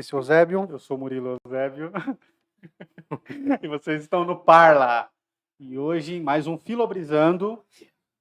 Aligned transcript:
o 0.00 0.02
Fabrício 0.02 0.16
Eusébio. 0.16 0.68
Eu 0.70 0.78
sou 0.78 0.96
Murilo 0.96 1.38
Eusébio. 1.44 1.92
e 3.62 3.68
vocês 3.68 4.02
estão 4.02 4.24
no 4.24 4.34
Parla. 4.34 5.10
E 5.58 5.76
hoje, 5.76 6.18
mais 6.18 6.46
um 6.46 6.56
Filobrizando, 6.56 7.62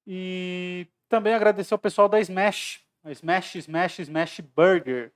E 0.06 0.86
também 1.06 1.34
agradecer 1.34 1.74
ao 1.74 1.78
pessoal 1.78 2.08
da 2.08 2.18
Smash, 2.20 2.82
a 3.02 3.10
Smash, 3.10 3.56
Smash, 3.56 3.98
Smash 3.98 4.40
Burger, 4.40 5.12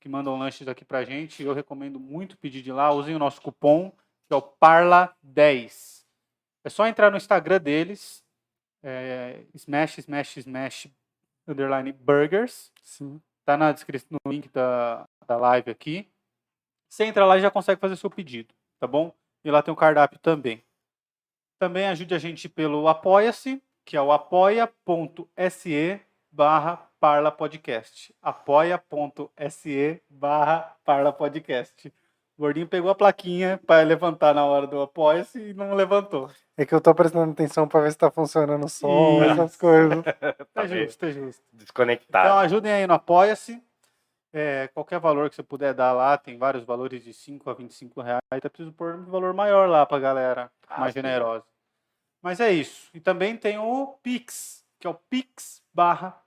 que 0.00 0.08
mandam 0.08 0.36
lanches 0.36 0.66
aqui 0.66 0.84
pra 0.84 1.04
gente. 1.04 1.44
Eu 1.44 1.54
recomendo 1.54 2.00
muito 2.00 2.36
pedir 2.36 2.60
de 2.60 2.72
lá, 2.72 2.90
usem 2.90 3.14
o 3.14 3.20
nosso 3.20 3.40
cupom, 3.40 3.92
que 4.26 4.34
é 4.34 4.36
o 4.36 4.42
PARLA10. 4.42 5.93
É 6.64 6.70
só 6.70 6.86
entrar 6.86 7.10
no 7.10 7.16
Instagram 7.18 7.60
deles, 7.60 8.24
é, 8.82 9.44
Smash, 9.54 9.98
Smash, 9.98 10.38
Smash, 10.38 10.88
underline 11.46 11.92
Burgers. 11.92 12.72
Sim. 12.82 13.20
Tá 13.44 13.56
na 13.56 13.70
descrição, 13.70 14.18
no 14.24 14.32
link 14.32 14.48
da, 14.48 15.06
da 15.26 15.36
live 15.36 15.70
aqui. 15.70 16.08
Você 16.88 17.04
entra 17.04 17.26
lá 17.26 17.36
e 17.36 17.40
já 17.40 17.50
consegue 17.50 17.80
fazer 17.80 17.96
seu 17.96 18.10
pedido, 18.10 18.54
tá 18.80 18.86
bom? 18.86 19.12
E 19.44 19.50
lá 19.50 19.62
tem 19.62 19.72
o 19.72 19.76
cardápio 19.76 20.18
também. 20.18 20.64
Também 21.58 21.86
ajude 21.86 22.14
a 22.14 22.18
gente 22.18 22.48
pelo 22.48 22.88
Apoia-se, 22.88 23.62
que 23.84 23.96
é 23.96 24.00
o 24.00 24.10
apoia.se 24.10 26.00
barra 26.32 26.76
Parla 26.98 27.30
Podcast. 27.30 28.14
apoia.se 28.22 30.02
barra 30.08 30.76
Parla 30.84 31.12
Podcast. 31.12 31.92
O 32.36 32.42
gordinho 32.42 32.66
pegou 32.66 32.90
a 32.90 32.94
plaquinha 32.94 33.60
para 33.64 33.82
levantar 33.86 34.34
na 34.34 34.44
hora 34.44 34.66
do 34.66 34.80
apoia-se 34.80 35.38
e 35.50 35.54
não 35.54 35.72
levantou. 35.74 36.28
É 36.56 36.66
que 36.66 36.74
eu 36.74 36.80
tô 36.80 36.92
prestando 36.94 37.30
atenção 37.32 37.68
pra 37.68 37.80
ver 37.80 37.92
se 37.92 37.98
tá 37.98 38.10
funcionando 38.10 38.64
o 38.64 38.68
som, 38.68 39.22
Isso. 39.22 39.32
essas 39.32 39.56
coisas. 39.56 40.04
Tá 40.52 40.64
bem. 40.64 40.84
justo, 40.84 40.98
tá 41.00 41.10
justo. 41.10 41.42
Desconectado. 41.52 42.26
Então 42.26 42.38
ajudem 42.38 42.72
aí 42.72 42.86
no 42.86 42.94
Apoia-se. 42.94 43.62
É, 44.32 44.66
qualquer 44.74 44.98
valor 44.98 45.30
que 45.30 45.36
você 45.36 45.44
puder 45.44 45.72
dar 45.74 45.92
lá, 45.92 46.18
tem 46.18 46.36
vários 46.36 46.64
valores 46.64 47.04
de 47.04 47.12
5 47.12 47.48
a 47.50 47.54
25 47.54 48.00
reais. 48.02 48.20
Tá 48.42 48.50
preciso 48.50 48.72
pôr 48.72 48.96
um 48.96 49.04
valor 49.10 49.32
maior 49.32 49.68
lá 49.68 49.86
pra 49.86 50.00
galera 50.00 50.50
Ah, 50.68 50.80
mais 50.80 50.92
sim. 50.92 51.00
generosa. 51.00 51.44
Mas 52.20 52.40
é 52.40 52.50
isso. 52.52 52.90
E 52.92 52.98
também 52.98 53.36
tem 53.36 53.58
o 53.58 53.96
Pix, 54.02 54.64
que 54.80 54.88
é 54.88 54.90
o 54.90 54.94
Pix 54.94 55.62
barra 55.72 56.20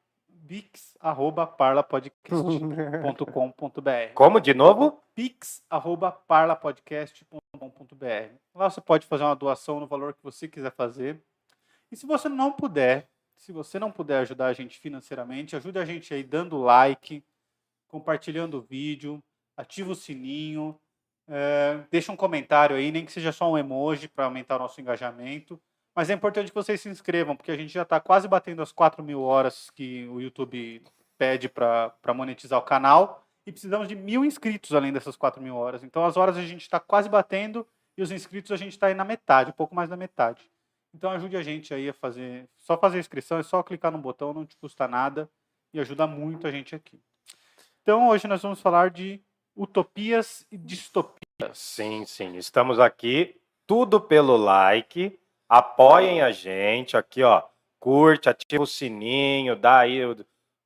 Pix 0.47 0.97
arroba 1.01 1.45
parlapodcast.com.br. 1.45 4.13
Como 4.13 4.39
de 4.39 4.53
novo? 4.53 5.03
Pix 5.13 5.61
arroba 5.69 6.09
parlapodcast.com.br. 6.11 8.35
Lá 8.55 8.69
você 8.69 8.79
pode 8.79 9.05
fazer 9.05 9.23
uma 9.23 9.35
doação 9.35 9.81
no 9.81 9.87
valor 9.87 10.13
que 10.13 10.23
você 10.23 10.47
quiser 10.47 10.71
fazer. 10.71 11.21
E 11.91 11.97
se 11.97 12.05
você 12.05 12.29
não 12.29 12.53
puder, 12.53 13.09
se 13.35 13.51
você 13.51 13.77
não 13.77 13.91
puder 13.91 14.19
ajudar 14.19 14.45
a 14.47 14.53
gente 14.53 14.79
financeiramente, 14.79 15.55
ajude 15.55 15.79
a 15.79 15.85
gente 15.85 16.13
aí 16.13 16.23
dando 16.23 16.57
like, 16.57 17.21
compartilhando 17.89 18.59
o 18.59 18.61
vídeo, 18.61 19.21
ativa 19.57 19.91
o 19.91 19.95
sininho, 19.95 20.79
eh, 21.27 21.83
deixa 21.91 22.11
um 22.11 22.15
comentário 22.15 22.75
aí, 22.75 22.91
nem 22.91 23.05
que 23.05 23.11
seja 23.11 23.33
só 23.33 23.51
um 23.51 23.57
emoji 23.57 24.07
para 24.07 24.25
aumentar 24.25 24.55
o 24.55 24.59
nosso 24.59 24.79
engajamento. 24.79 25.59
Mas 25.97 26.11
é 26.11 26.13
importante 26.13 26.49
que 26.49 26.53
vocês 26.53 26.79
se 26.79 26.87
inscrevam, 26.89 27.35
porque 27.35 27.49
a 27.49 27.57
gente 27.57 27.73
já 27.73 27.81
está 27.81 27.99
quase 27.99 28.27
batendo 28.27 28.61
as 28.61 28.71
4 28.71 29.03
mil 29.03 29.23
horas 29.23 29.71
que 29.71 30.07
o 30.09 30.21
YouTube 30.21 30.83
pede 31.17 31.49
para 31.49 32.13
monetizar 32.13 32.59
o 32.59 32.61
canal. 32.61 33.27
E 33.47 33.51
precisamos 33.51 33.87
de 33.87 33.95
mil 33.95 34.23
inscritos 34.23 34.75
além 34.75 34.93
dessas 34.93 35.17
4 35.17 35.41
mil 35.41 35.55
horas. 35.55 35.83
Então 35.83 36.05
as 36.05 36.15
horas 36.15 36.37
a 36.37 36.43
gente 36.43 36.61
está 36.61 36.79
quase 36.79 37.09
batendo 37.09 37.65
e 37.97 38.03
os 38.03 38.11
inscritos 38.11 38.51
a 38.51 38.55
gente 38.55 38.73
está 38.73 38.85
aí 38.85 38.93
na 38.93 39.03
metade, 39.03 39.49
um 39.49 39.53
pouco 39.53 39.73
mais 39.73 39.89
da 39.89 39.97
metade. 39.97 40.47
Então 40.93 41.09
ajude 41.09 41.35
a 41.35 41.41
gente 41.41 41.73
aí 41.73 41.89
a 41.89 41.93
fazer. 41.93 42.47
Só 42.57 42.77
fazer 42.77 42.97
a 42.97 42.99
inscrição, 42.99 43.39
é 43.39 43.43
só 43.43 43.63
clicar 43.63 43.91
no 43.91 43.97
botão, 43.97 44.35
não 44.35 44.45
te 44.45 44.55
custa 44.55 44.87
nada 44.87 45.27
e 45.73 45.79
ajuda 45.79 46.05
muito 46.05 46.45
a 46.45 46.51
gente 46.51 46.75
aqui. 46.75 47.01
Então 47.81 48.09
hoje 48.09 48.27
nós 48.27 48.43
vamos 48.43 48.61
falar 48.61 48.91
de 48.91 49.19
utopias 49.55 50.45
e 50.51 50.59
distopias. 50.59 51.57
Sim, 51.57 52.05
sim. 52.05 52.35
Estamos 52.35 52.79
aqui, 52.79 53.41
tudo 53.65 53.99
pelo 53.99 54.37
like. 54.37 55.19
Apoiem 55.49 56.21
a 56.21 56.29
gente 56.29 56.97
aqui, 56.97 57.23
ó. 57.23 57.41
Curte, 57.79 58.27
ativa 58.27 58.63
o 58.63 58.67
sininho, 58.67 59.55
dá 59.55 59.79
aí 59.79 60.01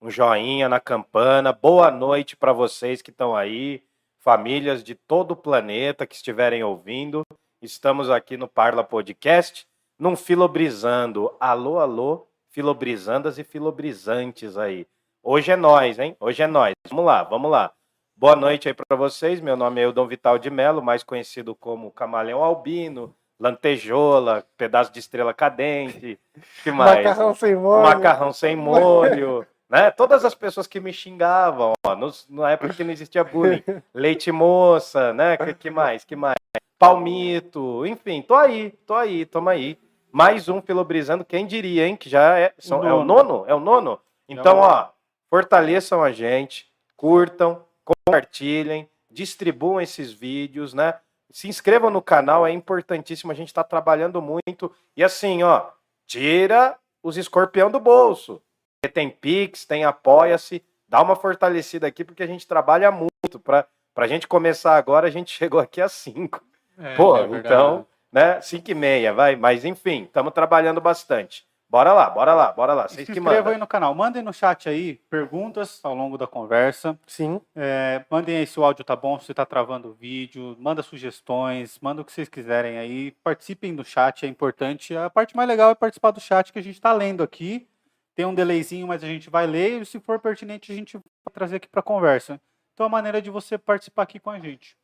um 0.01 0.09
joinha 0.09 0.67
na 0.67 0.79
campana. 0.79 1.53
Boa 1.53 1.91
noite 1.91 2.35
para 2.35 2.51
vocês 2.51 2.99
que 2.99 3.11
estão 3.11 3.35
aí, 3.35 3.83
famílias 4.17 4.83
de 4.83 4.95
todo 4.95 5.33
o 5.33 5.35
planeta 5.35 6.07
que 6.07 6.15
estiverem 6.15 6.63
ouvindo. 6.63 7.21
Estamos 7.61 8.09
aqui 8.09 8.37
no 8.37 8.47
Parla 8.47 8.83
Podcast, 8.83 9.67
num 9.99 10.15
Filobrizando. 10.15 11.31
Alô, 11.39 11.77
alô, 11.77 12.27
filobrizandas 12.49 13.37
e 13.37 13.43
filobrizantes 13.43 14.57
aí. 14.57 14.87
Hoje 15.21 15.51
é 15.51 15.55
nós, 15.55 15.99
hein? 15.99 16.17
Hoje 16.19 16.41
é 16.41 16.47
nós. 16.47 16.73
Vamos 16.89 17.05
lá, 17.05 17.21
vamos 17.21 17.51
lá. 17.51 17.71
Boa 18.15 18.35
noite 18.35 18.67
aí 18.67 18.73
para 18.73 18.97
vocês. 18.97 19.39
Meu 19.39 19.55
nome 19.55 19.79
é 19.79 19.85
Eudon 19.85 20.07
Vital 20.07 20.39
de 20.39 20.49
Melo, 20.49 20.81
mais 20.81 21.03
conhecido 21.03 21.53
como 21.53 21.91
Camaleão 21.91 22.43
Albino, 22.43 23.15
Lantejola, 23.41 24.45
Pedaço 24.55 24.93
de 24.93 24.99
Estrela 24.99 25.33
Cadente, 25.33 26.19
que 26.63 26.71
mais? 26.71 27.03
Macarrão 27.05 27.33
sem 27.33 27.55
molho. 27.55 27.81
Macarrão 27.83 28.31
sem 28.31 28.55
molho, 28.57 29.45
né? 29.69 29.89
Todas 29.89 30.23
as 30.23 30.35
pessoas 30.35 30.67
que 30.67 30.79
me 30.79 30.93
xingavam, 30.93 31.73
ó, 31.85 31.95
nos- 31.95 32.27
na 32.29 32.51
época 32.51 32.73
que 32.73 32.83
não 32.83 32.91
existia 32.91 33.23
bullying, 33.23 33.63
leite 33.93 34.31
moça, 34.31 35.11
né? 35.13 35.37
Que, 35.37 35.53
que 35.55 35.69
mais? 35.71 36.03
Que 36.05 36.15
mais? 36.15 36.35
Palmito, 36.77 37.85
enfim, 37.85 38.21
tô 38.21 38.35
aí, 38.35 38.71
tô 38.85 38.93
aí, 38.95 39.25
toma 39.25 39.51
aí. 39.51 39.77
Mais 40.11 40.49
um 40.49 40.61
Filobrizando, 40.61 41.23
quem 41.23 41.45
diria, 41.47 41.87
hein? 41.87 41.95
Que 41.95 42.09
já 42.09 42.37
é, 42.37 42.53
são- 42.59 42.83
é 42.87 42.93
o 42.93 43.03
nono? 43.03 43.43
É 43.47 43.55
o 43.55 43.59
nono? 43.59 43.99
Então, 44.27 44.57
ó, 44.59 44.89
fortaleçam 45.29 46.03
a 46.03 46.11
gente, 46.11 46.67
curtam, 46.97 47.63
compartilhem, 47.83 48.89
distribuam 49.09 49.79
esses 49.81 50.11
vídeos, 50.11 50.73
né? 50.73 50.95
Se 51.31 51.47
inscrevam 51.47 51.89
no 51.89 52.01
canal, 52.01 52.45
é 52.45 52.51
importantíssimo, 52.51 53.31
a 53.31 53.35
gente 53.35 53.47
está 53.47 53.63
trabalhando 53.63 54.21
muito. 54.21 54.73
E 54.95 55.03
assim, 55.03 55.43
ó, 55.43 55.69
tira 56.05 56.77
os 57.01 57.17
escorpião 57.17 57.71
do 57.71 57.79
bolso. 57.79 58.41
Porque 58.81 58.93
Tem 58.93 59.09
Pix, 59.09 59.65
tem 59.65 59.83
Apoia-se, 59.83 60.63
dá 60.87 61.01
uma 61.01 61.15
fortalecida 61.15 61.87
aqui, 61.87 62.03
porque 62.03 62.23
a 62.23 62.27
gente 62.27 62.47
trabalha 62.47 62.91
muito. 62.91 63.39
Para 63.39 63.67
a 63.95 64.07
gente 64.07 64.27
começar 64.27 64.75
agora, 64.75 65.07
a 65.07 65.11
gente 65.11 65.31
chegou 65.37 65.59
aqui 65.59 65.81
às 65.81 65.91
5. 65.93 66.43
É, 66.77 66.95
Pô, 66.95 67.17
é 67.17 67.25
então, 67.37 67.85
né? 68.11 68.41
5 68.41 68.71
e 68.71 68.73
meia, 68.73 69.13
vai. 69.13 69.35
Mas 69.35 69.63
enfim, 69.63 70.03
estamos 70.03 70.33
trabalhando 70.33 70.81
bastante. 70.81 71.45
Bora 71.71 71.93
lá, 71.93 72.09
bora 72.09 72.33
lá, 72.33 72.51
bora 72.51 72.73
lá. 72.73 72.85
Se 72.89 72.95
Vocês 72.95 73.05
que 73.09 73.17
inscrevam 73.17 73.53
aí 73.53 73.57
no 73.57 73.65
canal. 73.65 73.95
Mandem 73.95 74.21
no 74.21 74.33
chat 74.33 74.67
aí 74.67 74.95
perguntas 75.09 75.79
ao 75.81 75.95
longo 75.95 76.17
da 76.17 76.27
conversa. 76.27 76.99
Sim. 77.07 77.39
É, 77.55 78.03
mandem 78.09 78.35
aí 78.35 78.45
se 78.45 78.59
o 78.59 78.63
áudio 78.65 78.83
tá 78.83 78.93
bom, 78.93 79.17
se 79.21 79.33
tá 79.33 79.45
travando 79.45 79.87
o 79.87 79.93
vídeo. 79.93 80.57
Manda 80.59 80.83
sugestões, 80.83 81.79
manda 81.79 82.01
o 82.01 82.05
que 82.05 82.11
vocês 82.11 82.27
quiserem 82.27 82.77
aí. 82.77 83.11
Participem 83.23 83.73
do 83.73 83.85
chat, 83.85 84.25
é 84.25 84.27
importante. 84.27 84.97
A 84.97 85.09
parte 85.09 85.33
mais 85.33 85.47
legal 85.47 85.71
é 85.71 85.75
participar 85.75 86.11
do 86.11 86.19
chat 86.19 86.51
que 86.51 86.59
a 86.59 86.61
gente 86.61 86.81
tá 86.81 86.91
lendo 86.91 87.23
aqui. 87.23 87.65
Tem 88.13 88.25
um 88.25 88.35
delayzinho, 88.35 88.85
mas 88.85 89.01
a 89.01 89.07
gente 89.07 89.29
vai 89.29 89.47
ler. 89.47 89.81
E 89.81 89.85
se 89.85 89.97
for 89.97 90.19
pertinente, 90.19 90.73
a 90.73 90.75
gente 90.75 90.97
vai 90.97 91.33
trazer 91.33 91.55
aqui 91.55 91.69
para 91.69 91.81
conversa. 91.81 92.37
Então, 92.73 92.83
é 92.83 92.87
uma 92.89 92.97
maneira 92.97 93.21
de 93.21 93.29
você 93.29 93.57
participar 93.57 94.03
aqui 94.03 94.19
com 94.19 94.29
a 94.29 94.39
gente. 94.39 94.75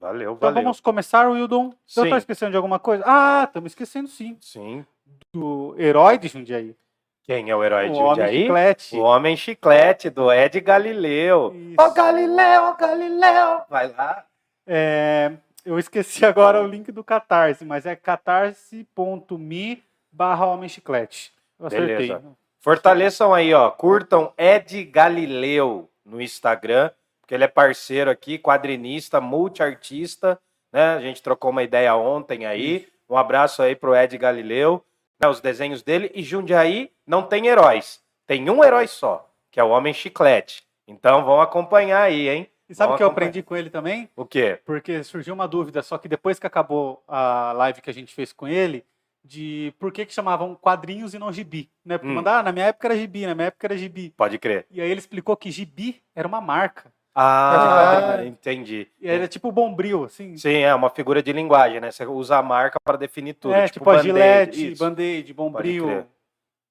Valeu, 0.00 0.32
Então, 0.32 0.48
valeu. 0.48 0.62
vamos 0.62 0.80
começar, 0.80 1.28
Wildon. 1.28 1.66
Eu 1.94 2.04
Sim. 2.04 2.08
tô 2.08 2.16
esquecendo 2.16 2.52
de 2.52 2.56
alguma 2.56 2.78
coisa? 2.78 3.04
Ah, 3.06 3.44
estamos 3.46 3.72
esquecendo 3.72 4.08
sim. 4.08 4.38
Sim. 4.40 4.86
Do 5.32 5.74
herói 5.78 6.18
de 6.18 6.28
Jundiaí. 6.28 6.74
Quem 7.22 7.50
é 7.50 7.54
o 7.54 7.62
herói 7.62 7.88
O 7.88 7.92
de 7.92 7.98
Homem 7.98 8.08
Jundiaí? 8.08 8.42
Chiclete. 8.42 8.96
O 8.96 9.00
Homem 9.00 9.36
Chiclete, 9.36 10.10
do 10.10 10.32
Ed 10.32 10.60
Galileu. 10.60 11.54
Ô 11.78 11.90
Galileu, 11.92 12.74
Galileu! 12.76 13.62
Vai 13.68 13.88
lá. 13.92 14.24
É, 14.66 15.32
eu 15.64 15.78
esqueci 15.78 16.24
agora 16.26 16.62
o 16.62 16.66
link 16.66 16.90
do 16.90 17.04
Catarse, 17.04 17.64
mas 17.64 17.86
é 17.86 17.94
catarse.me 17.94 19.82
barra 20.10 20.46
Homem 20.46 20.68
Chiclete. 20.68 21.32
Eu 21.58 21.66
acertei. 21.66 22.08
Beleza. 22.08 22.22
Fortaleçam 22.60 23.32
aí, 23.32 23.54
ó. 23.54 23.70
Curtam 23.70 24.32
Ed 24.36 24.84
Galileu 24.84 25.88
no 26.04 26.20
Instagram, 26.20 26.90
porque 27.20 27.34
ele 27.34 27.44
é 27.44 27.48
parceiro 27.48 28.10
aqui, 28.10 28.38
quadrinista, 28.38 29.20
multiartista, 29.20 30.38
né? 30.72 30.94
A 30.94 31.00
gente 31.00 31.22
trocou 31.22 31.50
uma 31.50 31.62
ideia 31.62 31.94
ontem 31.94 32.44
aí. 32.44 32.88
Um 33.08 33.16
abraço 33.16 33.62
aí 33.62 33.74
pro 33.74 33.94
Ed 33.94 34.16
Galileu, 34.18 34.84
né? 35.20 35.28
Os 35.28 35.40
desenhos 35.40 35.82
dele. 35.82 36.10
E 36.14 36.22
Jundiaí 36.22 36.90
não 37.06 37.22
tem 37.22 37.46
heróis. 37.46 38.00
Tem 38.26 38.48
um 38.48 38.64
herói 38.64 38.86
só, 38.86 39.28
que 39.50 39.60
é 39.60 39.64
o 39.64 39.68
Homem 39.70 39.92
Chiclete. 39.92 40.62
Então 40.86 41.24
vão 41.24 41.40
acompanhar 41.40 42.02
aí, 42.02 42.28
hein? 42.28 42.48
E 42.68 42.74
sabe 42.74 42.94
o 42.94 42.96
que 42.96 43.02
eu 43.02 43.08
aprendi 43.08 43.42
com 43.42 43.56
ele 43.56 43.68
também? 43.68 44.08
O 44.14 44.24
quê? 44.24 44.60
Porque 44.64 45.02
surgiu 45.02 45.34
uma 45.34 45.48
dúvida, 45.48 45.82
só 45.82 45.98
que 45.98 46.08
depois 46.08 46.38
que 46.38 46.46
acabou 46.46 47.02
a 47.06 47.52
live 47.52 47.80
que 47.80 47.90
a 47.90 47.92
gente 47.92 48.14
fez 48.14 48.32
com 48.32 48.46
ele, 48.46 48.84
de 49.24 49.74
por 49.78 49.92
que, 49.92 50.06
que 50.06 50.14
chamavam 50.14 50.54
quadrinhos 50.54 51.12
e 51.12 51.18
não 51.18 51.32
gibi. 51.32 51.68
Né? 51.84 51.98
Porque 51.98 52.10
Hum. 52.12 52.14
mandaram, 52.14 52.38
ah, 52.38 52.42
na 52.44 52.52
minha 52.52 52.66
época 52.66 52.86
era 52.86 52.96
gibi, 52.96 53.26
na 53.26 53.34
minha 53.34 53.48
época 53.48 53.66
era 53.66 53.76
gibi. 53.76 54.14
Pode 54.16 54.38
crer. 54.38 54.66
E 54.70 54.80
aí 54.80 54.88
ele 54.88 55.00
explicou 55.00 55.36
que 55.36 55.50
gibi 55.50 56.00
era 56.14 56.26
uma 56.28 56.40
marca. 56.40 56.92
Ah, 57.14 58.20
entendi. 58.24 58.88
E 59.00 59.08
era 59.08 59.26
tipo 59.26 59.48
o 59.48 59.52
Bombril, 59.52 60.04
assim. 60.04 60.36
Sim, 60.36 60.58
é 60.58 60.74
uma 60.74 60.90
figura 60.90 61.22
de 61.22 61.32
linguagem, 61.32 61.80
né? 61.80 61.90
Você 61.90 62.06
usa 62.06 62.36
a 62.36 62.42
marca 62.42 62.78
para 62.82 62.96
definir 62.96 63.34
tudo. 63.34 63.54
é, 63.54 63.68
tipo, 63.68 63.88
a 63.90 63.98
Gillette, 63.98 64.72
isso. 64.72 64.82
Band-Aid, 64.82 65.32
Bombril. 65.34 66.06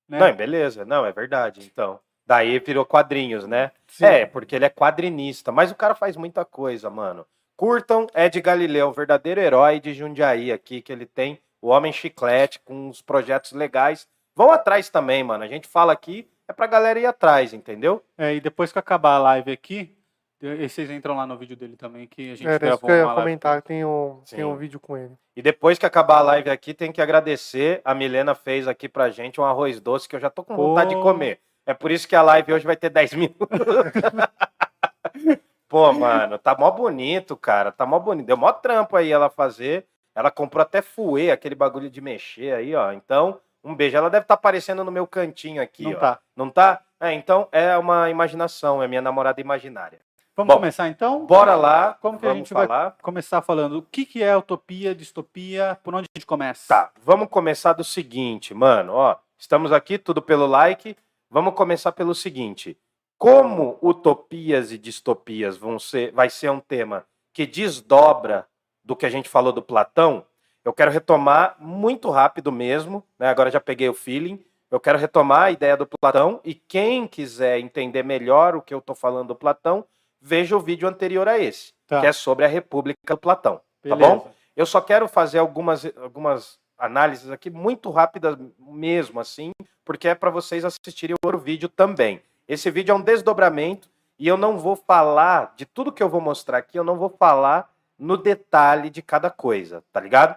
Né? 0.07 0.19
Não, 0.19 0.33
beleza. 0.33 0.85
Não, 0.85 1.05
é 1.05 1.11
verdade. 1.11 1.69
Então, 1.71 1.99
daí 2.25 2.57
virou 2.59 2.85
quadrinhos, 2.85 3.45
né? 3.45 3.71
Sim. 3.87 4.05
É, 4.05 4.25
porque 4.25 4.55
ele 4.55 4.65
é 4.65 4.69
quadrinista, 4.69 5.51
mas 5.51 5.71
o 5.71 5.75
cara 5.75 5.93
faz 5.93 6.15
muita 6.15 6.45
coisa, 6.45 6.89
mano. 6.89 7.25
Curtam 7.57 8.07
Ed 8.15 8.39
Galileu, 8.39 8.87
o 8.87 8.93
verdadeiro 8.93 9.41
herói 9.41 9.81
de 9.81 9.93
Jundiaí 9.93 10.51
aqui, 10.51 10.81
que 10.81 10.93
ele 10.93 11.05
tem 11.05 11.37
o 11.61 11.67
Homem 11.67 11.91
Chiclete 11.91 12.59
com 12.63 12.87
uns 12.87 13.01
projetos 13.01 13.51
legais. 13.51 14.07
Vão 14.33 14.49
atrás 14.51 14.89
também, 14.89 15.23
mano. 15.23 15.43
A 15.43 15.47
gente 15.47 15.67
fala 15.67 15.91
aqui, 15.91 16.25
é 16.47 16.53
pra 16.53 16.65
galera 16.65 16.97
ir 16.97 17.05
atrás, 17.05 17.53
entendeu? 17.53 18.01
É, 18.17 18.33
e 18.33 18.39
depois 18.39 18.71
que 18.71 18.79
acabar 18.79 19.15
a 19.15 19.19
live 19.19 19.51
aqui, 19.51 19.93
e 20.41 20.69
vocês 20.69 20.89
entram 20.89 21.15
lá 21.15 21.27
no 21.27 21.37
vídeo 21.37 21.55
dele 21.55 21.75
também, 21.75 22.07
que 22.07 22.31
a 22.31 22.35
gente 22.35 22.47
isso 22.47 22.59
gravou 22.59 22.79
que 22.79 22.85
eu 22.91 22.95
ia 22.95 23.03
uma 23.03 23.13
live. 23.13 23.21
comentar. 23.21 23.61
Tem 23.61 23.83
um, 23.83 24.21
tem 24.29 24.43
um 24.43 24.55
vídeo 24.55 24.79
com 24.79 24.97
ele. 24.97 25.13
E 25.35 25.41
depois 25.41 25.77
que 25.77 25.85
acabar 25.85 26.19
a 26.19 26.21
live 26.21 26.49
aqui, 26.49 26.73
tem 26.73 26.91
que 26.91 27.01
agradecer. 27.01 27.81
A 27.83 27.93
Milena 27.93 28.35
fez 28.35 28.67
aqui 28.67 28.87
pra 28.87 29.09
gente 29.09 29.39
um 29.39 29.43
arroz 29.43 29.79
doce 29.79 30.07
que 30.07 30.15
eu 30.15 30.19
já 30.19 30.29
tô 30.29 30.43
com 30.43 30.55
Pô. 30.55 30.69
vontade 30.69 30.95
de 30.95 31.01
comer. 31.01 31.39
É 31.65 31.73
por 31.73 31.91
isso 31.91 32.07
que 32.07 32.15
a 32.15 32.21
live 32.21 32.53
hoje 32.53 32.65
vai 32.65 32.75
ter 32.75 32.89
10 32.89 33.13
minutos. 33.13 33.47
Pô, 35.67 35.93
mano, 35.93 36.39
tá 36.39 36.55
mó 36.57 36.71
bonito, 36.71 37.37
cara. 37.37 37.71
Tá 37.71 37.85
mó 37.85 37.99
bonito. 37.99 38.25
Deu 38.25 38.37
mó 38.37 38.51
trampo 38.51 38.95
aí 38.95 39.11
ela 39.11 39.29
fazer. 39.29 39.85
Ela 40.15 40.31
comprou 40.31 40.63
até 40.63 40.81
fuê, 40.81 41.29
aquele 41.29 41.53
bagulho 41.53 41.89
de 41.89 42.01
mexer 42.01 42.55
aí, 42.55 42.73
ó. 42.75 42.91
Então, 42.91 43.39
um 43.63 43.75
beijo. 43.75 43.95
Ela 43.95 44.09
deve 44.09 44.23
estar 44.23 44.33
aparecendo 44.33 44.83
no 44.83 44.91
meu 44.91 45.05
cantinho 45.05 45.61
aqui, 45.61 45.83
Não 45.83 45.91
ó. 45.91 45.95
tá. 45.95 46.19
Não 46.35 46.49
tá? 46.49 46.81
É, 46.99 47.13
então 47.13 47.47
é 47.51 47.77
uma 47.77 48.09
imaginação, 48.09 48.81
é 48.83 48.87
minha 48.87 49.01
namorada 49.01 49.39
imaginária. 49.39 49.99
Vamos 50.39 50.53
Bom, 50.53 50.59
começar 50.61 50.87
então? 50.87 51.25
Bora 51.25 51.53
lá, 51.53 51.97
Como 51.99 52.17
que 52.17 52.25
a 52.25 52.33
gente 52.33 52.53
vai- 52.53 52.65
falar. 52.65 52.95
Começar 53.01 53.41
falando 53.41 53.79
o 53.79 53.81
que, 53.81 54.05
que 54.05 54.23
é 54.23 54.37
utopia, 54.37 54.95
distopia, 54.95 55.77
por 55.83 55.93
onde 55.93 56.05
a 56.05 56.17
gente 56.17 56.25
começa? 56.25 56.65
Tá, 56.65 56.91
vamos 57.03 57.27
começar 57.27 57.73
do 57.73 57.83
seguinte, 57.83 58.53
mano, 58.53 58.93
ó. 58.93 59.17
Estamos 59.37 59.73
aqui, 59.73 59.97
tudo 59.97 60.21
pelo 60.21 60.47
like. 60.47 60.95
Vamos 61.29 61.53
começar 61.55 61.91
pelo 61.91 62.15
seguinte. 62.15 62.77
Como 63.17 63.77
utopias 63.81 64.71
e 64.71 64.77
distopias 64.77 65.57
vão 65.57 65.77
ser, 65.77 66.13
vai 66.13 66.29
ser 66.29 66.49
um 66.49 66.61
tema 66.61 67.03
que 67.33 67.45
desdobra 67.45 68.47
do 68.81 68.95
que 68.95 69.05
a 69.05 69.09
gente 69.09 69.27
falou 69.27 69.51
do 69.51 69.61
Platão, 69.61 70.23
eu 70.63 70.71
quero 70.71 70.89
retomar 70.89 71.57
muito 71.59 72.09
rápido 72.09 72.49
mesmo, 72.49 73.03
né? 73.19 73.27
Agora 73.27 73.51
já 73.51 73.59
peguei 73.59 73.89
o 73.89 73.93
feeling. 73.93 74.41
Eu 74.71 74.79
quero 74.79 74.97
retomar 74.97 75.41
a 75.41 75.51
ideia 75.51 75.75
do 75.75 75.85
Platão 75.85 76.39
e 76.45 76.53
quem 76.53 77.07
quiser 77.07 77.59
entender 77.59 78.03
melhor 78.03 78.55
o 78.55 78.61
que 78.61 78.73
eu 78.73 78.79
tô 78.79 78.95
falando 78.95 79.27
do 79.29 79.35
Platão, 79.35 79.83
veja 80.21 80.55
o 80.55 80.59
vídeo 80.59 80.87
anterior 80.87 81.27
a 81.27 81.37
esse, 81.39 81.73
Tá. 81.87 82.01
que 82.01 82.07
é 82.07 82.11
sobre 82.13 82.45
a 82.45 82.47
República 82.47 82.97
do 83.15 83.17
Platão. 83.17 83.57
tá 83.81 83.95
Beleza. 83.95 84.15
bom? 84.15 84.31
Eu 84.55 84.65
só 84.65 84.81
quero 84.81 85.07
fazer 85.07 85.39
algumas, 85.39 85.85
algumas 85.97 86.59
análises 86.77 87.29
aqui 87.31 87.49
muito 87.49 87.89
rápidas 87.89 88.37
mesmo, 88.59 89.19
assim, 89.19 89.51
porque 89.85 90.07
é 90.07 90.15
para 90.15 90.29
vocês 90.29 90.63
assistirem 90.65 91.15
o 91.15 91.25
outro 91.25 91.39
vídeo 91.39 91.69
também. 91.69 92.21
Esse 92.47 92.69
vídeo 92.69 92.91
é 92.91 92.95
um 92.95 93.01
desdobramento 93.01 93.89
e 94.17 94.27
eu 94.27 94.35
não 94.37 94.57
vou 94.57 94.75
falar 94.75 95.53
de 95.55 95.65
tudo 95.65 95.91
que 95.91 96.03
eu 96.03 96.09
vou 96.09 96.19
mostrar 96.21 96.57
aqui, 96.57 96.77
eu 96.77 96.83
não 96.83 96.97
vou 96.97 97.09
falar 97.09 97.71
no 97.97 98.17
detalhe 98.17 98.89
de 98.89 99.01
cada 99.01 99.29
coisa, 99.29 99.83
tá 99.91 99.99
ligado? 99.99 100.35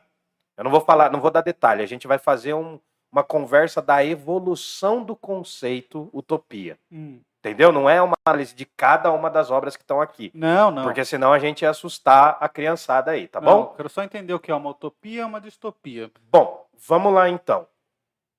Eu 0.56 0.64
não 0.64 0.70
vou 0.70 0.80
falar, 0.80 1.10
não 1.10 1.20
vou 1.20 1.30
dar 1.30 1.40
detalhe, 1.40 1.82
a 1.82 1.86
gente 1.86 2.06
vai 2.06 2.18
fazer 2.18 2.54
um- 2.54 2.78
uma 3.10 3.22
conversa 3.24 3.82
da 3.82 4.04
evolução 4.04 5.02
do 5.02 5.14
conceito 5.16 6.08
utopia. 6.12 6.78
Hum. 6.90 7.20
Entendeu? 7.44 7.72
Não 7.72 7.90
é 7.90 8.00
uma 8.00 8.14
análise 8.24 8.54
de 8.54 8.64
cada 8.64 9.10
uma 9.10 9.28
das 9.28 9.50
obras 9.50 9.74
que 9.76 9.82
estão 9.82 10.00
aqui. 10.00 10.30
Não, 10.32 10.70
não. 10.70 10.84
Porque 10.84 11.04
senão 11.04 11.32
a 11.32 11.40
gente 11.40 11.62
ia 11.62 11.70
assustar 11.70 12.36
a 12.38 12.48
criançada 12.48 13.10
aí, 13.10 13.26
tá 13.26 13.40
Não, 13.40 13.62
bom? 13.64 13.74
Quero 13.74 13.88
só 13.88 14.00
entender 14.04 14.32
o 14.32 14.38
que 14.38 14.52
é 14.52 14.54
uma 14.54 14.70
utopia 14.70 15.22
e 15.22 15.24
uma 15.24 15.40
distopia. 15.40 16.08
Bom, 16.30 16.64
vamos 16.86 17.12
lá 17.12 17.28
então. 17.28 17.66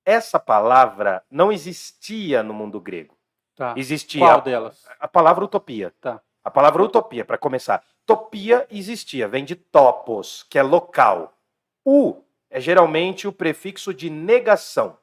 Essa 0.06 0.40
palavra 0.40 1.22
não 1.30 1.52
existia 1.52 2.42
no 2.42 2.54
mundo 2.54 2.80
grego. 2.80 3.14
Tá. 3.54 3.74
Existia 3.76 4.20
Qual 4.20 4.40
delas? 4.40 4.82
a 4.98 5.06
palavra 5.06 5.44
utopia. 5.44 5.92
Tá. 6.00 6.18
A 6.42 6.50
palavra 6.50 6.82
utopia, 6.82 7.26
para 7.26 7.36
começar. 7.38 7.84
Topia 8.06 8.66
existia, 8.70 9.28
vem 9.28 9.44
de 9.44 9.54
topos, 9.54 10.44
que 10.48 10.58
é 10.58 10.62
local. 10.62 11.34
U 11.86 12.22
é 12.50 12.58
geralmente 12.58 13.28
o 13.28 13.32
prefixo 13.32 13.92
de 13.92 14.08
negação. 14.08 14.96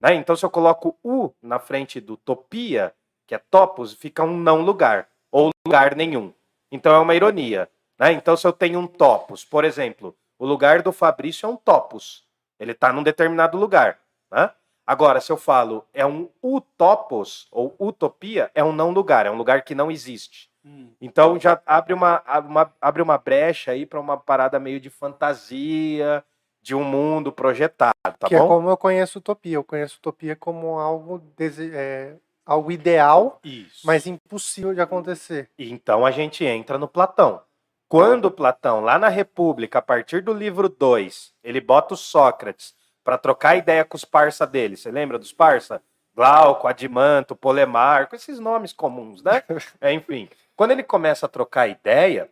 né? 0.00 0.14
Então, 0.14 0.34
se 0.34 0.44
eu 0.46 0.50
coloco 0.50 0.98
U 1.04 1.30
na 1.42 1.58
frente 1.58 2.00
do 2.00 2.16
topia, 2.16 2.94
que 3.26 3.34
é 3.34 3.38
topos, 3.50 3.92
fica 3.94 4.22
um 4.22 4.36
não 4.36 4.60
lugar, 4.62 5.08
ou 5.30 5.50
lugar 5.66 5.94
nenhum. 5.94 6.32
Então, 6.70 6.94
é 6.94 6.98
uma 6.98 7.14
ironia. 7.14 7.68
né? 7.98 8.12
Então, 8.12 8.36
se 8.36 8.46
eu 8.46 8.52
tenho 8.52 8.78
um 8.78 8.86
topos, 8.86 9.44
por 9.44 9.64
exemplo, 9.64 10.14
o 10.38 10.46
lugar 10.46 10.82
do 10.82 10.92
Fabrício 10.92 11.46
é 11.46 11.48
um 11.48 11.56
topos. 11.56 12.24
Ele 12.58 12.72
está 12.72 12.92
num 12.92 13.02
determinado 13.02 13.56
lugar. 13.58 13.98
né? 14.30 14.50
Agora, 14.86 15.20
se 15.20 15.32
eu 15.32 15.36
falo 15.36 15.84
é 15.94 16.04
um 16.04 16.28
utopos, 16.42 17.46
ou 17.50 17.74
utopia, 17.78 18.50
é 18.54 18.62
um 18.62 18.72
não 18.72 18.90
lugar, 18.90 19.24
é 19.26 19.30
um 19.30 19.36
lugar 19.36 19.62
que 19.62 19.74
não 19.74 19.90
existe. 19.90 20.50
Hum. 20.64 20.90
Então 21.00 21.38
já 21.40 21.60
abre 21.66 21.94
uma, 21.94 22.22
uma- 22.40 22.72
abre 22.80 23.00
uma 23.02 23.16
brecha 23.18 23.70
aí 23.72 23.86
para 23.86 24.00
uma 24.00 24.16
parada 24.16 24.58
meio 24.58 24.78
de 24.80 24.90
fantasia, 24.90 26.24
de 26.62 26.74
um 26.74 26.82
mundo 26.84 27.30
projetado, 27.32 27.94
tá 28.18 28.26
que 28.28 28.34
é 28.34 28.38
bom? 28.38 28.48
como 28.48 28.70
eu 28.70 28.76
conheço 28.76 29.18
utopia. 29.18 29.54
Eu 29.56 29.64
conheço 29.64 29.96
utopia 29.98 30.34
como 30.36 30.78
algo, 30.78 31.18
dese- 31.36 31.70
é, 31.74 32.16
algo 32.44 32.70
ideal, 32.70 33.40
Isso. 33.42 33.86
mas 33.86 34.06
impossível 34.06 34.74
de 34.74 34.80
acontecer. 34.80 35.50
Então 35.58 36.04
a 36.04 36.10
gente 36.10 36.44
entra 36.44 36.78
no 36.78 36.88
Platão. 36.88 37.42
Quando 37.88 38.30
Platão, 38.30 38.80
lá 38.80 38.98
na 38.98 39.08
República, 39.08 39.78
a 39.78 39.82
partir 39.82 40.20
do 40.20 40.32
livro 40.32 40.68
2, 40.68 41.32
ele 41.44 41.60
bota 41.60 41.94
o 41.94 41.96
Sócrates 41.96 42.74
para 43.04 43.18
trocar 43.18 43.56
ideia 43.56 43.84
com 43.84 43.96
os 43.96 44.04
parça 44.04 44.46
dele. 44.46 44.76
Você 44.76 44.90
lembra 44.90 45.18
dos 45.18 45.32
parça? 45.32 45.80
Glauco, 46.14 46.66
Adimanto, 46.66 47.36
Polemarco, 47.36 48.14
esses 48.14 48.38
nomes 48.38 48.72
comuns, 48.72 49.22
né? 49.22 49.42
É, 49.80 49.92
enfim, 49.92 50.28
quando 50.56 50.70
ele 50.70 50.82
começa 50.82 51.26
a 51.26 51.28
trocar 51.28 51.68
ideia 51.68 52.30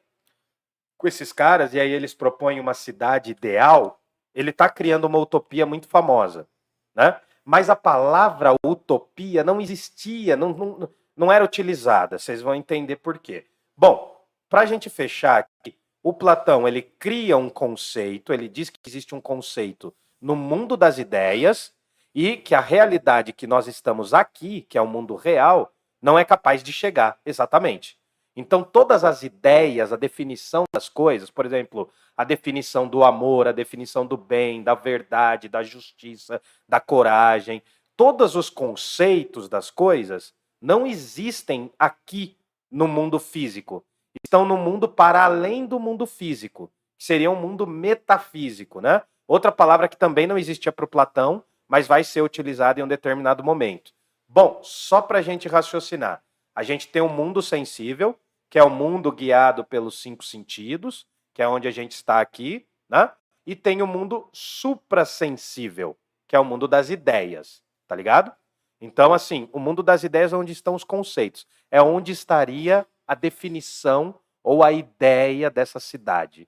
com 0.97 1.09
esses 1.09 1.33
caras, 1.33 1.75
e 1.75 1.81
aí 1.81 1.91
eles 1.91 2.15
propõem 2.15 2.61
uma 2.61 2.75
cidade 2.75 3.33
ideal, 3.33 4.01
ele 4.33 4.51
está 4.51 4.69
criando 4.69 5.05
uma 5.05 5.19
utopia 5.19 5.67
muito 5.67 5.89
famosa, 5.89 6.47
né? 6.95 7.21
Mas 7.45 7.69
a 7.69 7.77
palavra 7.77 8.55
utopia 8.65 9.43
não 9.43 9.61
existia, 9.61 10.37
não, 10.37 10.53
não, 10.53 10.89
não 11.17 11.33
era 11.33 11.45
utilizada. 11.45 12.19
Vocês 12.19 12.41
vão 12.41 12.55
entender 12.55 12.97
por 12.97 13.19
quê. 13.19 13.47
Bom, 13.77 14.17
para 14.49 14.61
a 14.61 14.67
gente 14.67 14.89
fechar 14.89 15.39
aqui, 15.41 15.77
o 16.03 16.13
Platão 16.13 16.67
ele 16.67 16.83
cria 16.83 17.37
um 17.37 17.49
conceito, 17.49 18.33
ele 18.33 18.49
diz 18.49 18.71
que 18.71 18.79
existe 18.87 19.15
um 19.15 19.21
conceito 19.21 19.95
no 20.21 20.37
mundo 20.37 20.77
das 20.77 20.99
ideias 20.99 21.73
e 22.15 22.37
que 22.37 22.55
a 22.55 22.61
realidade 22.61 23.33
que 23.33 23.47
nós 23.47 23.67
estamos 23.67 24.13
aqui, 24.13 24.63
que 24.63 24.77
é 24.77 24.83
o 24.83 24.87
mundo 24.87 25.15
real, 25.15 25.73
não 26.01 26.19
é 26.19 26.25
capaz 26.25 26.63
de 26.63 26.73
chegar 26.73 27.19
exatamente. 27.25 27.99
Então, 28.35 28.63
todas 28.63 29.05
as 29.05 29.23
ideias, 29.23 29.93
a 29.93 29.97
definição 29.97 30.65
das 30.75 30.89
coisas, 30.89 31.31
por 31.31 31.45
exemplo, 31.45 31.91
a 32.17 32.25
definição 32.25 32.89
do 32.89 33.05
amor, 33.05 33.47
a 33.47 33.53
definição 33.53 34.07
do 34.07 34.17
bem, 34.17 34.63
da 34.63 34.75
verdade, 34.75 35.49
da 35.49 35.63
justiça, 35.63 36.41
da 36.67 36.81
coragem, 36.81 37.63
todos 37.97 38.35
os 38.35 38.49
conceitos 38.49 39.49
das 39.49 39.71
coisas 39.71 40.35
não 40.61 40.87
existem 40.87 41.71
aqui 41.79 42.37
no 42.71 42.89
mundo 42.89 43.19
físico. 43.19 43.85
Estão 44.25 44.45
no 44.47 44.57
mundo 44.57 44.89
para 44.89 45.25
além 45.25 45.67
do 45.67 45.79
mundo 45.79 46.07
físico, 46.07 46.71
que 46.99 47.05
seria 47.05 47.31
um 47.31 47.37
mundo 47.37 47.67
metafísico, 47.67 48.81
né? 48.81 49.03
Outra 49.27 49.53
palavra 49.53 49.89
que 49.89 49.97
também 49.97 50.27
não 50.27 50.39
existia 50.39 50.73
para 50.73 50.85
o 50.85 50.89
Platão, 50.89 51.45
mas 51.69 51.87
vai 51.87 52.05
ser 52.05 52.23
utilizado 52.23 52.81
em 52.81 52.83
um 52.83 52.89
determinado 52.89 53.43
momento. 53.43 53.93
Bom, 54.29 54.61
só 54.63 55.03
para 55.03 55.19
a 55.19 55.23
gente 55.23 55.49
raciocinar, 55.49 56.23
a 56.55 56.63
gente 56.63 56.89
tem 56.89 57.03
um 57.03 57.09
mundo 57.09 57.41
sensível, 57.41 58.19
que 58.53 58.59
é 58.59 58.63
o 58.63 58.69
mundo 58.69 59.11
guiado 59.11 59.65
pelos 59.65 60.03
cinco 60.03 60.23
sentidos, 60.23 61.07
que 61.33 61.41
é 61.41 61.49
onde 61.49 61.67
a 61.67 61.71
gente 61.71 61.93
está 61.93 62.21
aqui, 62.21 62.67
né? 62.87 63.11
E 63.47 63.57
tem 63.57 63.81
o 63.81 63.87
mundo 63.87 64.29
suprassensível, 64.31 65.97
que 66.29 66.37
é 66.37 66.39
o 66.39 66.45
mundo 66.45 66.69
das 66.69 66.91
ideias, 66.91 67.63
tá 67.89 67.97
ligado? 67.97 68.31
Então, 68.79 69.15
assim, 69.15 69.49
o 69.55 69.59
mundo 69.59 69.83
das 69.83 70.05
ideias 70.05 70.35
é 70.35 70.37
onde 70.37 70.53
estão 70.53 70.75
os 70.75 70.85
conceitos, 70.85 71.47
é 71.71 71.81
onde 71.81 72.13
estaria 72.13 72.87
a 73.07 73.15
definição 73.15 74.21
ou 74.45 74.63
a 74.63 74.71
ideia 74.71 75.49
dessa 75.49 75.81
cidade. 75.81 76.47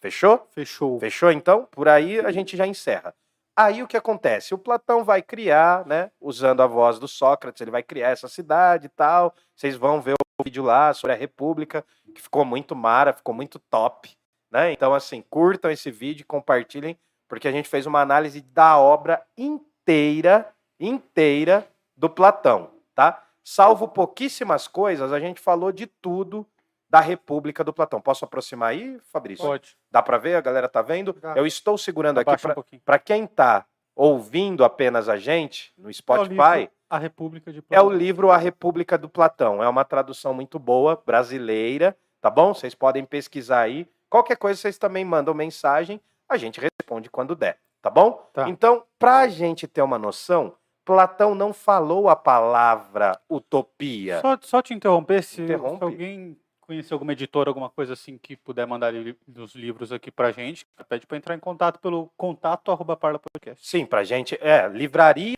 Fechou? 0.00 0.48
Fechou. 0.52 0.98
Fechou, 1.00 1.30
então? 1.30 1.68
Por 1.70 1.86
aí 1.86 2.18
a 2.20 2.32
gente 2.32 2.56
já 2.56 2.66
encerra. 2.66 3.14
Aí 3.54 3.82
o 3.82 3.86
que 3.86 3.96
acontece? 3.96 4.54
O 4.54 4.58
Platão 4.58 5.04
vai 5.04 5.20
criar, 5.20 5.86
né, 5.86 6.10
usando 6.18 6.62
a 6.62 6.66
voz 6.66 6.98
do 6.98 7.06
Sócrates, 7.06 7.60
ele 7.60 7.70
vai 7.70 7.82
criar 7.82 8.08
essa 8.08 8.26
cidade 8.26 8.86
e 8.86 8.88
tal. 8.88 9.34
Vocês 9.54 9.76
vão 9.76 10.00
ver 10.00 10.14
o 10.14 10.44
vídeo 10.44 10.62
lá 10.62 10.94
sobre 10.94 11.12
a 11.14 11.18
República, 11.18 11.84
que 12.14 12.22
ficou 12.22 12.44
muito 12.44 12.74
mara, 12.74 13.12
ficou 13.12 13.34
muito 13.34 13.58
top, 13.58 14.16
né? 14.50 14.72
Então 14.72 14.94
assim, 14.94 15.22
curtam 15.28 15.70
esse 15.70 15.90
vídeo, 15.90 16.26
compartilhem, 16.26 16.98
porque 17.28 17.46
a 17.46 17.52
gente 17.52 17.68
fez 17.68 17.86
uma 17.86 18.00
análise 18.00 18.40
da 18.40 18.78
obra 18.78 19.22
inteira, 19.36 20.50
inteira 20.80 21.68
do 21.94 22.08
Platão, 22.08 22.70
tá? 22.94 23.22
Salvo 23.44 23.86
pouquíssimas 23.86 24.66
coisas, 24.66 25.12
a 25.12 25.20
gente 25.20 25.40
falou 25.40 25.72
de 25.72 25.86
tudo 25.86 26.46
da 26.92 27.00
República 27.00 27.64
do 27.64 27.72
Platão. 27.72 28.02
Posso 28.02 28.22
aproximar 28.26 28.68
aí, 28.68 29.00
Fabrício? 29.10 29.46
Pode. 29.46 29.78
Dá 29.90 30.02
para 30.02 30.18
ver? 30.18 30.34
A 30.34 30.42
galera 30.42 30.68
tá 30.68 30.82
vendo? 30.82 31.14
Dá. 31.14 31.32
Eu 31.34 31.46
estou 31.46 31.78
segurando 31.78 32.20
aqui 32.20 32.28
Abaixa 32.28 32.50
um 32.50 32.52
para 32.52 32.64
para 32.84 32.98
quem 32.98 33.26
tá 33.26 33.64
ouvindo 33.96 34.62
apenas 34.62 35.08
a 35.08 35.16
gente 35.16 35.72
no 35.78 35.88
É 35.88 35.90
o 35.90 35.94
Spotify, 35.94 36.58
livro 36.58 36.70
A 36.90 36.98
República 36.98 37.50
de 37.50 37.64
é 37.70 37.80
o 37.80 37.88
livro 37.88 38.30
A 38.30 38.36
República 38.36 38.98
do 38.98 39.08
Platão. 39.08 39.62
É 39.62 39.68
uma 39.70 39.86
tradução 39.86 40.34
muito 40.34 40.58
boa, 40.58 41.02
brasileira, 41.06 41.96
tá 42.20 42.28
bom? 42.28 42.52
Vocês 42.52 42.74
podem 42.74 43.06
pesquisar 43.06 43.60
aí. 43.60 43.88
Qualquer 44.10 44.36
coisa 44.36 44.60
vocês 44.60 44.76
também 44.76 45.02
mandam 45.02 45.32
mensagem, 45.32 45.98
a 46.28 46.36
gente 46.36 46.60
responde 46.60 47.08
quando 47.08 47.34
der, 47.34 47.58
tá 47.80 47.88
bom? 47.88 48.28
Tá. 48.34 48.50
Então, 48.50 48.84
para 48.98 49.20
a 49.20 49.28
gente 49.28 49.66
ter 49.66 49.80
uma 49.80 49.98
noção, 49.98 50.54
Platão 50.84 51.34
não 51.34 51.54
falou 51.54 52.10
a 52.10 52.16
palavra 52.16 53.18
utopia. 53.30 54.20
Só, 54.20 54.38
só 54.42 54.60
te 54.60 54.74
interromper, 54.74 55.22
se, 55.22 55.46
se 55.46 55.54
alguém 55.80 56.36
conhecer 56.72 56.94
alguma 56.94 57.12
editora, 57.12 57.50
alguma 57.50 57.68
coisa 57.68 57.92
assim, 57.92 58.16
que 58.18 58.36
puder 58.36 58.66
mandar 58.66 58.92
li- 58.92 59.16
os 59.36 59.54
livros 59.54 59.92
aqui 59.92 60.10
pra 60.10 60.32
gente, 60.32 60.66
pede 60.88 61.06
pra 61.06 61.16
entrar 61.16 61.34
em 61.34 61.38
contato 61.38 61.78
pelo 61.78 62.10
contato 62.16 62.70
arroba 62.72 62.96
parla 62.96 63.18
podcast. 63.18 63.66
Sim, 63.66 63.84
para 63.84 64.02
gente, 64.04 64.36
é, 64.40 64.66
livrarias, 64.68 65.36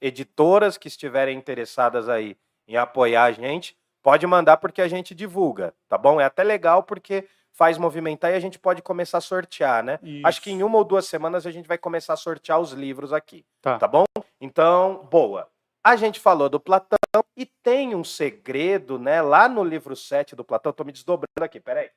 editoras 0.00 0.76
que 0.76 0.88
estiverem 0.88 1.38
interessadas 1.38 2.08
aí 2.08 2.36
em 2.66 2.76
apoiar 2.76 3.24
a 3.24 3.32
gente, 3.32 3.76
pode 4.02 4.26
mandar 4.26 4.56
porque 4.56 4.82
a 4.82 4.88
gente 4.88 5.14
divulga, 5.14 5.72
tá 5.88 5.96
bom? 5.96 6.20
É 6.20 6.24
até 6.24 6.42
legal 6.42 6.82
porque 6.82 7.26
faz 7.52 7.76
movimentar 7.78 8.32
e 8.32 8.34
a 8.34 8.40
gente 8.40 8.58
pode 8.58 8.82
começar 8.82 9.18
a 9.18 9.20
sortear, 9.20 9.84
né? 9.84 9.98
Acho 10.24 10.40
que 10.42 10.50
em 10.50 10.56
Isso. 10.56 10.66
uma 10.66 10.78
ou 10.78 10.84
duas 10.84 11.06
semanas 11.06 11.46
a 11.46 11.50
gente 11.50 11.68
vai 11.68 11.76
começar 11.78 12.14
a 12.14 12.16
sortear 12.16 12.58
os 12.58 12.72
livros 12.72 13.12
aqui, 13.12 13.44
Tá. 13.60 13.78
tá 13.78 13.86
bom? 13.86 14.04
Então, 14.40 15.06
boa. 15.10 15.46
A 15.84 15.96
gente 15.96 16.20
falou 16.20 16.48
do 16.48 16.60
Platão 16.60 16.98
e 17.36 17.44
tem 17.44 17.94
um 17.94 18.04
segredo, 18.04 18.98
né? 18.98 19.20
Lá 19.20 19.48
no 19.48 19.64
livro 19.64 19.96
7 19.96 20.36
do 20.36 20.44
Platão, 20.44 20.72
tô 20.72 20.84
me 20.84 20.92
desdobrando 20.92 21.42
aqui, 21.42 21.58
peraí. 21.58 21.90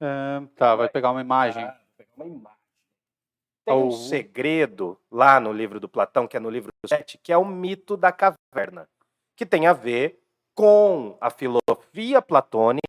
É, 0.00 0.42
tá, 0.56 0.74
vai 0.74 0.88
pegar 0.88 1.12
uma 1.12 1.20
imagem. 1.20 1.62
Ah, 1.62 1.78
uma 2.16 2.26
imagem. 2.26 2.58
Tem 3.64 3.74
um 3.74 3.92
segredo 3.92 4.98
lá 5.10 5.38
no 5.38 5.52
livro 5.52 5.78
do 5.78 5.88
Platão, 5.88 6.26
que 6.26 6.36
é 6.36 6.40
no 6.40 6.50
livro 6.50 6.72
7, 6.88 7.18
que 7.18 7.32
é 7.32 7.36
o 7.36 7.44
mito 7.44 7.96
da 7.96 8.10
caverna, 8.10 8.88
que 9.36 9.46
tem 9.46 9.68
a 9.68 9.72
ver 9.72 10.20
com 10.54 11.16
a 11.20 11.30
filosofia 11.30 12.20
platônica, 12.20 12.80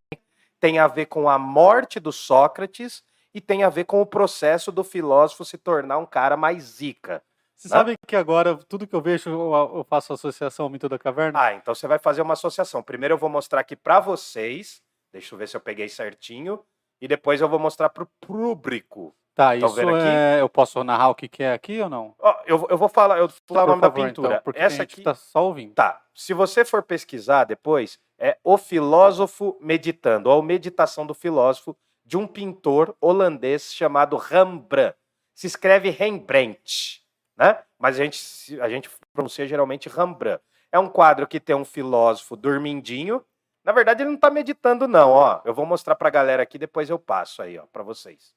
tem 0.60 0.80
a 0.80 0.88
ver 0.88 1.06
com 1.06 1.30
a 1.30 1.38
morte 1.38 2.00
do 2.00 2.12
Sócrates 2.12 3.04
e 3.34 3.40
tem 3.40 3.64
a 3.64 3.70
ver 3.70 3.84
com 3.84 4.02
o 4.02 4.06
processo 4.06 4.72
do 4.72 4.84
filósofo 4.84 5.46
se 5.46 5.58
tornar 5.58 5.98
um 6.00 6.06
cara 6.06 6.36
mais 6.36 6.64
zica. 6.64 7.22
Você 7.62 7.68
Né? 7.68 7.78
sabe 7.78 7.96
que 8.08 8.16
agora, 8.16 8.58
tudo 8.68 8.88
que 8.88 8.96
eu 8.96 9.02
vejo, 9.02 9.30
eu, 9.30 9.86
faço 9.88 10.14
associação 10.14 10.66
ao 10.66 10.70
mito 10.70 10.90
da 10.90 10.98
caverna? 10.98 11.40
Ah, 11.40 11.54
então 11.54 11.76
você 11.76 11.88
vai 11.88 12.00
fazer 12.00 12.24
uma 12.24 12.34
associação. 12.34 12.82
Primeiro 12.82 13.14
eu 13.14 13.18
vou 13.20 13.30
mostrar 13.30 13.62
aqui 13.62 13.76
para 13.76 14.00
vocês, 14.00 14.82
deixa 15.14 15.36
eu 15.36 15.38
ver 15.38 15.48
se 15.48 15.56
eu 15.56 15.62
peguei 15.62 15.88
certinho, 15.88 16.60
e 17.00 17.08
depois 17.08 17.40
eu 17.40 17.48
vou 17.48 17.60
mostrar 17.60 17.90
para 17.90 18.02
o 18.04 18.08
público. 18.20 19.14
tá, 19.36 19.56
tão 19.60 19.70
isso 19.70 19.80
é. 19.96 20.42
Eu 20.42 20.50
posso 20.50 20.84
narrar 20.84 21.10
o 21.10 21.16
que, 21.16 21.28
que 21.28 21.44
é 21.44 21.54
aqui 21.54 21.80
ou 21.80 21.88
não? 21.90 22.16
Ó, 22.18 22.36
eu, 22.48 22.66
eu 22.68 22.78
vou 22.80 22.90
falar, 22.90 23.20
eu 23.20 23.28
vou 23.28 23.38
falar 23.48 23.64
o 23.66 23.68
nome 23.68 23.82
favor, 23.82 24.00
da 24.02 24.08
pintura. 24.08 24.28
Então, 24.30 24.42
porque 24.44 24.60
Essa 24.60 24.82
aqui. 24.82 25.02
tá 25.04 25.14
só 25.14 25.46
ouvindo. 25.46 25.76
Tá. 25.76 26.02
Se 26.16 26.34
você 26.34 26.66
for 26.66 26.82
pesquisar 26.82 27.44
depois, 27.44 28.00
é 28.20 28.38
O 28.44 28.58
Filósofo 28.58 29.56
Meditando, 29.62 30.30
ou 30.32 30.42
Meditação 30.42 31.06
do 31.06 31.14
Filósofo, 31.14 31.78
de 32.04 32.18
um 32.18 32.26
pintor 32.26 32.96
holandês 33.00 33.72
chamado 33.72 34.18
Rembrandt. 34.18 34.96
Se 35.36 35.46
escreve 35.48 35.90
Rembrandt, 35.92 37.01
né? 37.42 37.64
Mas 37.80 38.00
a 38.00 38.04
gente, 38.04 38.62
a 38.62 38.70
gente 38.70 38.90
pronuncia 39.12 39.48
geralmente 39.48 39.90
Rembrandt. 39.90 40.44
É 40.72 40.78
um 40.78 40.88
quadro 40.88 41.28
que 41.28 41.40
tem 41.40 41.56
um 41.56 41.66
filósofo 41.66 42.36
dormindinho. 42.36 43.26
Na 43.64 43.72
verdade, 43.72 44.04
ele 44.04 44.10
não 44.10 44.16
está 44.16 44.30
meditando, 44.30 44.88
não. 44.88 45.10
Ó, 45.10 45.42
eu 45.44 45.54
vou 45.54 45.66
mostrar 45.66 45.96
para 45.96 46.08
a 46.08 46.12
galera 46.12 46.44
aqui, 46.44 46.58
depois 46.60 46.90
eu 46.90 47.00
passo 47.00 47.42
aí, 47.42 47.58
ó, 47.58 47.66
para 47.66 47.84
vocês. 47.84 48.34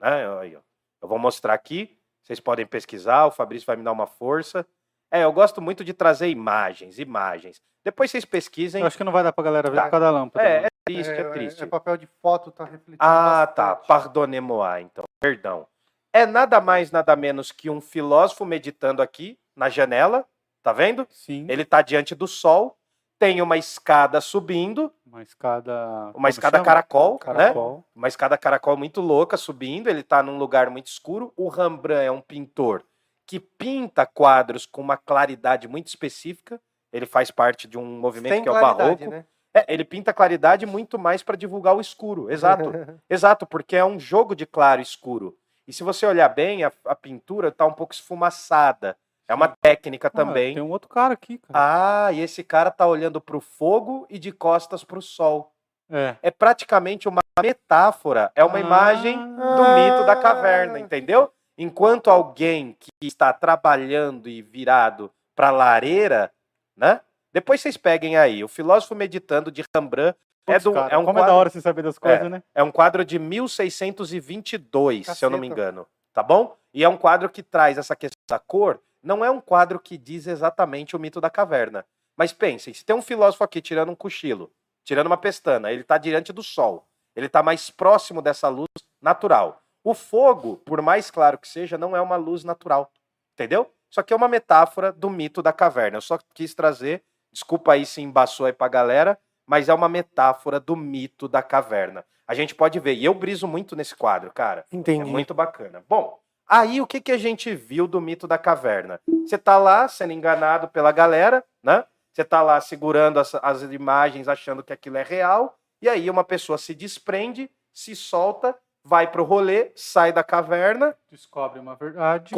Né? 0.00 0.28
Aí, 0.40 0.56
ó. 0.56 0.60
Eu 1.00 1.08
vou 1.08 1.18
mostrar 1.18 1.54
aqui. 1.54 1.96
Vocês 2.22 2.40
podem 2.40 2.66
pesquisar. 2.66 3.26
O 3.26 3.30
Fabrício 3.30 3.64
vai 3.64 3.76
me 3.76 3.84
dar 3.84 3.92
uma 3.92 4.06
força. 4.06 4.66
É, 5.10 5.22
eu 5.24 5.32
gosto 5.32 5.62
muito 5.62 5.84
de 5.84 5.94
trazer 5.94 6.28
imagens, 6.28 6.98
imagens. 6.98 7.62
Depois 7.84 8.10
vocês 8.10 8.24
pesquisem. 8.24 8.80
Eu 8.82 8.86
acho 8.86 8.96
que 8.96 9.04
não 9.04 9.12
vai 9.12 9.22
dar 9.22 9.32
pra 9.32 9.44
galera 9.44 9.70
ver 9.70 9.76
Tá. 9.76 9.84
por 9.84 9.90
causa 9.92 10.06
da 10.06 10.10
lâmpada. 10.10 10.46
É, 10.46 10.60
né? 10.62 10.66
é 10.66 10.68
triste, 10.84 11.10
é, 11.12 11.24
triste. 11.30 11.62
É, 11.62 11.66
papel 11.66 11.96
de 11.96 12.06
foto, 12.20 12.50
tá 12.50 12.64
refletindo. 12.64 12.98
Ah, 12.98 13.46
tá. 13.46 13.68
bastante. 13.68 13.86
Pardonnez-moi, 13.86 14.82
então. 14.82 15.04
Perdão. 15.20 15.66
É 16.12 16.24
nada 16.26 16.60
mais, 16.60 16.90
nada 16.90 17.14
menos 17.14 17.52
que 17.52 17.68
um 17.70 17.80
filósofo 17.80 18.44
meditando 18.44 19.02
aqui 19.02 19.38
na 19.54 19.68
janela. 19.68 20.24
Tá 20.62 20.72
vendo? 20.72 21.06
Sim. 21.10 21.46
Ele 21.48 21.64
tá 21.64 21.82
diante 21.82 22.14
do 22.14 22.26
sol. 22.26 22.76
Tem 23.18 23.42
uma 23.42 23.56
escada 23.56 24.20
subindo, 24.20 24.92
Uma 25.04 25.22
escada. 25.22 26.12
uma 26.14 26.28
escada 26.28 26.58
chama? 26.58 26.64
caracol, 26.64 27.12
né? 27.14 27.18
Caracol. 27.18 27.84
Uma 27.94 28.06
escada 28.06 28.38
caracol 28.38 28.76
muito 28.76 29.00
louca 29.00 29.36
subindo. 29.36 29.88
Ele 29.88 30.04
tá 30.04 30.22
num 30.22 30.38
lugar 30.38 30.70
muito 30.70 30.86
escuro. 30.86 31.32
O 31.36 31.48
Rembrandt 31.48 32.06
é 32.06 32.12
um 32.12 32.20
pintor 32.20 32.84
que 33.26 33.40
pinta 33.40 34.06
quadros 34.06 34.66
com 34.66 34.80
uma 34.80 34.96
claridade 34.96 35.66
muito 35.66 35.88
específica. 35.88 36.60
Ele 36.92 37.06
faz 37.06 37.30
parte 37.30 37.66
de 37.66 37.76
um 37.76 37.84
movimento 37.98 38.34
Sem 38.34 38.42
que 38.42 38.48
é 38.48 38.52
o 38.52 38.54
claridade, 38.58 39.04
barroco. 39.04 39.10
né? 39.10 39.24
É, 39.52 39.72
ele 39.72 39.84
pinta 39.84 40.12
claridade 40.14 40.64
muito 40.64 40.96
mais 40.98 41.22
para 41.22 41.36
divulgar 41.36 41.74
o 41.74 41.80
escuro. 41.80 42.30
Exato. 42.30 42.70
Exato, 43.10 43.46
porque 43.46 43.74
é 43.74 43.84
um 43.84 43.98
jogo 43.98 44.34
de 44.36 44.46
claro 44.46 44.80
e 44.80 44.84
escuro. 44.84 45.36
E 45.68 45.72
se 45.72 45.84
você 45.84 46.06
olhar 46.06 46.28
bem, 46.30 46.64
a, 46.64 46.72
a 46.86 46.94
pintura 46.94 47.48
está 47.48 47.66
um 47.66 47.72
pouco 47.74 47.92
esfumaçada. 47.92 48.96
É 49.28 49.34
uma 49.34 49.48
técnica 49.60 50.08
Ah, 50.08 50.10
também. 50.10 50.54
tem 50.54 50.62
um 50.62 50.70
outro 50.70 50.88
cara 50.88 51.12
aqui, 51.12 51.36
cara. 51.36 52.06
Ah, 52.06 52.12
e 52.12 52.20
esse 52.20 52.42
cara 52.42 52.70
tá 52.70 52.86
olhando 52.86 53.20
para 53.20 53.36
o 53.36 53.40
fogo 53.42 54.06
e 54.08 54.18
de 54.18 54.32
costas 54.32 54.82
para 54.82 54.98
o 54.98 55.02
sol. 55.02 55.52
É. 55.90 56.16
É 56.22 56.30
praticamente 56.30 57.06
uma 57.06 57.20
metáfora, 57.42 58.32
é 58.34 58.42
uma 58.42 58.56
Ah. 58.56 58.60
imagem 58.60 59.16
do 59.18 59.62
mito 59.74 60.06
da 60.06 60.16
caverna, 60.16 60.78
entendeu? 60.80 61.30
Enquanto 61.58 62.08
alguém 62.10 62.74
que 62.80 62.88
está 63.02 63.30
trabalhando 63.34 64.28
e 64.28 64.40
virado 64.40 65.10
para 65.36 65.48
a 65.48 65.52
lareira, 65.52 66.32
né? 66.76 67.02
Depois 67.30 67.60
vocês 67.60 67.76
peguem 67.76 68.16
aí, 68.16 68.42
o 68.42 68.48
filósofo 68.48 68.94
meditando 68.94 69.50
de 69.50 69.62
Rembrandt 69.76 70.16
é, 70.50 70.54
Putz, 70.54 70.64
do, 70.64 70.72
cara, 70.72 70.94
é 70.94 70.98
um 70.98 71.04
como 71.04 71.18
é 71.18 71.22
da 71.22 71.26
quadro- 71.28 71.38
hora 71.40 71.50
você 71.50 71.60
saber 71.60 71.82
das 71.82 71.98
coisas, 71.98 72.30
né? 72.30 72.42
é 72.54 72.62
um 72.62 72.70
quadro 72.70 73.04
de 73.04 73.18
1622, 73.18 75.06
se 75.06 75.24
eu 75.24 75.30
não 75.30 75.38
me 75.38 75.48
Caceta. 75.48 75.60
engano. 75.70 75.86
Tá 76.12 76.22
bom? 76.22 76.56
E 76.74 76.82
é 76.84 76.88
um 76.88 76.96
quadro 76.96 77.28
que 77.28 77.42
traz 77.42 77.78
essa 77.78 77.94
questão 77.94 78.18
da 78.28 78.38
cor. 78.38 78.80
Não 79.02 79.24
é 79.24 79.30
um 79.30 79.40
quadro 79.40 79.78
que 79.78 79.96
diz 79.96 80.26
exatamente 80.26 80.96
o 80.96 80.98
mito 80.98 81.20
da 81.20 81.30
caverna. 81.30 81.84
Mas 82.16 82.32
pensem, 82.32 82.74
se 82.74 82.84
tem 82.84 82.94
um 82.96 83.02
filósofo 83.02 83.44
aqui 83.44 83.60
tirando 83.60 83.90
um 83.90 83.94
cochilo, 83.94 84.50
tirando 84.84 85.06
uma 85.06 85.16
pestana, 85.16 85.70
ele 85.70 85.82
está 85.82 85.96
diante 85.98 86.32
do 86.32 86.42
sol. 86.42 86.84
Ele 87.14 87.26
está 87.26 87.42
mais 87.42 87.70
próximo 87.70 88.20
dessa 88.20 88.48
luz 88.48 88.66
natural. 89.00 89.62
O 89.84 89.94
fogo, 89.94 90.56
por 90.58 90.82
mais 90.82 91.10
claro 91.10 91.38
que 91.38 91.48
seja, 91.48 91.78
não 91.78 91.96
é 91.96 92.00
uma 92.00 92.16
luz 92.16 92.42
natural. 92.44 92.90
Entendeu? 93.34 93.70
Isso 93.90 94.00
aqui 94.00 94.12
é 94.12 94.16
uma 94.16 94.28
metáfora 94.28 94.92
do 94.92 95.08
mito 95.08 95.40
da 95.42 95.52
caverna. 95.52 95.96
Eu 95.98 96.02
só 96.02 96.18
quis 96.34 96.54
trazer, 96.54 97.02
desculpa 97.32 97.72
aí 97.72 97.86
se 97.86 98.02
embaçou 98.02 98.46
aí 98.46 98.52
pra 98.52 98.68
galera, 98.68 99.18
mas 99.48 99.68
é 99.70 99.74
uma 99.74 99.88
metáfora 99.88 100.60
do 100.60 100.76
mito 100.76 101.26
da 101.26 101.42
caverna. 101.42 102.04
A 102.26 102.34
gente 102.34 102.54
pode 102.54 102.78
ver, 102.78 102.92
e 102.92 103.06
eu 103.06 103.14
briso 103.14 103.48
muito 103.48 103.74
nesse 103.74 103.96
quadro, 103.96 104.30
cara. 104.30 104.64
É 104.70 104.76
Entendi. 104.76 105.10
muito 105.10 105.32
bacana. 105.32 105.82
Bom, 105.88 106.20
aí 106.46 106.80
o 106.82 106.86
que, 106.86 107.00
que 107.00 107.10
a 107.10 107.16
gente 107.16 107.54
viu 107.54 107.88
do 107.88 108.00
mito 108.00 108.28
da 108.28 108.36
caverna? 108.36 109.00
Você 109.26 109.38
tá 109.38 109.56
lá 109.56 109.88
sendo 109.88 110.12
enganado 110.12 110.68
pela 110.68 110.92
galera, 110.92 111.42
né? 111.62 111.84
Você 112.12 112.22
tá 112.22 112.42
lá 112.42 112.60
segurando 112.60 113.18
as, 113.18 113.34
as 113.36 113.62
imagens, 113.62 114.28
achando 114.28 114.62
que 114.62 114.72
aquilo 114.72 114.98
é 114.98 115.02
real, 115.02 115.56
e 115.80 115.88
aí 115.88 116.10
uma 116.10 116.24
pessoa 116.24 116.58
se 116.58 116.74
desprende, 116.74 117.50
se 117.72 117.96
solta, 117.96 118.54
vai 118.84 119.10
pro 119.10 119.24
rolê, 119.24 119.72
sai 119.74 120.12
da 120.12 120.22
caverna, 120.24 120.94
Descobre 121.10 121.58
uma 121.60 121.76
verdade. 121.76 122.34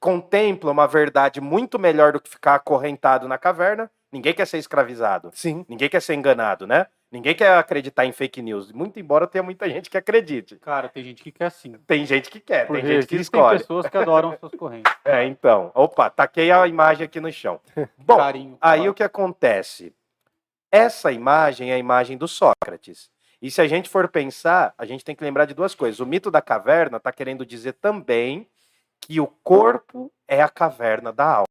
contempla 0.00 0.72
uma 0.72 0.86
verdade 0.86 1.40
muito 1.40 1.78
melhor 1.78 2.12
do 2.12 2.20
que 2.20 2.30
ficar 2.30 2.56
acorrentado 2.56 3.28
na 3.28 3.38
caverna. 3.38 3.90
Ninguém 4.10 4.32
quer 4.32 4.46
ser 4.46 4.58
escravizado. 4.58 5.30
Sim. 5.34 5.64
Ninguém 5.68 5.88
quer 5.88 6.00
ser 6.00 6.14
enganado, 6.14 6.66
né? 6.66 6.86
Ninguém 7.10 7.34
quer 7.34 7.56
acreditar 7.56 8.04
em 8.04 8.12
fake 8.12 8.42
news. 8.42 8.70
Muito 8.72 8.98
embora 9.00 9.26
tenha 9.26 9.42
muita 9.42 9.68
gente 9.68 9.88
que 9.88 9.96
acredite. 9.96 10.56
Cara, 10.56 10.88
tem 10.88 11.02
gente 11.02 11.22
que 11.22 11.32
quer 11.32 11.50
sim. 11.50 11.72
Tem 11.86 12.04
gente 12.04 12.30
que 12.30 12.38
quer, 12.40 12.66
Porque 12.66 12.82
tem 12.82 12.92
gente 13.00 13.06
que 13.06 13.16
escolhe. 13.16 13.58
pessoas 13.58 13.86
que 13.88 13.96
adoram 13.96 14.36
suas 14.38 14.52
correntes. 14.54 14.92
É, 15.04 15.24
então. 15.24 15.70
Opa, 15.74 16.10
taquei 16.10 16.50
a 16.50 16.66
imagem 16.66 17.04
aqui 17.04 17.18
no 17.18 17.32
chão. 17.32 17.60
Bom, 17.96 18.16
Carinho. 18.18 18.58
aí 18.60 18.88
o 18.88 18.92
que 18.94 19.02
acontece? 19.02 19.94
Essa 20.70 21.10
imagem 21.10 21.70
é 21.70 21.74
a 21.74 21.78
imagem 21.78 22.18
do 22.18 22.28
Sócrates. 22.28 23.10
E 23.40 23.50
se 23.50 23.60
a 23.62 23.66
gente 23.66 23.88
for 23.88 24.06
pensar, 24.08 24.74
a 24.76 24.84
gente 24.84 25.02
tem 25.04 25.14
que 25.16 25.24
lembrar 25.24 25.46
de 25.46 25.54
duas 25.54 25.74
coisas. 25.74 25.98
O 26.00 26.04
mito 26.06 26.30
da 26.30 26.42
caverna 26.42 26.98
está 26.98 27.10
querendo 27.10 27.46
dizer 27.46 27.72
também 27.74 28.46
que 29.00 29.18
o 29.20 29.26
corpo 29.26 30.12
é 30.26 30.42
a 30.42 30.48
caverna 30.48 31.10
da 31.12 31.24
alma. 31.24 31.47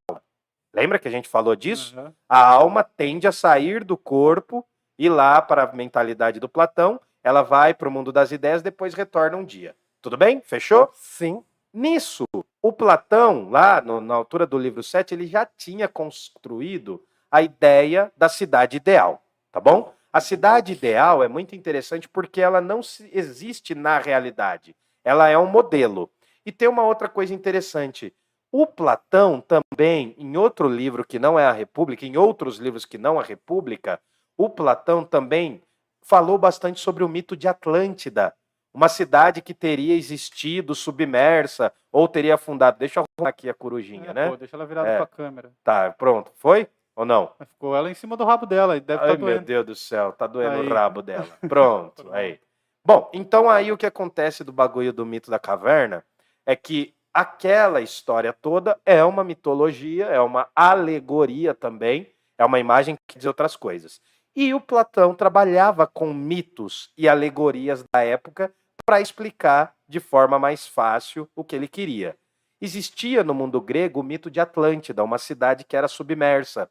Lembra 0.73 0.99
que 0.99 1.07
a 1.07 1.11
gente 1.11 1.29
falou 1.29 1.55
disso? 1.55 1.97
Aham. 1.97 2.13
A 2.29 2.45
alma 2.45 2.83
tende 2.83 3.27
a 3.27 3.31
sair 3.31 3.83
do 3.83 3.97
corpo 3.97 4.65
e 4.97 5.09
lá 5.09 5.41
para 5.41 5.63
a 5.63 5.73
mentalidade 5.73 6.39
do 6.39 6.49
Platão, 6.49 6.99
ela 7.23 7.41
vai 7.41 7.73
para 7.73 7.87
o 7.87 7.91
mundo 7.91 8.11
das 8.11 8.31
ideias, 8.31 8.61
depois 8.61 8.93
retorna 8.93 9.37
um 9.37 9.45
dia. 9.45 9.75
Tudo 10.01 10.17
bem? 10.17 10.41
Fechou? 10.41 10.89
Sim. 10.93 11.43
Nisso, 11.73 12.23
o 12.61 12.71
Platão, 12.73 13.49
lá 13.49 13.81
no- 13.81 14.01
na 14.01 14.15
altura 14.15 14.45
do 14.47 14.57
livro 14.57 14.81
7, 14.81 15.13
ele 15.13 15.27
já 15.27 15.45
tinha 15.45 15.87
construído 15.87 17.03
a 17.29 17.41
ideia 17.41 18.11
da 18.15 18.29
cidade 18.29 18.77
ideal, 18.77 19.21
tá 19.51 19.59
bom? 19.59 19.93
A 20.11 20.21
cidade 20.21 20.71
ideal 20.73 21.23
é 21.23 21.27
muito 21.27 21.55
interessante 21.55 22.07
porque 22.07 22.41
ela 22.41 22.61
não 22.61 22.81
se- 22.81 23.09
existe 23.13 23.75
na 23.75 23.99
realidade. 23.99 24.75
Ela 25.03 25.27
é 25.29 25.37
um 25.37 25.45
modelo. 25.45 26.09
E 26.45 26.51
tem 26.51 26.67
uma 26.67 26.83
outra 26.83 27.09
coisa 27.09 27.33
interessante. 27.33 28.13
O 28.51 28.65
Platão 28.65 29.41
também, 29.41 30.15
em 30.17 30.37
outro 30.37 30.67
livro 30.69 31.05
que 31.05 31.19
não 31.19 31.37
é 31.37 31.45
a 31.45 31.51
República, 31.51 32.05
em 32.05 32.17
outros 32.17 32.57
livros 32.57 32.85
que 32.85 32.97
não 32.97 33.19
a 33.19 33.23
República, 33.23 33.99
o 34.37 34.49
Platão 34.49 35.03
também 35.03 35.61
falou 36.01 36.37
bastante 36.37 36.79
sobre 36.79 37.03
o 37.03 37.09
mito 37.09 37.35
de 37.35 37.47
Atlântida, 37.47 38.33
uma 38.73 38.87
cidade 38.87 39.41
que 39.41 39.53
teria 39.53 39.95
existido 39.95 40.73
submersa 40.75 41.73
ou 41.91 42.07
teria 42.07 42.35
afundado. 42.35 42.77
Deixa 42.77 42.99
eu 42.99 43.03
arrumar 43.17 43.29
aqui 43.29 43.49
a 43.49 43.53
corujinha, 43.53 44.11
É, 44.11 44.13
né? 44.13 44.29
pô, 44.29 44.37
deixa 44.37 44.55
ela 44.55 44.65
virada 44.65 44.87
É. 44.89 44.97
pra 44.97 45.07
câmera. 45.07 45.51
Tá, 45.63 45.91
pronto. 45.91 46.31
Foi 46.35 46.67
ou 46.95 47.03
não? 47.05 47.33
Mas 47.39 47.49
ficou 47.49 47.75
ela 47.75 47.89
em 47.91 47.93
cima 47.95 48.15
do 48.15 48.23
rabo 48.23 48.45
dela. 48.45 48.77
E 48.77 48.79
deve 48.79 49.03
Ai, 49.03 49.13
estar 49.13 49.25
meu. 49.25 49.41
Deus 49.41 49.65
do 49.65 49.75
céu, 49.75 50.13
tá 50.13 50.27
doendo 50.27 50.61
Aí. 50.61 50.67
o 50.67 50.73
rabo 50.73 51.01
dela. 51.01 51.27
Pronto, 51.49 52.11
aí. 52.13 52.39
Bom, 52.85 53.09
então 53.13 53.49
aí 53.49 53.71
o 53.71 53.77
que 53.77 53.85
acontece 53.85 54.43
do 54.43 54.51
bagulho 54.53 54.93
do 54.93 55.05
mito 55.05 55.29
da 55.29 55.37
caverna 55.39 56.05
é 56.45 56.55
que 56.55 56.95
aquela 57.17 57.81
história 57.81 58.31
toda 58.31 58.79
é 58.85 59.03
uma 59.03 59.23
mitologia, 59.23 60.05
é 60.05 60.21
uma 60.21 60.47
alegoria 60.55 61.55
também, 61.55 62.13
é 62.37 62.45
uma 62.45 62.59
imagem 62.59 62.95
que 63.07 63.17
diz 63.17 63.25
outras 63.25 63.55
coisas. 63.55 63.99
E 64.35 64.53
o 64.53 64.61
Platão 64.61 65.15
trabalhava 65.15 65.87
com 65.87 66.13
mitos 66.13 66.91
e 66.95 67.09
alegorias 67.09 67.83
da 67.91 68.03
época 68.03 68.53
para 68.85 69.01
explicar 69.01 69.73
de 69.89 69.99
forma 69.99 70.37
mais 70.37 70.67
fácil 70.67 71.27
o 71.35 71.43
que 71.43 71.55
ele 71.55 71.67
queria. 71.67 72.15
Existia 72.61 73.23
no 73.23 73.33
mundo 73.33 73.59
grego 73.59 74.01
o 74.01 74.03
mito 74.03 74.29
de 74.29 74.39
Atlântida, 74.39 75.03
uma 75.03 75.17
cidade 75.17 75.63
que 75.63 75.75
era 75.75 75.87
submersa. 75.87 76.69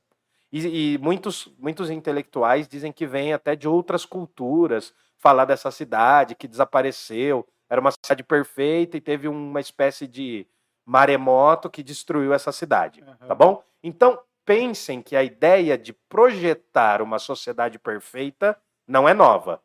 E, 0.52 0.94
e 0.94 0.98
muitos, 0.98 1.52
muitos 1.58 1.90
intelectuais 1.90 2.68
dizem 2.68 2.92
que 2.92 3.04
vem 3.04 3.32
até 3.32 3.56
de 3.56 3.66
outras 3.66 4.04
culturas 4.04 4.94
falar 5.18 5.44
dessa 5.44 5.72
cidade 5.72 6.36
que 6.36 6.46
desapareceu. 6.46 7.44
Era 7.68 7.80
uma 7.80 7.90
cidade 7.90 8.22
perfeita 8.22 8.96
e 8.96 9.00
teve 9.00 9.28
uma 9.28 9.60
espécie 9.60 10.06
de 10.06 10.46
maremoto 10.84 11.68
que 11.68 11.82
destruiu 11.82 12.32
essa 12.32 12.52
cidade. 12.52 13.02
Aham. 13.02 13.26
Tá 13.26 13.34
bom? 13.34 13.62
Então, 13.82 14.18
pensem 14.44 15.02
que 15.02 15.16
a 15.16 15.24
ideia 15.24 15.76
de 15.76 15.92
projetar 15.92 17.02
uma 17.02 17.18
sociedade 17.18 17.78
perfeita 17.78 18.56
não 18.86 19.08
é 19.08 19.12
nova. 19.12 19.60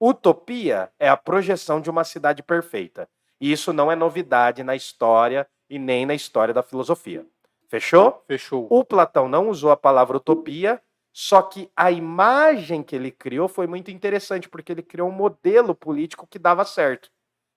Utopia 0.00 0.90
é 0.98 1.08
a 1.08 1.16
projeção 1.16 1.80
de 1.80 1.88
uma 1.88 2.02
cidade 2.02 2.42
perfeita. 2.42 3.08
E 3.40 3.52
isso 3.52 3.72
não 3.72 3.90
é 3.90 3.96
novidade 3.96 4.62
na 4.64 4.74
história 4.74 5.48
e 5.70 5.78
nem 5.78 6.04
na 6.04 6.14
história 6.14 6.52
da 6.52 6.62
filosofia. 6.62 7.24
Fechou? 7.68 8.22
Fechou. 8.26 8.66
O 8.70 8.84
Platão 8.84 9.28
não 9.28 9.48
usou 9.48 9.70
a 9.70 9.76
palavra 9.76 10.16
utopia, 10.16 10.80
só 11.12 11.42
que 11.42 11.70
a 11.76 11.90
imagem 11.90 12.82
que 12.82 12.94
ele 12.94 13.10
criou 13.10 13.48
foi 13.48 13.66
muito 13.66 13.90
interessante, 13.90 14.48
porque 14.48 14.72
ele 14.72 14.82
criou 14.82 15.08
um 15.08 15.12
modelo 15.12 15.74
político 15.74 16.26
que 16.26 16.38
dava 16.38 16.64
certo, 16.64 17.10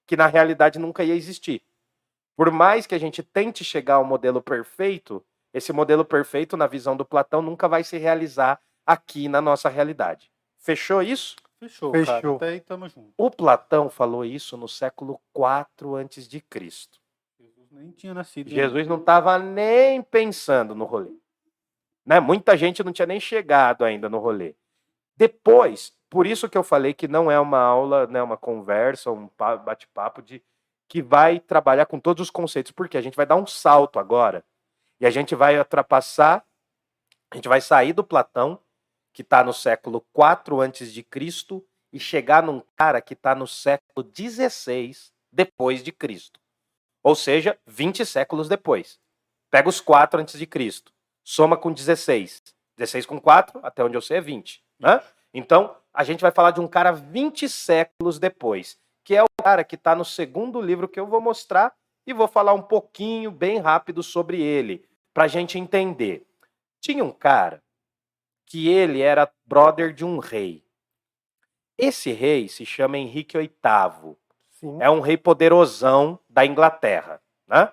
que 0.08 0.16
na 0.16 0.26
realidade 0.26 0.80
nunca 0.80 1.04
ia 1.04 1.14
existir. 1.14 1.62
Por 2.36 2.50
mais 2.50 2.88
que 2.88 2.96
a 2.96 3.00
gente 3.00 3.22
tente 3.22 3.64
chegar 3.64 3.96
ao 3.96 4.06
modelo 4.06 4.42
perfeito, 4.42 5.24
esse 5.54 5.74
modelo 5.74 6.06
perfeito, 6.06 6.56
na 6.56 6.66
visão 6.66 6.96
do 6.96 7.04
Platão, 7.06 7.42
nunca 7.42 7.68
vai 7.68 7.84
se 7.84 7.98
realizar 7.98 8.60
aqui 8.86 9.28
na 9.28 9.42
nossa 9.42 9.68
realidade. 9.70 10.32
Fechou 10.58 11.02
isso? 11.04 11.36
Fechou, 11.60 11.92
cara. 11.92 12.06
Fechou. 12.06 12.36
Até 12.38 12.50
aí 12.50 12.60
tamo 12.62 12.88
junto. 12.88 13.12
O 13.18 13.30
Platão 13.32 13.90
falou 13.90 14.24
isso 14.24 14.56
no 14.56 14.68
século 14.68 15.20
IV 15.36 15.96
antes 15.96 16.28
de 16.28 16.40
Cristo. 16.40 17.00
Jesus 17.40 17.72
nem 17.72 17.92
tinha 17.92 18.14
nascido. 18.14 18.48
ainda. 18.48 18.62
Jesus 18.62 18.88
não 18.88 18.98
estava 18.98 19.38
nem 19.40 20.02
pensando 20.02 20.76
no 20.76 20.86
rolê. 20.86 21.12
Né? 22.06 22.20
Muita 22.20 22.56
gente 22.56 22.84
não 22.84 22.94
tinha 22.94 23.06
nem 23.06 23.20
chegado 23.20 23.84
ainda 23.84 24.08
no 24.08 24.20
rolê. 24.20 24.56
Depois, 25.18 25.94
por 26.10 26.28
isso 26.28 26.48
que 26.48 26.58
eu 26.58 26.64
falei 26.64 26.94
que 26.94 27.08
não 27.08 27.30
é 27.30 27.40
uma 27.40 27.60
aula, 27.60 28.06
né, 28.08 28.22
uma 28.22 28.38
conversa, 28.38 29.12
um 29.12 29.28
pa- 29.28 29.58
bate-papo 29.58 30.22
de 30.22 30.42
que 30.88 31.02
vai 31.02 31.40
trabalhar 31.40 31.86
com 31.86 32.00
todos 32.00 32.22
os 32.22 32.30
conceitos, 32.30 32.72
porque 32.72 32.98
a 32.98 33.02
gente 33.02 33.18
vai 33.18 33.26
dar 33.26 33.36
um 33.36 33.46
salto 33.46 34.00
agora 34.00 34.46
e 35.02 35.06
a 35.06 35.10
gente 35.10 35.36
vai 35.36 35.58
ultrapassar, 35.58 36.46
a 37.32 37.36
gente 37.36 37.50
vai 37.50 37.60
sair 37.60 37.92
do 37.92 38.04
Platão, 38.04 38.60
que 39.12 39.22
está 39.22 39.44
no 39.44 39.52
século 39.52 40.06
IV 40.16 40.62
antes 40.62 40.94
de 40.94 41.04
Cristo, 41.04 41.66
e 41.92 42.00
chegar 42.00 42.44
num 42.44 42.62
cara 42.76 43.02
que 43.02 43.14
está 43.14 43.34
no 43.34 43.48
século 43.48 44.08
XVI 44.16 44.92
depois 45.32 45.84
de 45.84 45.92
Cristo. 45.92 46.40
Ou 47.02 47.16
seja, 47.16 47.58
20 47.66 48.06
séculos 48.06 48.48
depois. 48.48 49.00
Pega 49.50 49.70
os 49.70 49.80
4 49.82 50.20
antes 50.20 50.38
de 50.38 50.46
Cristo, 50.46 50.94
soma 51.24 51.58
com 51.58 51.72
16. 51.72 52.44
16 52.78 53.06
com 53.06 53.20
4, 53.20 53.60
até 53.64 53.84
onde 53.84 53.98
eu 53.98 54.02
sei 54.02 54.18
é 54.18 54.22
20, 54.22 54.64
né? 54.80 55.02
Então, 55.34 55.76
a 55.94 56.04
gente 56.04 56.22
vai 56.22 56.32
falar 56.32 56.52
de 56.52 56.60
um 56.60 56.68
cara 56.68 56.92
20 56.92 57.50
séculos 57.50 58.20
depois, 58.20 58.78
que 59.04 59.16
é 59.16 59.24
o 59.24 59.28
cara 59.42 59.64
que 59.64 59.76
está 59.76 59.96
no 59.96 60.06
segundo 60.06 60.62
livro 60.62 60.88
que 60.88 61.00
eu 61.00 61.08
vou 61.08 61.22
mostrar 61.22 61.74
e 62.06 62.14
vou 62.14 62.28
falar 62.28 62.54
um 62.54 62.62
pouquinho, 62.62 63.32
bem 63.32 63.58
rápido, 63.60 64.04
sobre 64.04 64.42
ele, 64.42 64.86
para 65.14 65.26
a 65.26 65.28
gente 65.28 65.58
entender. 65.58 66.26
Tinha 66.80 67.04
um 67.04 67.12
cara 67.12 67.62
que 68.46 68.70
ele 68.70 69.02
era 69.02 69.32
brother 69.46 69.94
de 69.94 70.06
um 70.06 70.20
rei. 70.20 70.64
Esse 71.78 72.12
rei 72.12 72.48
se 72.48 72.66
chama 72.66 72.98
Henrique 72.98 73.38
VIII. 73.38 74.16
Sim. 74.52 74.78
É 74.80 74.90
um 74.90 75.02
rei 75.02 75.18
poderosão 75.18 76.20
da 76.30 76.46
Inglaterra. 76.46 77.22
Né? 77.48 77.72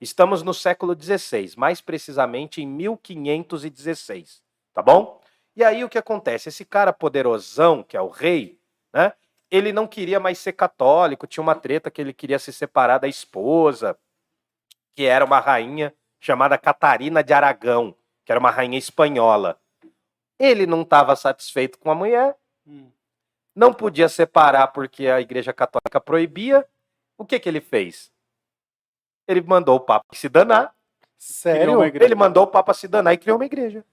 Estamos 0.00 0.42
no 0.42 0.52
século 0.52 0.96
XVI, 1.00 1.52
mais 1.56 1.80
precisamente 1.80 2.62
em 2.62 2.66
1516. 2.66 4.42
Tá 4.72 4.82
bom? 4.82 5.21
E 5.54 5.62
aí 5.62 5.84
o 5.84 5.88
que 5.88 5.98
acontece? 5.98 6.48
Esse 6.48 6.64
cara 6.64 6.92
poderosão, 6.92 7.82
que 7.82 7.96
é 7.96 8.00
o 8.00 8.08
rei, 8.08 8.58
né? 8.92 9.12
Ele 9.50 9.72
não 9.72 9.86
queria 9.86 10.18
mais 10.18 10.38
ser 10.38 10.52
católico, 10.52 11.26
tinha 11.26 11.42
uma 11.42 11.54
treta 11.54 11.90
que 11.90 12.00
ele 12.00 12.14
queria 12.14 12.38
se 12.38 12.52
separar 12.52 12.98
da 12.98 13.06
esposa, 13.06 13.98
que 14.94 15.04
era 15.04 15.24
uma 15.24 15.40
rainha 15.40 15.94
chamada 16.18 16.56
Catarina 16.56 17.22
de 17.22 17.34
Aragão, 17.34 17.94
que 18.24 18.32
era 18.32 18.38
uma 18.40 18.50
rainha 18.50 18.78
espanhola. 18.78 19.60
Ele 20.38 20.66
não 20.66 20.82
estava 20.82 21.14
satisfeito 21.16 21.78
com 21.78 21.90
a 21.90 21.94
mulher, 21.94 22.36
Hum. 22.66 22.90
não 23.54 23.74
podia 23.74 24.08
separar 24.08 24.68
porque 24.68 25.08
a 25.08 25.20
Igreja 25.20 25.52
Católica 25.52 26.00
proibia. 26.00 26.66
O 27.18 27.24
que 27.26 27.38
que 27.40 27.48
ele 27.48 27.60
fez? 27.60 28.10
Ele 29.26 29.40
mandou 29.42 29.76
o 29.76 29.80
Papa 29.80 30.06
se 30.12 30.28
danar. 30.28 30.74
Sério? 31.18 31.82
Ele 31.84 32.14
mandou 32.14 32.44
o 32.44 32.46
Papa 32.46 32.72
se 32.72 32.88
danar 32.88 33.14
e 33.14 33.18
criou 33.18 33.36
uma 33.36 33.44
igreja. 33.44 33.84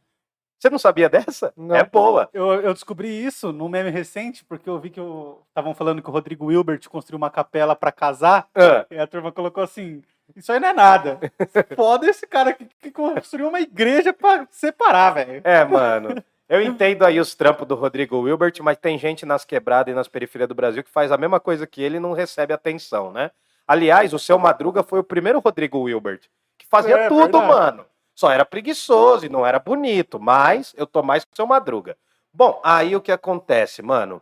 Você 0.60 0.70
não 0.70 0.78
sabia 0.78 1.08
dessa? 1.08 1.54
Não. 1.56 1.74
É 1.76 1.84
boa. 1.86 2.30
Eu, 2.34 2.48
eu 2.62 2.74
descobri 2.74 3.08
isso 3.08 3.54
num 3.54 3.70
meme 3.70 3.90
recente, 3.90 4.44
porque 4.44 4.70
eu 4.70 4.78
vi 4.78 4.90
que 4.90 5.00
estavam 5.48 5.74
falando 5.74 6.02
que 6.02 6.10
o 6.10 6.14
Rodrigo 6.14 6.48
Wilbert 6.48 6.88
construiu 6.90 7.18
uma 7.18 7.30
capela 7.30 7.76
pra 7.78 7.92
casar, 7.94 8.48
Ah, 8.54 8.86
e 8.92 9.00
a 9.00 9.08
turma 9.08 9.32
colocou 9.32 9.64
assim: 9.64 10.02
Isso 10.36 10.52
aí 10.52 10.60
não 10.60 10.68
é 10.68 10.74
nada. 10.74 11.18
Foda 11.78 12.08
esse 12.10 12.28
cara 12.28 12.52
que, 12.52 12.66
que 12.82 12.92
construiu 12.92 13.48
uma 13.48 13.62
igreja 13.62 14.12
pra 14.12 14.46
separar, 14.52 15.12
velho. 15.12 15.42
É, 15.46 15.64
mano. 15.64 16.22
Eu 16.50 16.62
entendo 16.62 17.06
aí 17.06 17.20
os 17.20 17.36
trampos 17.36 17.66
do 17.68 17.76
Rodrigo 17.76 18.20
Wilbert, 18.20 18.56
mas 18.62 18.76
tem 18.78 18.98
gente 18.98 19.26
nas 19.26 19.46
quebradas 19.46 19.92
e 19.92 19.96
nas 19.96 20.08
periferias 20.08 20.50
do 20.50 20.56
Brasil 20.56 20.84
que 20.84 20.90
faz 20.90 21.12
a 21.12 21.18
mesma 21.18 21.40
coisa 21.40 21.66
que 21.68 21.82
ele 21.82 21.98
e 21.98 22.00
não 22.02 22.12
recebe 22.12 22.52
atenção, 22.52 23.12
né? 23.14 23.32
Aliás, 23.68 24.14
o 24.16 24.20
seu 24.20 24.38
Madruga 24.40 24.82
foi 24.82 25.00
o 25.00 25.04
primeiro 25.04 25.40
Rodrigo 25.40 25.80
Wilbert, 25.80 26.22
que 26.58 26.66
fazia 26.66 26.96
É, 26.98 27.08
tudo, 27.08 27.40
verdade. 27.40 27.48
mano. 27.48 27.86
Só 28.20 28.30
era 28.30 28.44
preguiçoso 28.44 29.26
e 29.26 29.30
não 29.30 29.46
era 29.46 29.60
bonito, 29.60 30.20
mas 30.20 30.74
eu 30.76 30.86
tô 30.86 31.02
mais 31.02 31.24
que 31.24 31.32
o 31.32 31.36
seu 31.38 31.48
Madruga. 31.48 31.96
Bom, 32.34 32.60
aí 32.66 32.94
o 32.94 33.00
que 33.00 33.14
acontece, 33.14 33.82
mano? 33.82 34.22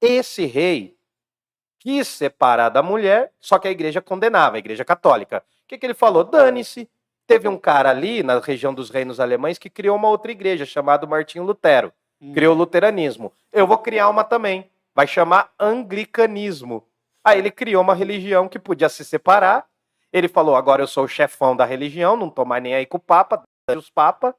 Esse 0.00 0.46
rei, 0.46 0.96
quis 1.78 2.08
separar 2.08 2.70
da 2.70 2.82
mulher, 2.82 3.30
só 3.38 3.58
que 3.58 3.68
a 3.68 3.70
igreja 3.70 4.00
condenava, 4.00 4.56
a 4.56 4.58
igreja 4.58 4.86
católica. 4.86 5.44
O 5.64 5.68
que, 5.68 5.76
que 5.76 5.84
ele 5.84 5.92
falou? 5.92 6.24
Dane-se. 6.24 6.88
Teve 7.26 7.46
um 7.46 7.58
cara 7.58 7.90
ali 7.90 8.22
na 8.22 8.38
região 8.38 8.72
dos 8.72 8.88
reinos 8.88 9.20
alemães 9.20 9.58
que 9.58 9.68
criou 9.68 9.96
uma 9.96 10.08
outra 10.08 10.32
igreja 10.32 10.64
chamada 10.64 11.06
Martinho 11.06 11.44
Lutero. 11.44 11.92
Hum. 12.18 12.32
Criou 12.32 12.54
o 12.54 12.58
luteranismo. 12.58 13.30
Eu 13.52 13.66
vou 13.66 13.76
criar 13.76 14.08
uma 14.08 14.24
também. 14.24 14.70
Vai 14.94 15.06
chamar 15.06 15.52
anglicanismo. 15.60 16.88
Aí 17.22 17.38
ele 17.38 17.50
criou 17.50 17.82
uma 17.82 17.94
religião 17.94 18.48
que 18.48 18.58
podia 18.58 18.88
se 18.88 19.04
separar. 19.04 19.66
Ele 20.12 20.28
falou: 20.28 20.56
agora 20.56 20.82
eu 20.82 20.86
sou 20.86 21.04
o 21.04 21.08
chefão 21.08 21.56
da 21.56 21.64
religião, 21.64 22.16
não 22.16 22.30
tô 22.30 22.44
mais 22.44 22.62
nem 22.62 22.74
aí 22.74 22.86
com 22.86 22.96
o 22.96 23.00
Papa, 23.00 23.42
dane 23.68 23.80
os 23.80 23.90
Papa, 23.90 24.34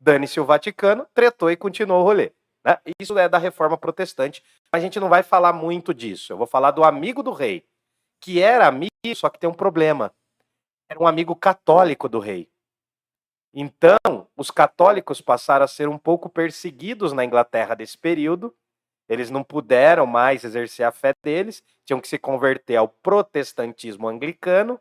dane-se 0.00 0.40
o 0.40 0.44
Vaticano, 0.44 1.06
tretou 1.14 1.50
e 1.50 1.56
continuou 1.56 2.00
o 2.00 2.04
rolê. 2.04 2.32
né? 2.64 2.78
Isso 3.00 3.16
é 3.18 3.28
da 3.28 3.38
reforma 3.38 3.76
protestante. 3.76 4.42
A 4.72 4.80
gente 4.80 4.98
não 4.98 5.08
vai 5.08 5.22
falar 5.22 5.52
muito 5.52 5.94
disso. 5.94 6.32
Eu 6.32 6.36
vou 6.36 6.46
falar 6.46 6.70
do 6.72 6.82
amigo 6.82 7.22
do 7.22 7.32
rei, 7.32 7.64
que 8.20 8.40
era 8.40 8.66
amigo, 8.66 8.90
só 9.14 9.28
que 9.28 9.38
tem 9.38 9.48
um 9.48 9.54
problema. 9.54 10.12
Era 10.88 11.00
um 11.00 11.06
amigo 11.06 11.34
católico 11.36 12.08
do 12.08 12.18
rei. 12.18 12.50
Então, 13.54 14.26
os 14.36 14.50
católicos 14.50 15.20
passaram 15.20 15.64
a 15.64 15.68
ser 15.68 15.88
um 15.88 15.98
pouco 15.98 16.28
perseguidos 16.28 17.12
na 17.12 17.24
Inglaterra 17.24 17.74
desse 17.74 17.98
período. 17.98 18.54
Eles 19.08 19.30
não 19.30 19.44
puderam 19.44 20.06
mais 20.06 20.42
exercer 20.42 20.86
a 20.86 20.92
fé 20.92 21.12
deles, 21.22 21.62
tinham 21.84 22.00
que 22.00 22.08
se 22.08 22.18
converter 22.18 22.76
ao 22.76 22.88
protestantismo 22.88 24.08
anglicano. 24.08 24.80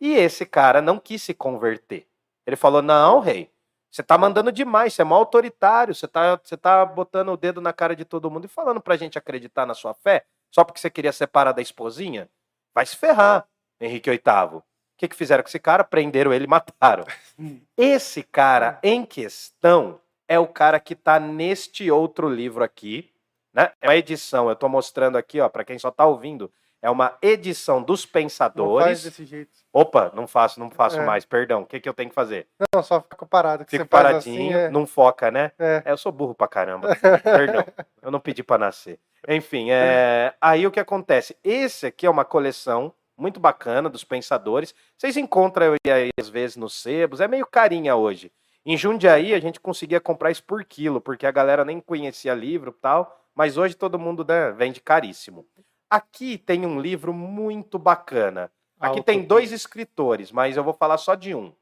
E 0.00 0.14
esse 0.14 0.46
cara 0.46 0.80
não 0.80 0.98
quis 0.98 1.22
se 1.22 1.34
converter. 1.34 2.06
Ele 2.46 2.56
falou: 2.56 2.80
Não, 2.80 3.20
rei, 3.20 3.50
você 3.90 4.02
tá 4.02 4.16
mandando 4.16 4.52
demais, 4.52 4.94
você 4.94 5.02
é 5.02 5.04
mó 5.04 5.16
autoritário, 5.16 5.94
você 5.94 6.06
tá, 6.08 6.40
você 6.42 6.56
tá 6.56 6.84
botando 6.86 7.30
o 7.30 7.36
dedo 7.36 7.60
na 7.60 7.72
cara 7.72 7.94
de 7.94 8.04
todo 8.04 8.30
mundo 8.30 8.44
e 8.44 8.48
falando 8.48 8.80
pra 8.80 8.96
gente 8.96 9.18
acreditar 9.18 9.66
na 9.66 9.74
sua 9.74 9.92
fé 9.92 10.24
só 10.50 10.64
porque 10.64 10.80
você 10.80 10.90
queria 10.90 11.12
separar 11.12 11.52
da 11.52 11.62
esposinha? 11.62 12.28
Vai 12.74 12.84
se 12.84 12.96
ferrar, 12.96 13.46
Henrique 13.80 14.10
VIII. 14.10 14.56
O 14.56 14.62
que, 14.98 15.08
que 15.08 15.16
fizeram 15.16 15.42
com 15.42 15.48
esse 15.48 15.58
cara? 15.58 15.82
Prenderam 15.82 16.32
ele 16.32 16.44
e 16.44 16.48
mataram. 16.48 17.04
Esse 17.76 18.22
cara 18.22 18.78
em 18.82 19.04
questão 19.06 19.98
é 20.28 20.38
o 20.38 20.46
cara 20.46 20.78
que 20.78 20.94
tá 20.94 21.18
neste 21.18 21.90
outro 21.90 22.28
livro 22.28 22.62
aqui, 22.62 23.10
né? 23.52 23.72
É 23.80 23.88
uma 23.88 23.96
edição, 23.96 24.50
eu 24.50 24.54
tô 24.54 24.68
mostrando 24.68 25.16
aqui, 25.16 25.40
ó, 25.40 25.48
para 25.48 25.64
quem 25.64 25.78
só 25.78 25.90
tá 25.90 26.04
ouvindo, 26.04 26.52
é 26.82 26.88
uma 26.90 27.16
edição 27.20 27.82
dos 27.82 28.00
Não 28.04 28.10
faz 28.10 28.12
pensadores. 28.12 29.02
desse 29.04 29.24
jeito. 29.24 29.50
Opa, 29.72 30.10
não 30.14 30.26
faço, 30.26 30.58
não 30.58 30.70
faço 30.70 30.98
É. 30.98 31.04
mais, 31.04 31.24
perdão. 31.24 31.62
O 31.62 31.66
que, 31.66 31.78
que 31.80 31.88
eu 31.88 31.94
tenho 31.94 32.08
que 32.08 32.14
fazer? 32.14 32.46
Não, 32.74 32.82
só 32.82 33.00
fica 33.00 33.26
parado. 33.26 33.64
Que 33.64 33.72
Fico 33.72 33.86
faz 33.90 34.02
paradinho, 34.04 34.50
assim, 34.50 34.54
é- 34.66 34.70
não 34.70 34.86
foca, 34.86 35.30
né? 35.30 35.52
É. 35.58 35.82
É, 35.84 35.92
eu 35.92 35.96
sou 35.96 36.10
burro 36.10 36.34
pra 36.34 36.48
caramba. 36.48 36.88
Perdão, 37.22 37.64
eu 38.02 38.10
não 38.10 38.20
pedi 38.20 38.42
pra 38.42 38.56
nascer. 38.58 38.98
Enfim, 39.28 39.70
é... 39.70 40.34
aí 40.40 40.66
o 40.66 40.70
que 40.70 40.80
acontece? 40.80 41.36
Esse 41.44 41.86
aqui 41.86 42.06
é 42.06 42.10
uma 42.10 42.24
coleção 42.24 42.92
muito 43.16 43.38
bacana 43.38 43.90
dos 43.90 44.02
pensadores. 44.02 44.74
Vocês 44.96 45.16
encontram 45.18 45.74
aí 45.86 46.08
às 46.18 46.28
vezes 46.30 46.56
nos 46.56 46.80
sebos, 46.80 47.20
é 47.20 47.28
meio 47.28 47.46
carinha 47.46 47.94
hoje. 47.94 48.32
Em 48.64 48.76
Jundiaí 48.76 49.34
a 49.34 49.40
gente 49.40 49.60
conseguia 49.60 50.00
comprar 50.00 50.30
isso 50.30 50.42
por 50.44 50.64
quilo, 50.64 51.00
porque 51.00 51.26
a 51.26 51.30
galera 51.30 51.64
nem 51.64 51.80
conhecia 51.80 52.34
livro 52.34 52.74
e 52.76 52.80
tal, 52.80 53.20
mas 53.34 53.56
hoje 53.58 53.74
todo 53.74 53.98
mundo 53.98 54.24
né, 54.26 54.50
vende 54.52 54.80
caríssimo. 54.80 55.46
Aqui 55.90 56.38
tem 56.38 56.64
um 56.64 56.80
livro 56.80 57.12
muito 57.12 57.78
bacana. 57.78 58.50
Aqui 58.78 59.02
tem 59.02 59.24
dois 59.24 59.50
escritores, 59.50 60.30
mas 60.30 60.56
eu 60.56 60.62
vou 60.62 60.72
falar 60.72 60.96
só 60.96 61.16
de 61.16 61.34
um. 61.34 61.52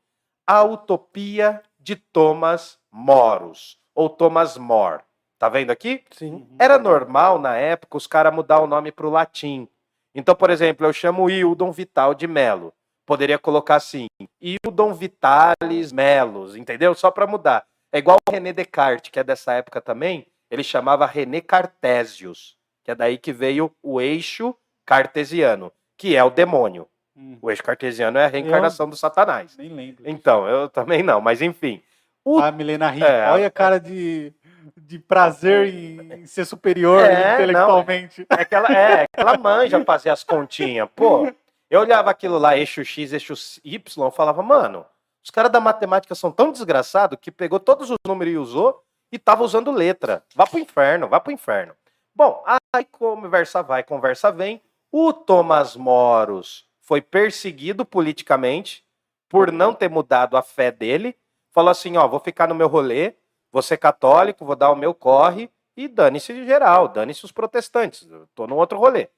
A 0.47 0.62
Utopia 0.62 1.62
de 1.81 1.97
Thomas 1.97 2.79
Moros, 2.93 3.81
ou 3.95 4.11
Thomas 4.11 4.59
More. 4.59 5.03
Tá 5.38 5.49
vendo 5.49 5.71
aqui? 5.71 6.05
Sim. 6.11 6.47
Era 6.59 6.79
normal 6.79 7.38
na 7.38 7.57
época 7.57 7.97
os 7.97 8.07
caras 8.07 8.35
mudar 8.35 8.61
o 8.61 8.67
nome 8.67 8.93
para 8.93 9.07
o 9.07 9.11
latim. 9.11 9.67
Então, 10.14 10.35
por 10.35 10.51
exemplo, 10.51 10.87
eu 10.87 10.93
chamo 10.93 11.31
Hildon 11.31 11.73
Vital 11.73 12.14
de 12.14 12.27
Melo. 12.27 12.73
Poderia 13.07 13.38
colocar 13.38 13.77
assim, 13.77 14.07
Hildon 14.41 14.93
Vitalis 14.93 15.93
Melos, 15.93 16.55
entendeu? 16.55 16.95
Só 16.95 17.11
para 17.11 17.27
mudar. 17.27 17.64
É 17.91 17.99
igual 17.99 18.19
o 18.29 18.31
René 18.31 18.53
Descartes, 18.53 19.11
que 19.11 19.19
é 19.19 19.25
dessa 19.25 19.55
época 19.55 19.81
também, 19.81 20.27
ele 20.51 20.62
chamava 20.62 21.07
René 21.07 21.41
Cartésius, 21.41 22.58
que 22.88 22.92
é 22.92 22.94
daí 22.94 23.18
que 23.18 23.35
veio 23.35 23.70
o 23.83 24.01
eixo 24.01 24.55
cartesiano, 24.87 25.70
que 25.94 26.16
é 26.16 26.24
o 26.24 26.31
demônio. 26.31 26.88
Hum. 27.14 27.37
O 27.42 27.51
eixo 27.51 27.62
cartesiano 27.62 28.16
é 28.16 28.24
a 28.24 28.29
reencarnação 28.29 28.88
do 28.88 28.96
Satanás. 28.96 29.55
Nem 29.59 29.68
lembro. 29.68 30.05
Então, 30.07 30.48
eu 30.48 30.70
também 30.70 31.03
não, 31.03 31.20
mas 31.20 31.42
enfim. 31.42 31.83
O 32.24 32.38
A 32.38 32.51
Milena 32.51 32.88
ri. 32.88 33.03
É, 33.03 33.29
Olha 33.31 33.48
a 33.48 33.51
cara 33.51 33.79
de, 33.79 34.33
de 34.74 34.98
prazer 34.98 35.66
em, 35.66 36.24
ser 36.24 36.46
superior 36.46 37.05
É, 37.05 37.35
intelectualmente. 37.35 38.27
É 38.31 38.42
que 38.42 38.55
ela, 38.55 38.72
é, 38.72 39.07
que 39.07 39.20
ela 39.20 39.37
manja 39.37 39.85
fazer 39.85 40.09
as 40.09 40.24
continhas. 40.24 40.88
Pô, 40.96 41.31
eu 41.68 41.81
olhava 41.81 42.11
aquilo 42.11 42.38
lá, 42.38 42.57
eixo 42.57 42.83
X, 42.83 43.12
eixo 43.12 43.35
Y, 43.62 44.07
eu 44.07 44.11
falava, 44.11 44.42
mano, 44.42 44.87
os 45.22 45.31
caras 45.31 45.53
da 45.53 45.61
matemática 45.61 46.14
são 46.14 46.33
tão 46.33 46.51
desgraçados 46.51 47.18
que 47.20 47.31
pegou 47.31 47.61
todos 47.61 47.90
os 47.90 47.98
números 48.07 48.33
e 48.33 48.38
usou 48.38 48.83
e 49.12 49.18
tava 49.18 49.44
usando 49.44 49.70
letra. 49.70 50.22
Vá 50.35 50.46
pro 50.46 50.59
inferno, 50.59 51.07
vá 51.07 51.20
pro 51.20 51.31
inferno. 51.31 51.74
Bom, 52.18 52.42
aí 52.74 52.85
conversa 52.85 53.62
vai, 53.62 53.85
conversa 53.85 54.33
vem. 54.33 54.61
O 54.90 55.12
Thomas 55.12 55.76
Moros 55.76 56.68
foi 56.81 57.00
perseguido 57.00 57.85
politicamente 57.85 58.85
por 59.28 59.52
não 59.52 59.72
ter 59.72 59.88
mudado 59.88 60.37
a 60.37 60.42
fé 60.42 60.72
dele. 60.72 61.16
Falou 61.52 61.70
assim, 61.70 61.96
ó, 61.96 62.09
vou 62.09 62.18
ficar 62.18 62.48
no 62.48 62.57
meu 62.57 62.66
rolê, 62.66 63.14
vou 63.52 63.62
ser 63.62 63.76
católico, 63.76 64.44
vou 64.44 64.57
dar 64.57 64.72
o 64.72 64.74
meu 64.74 64.92
corre, 64.92 65.48
e 65.76 65.87
dane-se 65.87 66.35
de 66.35 66.44
geral, 66.44 66.88
dane-se 66.88 67.24
os 67.24 67.31
protestantes, 67.31 68.11
eu 68.11 68.26
tô 68.35 68.48
num 68.48 68.57
outro 68.57 68.81
rolê. 68.81 69.09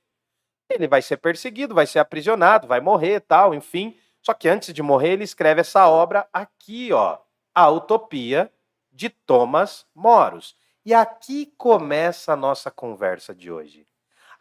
Ele 0.68 0.86
vai 0.86 1.00
ser 1.00 1.16
perseguido, 1.16 1.74
vai 1.74 1.86
ser 1.86 2.00
aprisionado, 2.00 2.68
vai 2.68 2.82
morrer 2.82 3.20
tal, 3.20 3.54
enfim. 3.54 3.96
Só 4.20 4.34
que 4.34 4.46
antes 4.46 4.74
de 4.74 4.82
morrer, 4.82 5.12
ele 5.12 5.24
escreve 5.24 5.62
essa 5.62 5.88
obra 5.88 6.28
aqui, 6.30 6.92
ó, 6.92 7.16
A 7.54 7.66
Utopia 7.70 8.52
de 8.92 9.08
Thomas 9.08 9.86
Moros. 9.94 10.54
E 10.90 10.94
aqui 10.94 11.46
começa 11.57 12.33
a 12.33 12.37
nossa 12.37 12.68
conversa 12.68 13.33
de 13.33 13.48
hoje. 13.48 13.87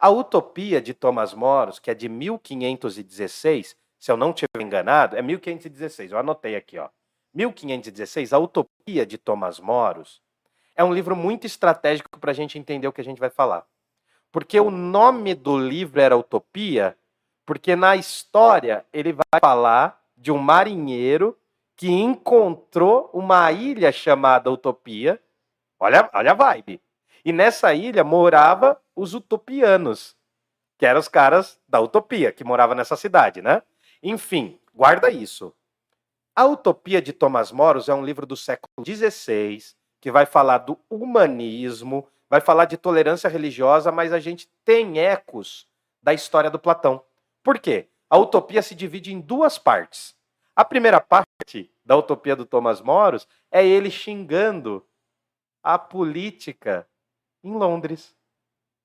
A 0.00 0.10
Utopia 0.10 0.82
de 0.82 0.92
Thomas 0.92 1.32
Moros, 1.32 1.78
que 1.78 1.92
é 1.92 1.94
de 1.94 2.08
1516, 2.08 3.76
se 3.96 4.10
eu 4.10 4.16
não 4.16 4.30
estiver 4.30 4.60
enganado, 4.60 5.16
é 5.16 5.22
1516, 5.22 6.10
eu 6.10 6.18
anotei 6.18 6.56
aqui, 6.56 6.76
ó. 6.76 6.88
1516, 7.32 8.32
A 8.32 8.38
Utopia 8.40 9.06
de 9.06 9.16
Thomas 9.16 9.60
Moros, 9.60 10.20
é 10.74 10.82
um 10.82 10.92
livro 10.92 11.14
muito 11.14 11.46
estratégico 11.46 12.18
para 12.18 12.32
a 12.32 12.34
gente 12.34 12.58
entender 12.58 12.88
o 12.88 12.92
que 12.92 13.00
a 13.00 13.04
gente 13.04 13.20
vai 13.20 13.30
falar. 13.30 13.64
Porque 14.32 14.58
o 14.58 14.72
nome 14.72 15.36
do 15.36 15.56
livro 15.56 16.00
era 16.00 16.18
Utopia, 16.18 16.98
porque 17.46 17.76
na 17.76 17.94
história 17.94 18.84
ele 18.92 19.12
vai 19.12 19.40
falar 19.40 20.02
de 20.16 20.32
um 20.32 20.38
marinheiro 20.38 21.38
que 21.76 21.88
encontrou 21.92 23.08
uma 23.14 23.52
ilha 23.52 23.92
chamada 23.92 24.50
Utopia. 24.50 25.22
Olha, 25.80 26.10
olha 26.12 26.32
a 26.32 26.34
vibe. 26.34 26.80
E 27.24 27.32
nessa 27.32 27.72
ilha 27.72 28.04
morava 28.04 28.78
os 28.94 29.14
utopianos, 29.14 30.14
que 30.78 30.84
eram 30.84 31.00
os 31.00 31.08
caras 31.08 31.58
da 31.66 31.80
Utopia, 31.80 32.30
que 32.30 32.44
moravam 32.44 32.76
nessa 32.76 32.96
cidade, 32.96 33.40
né? 33.40 33.62
Enfim, 34.02 34.60
guarda 34.74 35.10
isso. 35.10 35.54
A 36.36 36.44
Utopia 36.44 37.00
de 37.00 37.12
Thomas 37.12 37.50
Moros 37.50 37.88
é 37.88 37.94
um 37.94 38.04
livro 38.04 38.26
do 38.26 38.36
século 38.36 38.70
XVI, 38.86 39.58
que 40.00 40.10
vai 40.10 40.26
falar 40.26 40.58
do 40.58 40.78
humanismo, 40.88 42.06
vai 42.28 42.40
falar 42.40 42.66
de 42.66 42.76
tolerância 42.76 43.28
religiosa, 43.28 43.90
mas 43.90 44.12
a 44.12 44.20
gente 44.20 44.50
tem 44.64 44.98
ecos 44.98 45.66
da 46.02 46.14
história 46.14 46.50
do 46.50 46.58
Platão. 46.58 47.02
Por 47.42 47.58
quê? 47.58 47.88
A 48.08 48.18
utopia 48.18 48.62
se 48.62 48.74
divide 48.74 49.12
em 49.12 49.20
duas 49.20 49.58
partes. 49.58 50.14
A 50.54 50.64
primeira 50.64 51.00
parte 51.00 51.70
da 51.84 51.96
utopia 51.96 52.36
do 52.36 52.44
Thomas 52.46 52.80
Moros 52.80 53.26
é 53.50 53.66
ele 53.66 53.90
xingando 53.90 54.84
a 55.62 55.78
política 55.78 56.86
em 57.42 57.52
Londres. 57.52 58.14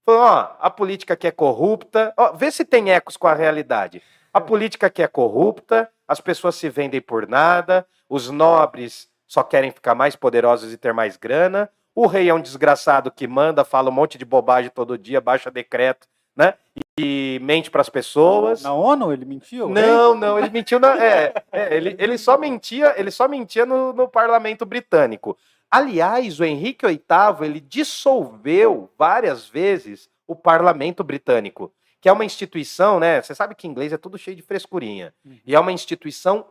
Falando, 0.06 0.24
ó, 0.24 0.56
a 0.60 0.70
política 0.70 1.16
que 1.16 1.28
é 1.28 1.32
corrupta, 1.32 2.14
ó, 2.16 2.32
vê 2.34 2.52
se 2.52 2.64
tem 2.64 2.92
ecos 2.92 3.18
com 3.18 3.28
a 3.28 3.34
realidade. 3.34 4.02
A 4.34 4.40
política 4.40 4.90
que 4.90 5.02
é 5.02 5.08
corrupta, 5.08 5.90
as 6.08 6.20
pessoas 6.20 6.56
se 6.56 6.70
vendem 6.70 7.02
por 7.02 7.28
nada, 7.28 7.88
os 8.08 8.30
nobres 8.30 9.10
só 9.26 9.42
querem 9.44 9.72
ficar 9.72 9.96
mais 9.96 10.16
poderosos 10.16 10.72
e 10.72 10.78
ter 10.78 10.94
mais 10.94 11.18
grana. 11.18 11.70
O 11.96 12.06
rei 12.06 12.30
é 12.30 12.34
um 12.34 12.42
desgraçado 12.42 13.10
que 13.10 13.28
manda, 13.28 13.64
fala 13.64 13.90
um 13.90 13.94
monte 13.94 14.18
de 14.18 14.26
bobagem 14.26 14.70
todo 14.70 14.98
dia, 14.98 15.22
baixa 15.22 15.50
decreto, 15.50 16.08
né? 16.36 16.56
E 17.00 17.40
mente 17.42 17.72
para 17.72 17.82
as 17.82 17.90
pessoas. 17.90 18.62
Na 18.62 18.74
ONU 18.74 19.12
ele 19.12 19.26
mentiu? 19.26 19.70
Não, 19.70 20.14
não, 20.14 20.38
ele 20.38 20.50
mentiu 20.50 20.80
na. 20.80 21.02
É, 21.02 21.34
é, 21.52 21.76
ele, 21.76 21.96
ele 21.98 22.18
só 22.18 22.38
mentia, 22.38 22.94
ele 22.98 23.12
só 23.12 23.28
mentia 23.28 23.66
no, 23.66 23.94
no 23.94 24.08
parlamento 24.08 24.66
britânico. 24.66 25.38
Aliás, 25.70 26.40
o 26.40 26.46
Henrique 26.46 26.86
VIII 26.86 27.02
ele 27.42 27.60
dissolveu 27.60 28.90
várias 28.98 29.48
vezes 29.48 30.10
o 30.28 30.36
parlamento 30.36 31.04
britânico, 31.04 31.72
que 32.00 32.10
é 32.10 32.12
uma 32.12 32.26
instituição, 32.26 33.00
né? 33.00 33.22
Você 33.22 33.36
sabe 33.36 33.56
que 33.56 33.68
inglês 33.68 33.92
é 33.92 33.98
tudo 33.98 34.18
cheio 34.18 34.36
de 34.36 34.42
frescurinha. 34.42 35.14
Uhum. 35.24 35.40
E 35.46 35.56
é 35.56 35.60
uma 35.60 35.72
instituição 35.72 36.48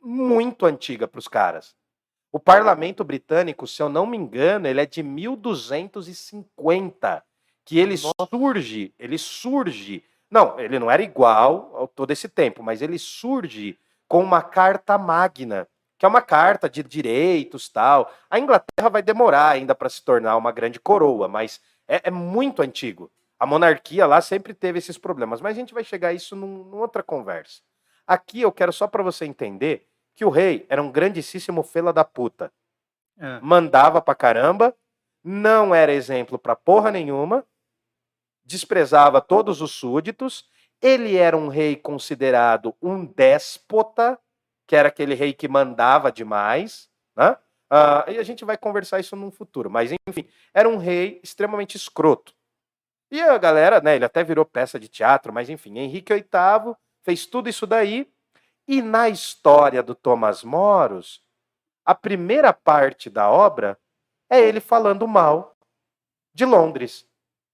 muito 0.00 0.66
antiga 0.66 1.08
para 1.08 1.18
os 1.18 1.28
caras. 1.28 1.74
O 2.32 2.40
parlamento 2.40 3.04
britânico, 3.04 3.66
se 3.66 3.80
eu 3.80 3.88
não 3.88 4.06
me 4.06 4.16
engano, 4.16 4.66
ele 4.66 4.80
é 4.80 4.86
de 4.86 5.02
1250, 5.02 7.24
que 7.64 7.78
ele 7.78 7.96
surge, 7.96 8.92
ele 8.98 9.18
surge 9.18 10.02
Não, 10.30 10.58
ele 10.58 10.80
não 10.80 10.90
era 10.90 11.02
igual 11.02 11.70
ao 11.74 11.86
todo 11.86 12.10
esse 12.10 12.28
tempo, 12.28 12.62
mas 12.62 12.82
ele 12.82 12.98
surge 12.98 13.78
com 14.08 14.22
uma 14.22 14.42
carta 14.42 14.98
magna, 14.98 15.68
que 15.98 16.04
é 16.04 16.08
uma 16.08 16.22
carta 16.22 16.68
de 16.68 16.82
direitos 16.82 17.68
tal. 17.68 18.12
A 18.30 18.38
Inglaterra 18.38 18.88
vai 18.88 19.02
demorar 19.02 19.50
ainda 19.50 19.74
para 19.74 19.88
se 19.88 20.02
tornar 20.02 20.36
uma 20.36 20.52
grande 20.52 20.80
coroa, 20.80 21.28
mas 21.28 21.60
é, 21.86 22.02
é, 22.04 22.10
muito 22.10 22.62
antigo. 22.62 23.10
A 23.38 23.46
monarquia 23.46 24.06
lá 24.06 24.20
sempre 24.20 24.54
teve 24.54 24.78
esses 24.78 24.98
problemas, 24.98 25.40
mas 25.40 25.56
a 25.56 25.60
gente 25.60 25.74
vai 25.74 25.84
chegar 25.84 26.08
a 26.08 26.12
isso 26.12 26.34
num, 26.34 26.64
numa 26.64 26.82
outra 26.82 27.02
conversa. 27.02 27.60
Aqui 28.06 28.40
eu 28.40 28.52
quero 28.52 28.72
só 28.72 28.86
para 28.86 29.02
você 29.02 29.24
entender 29.24 29.86
que 30.14 30.24
o 30.24 30.30
rei 30.30 30.66
era 30.68 30.82
um 30.82 30.90
grandíssimo 30.90 31.62
fela 31.62 31.92
da 31.92 32.04
puta. 32.04 32.52
É. 33.18 33.40
Mandava 33.40 34.00
pra 34.00 34.14
caramba, 34.14 34.74
não 35.22 35.74
era 35.74 35.92
exemplo 35.92 36.38
pra 36.38 36.56
porra 36.56 36.90
nenhuma, 36.90 37.44
desprezava 38.44 39.20
todos 39.20 39.60
os 39.60 39.72
súditos, 39.72 40.48
ele 40.82 41.16
era 41.16 41.36
um 41.36 41.48
rei 41.48 41.76
considerado 41.76 42.74
um 42.82 43.06
déspota, 43.06 44.18
que 44.66 44.76
era 44.76 44.88
aquele 44.88 45.14
rei 45.14 45.32
que 45.32 45.48
mandava 45.48 46.10
demais, 46.10 46.88
né? 47.16 47.36
Uh, 47.72 48.10
e 48.12 48.18
a 48.18 48.22
gente 48.22 48.44
vai 48.44 48.56
conversar 48.56 49.00
isso 49.00 49.16
num 49.16 49.30
futuro, 49.30 49.70
mas 49.70 49.90
enfim, 50.06 50.28
era 50.52 50.68
um 50.68 50.76
rei 50.76 51.20
extremamente 51.22 51.76
escroto. 51.76 52.34
E 53.10 53.20
a 53.20 53.36
galera, 53.38 53.80
né, 53.80 53.96
ele 53.96 54.04
até 54.04 54.22
virou 54.22 54.44
peça 54.44 54.78
de 54.78 54.88
teatro, 54.88 55.32
mas 55.32 55.48
enfim, 55.48 55.78
Henrique 55.78 56.12
VIII 56.12 56.76
fez 57.02 57.26
tudo 57.26 57.48
isso 57.48 57.66
daí, 57.66 58.08
e 58.66 58.80
na 58.80 59.08
história 59.08 59.82
do 59.82 59.94
Thomas 59.94 60.42
Moros, 60.42 61.22
a 61.84 61.94
primeira 61.94 62.52
parte 62.52 63.10
da 63.10 63.30
obra 63.30 63.78
é 64.30 64.40
ele 64.40 64.60
falando 64.60 65.06
mal 65.06 65.56
de 66.32 66.44
Londres 66.44 67.06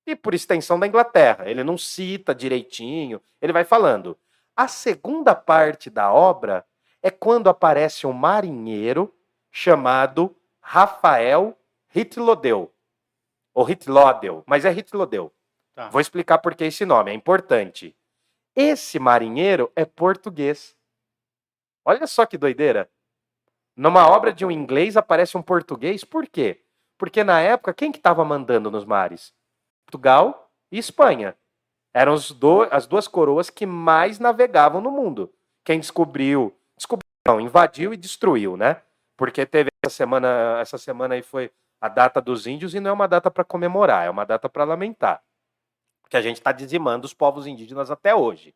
e, 0.07 0.15
por 0.15 0.35
extensão, 0.35 0.79
da 0.79 0.87
Inglaterra. 0.87 1.49
Ele 1.49 1.65
não 1.65 1.77
cita 1.77 2.35
direitinho, 2.35 3.21
ele 3.41 3.53
vai 3.53 3.65
falando. 3.65 4.19
A 4.57 4.69
segunda 4.69 5.35
parte 5.35 5.91
da 5.91 6.13
obra 6.13 6.65
é 7.03 7.11
quando 7.11 7.49
aparece 7.49 8.07
um 8.07 8.13
marinheiro 8.13 9.15
chamado 9.51 10.37
Rafael 10.61 11.59
Hitlodeu. 11.95 12.73
Ou 13.55 13.69
Hitlodeu, 13.69 14.45
mas 14.47 14.65
é 14.65 14.73
Hitlodeu. 14.73 15.33
Tá. 15.75 15.89
Vou 15.89 16.01
explicar 16.01 16.39
por 16.39 16.55
que 16.55 16.65
esse 16.65 16.85
nome, 16.85 17.11
é 17.11 17.15
importante. 17.15 17.97
Esse 18.55 18.99
marinheiro 18.99 19.73
é 19.75 19.85
português. 19.85 20.77
Olha 21.85 22.07
só 22.07 22.27
que 22.27 22.37
doideira. 22.37 22.91
Numa 23.75 24.09
obra 24.09 24.33
de 24.33 24.45
um 24.45 24.51
inglês 24.51 24.97
aparece 24.97 25.37
um 25.37 25.43
português, 25.43 26.05
por 26.05 26.27
quê? 26.27 26.63
Porque 26.99 27.25
na 27.25 27.41
época, 27.41 27.73
quem 27.73 27.91
que 27.91 27.99
estava 27.99 28.25
mandando 28.25 28.71
nos 28.71 28.85
mares? 28.85 29.33
Portugal 29.87 30.53
e 30.71 30.79
Espanha. 30.79 31.35
Eram 31.93 32.17
do, 32.39 32.63
as 32.71 32.87
duas 32.87 33.09
coroas 33.09 33.49
que 33.49 33.67
mais 33.67 34.19
navegavam 34.19 34.81
no 34.81 34.91
mundo. 34.91 35.33
Quem 35.65 35.81
descobriu, 35.81 35.81
descobriu, 35.81 36.60
não, 37.27 37.41
invadiu 37.41 37.93
e 37.93 37.97
destruiu, 37.97 38.57
né? 38.57 38.83
Porque 39.17 39.45
teve 39.45 39.71
essa 39.85 39.95
semana, 39.95 40.59
essa 40.61 40.79
semana 40.79 41.15
aí 41.15 41.23
foi 41.23 41.51
a 41.81 41.89
data 41.89 42.21
dos 42.21 42.47
índios 42.47 42.75
e 42.75 42.81
não 42.81 42.91
é 42.91 42.93
uma 42.93 43.09
data 43.09 43.31
para 43.31 43.45
comemorar, 43.45 44.07
é 44.07 44.11
uma 44.11 44.25
data 44.25 44.49
para 44.49 44.65
lamentar. 44.65 45.23
Porque 46.03 46.17
a 46.17 46.23
gente 46.23 46.37
está 46.37 46.53
dizimando 46.53 47.07
os 47.07 47.15
povos 47.15 47.47
indígenas 47.47 47.91
até 47.91 48.15
hoje. 48.15 48.55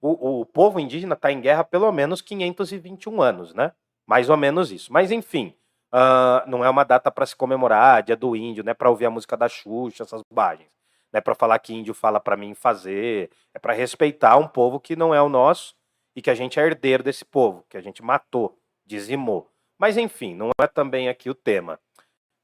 O, 0.00 0.40
o 0.40 0.46
povo 0.46 0.80
indígena 0.80 1.14
está 1.14 1.30
em 1.30 1.40
guerra 1.40 1.64
pelo 1.64 1.90
menos 1.92 2.20
521 2.20 3.22
anos, 3.22 3.54
né? 3.54 3.72
Mais 4.06 4.28
ou 4.28 4.36
menos 4.36 4.72
isso. 4.72 4.92
Mas, 4.92 5.10
enfim, 5.10 5.54
uh, 5.92 6.48
não 6.48 6.64
é 6.64 6.70
uma 6.70 6.84
data 6.84 7.10
para 7.10 7.26
se 7.26 7.36
comemorar, 7.36 8.02
dia 8.02 8.16
do 8.16 8.34
índio, 8.34 8.64
né? 8.64 8.74
Para 8.74 8.90
ouvir 8.90 9.06
a 9.06 9.10
música 9.10 9.36
da 9.36 9.48
Xuxa, 9.48 10.02
essas 10.02 10.22
bobagens. 10.30 10.68
Não 11.12 11.18
é 11.18 11.20
para 11.20 11.34
falar 11.34 11.58
que 11.58 11.74
índio 11.74 11.94
fala 11.94 12.20
para 12.20 12.36
mim 12.36 12.54
fazer. 12.54 13.30
É 13.54 13.58
para 13.58 13.72
respeitar 13.72 14.36
um 14.36 14.48
povo 14.48 14.80
que 14.80 14.96
não 14.96 15.14
é 15.14 15.20
o 15.20 15.28
nosso 15.28 15.74
e 16.14 16.22
que 16.22 16.30
a 16.30 16.34
gente 16.34 16.58
é 16.58 16.64
herdeiro 16.64 17.02
desse 17.02 17.24
povo, 17.24 17.64
que 17.68 17.76
a 17.76 17.80
gente 17.80 18.02
matou, 18.02 18.58
dizimou. 18.84 19.50
Mas, 19.78 19.96
enfim, 19.96 20.34
não 20.34 20.50
é 20.60 20.66
também 20.66 21.08
aqui 21.08 21.30
o 21.30 21.34
tema. 21.34 21.80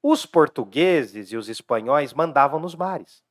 Os 0.02 0.24
portugueses 0.24 1.32
e 1.32 1.36
os 1.36 1.48
espanhóis 1.48 2.12
mandavam 2.12 2.60
nos 2.60 2.74
mares. 2.74 3.22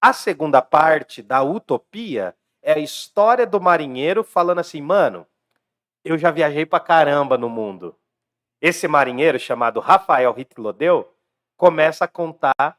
A 0.00 0.12
segunda 0.12 0.60
parte 0.60 1.22
da 1.22 1.42
utopia 1.42 2.36
é 2.62 2.74
a 2.74 2.78
história 2.78 3.46
do 3.46 3.60
marinheiro 3.60 4.22
falando 4.22 4.58
assim, 4.58 4.82
mano, 4.82 5.26
eu 6.04 6.18
já 6.18 6.30
viajei 6.30 6.66
pra 6.66 6.78
caramba 6.78 7.38
no 7.38 7.48
mundo. 7.48 7.96
Esse 8.60 8.86
marinheiro, 8.86 9.38
chamado 9.38 9.80
Rafael 9.80 10.34
Hitlodeu, 10.38 11.10
começa 11.56 12.04
a 12.04 12.08
contar 12.08 12.78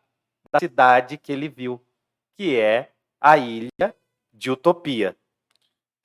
da 0.51 0.60
cidade 0.60 1.17
que 1.17 1.31
ele 1.31 1.49
viu, 1.49 1.84
que 2.38 2.60
é 2.60 2.91
a 3.19 3.38
ilha 3.38 3.95
de 4.31 4.51
Utopia. 4.51 5.17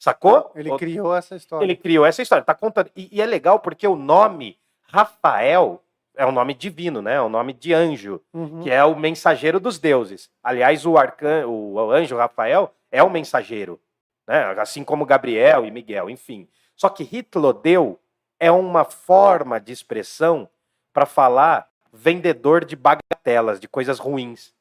Sacou? 0.01 0.51
Ele 0.55 0.75
criou 0.79 1.15
essa 1.15 1.37
história. 1.37 1.63
Ele 1.63 1.77
criou 1.77 2.07
essa 2.07 2.23
história. 2.23 2.43
Tá 2.43 2.55
contando. 2.55 2.91
E, 2.97 3.11
e, 3.13 3.21
é 3.21 3.27
legal 3.27 3.61
porque 3.61 3.87
o 3.87 3.95
nome 3.95 4.59
Rafael 4.89 5.85
é 6.17 6.25
um 6.25 6.33
nome 6.33 6.55
divino, 6.55 7.03
né? 7.03 7.17
É 7.17 7.23
um 7.23 7.29
nome 7.29 7.53
de 7.53 7.75
anjo, 7.75 8.19
uhum. 8.33 8.63
que 8.63 8.71
é 8.71 8.83
o 8.83 8.97
mensageiro 8.99 9.61
dos 9.61 9.79
deuses. 9.79 10.31
Aliás, 10.43 10.87
o, 10.87 10.97
arcan... 10.97 11.47
o 11.47 11.91
anjo 11.91 12.17
Rafael 12.17 12.75
é 12.91 13.03
o 13.03 13.11
mensageiro, 13.11 13.79
né? 14.27 14.59
Assim 14.59 14.83
como 14.83 15.05
Gabriel 15.05 15.67
e 15.67 15.71
Miguel, 15.71 16.09
enfim. 16.09 16.49
Só 16.75 16.89
que 16.89 17.03
Hitlodeu 17.05 18.01
é 18.39 18.51
uma 18.51 18.87
forma 18.87 19.61
de 19.61 19.71
expressão 19.71 20.49
para 20.95 21.05
falar 21.05 21.69
vendedor 21.93 22.65
de 22.65 22.75
bagatelas, 22.75 23.61
de 23.61 23.69
coisas 23.69 23.99
ruins. 23.99 24.55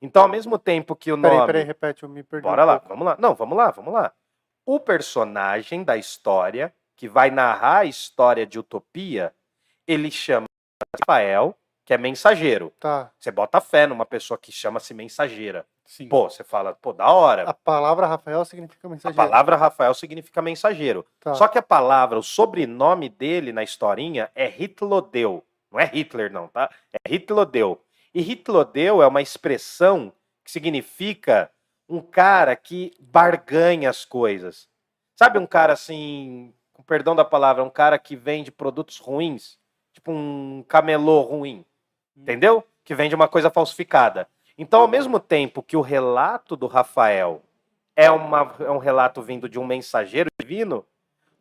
Então, 0.00 0.22
ao 0.22 0.28
mesmo 0.28 0.58
tempo 0.58 0.96
que 0.96 1.12
o 1.12 1.18
nome. 1.18 1.34
Peraí, 1.34 1.46
peraí, 1.46 1.64
repete, 1.64 2.02
eu 2.02 2.08
me 2.08 2.22
perdi. 2.22 2.44
Bora 2.44 2.64
um 2.64 2.66
lá, 2.66 2.82
vamos 2.88 3.04
lá. 3.04 3.16
Não, 3.18 3.34
vamos 3.34 3.58
lá, 3.58 3.70
vamos 3.70 3.92
lá. 3.92 4.10
O 4.66 4.80
personagem 4.80 5.84
da 5.84 5.96
história, 5.96 6.74
que 6.96 7.08
vai 7.08 7.30
narrar 7.30 7.78
a 7.78 7.84
história 7.84 8.44
de 8.44 8.58
Utopia, 8.58 9.32
ele 9.86 10.10
chama 10.10 10.46
Rafael, 11.00 11.56
que 11.84 11.94
é 11.94 11.98
mensageiro. 11.98 12.72
Tá. 12.80 13.12
Você 13.16 13.30
bota 13.30 13.60
fé 13.60 13.86
numa 13.86 14.04
pessoa 14.04 14.36
que 14.36 14.50
chama-se 14.50 14.92
mensageira. 14.92 15.64
Sim. 15.84 16.08
Pô, 16.08 16.28
você 16.28 16.42
fala, 16.42 16.74
pô, 16.74 16.92
da 16.92 17.08
hora. 17.12 17.44
A 17.44 17.54
palavra 17.54 18.08
Rafael 18.08 18.44
significa 18.44 18.88
mensageiro. 18.88 19.22
A 19.22 19.24
palavra 19.24 19.54
Rafael 19.54 19.94
significa 19.94 20.42
mensageiro. 20.42 21.06
Tá. 21.20 21.32
Só 21.34 21.46
que 21.46 21.58
a 21.58 21.62
palavra, 21.62 22.18
o 22.18 22.22
sobrenome 22.24 23.08
dele 23.08 23.52
na 23.52 23.62
historinha 23.62 24.28
é 24.34 24.48
Hitlodeu. 24.48 25.44
Não 25.70 25.78
é 25.78 25.84
Hitler, 25.84 26.32
não, 26.32 26.48
tá? 26.48 26.68
É 26.92 27.14
Hitlodeu. 27.14 27.80
E 28.12 28.20
Hitlodeu 28.20 29.00
é 29.00 29.06
uma 29.06 29.22
expressão 29.22 30.12
que 30.44 30.50
significa 30.50 31.50
um 31.88 32.00
cara 32.00 32.54
que 32.56 32.92
barganha 33.00 33.90
as 33.90 34.04
coisas. 34.04 34.68
Sabe 35.14 35.38
um 35.38 35.46
cara 35.46 35.72
assim, 35.72 36.52
com 36.72 36.82
perdão 36.82 37.14
da 37.14 37.24
palavra, 37.24 37.62
um 37.62 37.70
cara 37.70 37.98
que 37.98 38.16
vende 38.16 38.50
produtos 38.50 38.98
ruins? 38.98 39.58
Tipo 39.92 40.12
um 40.12 40.64
camelô 40.68 41.22
ruim. 41.22 41.64
Hum. 42.16 42.22
Entendeu? 42.22 42.64
Que 42.84 42.94
vende 42.94 43.14
uma 43.14 43.28
coisa 43.28 43.50
falsificada. 43.50 44.28
Então, 44.58 44.80
ao 44.80 44.88
mesmo 44.88 45.20
tempo 45.20 45.62
que 45.62 45.76
o 45.76 45.80
relato 45.80 46.56
do 46.56 46.66
Rafael 46.66 47.42
é, 47.94 48.10
uma, 48.10 48.54
é 48.60 48.70
um 48.70 48.78
relato 48.78 49.22
vindo 49.22 49.48
de 49.48 49.58
um 49.58 49.66
mensageiro 49.66 50.28
divino, 50.40 50.84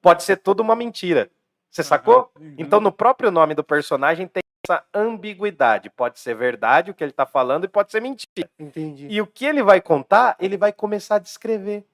pode 0.01 0.23
ser 0.23 0.37
tudo 0.37 0.61
uma 0.61 0.75
mentira. 0.75 1.29
Você 1.69 1.83
sacou? 1.83 2.31
Então, 2.57 2.79
no 2.79 2.91
próprio 2.91 3.29
nome 3.29 3.53
do 3.53 3.63
personagem 3.63 4.27
tem 4.27 4.41
essa 4.67 4.83
ambiguidade. 4.93 5.89
Pode 5.89 6.19
ser 6.19 6.35
verdade 6.35 6.91
o 6.91 6.93
que 6.93 7.03
ele 7.03 7.11
está 7.11 7.25
falando 7.25 7.65
e 7.65 7.67
pode 7.67 7.91
ser 7.91 8.01
mentira. 8.01 8.49
Entendi. 8.59 9.07
E 9.09 9.21
o 9.21 9.27
que 9.27 9.45
ele 9.45 9.63
vai 9.63 9.81
contar, 9.81 10.35
ele 10.39 10.57
vai 10.57 10.73
começar 10.73 11.15
a 11.15 11.19
descrever 11.19 11.85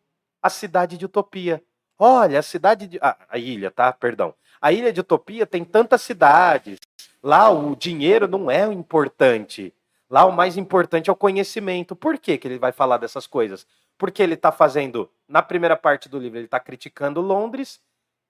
a 0.42 0.50
cidade 0.50 0.98
de 0.98 1.06
Utopia. 1.06 1.62
Olha, 1.98 2.40
a 2.40 2.44
cidade 2.44 2.88
de. 2.88 3.00
Ah, 3.02 3.18
a 3.30 3.38
ilha, 3.38 3.70
tá? 3.70 3.92
Perdão. 3.94 4.34
A 4.60 4.72
ilha 4.72 4.92
de 4.92 5.00
Utopia 5.00 5.46
tem 5.46 5.64
tantas 5.64 6.02
cidades. 6.02 6.80
Lá 7.22 7.50
o 7.50 7.76
dinheiro 7.76 8.28
não 8.28 8.50
é 8.50 8.68
o 8.68 8.72
importante. 8.72 9.74
Lá 10.10 10.26
o 10.26 10.32
mais 10.32 10.58
importante 10.58 11.10
é 11.10 11.14
o 11.14 11.16
conhecimento. 11.16 11.96
Por 11.96 12.18
que, 12.18 12.38
que 12.38 12.48
ele 12.48 12.60
vai 12.60 12.72
falar 12.72 12.98
dessas 12.98 13.28
coisas? 13.28 13.66
Porque 13.98 14.22
ele 14.22 14.34
está 14.34 14.52
fazendo, 14.52 15.10
na 15.28 15.42
primeira 15.42 15.78
parte 15.78 16.10
do 16.10 16.20
livro, 16.20 16.38
ele 16.38 16.46
está 16.46 16.60
criticando 16.60 17.22
Londres, 17.22 17.80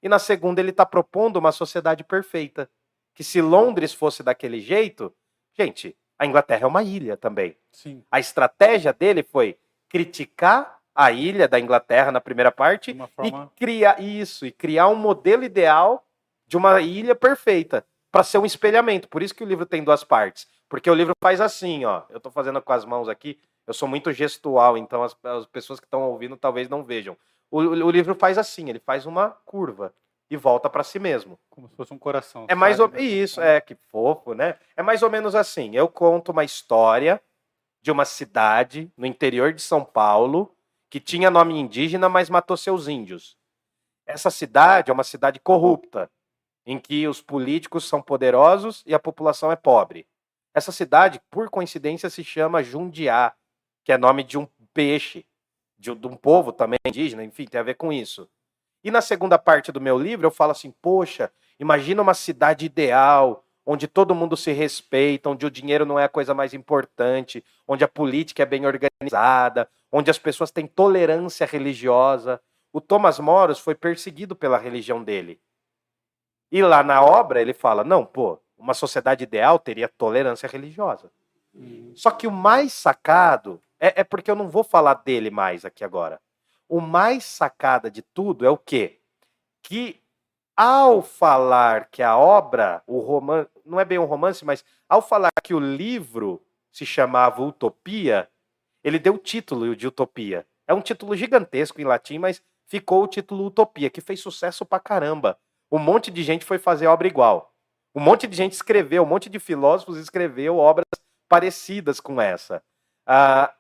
e 0.03 0.09
na 0.09 0.19
segunda 0.19 0.59
ele 0.59 0.71
está 0.71 0.85
propondo 0.85 1.37
uma 1.37 1.51
sociedade 1.51 2.03
perfeita. 2.03 2.69
Que 3.13 3.23
se 3.23 3.41
Londres 3.41 3.93
fosse 3.93 4.23
daquele 4.23 4.59
jeito, 4.59 5.13
gente, 5.57 5.95
a 6.17 6.25
Inglaterra 6.25 6.63
é 6.63 6.67
uma 6.67 6.83
ilha 6.83 7.17
também. 7.17 7.57
Sim. 7.71 8.03
A 8.11 8.19
estratégia 8.19 8.93
dele 8.93 9.23
foi 9.23 9.57
criticar 9.89 10.79
a 10.93 11.11
ilha 11.11 11.47
da 11.47 11.59
Inglaterra 11.59 12.11
na 12.11 12.21
primeira 12.21 12.51
parte 12.51 12.95
forma... 13.15 13.51
e 13.53 13.59
criar 13.59 14.01
isso 14.01 14.45
e 14.45 14.51
criar 14.51 14.87
um 14.87 14.95
modelo 14.95 15.43
ideal 15.43 16.05
de 16.47 16.57
uma 16.57 16.81
ilha 16.81 17.15
perfeita 17.15 17.85
para 18.11 18.23
ser 18.23 18.37
um 18.37 18.45
espelhamento. 18.45 19.07
Por 19.07 19.23
isso 19.23 19.33
que 19.33 19.43
o 19.43 19.47
livro 19.47 19.65
tem 19.65 19.83
duas 19.83 20.03
partes. 20.03 20.47
Porque 20.67 20.89
o 20.89 20.93
livro 20.93 21.13
faz 21.21 21.41
assim, 21.41 21.85
ó. 21.85 22.03
Eu 22.09 22.17
estou 22.17 22.31
fazendo 22.31 22.61
com 22.61 22.73
as 22.73 22.85
mãos 22.85 23.09
aqui. 23.09 23.39
Eu 23.65 23.73
sou 23.73 23.87
muito 23.87 24.11
gestual, 24.11 24.77
então 24.77 25.03
as, 25.03 25.15
as 25.23 25.45
pessoas 25.45 25.79
que 25.79 25.85
estão 25.85 26.03
ouvindo 26.03 26.35
talvez 26.35 26.67
não 26.67 26.83
vejam. 26.83 27.15
O, 27.49 27.59
o, 27.59 27.91
livro 27.91 28.15
faz 28.15 28.37
assim, 28.37 28.69
ele 28.69 28.79
faz 28.79 29.05
uma 29.05 29.31
curva 29.45 29.93
e 30.31 30.37
volta 30.37 30.69
para 30.69 30.81
si 30.81 30.97
mesmo. 30.97 31.37
Como 31.49 31.67
se 31.67 31.75
fosse 31.75 31.93
um 31.93 31.99
coração. 31.99 32.45
É 32.47 32.55
mais 32.55 32.79
ou 32.79 32.87
menos 32.87 33.03
isso, 33.03 33.41
é 33.41 33.59
que 33.59 33.75
fofo, 33.75 34.33
né? 34.33 34.57
É 34.77 34.81
mais 34.81 35.03
ou 35.03 35.09
menos 35.09 35.35
assim. 35.35 35.75
Eu 35.75 35.89
conto 35.89 36.31
uma 36.31 36.45
história 36.45 37.21
de 37.81 37.91
uma 37.91 38.05
cidade 38.05 38.89
no 38.95 39.05
interior 39.05 39.51
de 39.51 39.61
São 39.61 39.83
Paulo 39.83 40.55
que 40.89 41.01
tinha 41.01 41.29
nome 41.29 41.59
indígena, 41.59 42.07
mas 42.07 42.29
matou 42.29 42.55
seus 42.55 42.87
índios. 42.87 43.37
Essa 44.05 44.31
cidade 44.31 44.89
é 44.89 44.93
uma 44.93 45.03
cidade 45.03 45.37
corrupta, 45.37 46.09
em 46.65 46.79
que 46.79 47.05
os 47.09 47.21
políticos 47.21 47.85
são 47.85 48.01
poderosos 48.01 48.83
e 48.85 48.93
a 48.93 48.99
população 48.99 49.51
é 49.51 49.57
pobre. 49.57 50.07
Essa 50.53 50.71
cidade, 50.71 51.21
por 51.29 51.49
coincidência, 51.49 52.09
se 52.09 52.23
chama 52.23 52.63
Jundiá, 52.63 53.33
que 53.83 53.91
é 53.91 53.97
nome 53.97 54.23
de 54.23 54.37
um 54.37 54.47
peixe, 54.73 55.25
de, 55.77 55.93
de 55.93 56.07
um 56.07 56.15
povo 56.15 56.53
também 56.53 56.79
indígena, 56.85 57.23
enfim, 57.23 57.45
tem 57.45 57.59
a 57.59 57.63
ver 57.63 57.75
com 57.75 57.91
isso. 57.91 58.29
E 58.83 58.89
na 58.89 59.01
segunda 59.01 59.37
parte 59.37 59.71
do 59.71 59.81
meu 59.81 59.97
livro 59.97 60.25
eu 60.25 60.31
falo 60.31 60.51
assim: 60.51 60.71
poxa, 60.81 61.31
imagina 61.59 62.01
uma 62.01 62.13
cidade 62.13 62.65
ideal, 62.65 63.43
onde 63.65 63.87
todo 63.87 64.15
mundo 64.15 64.35
se 64.35 64.51
respeita, 64.51 65.29
onde 65.29 65.45
o 65.45 65.51
dinheiro 65.51 65.85
não 65.85 65.99
é 65.99 66.05
a 66.05 66.09
coisa 66.09 66.33
mais 66.33 66.53
importante, 66.53 67.43
onde 67.67 67.83
a 67.83 67.87
política 67.87 68.43
é 68.43 68.45
bem 68.45 68.65
organizada, 68.65 69.69
onde 69.91 70.09
as 70.09 70.17
pessoas 70.17 70.51
têm 70.51 70.67
tolerância 70.67 71.45
religiosa. 71.45 72.41
O 72.73 72.79
Thomas 72.79 73.19
Moros 73.19 73.59
foi 73.59 73.75
perseguido 73.75 74.35
pela 74.35 74.57
religião 74.57 75.03
dele. 75.03 75.39
E 76.51 76.61
lá 76.61 76.83
na 76.83 77.01
obra 77.03 77.41
ele 77.41 77.53
fala: 77.53 77.83
não, 77.83 78.05
pô, 78.05 78.39
uma 78.57 78.73
sociedade 78.73 79.23
ideal 79.23 79.59
teria 79.59 79.87
tolerância 79.87 80.47
religiosa. 80.47 81.11
Uhum. 81.53 81.91
Só 81.95 82.11
que 82.11 82.27
o 82.27 82.31
mais 82.31 82.73
sacado 82.73 83.61
é, 83.79 84.01
é, 84.01 84.03
porque 84.03 84.29
eu 84.29 84.35
não 84.35 84.47
vou 84.47 84.63
falar 84.63 84.93
dele 84.93 85.29
mais 85.29 85.65
aqui 85.65 85.83
agora. 85.83 86.19
O 86.71 86.79
mais 86.79 87.25
sacada 87.25 87.91
de 87.91 88.01
tudo 88.01 88.45
é 88.45 88.49
o 88.49 88.57
quê? 88.57 89.01
Que 89.61 90.01
ao 90.55 91.01
falar 91.01 91.89
que 91.89 92.01
a 92.01 92.17
obra, 92.17 92.81
o 92.87 93.01
romance, 93.01 93.49
não 93.65 93.77
é 93.77 93.83
bem 93.83 93.99
um 93.99 94.05
romance, 94.05 94.45
mas 94.45 94.63
ao 94.87 95.01
falar 95.01 95.31
que 95.43 95.53
o 95.53 95.59
livro 95.59 96.41
se 96.71 96.85
chamava 96.85 97.41
Utopia, 97.41 98.29
ele 98.81 98.97
deu 98.97 99.15
o 99.15 99.17
título 99.17 99.75
de 99.75 99.85
Utopia. 99.85 100.47
É 100.65 100.73
um 100.73 100.79
título 100.79 101.13
gigantesco 101.13 101.81
em 101.81 101.83
latim, 101.83 102.19
mas 102.19 102.41
ficou 102.65 103.03
o 103.03 103.07
título 103.07 103.47
Utopia, 103.47 103.89
que 103.89 103.99
fez 103.99 104.21
sucesso 104.21 104.65
pra 104.65 104.79
caramba. 104.79 105.37
Um 105.69 105.77
monte 105.77 106.09
de 106.09 106.23
gente 106.23 106.45
foi 106.45 106.57
fazer 106.57 106.87
obra 106.87 107.05
igual. 107.05 107.53
Um 107.93 107.99
monte 107.99 108.27
de 108.27 108.37
gente 108.37 108.53
escreveu, 108.53 109.03
um 109.03 109.07
monte 109.07 109.29
de 109.29 109.39
filósofos 109.39 109.97
escreveu 109.97 110.55
obras 110.55 110.85
parecidas 111.27 111.99
com 111.99 112.21
essa. 112.21 112.63
Ah, 113.05 113.53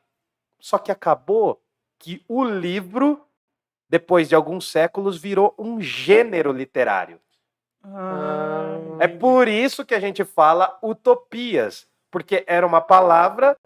só 0.61 0.77
que 0.77 0.93
acabou 0.93 1.61
que 2.01 2.23
o 2.27 2.43
livro 2.43 3.25
depois 3.91 4.29
de 4.29 4.35
alguns 4.35 4.71
séculos, 4.71 5.17
virou 5.17 5.53
um 5.59 5.81
gênero 5.81 6.53
literário. 6.53 7.19
Ah. 7.83 8.79
É 9.01 9.07
por 9.07 9.49
isso 9.49 9.85
que 9.85 9.93
a 9.93 9.99
gente 9.99 10.23
fala 10.23 10.79
utopias, 10.81 11.89
porque 12.09 12.45
era 12.47 12.65
uma 12.65 12.79
palavra 12.79 13.57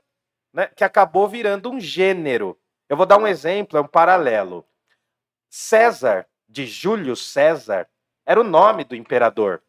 né, 0.51 0.65
que 0.75 0.83
acabou 0.83 1.27
virando 1.27 1.69
um 1.69 1.79
gênero. 1.79 2.57
Eu 2.89 2.97
vou 2.97 3.05
dar 3.05 3.19
um 3.19 3.27
exemplo, 3.27 3.77
é 3.77 3.81
um 3.81 3.87
paralelo. 3.87 4.65
César, 5.47 6.25
de 6.49 6.65
Júlio 6.65 7.15
César, 7.15 7.87
era 8.25 8.41
o 8.41 8.43
nome 8.43 8.83
do 8.83 8.95
imperador. 8.95 9.61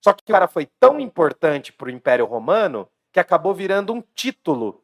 Só 0.00 0.12
que 0.12 0.22
o 0.22 0.32
cara 0.32 0.46
foi 0.46 0.66
tão 0.78 1.00
importante 1.00 1.72
para 1.72 1.88
o 1.88 1.90
Império 1.90 2.24
Romano 2.24 2.88
que 3.12 3.18
acabou 3.18 3.52
virando 3.52 3.92
um 3.92 4.00
título. 4.14 4.81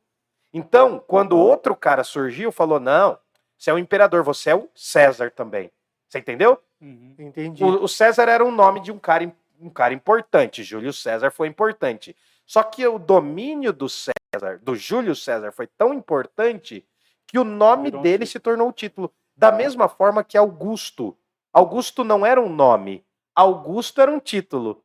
Então, 0.53 1.03
quando 1.07 1.37
outro 1.37 1.77
cara 1.77 2.03
surgiu, 2.03 2.51
falou: 2.51 2.81
não, 2.81 3.19
você 3.57 3.71
é 3.71 3.75
o 3.75 3.79
imperador, 3.79 4.23
você 4.23 4.51
é 4.51 4.55
o 4.55 4.69
César 4.75 5.31
também. 5.31 5.71
Você 6.09 6.19
entendeu? 6.19 6.59
Uhum. 6.81 7.15
Entendi. 7.19 7.63
O, 7.63 7.85
o, 7.85 7.89
César 7.89 8.29
era 8.29 8.45
um 8.45 8.51
nome 8.51 8.81
de 8.81 8.91
um 8.91 8.99
cara, 8.99 9.31
um 9.61 9.69
cara 9.69 9.93
importante. 9.93 10.63
Júlio 10.63 10.93
César 10.93 11.31
foi 11.31 11.49
importante. 11.49 12.17
Só 12.47 12.63
que 12.63 12.87
o 12.87 12.99
domínio 12.99 13.73
do 13.73 13.89
César, 13.89 14.59
do 14.63 14.75
Júlio 14.75 15.15
César, 15.15 15.53
foi 15.53 15.67
tão 15.67 15.93
importante 15.93 16.87
que 17.27 17.39
o 17.39 17.45
nome 17.45 17.91
dele 17.91 18.25
se 18.25 18.39
tornou 18.39 18.69
o 18.69 18.73
título. 18.73 19.13
Da 19.37 19.53
mesma 19.53 19.89
forma 19.89 20.25
que 20.25 20.39
Augusto. 20.39 21.17
Augusto 21.53 22.03
não 22.03 22.25
era 22.25 22.41
um 22.41 22.49
nome. 22.49 23.05
Augusto 23.35 24.01
era 24.01 24.11
um 24.11 24.19
título. 24.19 24.83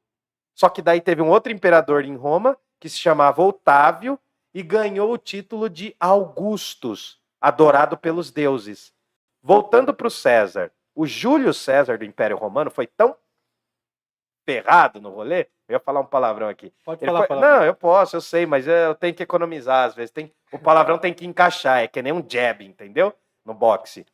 Só 0.54 0.68
que 0.68 0.82
daí 0.82 1.00
teve 1.00 1.22
um 1.22 1.30
outro 1.30 1.52
imperador 1.52 2.04
em 2.04 2.16
Roma 2.16 2.58
que 2.80 2.90
se 2.90 2.98
chamava 2.98 3.42
Otávio 3.42 4.20
e 4.54 4.62
ganhou 4.62 5.12
o 5.12 5.18
título 5.18 5.70
de 5.70 5.96
Augustus 6.00 7.20
adorado 7.42 7.98
pelos 7.98 8.32
deuses. 8.32 8.94
Voltando 9.42 9.94
para 9.94 10.08
o 10.08 10.12
César, 10.12 10.72
o 10.96 11.06
Júlio 11.06 11.54
César 11.54 11.98
do 11.98 12.06
Império 12.06 12.38
Romano 12.38 12.70
foi 12.70 12.88
tão 12.88 13.16
ferrado 14.46 15.02
no 15.02 15.10
rolê. 15.10 15.48
Eu 15.68 15.74
ia 15.74 15.80
falar 15.80 16.02
um 16.02 16.06
palavrão 16.06 16.48
aqui. 16.48 16.72
Pode 16.86 17.06
falar 17.06 17.28
foi... 17.28 17.40
Não, 17.40 17.64
eu 17.64 17.74
posso, 17.74 18.16
eu 18.16 18.22
sei, 18.22 18.46
mas 18.46 18.68
eu 18.68 18.94
tenho 18.96 19.14
que 19.14 19.24
economizar 19.24 19.86
às 19.86 19.96
vezes. 19.96 20.12
Tem... 20.12 20.32
O 20.52 20.60
palavrão 20.60 20.98
tem 20.98 21.14
que 21.14 21.26
encaixar, 21.26 21.80
é 21.80 21.88
que 21.88 22.02
nem 22.02 22.14
um 22.14 22.24
jab, 22.28 22.64
entendeu? 22.64 23.14
No 23.46 23.54
boxe. 23.54 24.06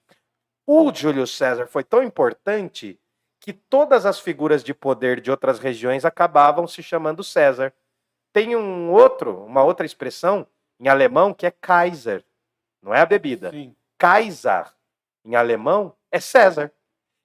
O 0.66 0.94
Júlio 0.94 1.28
César 1.28 1.68
foi 1.68 1.84
tão 1.84 2.02
importante 2.02 3.00
que 3.40 3.54
todas 3.54 4.06
as 4.06 4.20
figuras 4.20 4.64
de 4.64 4.74
poder 4.74 5.20
de 5.20 5.32
outras 5.32 5.60
regiões 5.60 6.06
acabavam 6.06 6.68
se 6.68 6.84
chamando 6.84 7.24
César. 7.24 7.74
Tem 8.32 8.56
um 8.56 8.92
outro, 8.92 9.44
uma 9.44 9.64
outra 9.64 9.86
expressão 9.86 10.46
em 10.80 10.88
alemão 10.88 11.34
que 11.34 11.46
é 11.46 11.52
Kaiser, 11.52 12.24
não 12.82 12.94
é 12.94 13.02
a 13.02 13.06
bebida. 13.06 13.52
Sim. 13.52 13.76
Kaiser, 13.98 14.68
em 15.26 15.36
alemão, 15.36 15.94
é 16.12 16.20
César. 16.20 16.72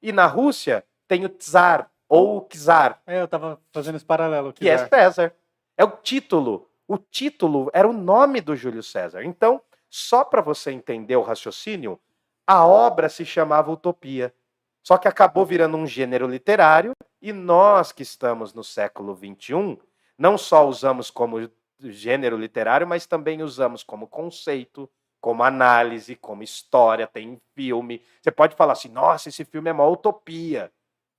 E 0.03 0.13
na 0.13 0.27
Rússia 0.27 0.85
tem 1.07 1.25
o 1.25 1.29
Tsar, 1.29 1.91
ou 2.09 2.39
o 2.39 2.49
Czar. 2.49 3.01
É, 3.07 3.21
eu 3.21 3.25
estava 3.25 3.61
fazendo 3.73 3.97
esse 3.97 4.05
paralelo. 4.05 4.53
Que 4.53 4.69
é 4.69 4.87
César. 4.89 5.35
É 5.77 5.85
o 5.85 5.91
título. 5.91 6.69
O 6.87 6.99
título 6.99 7.71
era 7.73 7.89
o 7.89 7.93
nome 7.93 8.41
do 8.41 8.55
Júlio 8.55 8.83
César. 8.83 9.25
Então, 9.25 9.61
só 9.89 10.25
para 10.25 10.43
você 10.43 10.71
entender 10.71 11.17
o 11.17 11.23
raciocínio, 11.23 11.99
a 12.47 12.67
obra 12.67 13.09
se 13.09 13.25
chamava 13.25 13.73
Utopia. 13.73 14.35
Só 14.83 14.99
que 14.99 15.09
acabou 15.09 15.47
virando 15.47 15.77
um 15.77 15.87
gênero 15.87 16.27
literário 16.27 16.93
e 17.23 17.33
nós 17.33 17.91
que 17.91 18.03
estamos 18.03 18.53
no 18.53 18.63
século 18.63 19.17
XXI, 19.17 19.79
não 20.19 20.39
só 20.39 20.67
usamos 20.69 21.11
como 21.11 21.51
gênero 21.81 22.37
literário, 22.37 22.87
mas 22.87 23.07
também 23.07 23.43
usamos 23.43 23.83
como 23.83 24.07
conceito, 24.07 24.89
como 25.21 25.43
análise, 25.43 26.17
como 26.17 26.43
história, 26.43 27.07
tem 27.07 27.41
filme. 27.55 28.03
Você 28.23 28.31
pode 28.31 28.55
falar 28.57 28.75
assim, 28.75 28.89
nossa, 28.89 29.29
esse 29.29 29.45
filme 29.45 29.71
é 29.71 29.73
uma 29.73 29.87
utopia. 29.87 30.73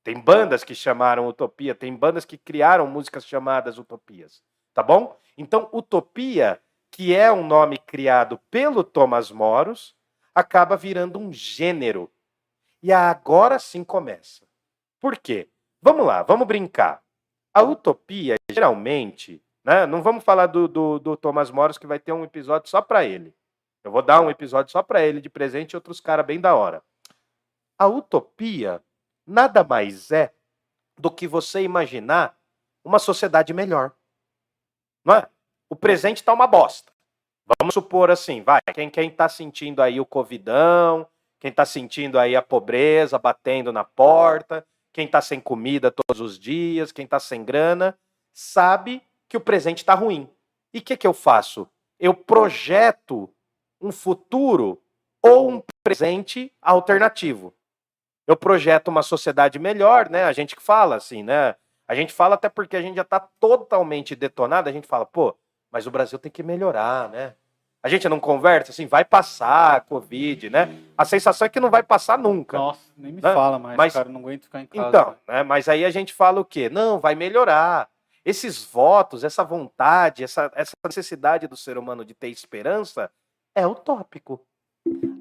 Tem 0.04 0.20
bandas 0.20 0.64
que 0.64 0.76
chamaram 0.76 1.28
utopia, 1.28 1.74
tem 1.74 1.96
bandas 1.96 2.26
que 2.26 2.38
criaram 2.38 2.86
músicas 2.86 3.26
chamadas 3.26 3.80
utopias, 3.80 4.44
tá 4.72 4.84
bom? 4.84 5.18
Então, 5.36 5.68
utopia, 5.74 6.62
que 6.92 7.16
é 7.16 7.32
um 7.32 7.46
nome 7.46 7.80
criado 7.80 8.40
pelo 8.52 8.84
Thomas 8.84 9.32
Moros, 9.32 9.96
acaba 10.34 10.78
virando 10.78 11.18
um 11.18 11.34
gênero. 11.34 12.12
E 12.84 12.94
agora 12.94 13.58
sim 13.58 13.84
começa. 13.84 14.46
Por 15.00 15.18
quê? 15.18 15.50
Vamos 15.82 16.06
lá, 16.06 16.22
vamos 16.22 16.46
brincar. 16.46 17.02
A 17.56 17.64
utopia, 17.64 18.36
geralmente, 18.52 19.42
né, 19.64 19.86
não 19.86 20.04
vamos 20.04 20.26
falar 20.26 20.48
do, 20.48 20.68
do, 20.68 21.00
do 21.00 21.16
Thomas 21.16 21.50
Moros, 21.50 21.78
que 21.78 21.88
vai 21.88 21.98
ter 21.98 22.12
um 22.12 22.26
episódio 22.26 22.70
só 22.70 22.82
para 22.82 23.06
ele. 23.06 23.34
Eu 23.82 23.92
vou 23.92 24.02
dar 24.02 24.20
um 24.20 24.30
episódio 24.30 24.74
só 24.74 24.84
para 24.84 25.02
ele 25.06 25.22
de 25.22 25.30
presente 25.30 25.72
e 25.72 25.78
outros 25.78 26.02
caras 26.02 26.26
bem 26.26 26.42
da 26.42 26.54
hora. 26.54 26.84
A 27.80 27.88
utopia 27.88 28.84
nada 29.26 29.64
mais 29.64 30.12
é 30.12 30.34
do 31.00 31.10
que 31.10 31.30
você 31.30 31.62
imaginar 31.62 32.38
uma 32.84 33.00
sociedade 33.00 33.54
melhor. 33.54 33.94
Não 35.06 35.16
é? 35.16 35.30
O 35.70 35.78
presente 35.78 36.18
está 36.18 36.34
uma 36.34 36.48
bosta. 36.48 36.92
Vamos 37.60 37.74
supor 37.74 38.12
assim, 38.12 38.42
vai, 38.42 38.60
quem 38.92 39.08
está 39.08 39.30
sentindo 39.30 39.82
aí 39.82 40.00
o 40.00 40.06
covidão, 40.06 41.08
quem 41.40 41.52
está 41.52 41.66
sentindo 41.66 42.20
aí 42.20 42.36
a 42.36 42.42
pobreza 42.42 43.18
batendo 43.18 43.72
na 43.72 43.84
porta, 43.84 44.66
quem 44.96 45.08
está 45.08 45.20
sem 45.20 45.42
comida 45.42 45.92
todos 45.92 46.22
os 46.22 46.40
dias, 46.40 46.94
quem 46.94 47.04
está 47.04 47.20
sem 47.20 47.44
grana, 47.44 48.00
sabe 48.32 49.04
que 49.28 49.36
o 49.36 49.42
presente 49.42 49.80
está 49.80 49.94
ruim. 49.94 50.30
E 50.74 50.80
o 50.80 50.82
que, 50.82 50.96
que 50.96 51.06
eu 51.06 51.14
faço? 51.14 51.68
Eu 52.00 52.14
projeto 52.14 53.30
um 53.82 53.92
futuro 53.92 54.82
ou 55.22 55.52
um 55.52 55.62
presente 55.84 56.50
alternativo. 56.62 57.54
Eu 58.26 58.38
projeto 58.38 58.88
uma 58.88 59.04
sociedade 59.04 59.60
melhor, 59.60 60.10
né? 60.10 60.24
A 60.24 60.32
gente 60.32 60.56
que 60.56 60.64
fala 60.64 60.96
assim, 60.96 61.24
né? 61.24 61.58
A 61.86 61.94
gente 61.94 62.14
fala 62.14 62.36
até 62.36 62.48
porque 62.48 62.78
a 62.78 62.82
gente 62.82 62.96
já 62.96 63.02
está 63.02 63.20
totalmente 63.20 64.16
detonado, 64.16 64.70
a 64.70 64.72
gente 64.72 64.88
fala, 64.88 65.06
pô, 65.06 65.38
mas 65.70 65.86
o 65.86 65.92
Brasil 65.92 66.18
tem 66.18 66.32
que 66.32 66.42
melhorar, 66.42 67.10
né? 67.10 67.36
A 67.86 67.88
gente 67.88 68.10
não 68.10 68.20
conversa 68.20 68.72
assim, 68.72 68.88
vai 68.88 69.06
passar 69.06 69.76
a 69.76 69.80
Covid, 69.80 70.50
né? 70.50 70.76
A 70.98 71.06
sensação 71.06 71.46
é 71.46 71.50
que 71.50 71.60
não 71.60 71.70
vai 71.70 71.84
passar 71.84 72.18
nunca. 72.18 72.58
Nossa, 72.58 72.82
nem 72.98 73.12
me 73.12 73.22
né? 73.22 73.32
fala 73.32 73.60
mais, 73.60 73.78
mas, 73.78 73.94
cara, 73.94 74.10
não 74.10 74.22
aguento 74.22 74.46
ficar 74.46 74.60
em 74.60 74.66
casa. 74.66 74.90
Então, 74.90 75.16
né? 75.28 75.44
mas 75.44 75.70
aí 75.70 75.86
a 75.86 75.92
gente 75.92 76.12
fala 76.12 76.42
o 76.42 76.46
quê? 76.46 76.68
Não, 76.68 77.00
vai 77.00 77.14
melhorar. 77.14 77.88
Esses 78.26 78.64
votos, 78.64 79.24
essa 79.24 79.44
vontade, 79.44 80.24
essa, 80.24 80.52
essa 80.56 80.72
necessidade 80.84 81.48
do 81.48 81.56
ser 81.56 81.78
humano 81.78 82.04
de 82.04 82.16
ter 82.16 82.30
esperança, 82.30 83.08
é 83.54 83.68
utópico. 83.68 84.44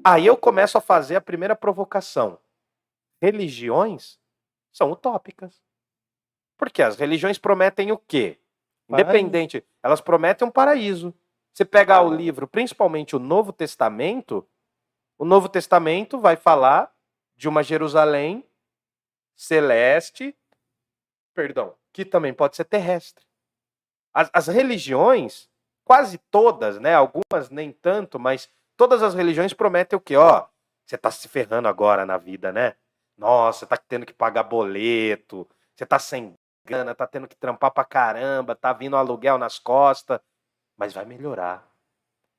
Aí 0.03 0.25
eu 0.25 0.35
começo 0.35 0.75
a 0.75 0.81
fazer 0.81 1.17
a 1.17 1.21
primeira 1.21 1.55
provocação. 1.55 2.39
Religiões 3.21 4.17
são 4.73 4.89
utópicas. 4.89 5.61
Porque 6.57 6.81
as 6.81 6.95
religiões 6.95 7.37
prometem 7.37 7.91
o 7.91 7.97
quê? 7.99 8.39
Independente, 8.89 9.63
elas 9.83 10.01
prometem 10.01 10.47
um 10.47 10.51
paraíso. 10.51 11.13
Você 11.55 11.63
pegar 11.63 12.01
o 12.01 12.13
livro, 12.13 12.45
principalmente 12.49 13.15
o 13.15 13.19
Novo 13.19 13.53
Testamento, 13.53 14.45
O 15.17 15.23
Novo 15.23 15.47
Testamento 15.47 16.19
vai 16.19 16.35
falar 16.35 16.93
de 17.37 17.47
uma 17.47 17.63
Jerusalém 17.63 18.45
celeste, 19.37 20.37
perdão, 21.33 21.77
que 21.93 22.03
também 22.03 22.33
pode 22.33 22.57
ser 22.57 22.65
terrestre. 22.65 23.25
As, 24.13 24.29
as 24.33 24.47
religiões, 24.47 25.49
quase 25.85 26.17
todas, 26.29 26.79
né? 26.79 26.93
Algumas 26.95 27.49
nem 27.49 27.71
tanto, 27.71 28.19
mas 28.19 28.49
todas 28.75 29.01
as 29.01 29.13
religiões 29.13 29.53
prometem 29.53 29.95
o 29.95 30.01
quê? 30.01 30.17
Ó, 30.17 30.45
você 30.85 30.97
tá 30.97 31.09
se 31.11 31.29
ferrando 31.29 31.69
agora 31.69 32.05
na 32.05 32.17
vida, 32.17 32.51
né? 32.51 32.75
Nossa, 33.17 33.59
você 33.59 33.67
tá 33.67 33.77
tendo 33.77 34.05
que 34.05 34.13
pagar 34.13 34.43
boleto, 34.43 35.47
você 35.73 35.85
tá 35.85 35.99
sem 35.99 36.33
grana, 36.65 36.93
tá 36.93 37.07
tendo 37.07 37.27
que 37.27 37.35
trampar 37.37 37.71
pra 37.71 37.85
caramba, 37.85 38.55
tá 38.55 38.73
vindo 38.73 38.97
aluguel 38.97 39.37
nas 39.37 39.57
costas, 39.59 40.19
mas 40.77 40.93
vai 40.93 41.05
melhorar. 41.05 41.67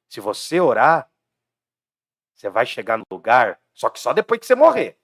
Se 0.09 0.21
você 0.21 0.61
orar, 0.61 1.11
você 2.35 2.49
vai 2.49 2.67
chegar 2.67 2.99
no 2.99 3.05
lugar, 3.11 3.61
só 3.73 3.89
que 3.89 3.99
só 3.99 4.13
depois 4.13 4.41
que 4.41 4.47
você 4.47 4.55
morrer. 4.55 4.99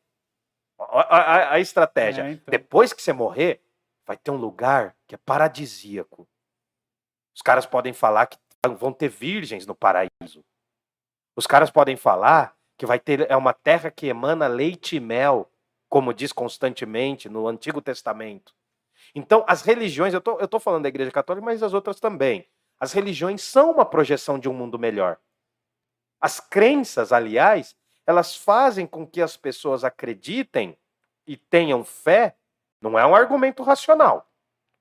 A, 0.79 1.17
a, 1.17 1.53
a 1.55 1.61
estratégia. 1.61 2.23
É, 2.23 2.33
então. 2.33 2.51
Depois 2.51 2.93
que 2.93 3.03
você 3.03 3.13
morrer, 3.13 3.61
vai 4.07 4.17
ter 4.17 4.31
um 4.31 4.37
lugar 4.37 4.97
que 5.07 5.15
é 5.15 5.19
paradisíaco. 5.19 6.29
Os 7.35 7.41
caras 7.41 7.65
podem 7.65 7.93
falar 7.93 8.27
que 8.27 8.39
vão 8.79 8.93
ter 8.93 9.09
virgens 9.09 9.67
no 9.67 9.75
paraíso. 9.75 10.45
Os 11.35 11.47
caras 11.47 11.71
podem 11.71 11.97
falar 11.97 12.55
que 12.77 12.85
vai 12.85 12.99
ter 12.99 13.31
é 13.31 13.37
uma 13.37 13.53
terra 13.53 13.91
que 13.91 14.07
emana 14.07 14.47
leite 14.47 14.97
e 14.97 15.01
mel, 15.01 15.51
como 15.89 16.13
diz 16.13 16.33
constantemente 16.33 17.29
no 17.29 17.49
Antigo 17.49 17.81
Testamento. 17.81 18.55
Então, 19.15 19.45
as 19.47 19.63
religiões, 19.63 20.15
eu 20.15 20.21
tô, 20.21 20.39
eu 20.39 20.49
tô 20.49 20.59
falando 20.59 20.85
da 20.85 20.89
Igreja 20.89 21.11
Católica, 21.11 21.45
mas 21.45 21.63
as 21.63 21.75
outras 21.75 22.01
também. 22.01 22.49
As 22.83 22.91
religiões 22.93 23.43
são 23.43 23.71
uma 23.71 23.87
projeção 23.87 24.41
de 24.41 24.49
um 24.49 24.53
mundo 24.53 24.77
melhor. 24.77 25.17
As 26.21 26.41
crenças, 26.41 27.13
aliás, 27.13 27.77
elas 28.05 28.35
fazem 28.35 28.89
com 28.89 29.07
que 29.07 29.23
as 29.23 29.37
pessoas 29.37 29.85
acreditem 29.85 30.77
e 31.25 31.37
tenham 31.37 31.85
fé, 31.85 32.35
não 32.81 32.99
é 32.99 33.07
um 33.07 33.15
argumento 33.15 33.63
racional. 33.63 34.29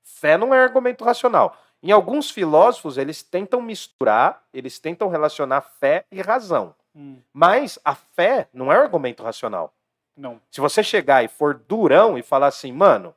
Fé 0.02 0.36
não 0.36 0.52
é 0.52 0.58
argumento 0.58 1.04
racional. 1.04 1.56
Em 1.80 1.92
alguns 1.92 2.28
filósofos, 2.28 2.98
eles 2.98 3.22
tentam 3.22 3.62
misturar, 3.62 4.42
eles 4.52 4.80
tentam 4.80 5.08
relacionar 5.08 5.60
fé 5.60 6.04
e 6.10 6.20
razão. 6.20 6.74
Hum, 6.96 7.22
Mas 7.32 7.78
a 7.84 7.94
fé 7.94 8.48
não 8.52 8.72
é 8.72 8.76
argumento 8.76 9.22
racional. 9.22 9.72
não. 10.16 10.40
Se 10.50 10.60
você 10.60 10.82
chegar 10.82 11.22
e 11.22 11.28
for 11.28 11.54
durão 11.54 12.18
e 12.18 12.22
falar 12.24 12.48
assim, 12.48 12.72
mano, 12.72 13.14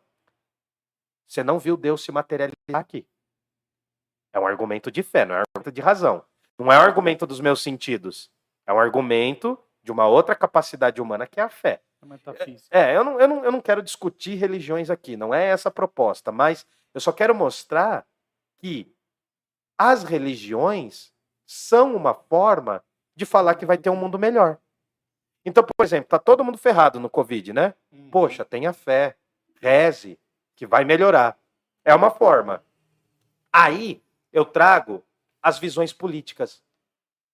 você 1.25 1.43
não 1.43 1.57
viu 1.57 1.75
Deus 1.75 2.03
se 2.03 2.11
materializar 2.11 2.75
aqui. 2.75 3.07
É 4.35 4.39
um 4.39 4.45
argumento 4.45 4.91
de 4.91 5.01
fé, 5.01 5.23
não 5.23 5.35
é 5.35 5.37
um 5.37 5.43
argumento 5.47 5.71
de 5.71 5.79
razão. 5.79 6.21
Não 6.59 6.69
é 6.69 6.77
um 6.77 6.81
argumento 6.81 7.25
dos 7.25 7.39
meus 7.39 7.63
sentidos. 7.63 8.29
É 8.67 8.73
um 8.73 8.79
argumento 8.79 9.57
de 9.81 9.93
uma 9.93 10.05
outra 10.07 10.35
capacidade 10.35 11.01
humana 11.01 11.25
que 11.25 11.39
é 11.39 11.43
a 11.43 11.47
fé. 11.47 11.81
É. 12.69 12.91
É, 12.91 12.97
eu 12.97 13.03
não, 13.05 13.17
eu, 13.17 13.27
não, 13.29 13.45
eu 13.45 13.51
não 13.53 13.61
quero 13.61 13.81
discutir 13.81 14.35
religiões 14.35 14.89
aqui, 14.89 15.15
não 15.15 15.33
é 15.33 15.45
essa 15.45 15.69
a 15.69 15.71
proposta, 15.71 16.33
mas 16.33 16.67
eu 16.93 16.99
só 16.99 17.13
quero 17.13 17.33
mostrar 17.33 18.05
que 18.57 18.93
as 19.77 20.03
religiões 20.03 21.13
são 21.45 21.95
uma 21.95 22.13
forma 22.13 22.83
de 23.15 23.25
falar 23.25 23.55
que 23.55 23.65
vai 23.65 23.77
ter 23.77 23.89
um 23.89 23.95
mundo 23.95 24.19
melhor. 24.19 24.57
Então, 25.45 25.63
por 25.63 25.81
exemplo, 25.81 26.09
tá 26.09 26.19
todo 26.19 26.43
mundo 26.43 26.57
ferrado 26.57 26.99
no 26.99 27.09
Covid, 27.09 27.53
né? 27.53 27.73
Uhum. 27.89 28.09
Poxa, 28.09 28.43
tenha 28.43 28.73
fé, 28.73 29.15
reze, 29.61 30.19
que 30.57 30.65
vai 30.67 30.83
melhorar. 30.83 31.39
É 31.85 31.95
uma 31.95 32.11
forma. 32.11 32.61
Aí 33.53 34.03
eu 34.35 34.43
trago 34.43 35.01
as 35.41 35.57
visões 35.57 35.93
políticas. 35.93 36.61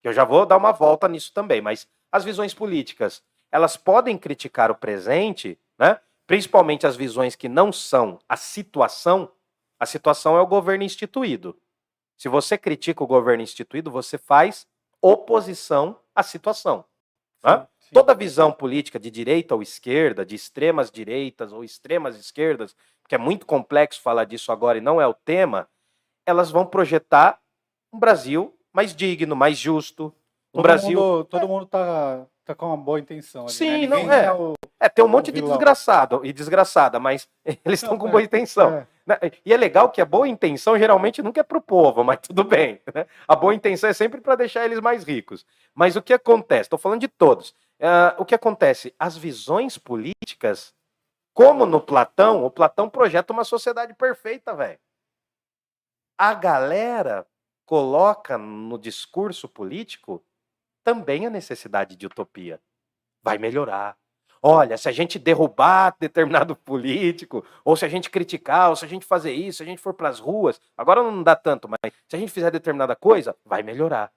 Eu 0.04 0.12
já 0.12 0.24
vou 0.24 0.46
dar 0.46 0.56
uma 0.56 0.70
volta 0.70 1.08
nisso 1.08 1.32
também, 1.34 1.60
mas 1.60 1.88
as 2.12 2.22
visões 2.22 2.54
políticas, 2.54 3.22
elas 3.50 3.76
podem 3.76 4.16
criticar 4.16 4.70
o 4.70 4.76
presente, 4.76 5.58
né? 5.76 5.98
Principalmente 6.28 6.86
as 6.86 6.94
visões 6.94 7.34
que 7.34 7.48
não 7.48 7.72
são 7.72 8.20
a 8.28 8.36
situação. 8.36 9.32
A 9.80 9.84
situação 9.84 10.36
é 10.36 10.40
o 10.40 10.46
governo 10.46 10.84
instituído. 10.84 11.58
Se 12.16 12.28
você 12.28 12.56
critica 12.56 13.02
o 13.02 13.06
governo 13.06 13.42
instituído, 13.42 13.90
você 13.90 14.16
faz 14.16 14.64
oposição 15.00 15.98
à 16.14 16.22
situação. 16.22 16.84
Sim. 17.80 17.90
Toda 17.92 18.14
visão 18.14 18.52
política 18.52 19.00
de 19.00 19.10
direita 19.10 19.56
ou 19.56 19.62
esquerda, 19.62 20.24
de 20.24 20.36
extremas 20.36 20.88
direitas 20.88 21.52
ou 21.52 21.64
extremas 21.64 22.16
esquerdas, 22.16 22.76
que 23.08 23.16
é 23.16 23.18
muito 23.18 23.44
complexo 23.44 24.00
falar 24.00 24.24
disso 24.24 24.52
agora 24.52 24.78
e 24.78 24.80
não 24.80 25.00
é 25.00 25.06
o 25.06 25.12
tema, 25.12 25.68
elas 26.26 26.50
vão 26.50 26.64
projetar 26.66 27.38
um 27.92 27.98
Brasil 27.98 28.54
mais 28.72 28.94
digno, 28.94 29.34
mais 29.36 29.58
justo, 29.58 30.06
um 30.54 30.56
Todo 30.58 30.62
Brasil 30.62 30.98
Mundo, 31.00 31.24
todo 31.24 31.48
mundo 31.48 31.66
tá, 31.66 32.26
tá 32.44 32.54
com 32.54 32.66
uma 32.66 32.76
boa 32.76 32.98
intenção 33.00 33.42
ali, 33.44 33.52
Sim, 33.52 33.86
né? 33.86 33.86
não, 33.86 34.12
é. 34.12 34.32
o- 34.32 34.54
É, 34.80 34.88
tem 34.88 35.04
um 35.04 35.08
o 35.08 35.10
monte 35.10 35.26
de 35.26 35.40
vilão. 35.40 35.50
desgraçado 35.50 36.20
e 36.24 36.32
desgraçada, 36.32 36.98
mas 36.98 37.28
eles 37.64 37.82
estão 37.82 37.96
com 37.98 38.08
é, 38.08 38.10
boa 38.10 38.22
intenção. 38.22 38.70
é. 38.78 38.86
né? 39.06 39.18
E 39.44 39.52
é 39.52 39.56
legal 39.56 39.90
que 39.90 40.00
a 40.00 40.04
boa 40.04 40.26
intenção 40.28 40.78
geralmente 40.78 41.22
nunca 41.22 41.40
é 41.40 41.44
pro 41.44 41.60
povo, 41.60 42.02
mas 42.04 42.18
tudo 42.20 42.44
bem. 42.44 42.80
né? 42.94 43.06
A 43.26 43.34
boa 43.36 43.54
intenção 43.54 43.88
é 43.90 43.92
sempre 43.92 44.20
para 44.20 44.34
deixar 44.36 44.64
eles 44.64 44.80
mais 44.80 45.04
ricos. 45.04 45.44
Mas 45.74 45.96
o 45.96 46.02
que 46.02 46.12
acontece? 46.12 46.62
Estou 46.62 46.78
falando 46.78 47.00
de 47.00 47.08
todos. 47.08 47.54
Ah, 47.80 48.14
o 48.18 48.24
que 48.24 48.34
acontece? 48.34 48.94
As 48.98 49.16
visões 49.16 49.76
políticas, 49.78 50.72
como 51.34 51.64
no 51.66 51.80
Platão, 51.80 52.44
o 52.44 52.50
Platão 52.50 52.88
projeta 52.88 53.32
uma 53.32 53.44
sociedade 53.44 53.92
perfeita, 53.94 54.54
velho. 54.54 54.78
A 56.18 56.34
galera 56.34 57.26
coloca 57.64 58.36
no 58.36 58.78
discurso 58.78 59.48
político 59.48 60.22
também 60.84 61.26
a 61.26 61.30
necessidade 61.30 61.96
de 61.96 62.06
utopia. 62.06 62.60
Vai 63.22 63.38
melhorar. 63.38 63.96
Olha, 64.42 64.76
se 64.76 64.88
a 64.88 64.92
gente 64.92 65.20
derrubar 65.20 65.96
determinado 66.00 66.56
político, 66.56 67.46
ou 67.64 67.76
se 67.76 67.84
a 67.84 67.88
gente 67.88 68.10
criticar, 68.10 68.70
ou 68.70 68.76
se 68.76 68.84
a 68.84 68.88
gente 68.88 69.06
fazer 69.06 69.32
isso, 69.32 69.58
se 69.58 69.62
a 69.62 69.66
gente 69.66 69.80
for 69.80 69.94
para 69.94 70.08
as 70.08 70.18
ruas, 70.18 70.60
agora 70.76 71.00
não 71.02 71.22
dá 71.22 71.36
tanto, 71.36 71.68
mas 71.68 71.92
se 72.08 72.16
a 72.16 72.18
gente 72.18 72.32
fizer 72.32 72.50
determinada 72.50 72.96
coisa, 72.96 73.36
vai 73.44 73.62
melhorar. 73.62 74.12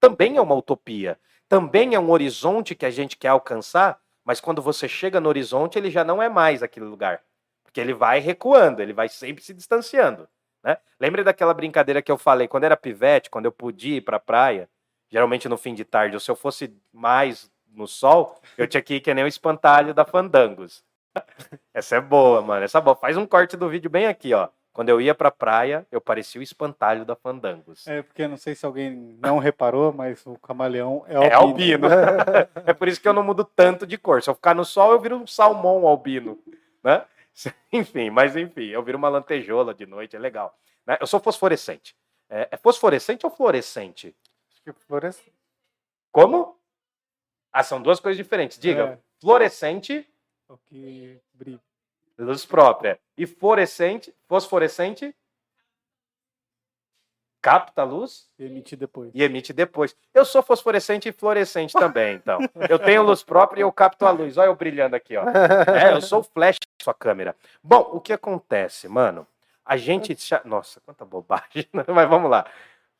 Também 0.00 0.36
é 0.38 0.40
uma 0.40 0.54
utopia. 0.54 1.20
Também 1.48 1.94
é 1.94 2.00
um 2.00 2.10
horizonte 2.10 2.74
que 2.74 2.86
a 2.86 2.90
gente 2.90 3.16
quer 3.16 3.28
alcançar, 3.28 4.00
mas 4.24 4.40
quando 4.40 4.62
você 4.62 4.88
chega 4.88 5.20
no 5.20 5.28
horizonte, 5.28 5.78
ele 5.78 5.90
já 5.90 6.02
não 6.02 6.22
é 6.22 6.28
mais 6.28 6.62
aquele 6.62 6.86
lugar. 6.86 7.22
Porque 7.62 7.78
ele 7.78 7.92
vai 7.92 8.18
recuando, 8.18 8.80
ele 8.80 8.94
vai 8.94 9.08
sempre 9.08 9.44
se 9.44 9.52
distanciando. 9.52 10.26
Né? 10.66 10.76
Lembra 10.98 11.22
daquela 11.22 11.54
brincadeira 11.54 12.02
que 12.02 12.10
eu 12.10 12.18
falei 12.18 12.48
quando 12.48 12.64
era 12.64 12.76
pivete, 12.76 13.30
quando 13.30 13.44
eu 13.44 13.52
podia 13.52 13.98
ir 13.98 14.00
para 14.00 14.16
a 14.16 14.20
praia, 14.20 14.68
geralmente 15.08 15.48
no 15.48 15.56
fim 15.56 15.72
de 15.72 15.84
tarde, 15.84 16.16
ou 16.16 16.20
se 16.20 16.28
eu 16.28 16.34
fosse 16.34 16.76
mais 16.92 17.48
no 17.72 17.86
sol, 17.86 18.40
eu 18.58 18.66
tinha 18.66 18.82
que 18.82 18.94
ir 18.96 19.00
que 19.00 19.14
nem 19.14 19.22
o 19.22 19.28
espantalho 19.28 19.94
da 19.94 20.04
Fandangos. 20.04 20.82
Essa 21.72 21.96
é 21.96 22.00
boa, 22.00 22.42
mano. 22.42 22.64
Essa 22.64 22.78
é 22.78 22.80
boa. 22.80 22.96
Faz 22.96 23.16
um 23.16 23.24
corte 23.26 23.56
do 23.56 23.68
vídeo 23.68 23.88
bem 23.88 24.06
aqui, 24.06 24.34
ó. 24.34 24.48
Quando 24.72 24.88
eu 24.88 25.00
ia 25.00 25.14
pra 25.14 25.30
praia, 25.30 25.86
eu 25.90 26.00
parecia 26.00 26.40
o 26.40 26.44
espantalho 26.44 27.04
da 27.04 27.14
Fandangos. 27.14 27.86
É, 27.86 28.02
porque 28.02 28.26
não 28.26 28.36
sei 28.36 28.54
se 28.54 28.66
alguém 28.66 28.90
não 29.22 29.38
reparou, 29.38 29.92
mas 29.92 30.26
o 30.26 30.36
camaleão 30.36 31.04
é 31.06 31.28
É 31.28 31.32
albino. 31.32 31.86
albino. 31.86 31.88
é 32.66 32.74
por 32.74 32.88
isso 32.88 33.00
que 33.00 33.08
eu 33.08 33.14
não 33.14 33.22
mudo 33.22 33.44
tanto 33.44 33.86
de 33.86 33.96
cor. 33.96 34.20
Se 34.22 34.28
eu 34.28 34.34
ficar 34.34 34.54
no 34.54 34.64
sol, 34.64 34.92
eu 34.92 35.00
viro 35.00 35.16
um 35.16 35.26
salmão 35.26 35.86
albino, 35.86 36.38
né? 36.82 37.04
Enfim, 37.72 38.10
mas 38.10 38.34
enfim, 38.36 38.66
eu 38.68 38.82
viro 38.82 38.96
uma 38.98 39.08
lantejola 39.08 39.74
de 39.74 39.86
noite, 39.86 40.16
é 40.16 40.18
legal. 40.18 40.56
né? 40.86 40.96
Eu 41.00 41.06
sou 41.06 41.20
fosforescente. 41.20 41.94
É, 42.28 42.48
é 42.52 42.56
fosforescente 42.56 43.24
ou 43.26 43.30
fluorescente? 43.30 44.16
Acho 44.50 44.62
que 44.62 44.72
fluorescente. 44.72 45.32
Como? 46.12 46.58
Ah, 47.52 47.62
são 47.62 47.80
duas 47.80 48.00
coisas 48.00 48.16
diferentes. 48.16 48.58
Diga, 48.58 48.82
É. 48.82 48.98
fluorescente, 49.20 50.08
O 50.48 50.56
que 50.58 51.20
brilha. 51.34 51.60
luz 52.18 52.44
própria. 52.44 52.98
E 53.16 53.26
fluorescente, 53.26 54.14
fosforescente, 54.28 55.14
capta 57.42 57.82
a 57.82 57.84
luz 57.84 58.28
E 58.38 58.44
emitir 58.44 58.76
depois. 58.78 59.10
e 59.14 59.22
emite 59.22 59.52
depois. 59.52 59.94
Eu 60.12 60.24
sou 60.24 60.42
fosforescente 60.42 61.08
e 61.08 61.12
fluorescente 61.12 61.72
também, 61.74 62.16
então. 62.16 62.38
Eu 62.68 62.78
tenho 62.78 63.02
luz 63.02 63.22
própria 63.22 63.60
e 63.60 63.62
eu 63.62 63.72
capto 63.72 64.04
a 64.04 64.10
luz. 64.10 64.36
Olha 64.36 64.48
eu 64.48 64.56
brilhando 64.56 64.96
aqui, 64.96 65.16
ó. 65.16 65.22
É, 65.92 65.92
eu 65.92 66.00
sou 66.02 66.22
flash 66.24 66.58
sua 66.82 66.94
câmera. 66.94 67.36
Bom, 67.62 67.90
o 67.92 68.00
que 68.00 68.12
acontece, 68.12 68.88
mano? 68.88 69.26
A 69.64 69.76
gente. 69.76 70.16
cha- 70.16 70.42
Nossa, 70.44 70.80
quanta 70.80 71.04
bobagem. 71.04 71.66
né? 71.72 71.84
Mas 71.88 72.08
vamos 72.08 72.30
lá. 72.30 72.46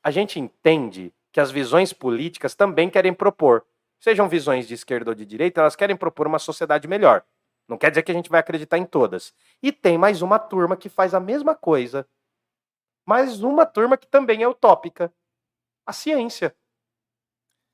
A 0.02 0.10
gente 0.10 0.38
entende 0.40 1.12
que 1.32 1.40
as 1.40 1.50
visões 1.50 1.92
políticas 1.92 2.54
também 2.54 2.88
querem 2.90 3.12
propor. 3.14 3.64
Sejam 4.00 4.28
visões 4.28 4.66
de 4.68 4.74
esquerda 4.74 5.10
ou 5.10 5.14
de 5.14 5.24
direita, 5.26 5.60
elas 5.60 5.76
querem 5.76 5.96
propor 5.96 6.26
uma 6.26 6.38
sociedade 6.38 6.86
melhor. 6.88 7.24
Não 7.68 7.76
quer 7.78 7.90
dizer 7.90 8.02
que 8.02 8.12
a 8.12 8.14
gente 8.14 8.30
vai 8.30 8.40
acreditar 8.40 8.78
em 8.78 8.84
todas. 8.84 9.34
E 9.62 9.72
tem 9.72 9.98
mais 9.98 10.22
uma 10.22 10.38
turma 10.38 10.76
que 10.76 10.88
faz 10.88 11.14
a 11.14 11.20
mesma 11.20 11.54
coisa. 11.54 12.06
Mais 13.06 13.42
uma 13.42 13.64
turma 13.66 13.96
que 13.96 14.06
também 14.06 14.42
é 14.42 14.48
utópica. 14.48 15.12
A 15.86 15.92
ciência. 15.92 16.54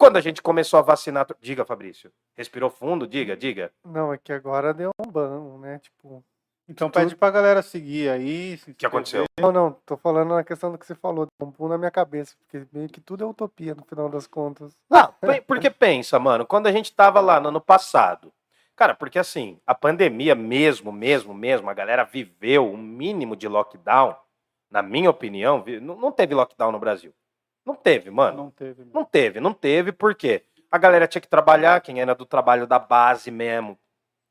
Quando 0.03 0.17
a 0.17 0.21
gente 0.21 0.43
começou 0.43 0.81
a 0.81 0.83
vacinar. 0.83 1.29
Diga, 1.41 1.65
Fabrício. 1.65 2.11
Respirou 2.37 2.69
fundo? 2.69 3.07
Diga, 3.07 3.37
diga. 3.37 3.71
Não, 3.85 4.13
é 4.13 4.19
que 4.19 4.33
agora 4.33 4.75
deu 4.75 4.91
um 4.99 5.09
ban, 5.09 5.59
né? 5.59 5.79
Tipo, 5.79 6.25
Então 6.69 6.91
pede 6.91 7.15
pra 7.15 7.31
galera 7.31 7.63
seguir 7.63 8.11
aí. 8.11 8.59
se 8.59 8.73
O 8.73 8.75
que 8.75 8.85
aconteceu? 8.85 9.27
Não, 9.39 9.53
não, 9.53 9.71
tô 9.87 9.97
falando 9.97 10.35
na 10.35 10.43
questão 10.43 10.73
do 10.73 10.79
que 10.79 10.85
você 10.85 10.97
falou. 10.97 11.29
Deu 11.39 11.49
um 11.49 11.53
pulo 11.53 11.69
na 11.69 11.79
minha 11.79 11.91
cabeça, 11.93 12.35
porque 12.41 12.67
meio 12.73 12.89
que 12.89 13.01
tudo 13.01 13.23
é 13.23 13.27
utopia 13.29 13.77
no 13.77 13.85
final 13.85 14.09
das 14.09 14.27
contas. 14.27 14.77
Não, 14.91 15.15
porque 15.47 15.71
pensa, 15.71 16.19
mano, 16.19 16.45
quando 16.45 16.67
a 16.67 16.73
gente 16.73 16.93
tava 16.93 17.21
lá 17.21 17.39
no 17.39 17.51
ano 17.51 17.61
passado, 17.61 18.33
cara, 18.75 18.97
porque 18.97 19.21
assim, 19.21 19.61
a 19.65 19.73
pandemia 19.73 20.35
mesmo, 20.35 20.91
mesmo, 20.91 21.33
mesmo, 21.33 21.71
a 21.71 21.75
galera 21.75 22.03
viveu 22.03 22.69
um 22.69 22.77
mínimo 22.77 23.37
de 23.37 23.47
lockdown, 23.47 24.17
na 24.69 24.83
minha 24.83 25.11
opinião, 25.11 25.65
não 25.81 26.11
teve 26.11 26.35
lockdown 26.35 26.73
no 26.73 26.81
Brasil. 26.81 27.15
Não 27.65 27.75
teve, 27.75 28.11
mano. 28.11 28.37
Não 28.37 28.51
teve. 28.51 28.85
Não 28.93 29.05
teve, 29.05 29.41
não 29.41 29.55
teve, 29.55 29.93
por 29.93 30.15
quê? 30.15 30.45
A 30.71 30.79
galera 30.79 31.07
tinha 31.07 31.21
que 31.21 31.29
trabalhar, 31.29 31.81
quem 31.81 32.01
era 32.01 32.15
do 32.15 32.27
trabalho 32.27 32.67
da 32.67 32.79
base 32.79 33.31
mesmo, 33.31 33.79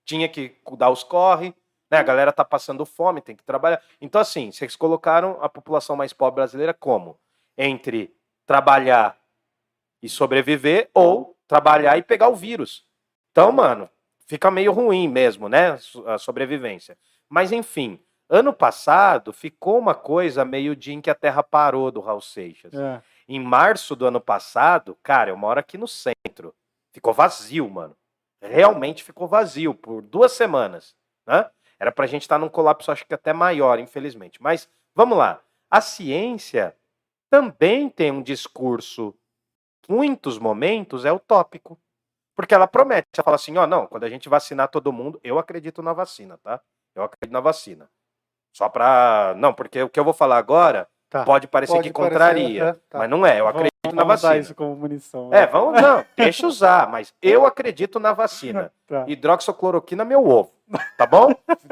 tinha 0.04 0.28
que 0.28 0.56
dar 0.78 0.90
os 0.90 1.04
corre, 1.04 1.54
né? 1.90 1.98
A 1.98 2.04
galera 2.04 2.32
tá 2.32 2.44
passando 2.44 2.86
fome, 2.86 3.22
tem 3.22 3.36
que 3.36 3.44
trabalhar. 3.44 3.82
Então, 4.00 4.20
assim, 4.20 4.52
vocês 4.52 4.76
colocaram 4.76 5.38
a 5.42 5.50
população 5.50 5.96
mais 5.96 6.14
pobre 6.14 6.36
brasileira 6.36 6.74
como? 6.74 7.20
Entre 7.58 8.16
trabalhar 8.46 9.18
e 10.02 10.10
sobreviver 10.10 10.90
ou 10.94 11.38
trabalhar 11.48 11.98
e 11.98 12.02
pegar 12.02 12.30
o 12.30 12.36
vírus. 12.36 12.86
Então, 13.32 13.52
mano, 13.52 13.90
fica 14.26 14.50
meio 14.50 14.72
ruim 14.72 15.08
mesmo, 15.08 15.48
né? 15.48 15.78
A 16.08 16.18
sobrevivência. 16.18 16.98
Mas, 17.30 17.52
enfim, 17.52 18.00
ano 18.30 18.54
passado 18.54 19.32
ficou 19.32 19.78
uma 19.78 19.94
coisa 19.94 20.44
meio 20.44 20.76
de 20.76 20.94
em 20.94 21.02
que 21.02 21.10
a 21.10 21.16
Terra 21.16 21.44
parou 21.44 21.92
do 21.92 22.00
Raul 22.00 22.22
Seixas. 22.22 22.74
É. 22.74 23.02
Em 23.34 23.40
março 23.40 23.96
do 23.96 24.06
ano 24.06 24.20
passado, 24.20 24.98
cara, 25.02 25.30
eu 25.30 25.38
moro 25.38 25.58
aqui 25.58 25.78
no 25.78 25.88
centro. 25.88 26.54
Ficou 26.94 27.14
vazio, 27.14 27.70
mano. 27.70 27.96
Realmente 28.42 29.06
ficou 29.06 29.26
vazio 29.26 29.74
por 29.74 30.02
duas 30.02 30.34
semanas, 30.34 30.98
né? 31.26 31.50
Era 31.80 31.94
pra 31.94 32.08
gente 32.08 32.24
estar 32.24 32.38
num 32.38 32.50
colapso, 32.50 32.92
acho 32.92 33.08
que 33.08 33.14
até 33.14 33.32
maior, 33.32 33.80
infelizmente. 33.80 34.42
Mas 34.42 34.70
vamos 34.94 35.18
lá. 35.18 35.42
A 35.70 35.80
ciência 35.80 36.76
também 37.30 37.88
tem 37.88 38.12
um 38.12 38.22
discurso, 38.22 39.16
muitos 39.88 40.38
momentos, 40.38 41.06
é 41.06 41.12
utópico. 41.14 41.80
Porque 42.36 42.54
ela 42.54 42.68
promete, 42.68 43.08
ela 43.16 43.24
fala 43.24 43.36
assim, 43.36 43.56
ó, 43.58 43.66
não, 43.66 43.88
quando 43.88 44.04
a 44.04 44.10
gente 44.10 44.28
vacinar 44.28 44.68
todo 44.68 44.92
mundo, 44.92 45.22
eu 45.24 45.40
acredito 45.40 45.82
na 45.82 45.94
vacina, 45.94 46.38
tá? 46.40 46.62
Eu 46.94 47.04
acredito 47.04 47.32
na 47.32 47.40
vacina. 47.40 47.90
Só 48.54 48.68
pra. 48.68 49.34
Não, 49.38 49.54
porque 49.54 49.82
o 49.84 49.90
que 49.90 49.98
eu 49.98 50.04
vou 50.04 50.14
falar 50.14 50.38
agora 50.38 50.86
Tá. 51.12 51.26
pode 51.26 51.46
parecer 51.46 51.74
Pode 51.76 51.90
que 51.90 51.94
parecer, 51.94 52.14
contraria. 52.18 52.64
é, 52.64 52.74
tá. 52.90 53.00
Mas 53.00 53.10
não 53.10 53.26
é, 53.26 53.34
eu 53.40 53.44
Vamos- 53.44 53.50
acredito 53.50 53.72
na 53.96 54.02
vamos 54.04 54.20
usar 54.20 54.28
vacina. 54.30 54.42
isso 54.44 54.56
como 54.56 54.76
munição. 54.78 55.28
É, 55.34 55.42
né? 55.42 55.48
vamos, 55.48 55.82
não, 55.82 56.06
deixa 56.16 56.48
usar, 56.48 56.88
mas 56.90 57.14
eu 57.22 57.46
acredito 57.46 58.00
na 58.00 58.14
vacina. 58.14 58.72
Tá. 58.92 59.06
Hidroxicloroquina, 59.08 60.04
meu 60.04 60.28
ovo, 60.28 60.52
tá 60.98 61.06
bom? 61.06 61.30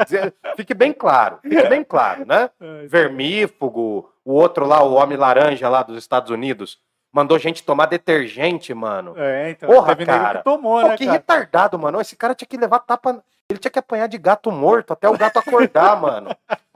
Fique 0.55 0.73
bem 0.73 0.93
claro, 0.93 1.39
fique 1.41 1.67
bem 1.67 1.83
claro, 1.83 2.25
né? 2.25 2.49
É, 2.61 2.87
Vermífugo, 2.87 4.09
o 4.23 4.33
outro 4.33 4.65
lá, 4.65 4.81
o 4.83 4.93
homem 4.93 5.17
laranja 5.17 5.67
lá 5.67 5.83
dos 5.83 5.97
Estados 5.97 6.31
Unidos, 6.31 6.79
mandou 7.11 7.37
gente 7.37 7.61
tomar 7.63 7.87
detergente, 7.87 8.73
mano. 8.73 9.13
É, 9.17 9.49
então. 9.51 9.67
Porra, 9.69 9.95
cara. 9.97 10.37
que 10.39 10.43
tomou, 10.45 10.81
Pô, 10.81 10.87
né, 10.87 10.97
que 10.97 11.05
cara? 11.05 11.17
retardado, 11.17 11.77
mano. 11.79 11.99
Esse 11.99 12.15
cara 12.15 12.33
tinha 12.33 12.47
que 12.47 12.57
levar 12.57 12.79
tapa. 12.79 13.21
Ele 13.49 13.59
tinha 13.59 13.71
que 13.71 13.79
apanhar 13.79 14.07
de 14.07 14.17
gato 14.17 14.51
morto 14.51 14.93
até 14.93 15.09
o 15.09 15.17
gato 15.17 15.39
acordar, 15.39 15.99
mano. 15.99 16.29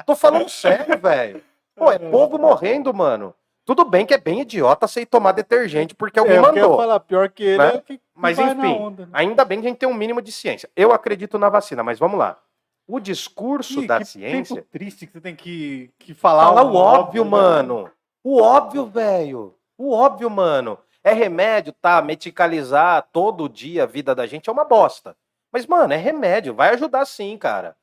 Tô 0.06 0.16
falando 0.16 0.50
sério, 0.50 0.98
velho. 1.00 1.42
Pô, 1.76 1.92
é 1.92 1.98
povo 2.00 2.38
morrendo, 2.38 2.94
mano. 2.94 3.34
Tudo 3.66 3.86
bem 3.86 4.06
que 4.06 4.14
é 4.14 4.18
bem 4.18 4.42
idiota 4.42 4.88
você 4.88 5.02
ir 5.02 5.06
tomar 5.06 5.32
detergente 5.32 5.96
porque 5.96 6.20
alguém 6.20 6.36
é, 6.36 6.40
eu 6.40 6.42
mandou. 6.42 6.78
falar 6.78 7.00
pior 7.00 7.30
que 7.30 7.44
ele 7.44 7.58
né? 7.58 7.76
é 7.76 7.80
que 7.80 8.00
Mas 8.14 8.38
enfim, 8.38 8.74
onda, 8.76 9.06
né? 9.06 9.12
ainda 9.14 9.46
bem 9.46 9.62
que 9.62 9.68
a 9.68 9.70
gente 9.70 9.80
tem 9.80 9.88
um 9.88 9.94
mínimo 9.94 10.22
de 10.22 10.32
ciência. 10.34 10.70
Eu 10.76 10.92
acredito 10.92 11.40
na 11.40 11.48
vacina, 11.50 11.82
mas 11.82 11.98
vamos 11.98 12.20
lá. 12.20 12.38
O 12.86 13.00
discurso 13.00 13.80
Que- 13.80 13.88
da 13.88 14.00
que 14.00 14.06
ciência. 14.06 14.56
tempo 14.58 14.68
triste 14.70 15.08
que 15.08 15.14
você 15.14 15.22
tem 15.22 15.34
que, 15.36 15.90
que 15.98 16.14
falar. 16.14 16.44
Fala 16.44 16.64
o 16.64 16.76
óbvio, 16.76 17.24
né? 17.24 17.30
mano. 17.30 17.90
O 18.22 18.42
óbvio, 18.42 18.86
velho. 18.86 19.56
O 19.78 19.94
óbvio, 19.94 20.30
mano. 20.30 20.78
É 21.02 21.14
remédio, 21.14 21.72
tá? 21.74 22.02
Medicalizar 22.02 23.08
todo 23.14 23.48
dia 23.48 23.84
a 23.84 23.86
vida 23.86 24.14
da 24.14 24.26
gente 24.26 24.50
é 24.50 24.54
uma 24.54 24.66
bosta. 24.66 25.16
Mas, 25.52 25.66
mano, 25.66 25.94
é 25.94 25.98
remédio. 25.98 26.54
Vai 26.54 26.74
ajudar 26.74 27.06
sim, 27.06 27.38
cara. 27.38 27.76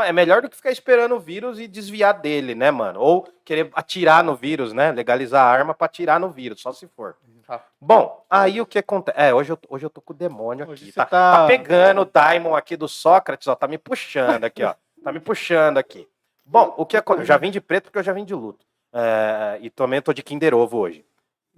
É 0.00 0.12
melhor 0.12 0.42
do 0.42 0.48
que 0.48 0.56
ficar 0.56 0.70
esperando 0.70 1.14
o 1.14 1.20
vírus 1.20 1.58
e 1.58 1.66
desviar 1.68 2.14
dele, 2.14 2.54
né, 2.54 2.70
mano? 2.70 3.00
Ou 3.00 3.28
querer 3.44 3.70
atirar 3.74 4.22
no 4.24 4.34
vírus, 4.34 4.72
né? 4.72 4.92
Legalizar 4.92 5.44
a 5.44 5.50
arma 5.50 5.74
pra 5.74 5.86
atirar 5.86 6.18
no 6.20 6.30
vírus, 6.30 6.60
só 6.60 6.72
se 6.72 6.86
for. 6.88 7.16
Tá. 7.46 7.62
Bom, 7.80 8.24
aí 8.28 8.60
o 8.60 8.66
que 8.66 8.78
acontece? 8.78 9.18
É, 9.18 9.32
hoje 9.32 9.50
eu, 9.52 9.58
hoje 9.70 9.86
eu 9.86 9.88
tô 9.90 10.02
com 10.02 10.12
o 10.12 10.16
demônio 10.16 10.68
Hoje 10.68 10.84
aqui. 10.84 10.92
Tá, 10.92 11.06
tá- 11.06 11.36
tá 11.38 11.46
pegando 11.46 12.02
o 12.02 12.04
Daimon 12.04 12.54
aqui 12.54 12.76
do 12.76 12.86
Sócrates, 12.86 13.48
ó. 13.48 13.54
Tá 13.54 13.66
me 13.66 13.78
puxando 13.78 14.44
aqui, 14.44 14.62
ó. 14.62 14.74
Tá 15.02 15.10
me 15.12 15.18
puxando 15.20 15.78
aqui. 15.78 16.06
Bom, 16.44 16.74
o 16.76 16.84
que 16.84 16.96
acontece? 16.96 17.22
Eu 17.24 17.26
já 17.26 17.36
vim 17.38 17.50
de 17.50 17.60
preto 17.60 17.84
porque 17.84 17.98
eu 17.98 18.02
já 18.02 18.12
vim 18.12 18.24
de 18.24 18.34
luto. 18.34 18.66
É, 18.92 19.58
e 19.62 19.70
também 19.70 20.02
tô 20.02 20.12
de 20.12 20.22
Kinder 20.22 20.54
Ovo 20.54 20.76
hoje. 20.78 21.04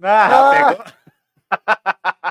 Ah, 0.01 0.71
Eu 0.71 0.83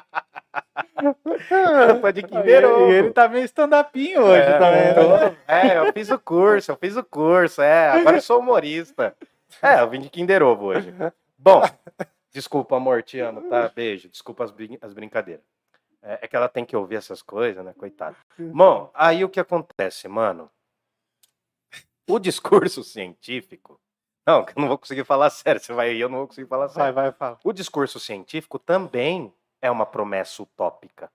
tô 2.00 2.10
de 2.12 2.22
Kinder 2.24 2.64
e 2.64 2.92
ele 2.92 3.10
tá 3.12 3.28
meio 3.28 3.44
stand-upinho 3.44 4.22
hoje 4.22 4.48
é, 4.48 4.58
também. 4.58 4.84
né? 4.84 4.94
tô- 4.94 5.52
é, 5.52 5.78
eu 5.78 5.92
fiz 5.92 6.10
o 6.10 6.18
curso, 6.18 6.70
eu 6.70 6.76
fiz 6.76 6.96
o 6.96 7.04
curso, 7.04 7.62
é. 7.62 7.88
Agora 7.90 8.16
eu 8.16 8.22
sou 8.22 8.40
humorista. 8.40 9.16
É, 9.62 9.80
eu 9.80 9.88
vim 9.90 10.00
de 10.00 10.08
Kinder 10.10 10.42
Ovo 10.42 10.66
hoje. 10.66 10.94
Bom, 11.36 11.62
desculpa, 12.32 12.76
amor, 12.76 13.02
te 13.02 13.18
amo, 13.20 13.42
tá? 13.48 13.68
Beijo, 13.74 14.08
desculpa 14.08 14.44
as, 14.44 14.50
brin- 14.50 14.78
as 14.80 14.92
brincadeiras. 14.92 15.44
É, 16.02 16.20
é 16.22 16.28
que 16.28 16.36
ela 16.36 16.48
tem 16.48 16.64
que 16.64 16.76
ouvir 16.76 16.96
essas 16.96 17.20
coisas, 17.20 17.64
né? 17.64 17.74
Coitada. 17.76 18.16
Bom, 18.38 18.90
aí 18.94 19.24
o 19.24 19.28
que 19.28 19.40
acontece, 19.40 20.08
mano? 20.08 20.50
O 22.08 22.18
discurso 22.18 22.82
científico. 22.82 23.78
Não, 24.26 24.44
que 24.44 24.52
eu 24.56 24.60
não 24.60 24.68
vou 24.68 24.78
conseguir 24.78 25.04
falar 25.04 25.30
sério. 25.30 25.60
Você 25.60 25.72
vai 25.72 25.94
eu 25.96 26.08
não 26.08 26.18
vou 26.18 26.26
conseguir 26.28 26.48
falar 26.48 26.66
Vai, 26.66 26.74
sério. 26.74 26.94
vai, 26.94 27.12
fala. 27.12 27.38
O 27.44 27.52
discurso 27.52 27.98
científico 28.00 28.58
também 28.58 29.32
é 29.60 29.70
uma 29.70 29.86
promessa 29.86 30.42
utópica. 30.42 31.10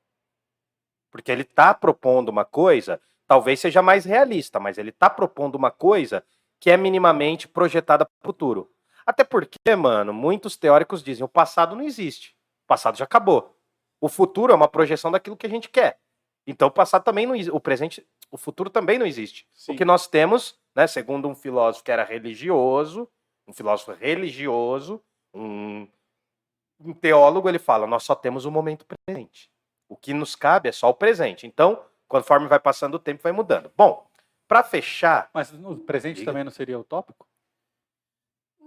Porque 1.11 1.31
ele 1.31 1.43
está 1.43 1.73
propondo 1.73 2.29
uma 2.29 2.45
coisa, 2.45 3.01
talvez 3.27 3.59
seja 3.59 3.81
mais 3.81 4.05
realista, 4.05 4.59
mas 4.59 4.77
ele 4.77 4.89
está 4.89 5.09
propondo 5.09 5.55
uma 5.55 5.71
coisa 5.71 6.23
que 6.59 6.69
é 6.69 6.77
minimamente 6.77 7.47
projetada 7.47 8.05
para 8.05 8.13
o 8.23 8.25
futuro. 8.25 8.71
Até 9.05 9.23
porque, 9.23 9.75
mano, 9.77 10.13
muitos 10.13 10.57
teóricos 10.57 11.03
dizem 11.03 11.23
o 11.23 11.29
passado 11.29 11.75
não 11.75 11.83
existe. 11.83 12.35
O 12.63 12.67
passado 12.67 12.97
já 12.97 13.05
acabou. 13.05 13.55
O 14.01 14.09
futuro 14.09 14.51
é 14.51 14.55
uma 14.55 14.67
projeção 14.67 15.11
daquilo 15.11 15.37
que 15.37 15.45
a 15.45 15.49
gente 15.49 15.69
quer. 15.69 15.99
Então 16.47 16.67
o 16.67 16.71
passado 16.71 17.03
também 17.03 17.25
não 17.25 17.35
existe. 17.35 17.55
O 17.55 17.59
presente, 17.59 18.07
o 18.31 18.37
futuro 18.37 18.69
também 18.69 18.97
não 18.97 19.05
existe. 19.05 19.47
Sim. 19.53 19.73
O 19.73 19.75
que 19.75 19.85
nós 19.85 20.07
temos, 20.07 20.59
né, 20.75 20.87
segundo 20.87 21.27
um 21.27 21.35
filósofo 21.35 21.83
que 21.83 21.91
era 21.91 22.03
religioso, 22.03 23.09
um 23.47 23.53
filósofo 23.53 23.91
religioso, 23.93 25.01
um, 25.33 25.87
um 26.80 26.93
teólogo, 26.93 27.47
ele 27.49 27.59
fala: 27.59 27.88
nós 27.88 28.03
só 28.03 28.15
temos 28.15 28.45
o 28.45 28.51
momento 28.51 28.86
presente. 28.86 29.49
O 29.88 29.95
que 29.95 30.13
nos 30.13 30.36
cabe 30.36 30.69
é 30.69 30.71
só 30.71 30.89
o 30.89 30.93
presente. 30.93 31.45
Então, 31.45 31.84
conforme 32.07 32.47
vai 32.47 32.59
passando 32.59 32.95
o 32.95 32.99
tempo, 32.99 33.21
vai 33.23 33.32
mudando. 33.32 33.71
Bom, 33.78 34.07
para 34.47 34.63
fechar, 34.63 35.30
Mas 35.34 35.51
no 35.51 35.78
presente 35.78 36.17
Diga. 36.17 36.32
também 36.32 36.43
não 36.43 36.51
seria 36.51 36.80
utópico? 36.80 37.28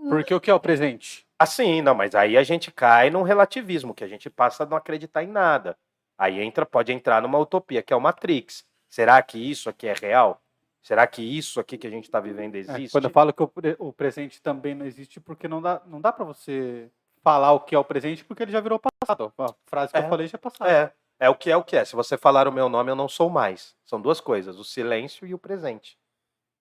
Porque 0.08 0.32
o 0.32 0.40
que 0.40 0.50
é 0.50 0.54
o 0.54 0.60
presente? 0.60 1.26
assim, 1.40 1.80
não, 1.82 1.94
mas 1.94 2.14
aí 2.16 2.36
a 2.36 2.42
gente 2.42 2.72
cai 2.72 3.10
num 3.10 3.22
relativismo, 3.22 3.94
que 3.94 4.02
a 4.02 4.08
gente 4.08 4.28
passa 4.28 4.64
a 4.64 4.66
não 4.66 4.76
acreditar 4.76 5.22
em 5.22 5.28
nada. 5.28 5.78
Aí 6.16 6.40
entra, 6.40 6.66
pode 6.66 6.92
entrar 6.92 7.22
numa 7.22 7.38
utopia, 7.38 7.80
que 7.80 7.92
é 7.92 7.96
o 7.96 8.00
Matrix. 8.00 8.66
Será 8.88 9.22
que 9.22 9.38
isso 9.38 9.68
aqui 9.68 9.86
é 9.86 9.92
real? 9.92 10.42
Será 10.82 11.06
que 11.06 11.22
isso 11.22 11.60
aqui 11.60 11.78
que 11.78 11.86
a 11.86 11.90
gente 11.90 12.04
está 12.04 12.18
vivendo 12.18 12.56
É, 12.56 12.58
existe? 12.58 12.90
quando 12.90 13.04
eu 13.04 13.10
falo 13.10 13.32
que 13.32 13.42
o, 13.42 13.50
o 13.78 13.92
presente 13.92 14.42
também 14.42 14.74
não 14.74 14.84
existe, 14.84 15.20
porque 15.20 15.46
não 15.46 15.62
dá, 15.62 15.80
não 15.86 16.00
dá 16.00 16.12
para 16.12 16.24
você 16.24 16.90
falar 17.28 17.52
o 17.52 17.60
que 17.60 17.74
é 17.74 17.78
o 17.78 17.84
presente, 17.84 18.24
porque 18.24 18.42
ele 18.42 18.52
já 18.52 18.60
virou 18.60 18.78
passado. 18.80 19.32
A 19.38 19.54
frase 19.66 19.92
que 19.92 19.98
É. 19.98 20.02
eu 20.04 20.08
falei 20.08 20.26
já 20.26 20.36
é 20.36 20.40
passada. 20.40 20.70
É, 20.70 20.92
é 21.26 21.28
o 21.28 21.34
que 21.34 21.50
é 21.50 21.56
o 21.56 21.62
que 21.62 21.76
é. 21.76 21.84
Se 21.84 21.94
você 21.94 22.16
falar 22.16 22.48
o 22.48 22.52
meu 22.52 22.68
nome, 22.70 22.90
eu 22.90 22.96
não 22.96 23.06
sou 23.08 23.28
mais. 23.28 23.76
São 23.84 24.00
duas 24.00 24.18
coisas, 24.20 24.58
o 24.58 24.64
silêncio 24.64 25.26
e 25.26 25.34
o 25.34 25.38
presente. 25.38 25.98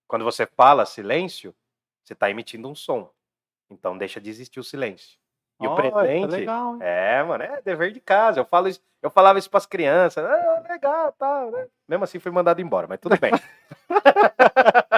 Quando 0.10 0.26
você 0.26 0.46
fala 0.46 0.86
silêncio, 0.86 1.56
você 2.04 2.12
está 2.14 2.30
emitindo 2.30 2.68
um 2.70 2.76
som. 2.76 3.10
Então 3.70 3.98
deixa 3.98 4.20
de 4.20 4.30
existir 4.30 4.60
o 4.60 4.64
silêncio. 4.64 5.18
E 5.62 5.66
o 5.68 5.72
Olha, 5.72 5.90
tá 5.92 6.00
presente. 6.02 6.32
legal? 6.32 6.82
É, 6.82 7.24
mano, 7.24 7.44
é 7.44 7.62
dever 7.62 7.92
de 7.94 8.00
casa. 8.02 8.40
Eu 8.42 8.46
falo 8.46 8.68
isso, 8.68 8.82
eu 9.02 9.10
falava 9.10 9.40
isso 9.40 9.50
pras 9.50 9.66
crianças. 9.66 10.24
Ah, 10.26 10.64
legal, 10.68 11.12
tal, 11.14 11.50
né? 11.50 11.68
Mesmo 11.88 12.04
assim 12.04 12.20
fui 12.20 12.32
mandado 12.32 12.62
embora, 12.62 12.88
mas 12.88 13.00
tudo 13.00 13.18
bem. 13.20 13.32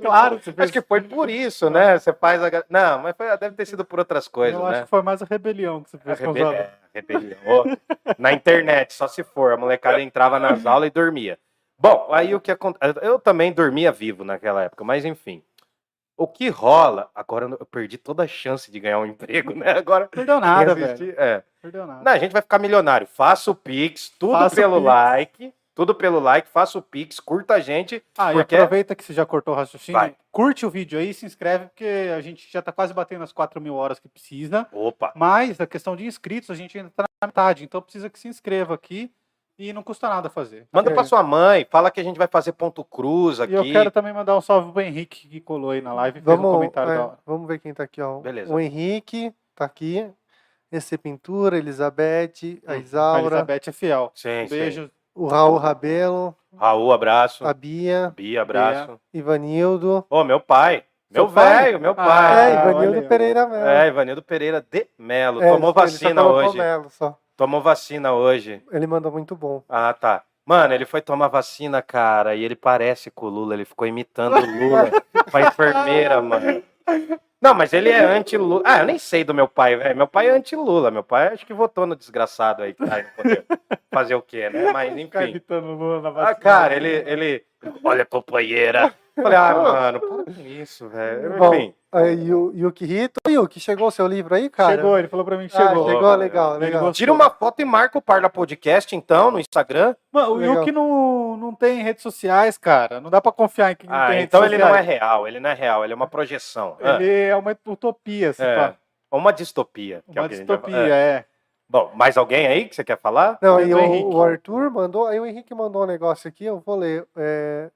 Claro, 0.00 0.36
você 0.38 0.52
fez... 0.52 0.58
Acho 0.64 0.72
que 0.72 0.82
foi 0.82 1.00
por 1.00 1.28
isso, 1.30 1.68
né? 1.70 1.98
Você 1.98 2.12
faz 2.12 2.42
a. 2.42 2.50
Não, 2.68 2.98
mas 3.00 3.16
foi- 3.16 3.36
deve 3.38 3.54
ter 3.56 3.66
sido 3.66 3.84
por 3.84 3.98
outras 3.98 4.26
coisas, 4.28 4.58
eu 4.60 4.64
né? 4.66 4.72
acho 4.72 4.82
que 4.84 4.88
foi 4.90 5.02
mais 5.02 5.22
a 5.22 5.24
rebelião 5.24 5.82
que 5.82 5.90
você 5.90 5.96
A 5.96 6.00
fez 6.00 6.18
com 6.20 6.30
os 6.30 6.36
rebe- 6.36 6.46
alunos. 6.48 6.60
é, 6.64 6.70
rebelião. 6.94 7.78
Na 8.18 8.32
internet, 8.32 8.92
só 8.94 9.06
se 9.08 9.22
for. 9.22 9.52
A 9.52 9.56
molecada 9.56 10.00
entrava 10.00 10.38
nas 10.38 10.64
aulas 10.66 10.88
e 10.88 10.90
dormia. 10.90 11.38
Bom, 11.78 12.08
aí 12.12 12.34
o 12.34 12.40
que 12.40 12.50
acontece. 12.50 12.94
Eu 13.02 13.18
também 13.18 13.52
dormia 13.52 13.90
vivo 13.90 14.24
naquela 14.24 14.62
época, 14.62 14.84
mas 14.84 15.04
enfim. 15.04 15.42
O 16.16 16.28
que 16.28 16.48
rola. 16.48 17.10
Agora 17.14 17.48
eu 17.58 17.66
perdi 17.66 17.96
toda 17.98 18.22
a 18.22 18.28
chance 18.28 18.70
de 18.70 18.78
ganhar 18.78 18.98
um 19.00 19.06
emprego, 19.06 19.54
né? 19.56 19.70
Agora. 19.72 20.06
Perdeu 20.06 20.38
nada, 20.38 20.74
velho. 20.74 21.14
É. 21.18 21.42
Perdeu 21.60 21.86
nada. 21.86 22.02
Não, 22.04 22.12
a 22.12 22.18
gente 22.18 22.32
vai 22.32 22.42
ficar 22.42 22.58
milionário. 22.58 23.06
Faça 23.06 23.50
o 23.50 23.54
Pix, 23.54 24.10
tudo 24.18 24.32
Faça 24.34 24.54
o 24.54 24.56
pelo 24.56 24.74
Pix. 24.76 24.84
like. 24.86 25.54
Tudo 25.74 25.94
pelo 25.94 26.18
like, 26.20 26.48
faça 26.48 26.78
o 26.78 26.82
Pix, 26.82 27.18
curta 27.18 27.54
a 27.54 27.60
gente. 27.60 28.02
Ah, 28.18 28.32
Porque- 28.32 28.54
e 28.54 28.58
aproveita 28.58 28.94
que 28.94 29.02
você 29.02 29.12
já 29.14 29.24
cortou 29.24 29.54
o 29.54 29.56
raciocínio. 29.56 29.98
Vai. 29.98 30.14
Curte 30.30 30.66
o 30.66 30.70
vídeo 30.70 30.98
aí, 30.98 31.14
se 31.14 31.24
inscreve, 31.24 31.66
porque 31.66 32.10
a 32.14 32.20
gente 32.20 32.46
já 32.52 32.60
tá 32.60 32.70
quase 32.72 32.92
batendo 32.92 33.24
as 33.24 33.32
4 33.32 33.60
mil 33.60 33.74
horas 33.74 33.98
que 33.98 34.08
precisa. 34.08 34.66
Opa! 34.70 35.12
Mas 35.16 35.60
a 35.60 35.66
questão 35.66 35.96
de 35.96 36.04
inscritos, 36.06 36.50
a 36.50 36.54
gente 36.54 36.76
ainda 36.76 36.90
tá 36.94 37.04
na 37.22 37.26
metade. 37.26 37.64
Então 37.64 37.80
precisa 37.80 38.10
que 38.10 38.18
se 38.18 38.28
inscreva 38.28 38.74
aqui 38.74 39.10
e 39.58 39.72
não 39.72 39.82
custa 39.82 40.08
nada 40.08 40.28
fazer. 40.28 40.66
Manda 40.72 40.90
É. 40.90 40.94
pra 40.94 41.04
sua 41.04 41.22
mãe, 41.22 41.66
fala 41.70 41.90
que 41.90 42.00
a 42.00 42.04
gente 42.04 42.18
vai 42.18 42.26
fazer 42.28 42.52
ponto 42.52 42.84
cruz 42.84 43.40
aqui. 43.40 43.52
E 43.52 43.56
eu 43.56 43.62
quero 43.64 43.90
também 43.90 44.12
mandar 44.12 44.36
um 44.36 44.40
salve 44.42 44.72
pro 44.72 44.80
Henrique 44.82 45.26
que 45.28 45.40
colou 45.40 45.70
aí 45.70 45.80
na 45.80 45.94
live 45.94 46.18
e 46.18 46.22
fez 46.22 46.38
um 46.38 46.42
Vamos, 46.42 46.56
comentário 46.56 46.92
é, 46.92 46.96
da 46.96 47.04
hora. 47.06 47.18
vamos 47.24 47.46
ver 47.48 47.58
quem 47.60 47.72
tá 47.72 47.82
aqui, 47.84 48.00
ó. 48.02 48.20
Beleza. 48.20 48.52
O 48.52 48.60
Henrique 48.60 49.32
tá 49.54 49.64
aqui. 49.64 50.06
Esse 50.70 50.96
Pintura, 50.96 51.58
Elizabeth, 51.58 52.60
a 52.66 52.72
A 52.72 52.76
Isaura, 52.78 53.20
Elizabeth 53.36 53.60
é 53.68 53.72
fiel. 53.72 54.10
Sim, 54.14 54.44
Um 54.44 54.48
beijo. 54.48 54.90
O 55.14 55.26
Raul 55.26 55.56
Rabelo. 55.56 56.34
Raul, 56.56 56.92
abraço. 56.92 57.46
a 57.46 57.52
Bia, 57.54 58.12
Bia, 58.16 58.42
abraço. 58.42 59.00
Ivanildo. 59.12 60.04
Ô, 60.08 60.22
meu 60.24 60.38
pai. 60.40 60.84
Meu 61.10 61.28
velho, 61.28 61.78
meu 61.78 61.90
Ah, 61.92 61.94
pai. 61.94 62.52
é, 62.52 62.58
olha 62.58 62.70
Ivanildo 62.70 63.08
Pereira 63.08 63.46
Melo. 63.46 63.66
É, 63.66 63.88
Ivanildo 63.88 64.22
Pereira 64.22 64.66
de 64.70 64.86
Melo. 64.98 65.42
É, 65.42 65.50
Tomou 65.50 65.72
vacina 65.72 66.22
hoje. 66.24 66.56
Melo 66.56 66.88
só. 66.90 67.18
Tomou 67.36 67.60
vacina 67.60 68.12
hoje. 68.12 68.62
Ele 68.70 68.86
mandou 68.86 69.12
muito 69.12 69.36
bom. 69.36 69.62
Ah, 69.68 69.92
tá. 69.92 70.22
Mano, 70.46 70.72
ele 70.74 70.84
foi 70.86 71.00
tomar 71.02 71.28
vacina, 71.28 71.80
cara, 71.82 72.34
e 72.34 72.42
ele 72.42 72.56
parece 72.56 73.10
com 73.10 73.26
o 73.26 73.28
Lula. 73.28 73.54
Ele 73.54 73.64
ficou 73.64 73.86
imitando 73.86 74.36
o 74.36 74.40
Lula 74.40 74.90
com 75.30 75.36
a 75.36 75.40
enfermeira, 75.42 76.20
mano. 76.22 76.62
Não, 77.40 77.54
mas 77.54 77.72
ele 77.72 77.90
é 77.90 78.02
anti-Lula. 78.04 78.62
Ah, 78.64 78.78
eu 78.80 78.86
nem 78.86 78.98
sei 78.98 79.22
do 79.24 79.34
meu 79.34 79.46
pai, 79.48 79.76
velho. 79.76 79.96
Meu 79.96 80.06
pai 80.08 80.28
é 80.28 80.30
anti-Lula. 80.30 80.90
Meu 80.90 81.02
pai 81.04 81.28
acho 81.28 81.44
que 81.46 81.52
votou 81.52 81.86
no 81.86 81.94
desgraçado 81.96 82.62
aí 82.62 82.72
que 82.74 82.84
tá 82.86 82.96
aí 82.96 83.02
no 83.02 83.10
poder. 83.22 83.46
Fazer 83.92 84.14
o 84.14 84.22
quê, 84.22 84.48
né? 84.48 84.72
Mas 84.72 84.96
enfim. 84.96 85.28
imitando 85.30 85.66
o 85.66 85.74
Lula 85.74 86.00
na 86.10 86.28
Ah, 86.30 86.34
cara, 86.34 86.74
ele, 86.74 86.88
ele. 86.88 87.44
Olha, 87.84 88.04
companheira. 88.06 88.92
Falei, 89.14 89.36
ah, 89.36 89.54
mano, 89.54 90.00
para 90.00 90.24
com 90.24 90.40
isso, 90.46 90.88
velho. 90.88 91.36
Bom, 91.36 91.54
Enfim. 91.54 91.74
Aí, 91.92 92.32
o 92.32 92.50
Yuki 92.56 93.10
Yuki, 93.28 93.60
chegou 93.60 93.88
o 93.88 93.90
seu 93.90 94.06
livro 94.06 94.34
aí, 94.34 94.48
cara? 94.48 94.76
Chegou, 94.76 94.98
ele 94.98 95.06
falou 95.08 95.26
pra 95.26 95.36
mim 95.36 95.46
que 95.46 95.54
Ah, 95.54 95.68
chegou. 95.68 95.86
chegou, 95.86 96.14
legal, 96.14 96.56
legal. 96.56 96.90
Tira 96.92 97.12
uma 97.12 97.28
foto 97.28 97.60
e 97.60 97.64
marca 97.66 97.98
o 97.98 98.00
Parla 98.02 98.30
Podcast, 98.30 98.96
então, 98.96 99.30
no 99.30 99.38
Instagram. 99.38 99.94
Mano, 100.10 100.32
o 100.32 100.36
Legal. 100.36 100.54
Yuki 100.56 100.72
não, 100.72 101.36
não 101.36 101.54
tem 101.54 101.82
redes 101.82 102.02
sociais, 102.02 102.56
cara. 102.56 102.98
Não 103.02 103.10
dá 103.10 103.20
pra 103.20 103.30
confiar 103.30 103.72
em 103.72 103.76
quem 103.76 103.90
não 103.90 103.94
Ah, 103.94 104.06
tem 104.06 104.14
redes 104.20 104.24
então 104.28 104.42
ele 104.46 104.56
não 104.56 104.68
é 104.68 104.78
sociais. 104.78 104.86
real, 104.88 105.28
ele 105.28 105.40
não 105.40 105.50
é 105.50 105.54
real, 105.54 105.84
ele 105.84 105.92
é 105.92 105.96
uma 105.96 106.06
projeção. 106.06 106.78
Ah, 106.82 106.94
Ele 106.98 107.10
é 107.28 107.36
uma 107.36 107.54
utopia, 107.66 108.32
se 108.32 108.42
É, 108.42 108.56
pá. 108.56 108.74
Uma 109.10 109.30
distopia. 109.30 110.02
que 110.10 110.18
é 110.18 110.22
Uma 110.22 110.28
distopia. 110.30 110.76
É. 110.78 110.90
é. 110.90 111.24
Bom, 111.72 111.90
mais 111.94 112.18
alguém 112.18 112.46
aí 112.46 112.68
que 112.68 112.74
você 112.74 112.84
quer 112.84 113.00
falar? 113.00 113.38
Não, 113.40 113.56
do 113.56 113.76
o, 113.76 113.78
Henrique. 113.80 114.04
o 114.04 114.22
Arthur 114.22 114.70
mandou. 114.70 115.06
Aí 115.06 115.18
o 115.18 115.24
Henrique 115.24 115.54
mandou 115.54 115.84
um 115.84 115.86
negócio 115.86 116.28
aqui, 116.28 116.44
eu 116.44 116.60
vou 116.60 116.76
ler. 116.76 117.08
É... 117.16 117.70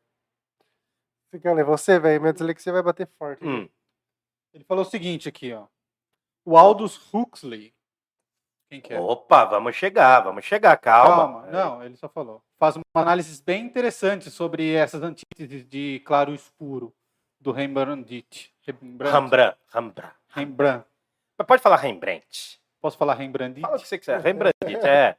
Você 1.31 1.41
quer 1.41 1.55
ler 1.55 1.65
você, 1.65 1.99
velho? 1.99 2.21
Minha 2.21 2.35
dislexia 2.35 2.75
vai 2.75 2.83
bater 2.83 3.09
forte. 3.19 3.43
Hum, 3.43 3.67
Ele 4.53 4.65
falou 4.65 4.85
o 4.85 4.87
seguinte 4.87 5.31
aqui, 5.31 5.51
ó. 5.55 5.65
O 6.45 6.59
Aldous 6.59 7.01
Huxley. 7.11 7.75
Quem 8.69 8.83
que 8.83 8.93
é? 8.93 9.01
Opa, 9.01 9.47
vamos 9.47 9.75
chegar, 9.75 10.21
vamos 10.21 10.45
chegar, 10.45 10.77
calma. 10.77 11.41
Calma. 11.41 11.47
Não, 11.47 11.83
ele 11.83 11.97
só 11.97 12.07
falou. 12.07 12.43
Faz 12.59 12.77
uma 12.77 12.83
análise 12.95 13.43
bem 13.43 13.65
interessante 13.65 14.31
sobre 14.31 14.75
essas 14.75 15.03
antíteses 15.03 15.67
de 15.67 16.03
claro 16.05 16.33
e 16.33 16.35
escuro 16.35 16.95
do 17.41 17.51
Rembrandt. 17.51 18.53
Rembrandt. 18.61 19.15
Rembrandt, 19.15 19.59
Rembrandt. 19.69 20.15
Rembrandt. 20.29 20.87
Mas 21.39 21.47
Pode 21.47 21.63
falar 21.63 21.77
Rembrandt. 21.77 22.61
Posso 22.87 22.97
falar 22.97 23.14
Rembrandt? 23.14 23.61
Fala 23.61 23.76
o 23.76 23.80
que 23.80 23.89
você 23.89 23.99
quiser. 23.99 24.20
Rembrandt, 24.20 24.55
é. 24.84 25.16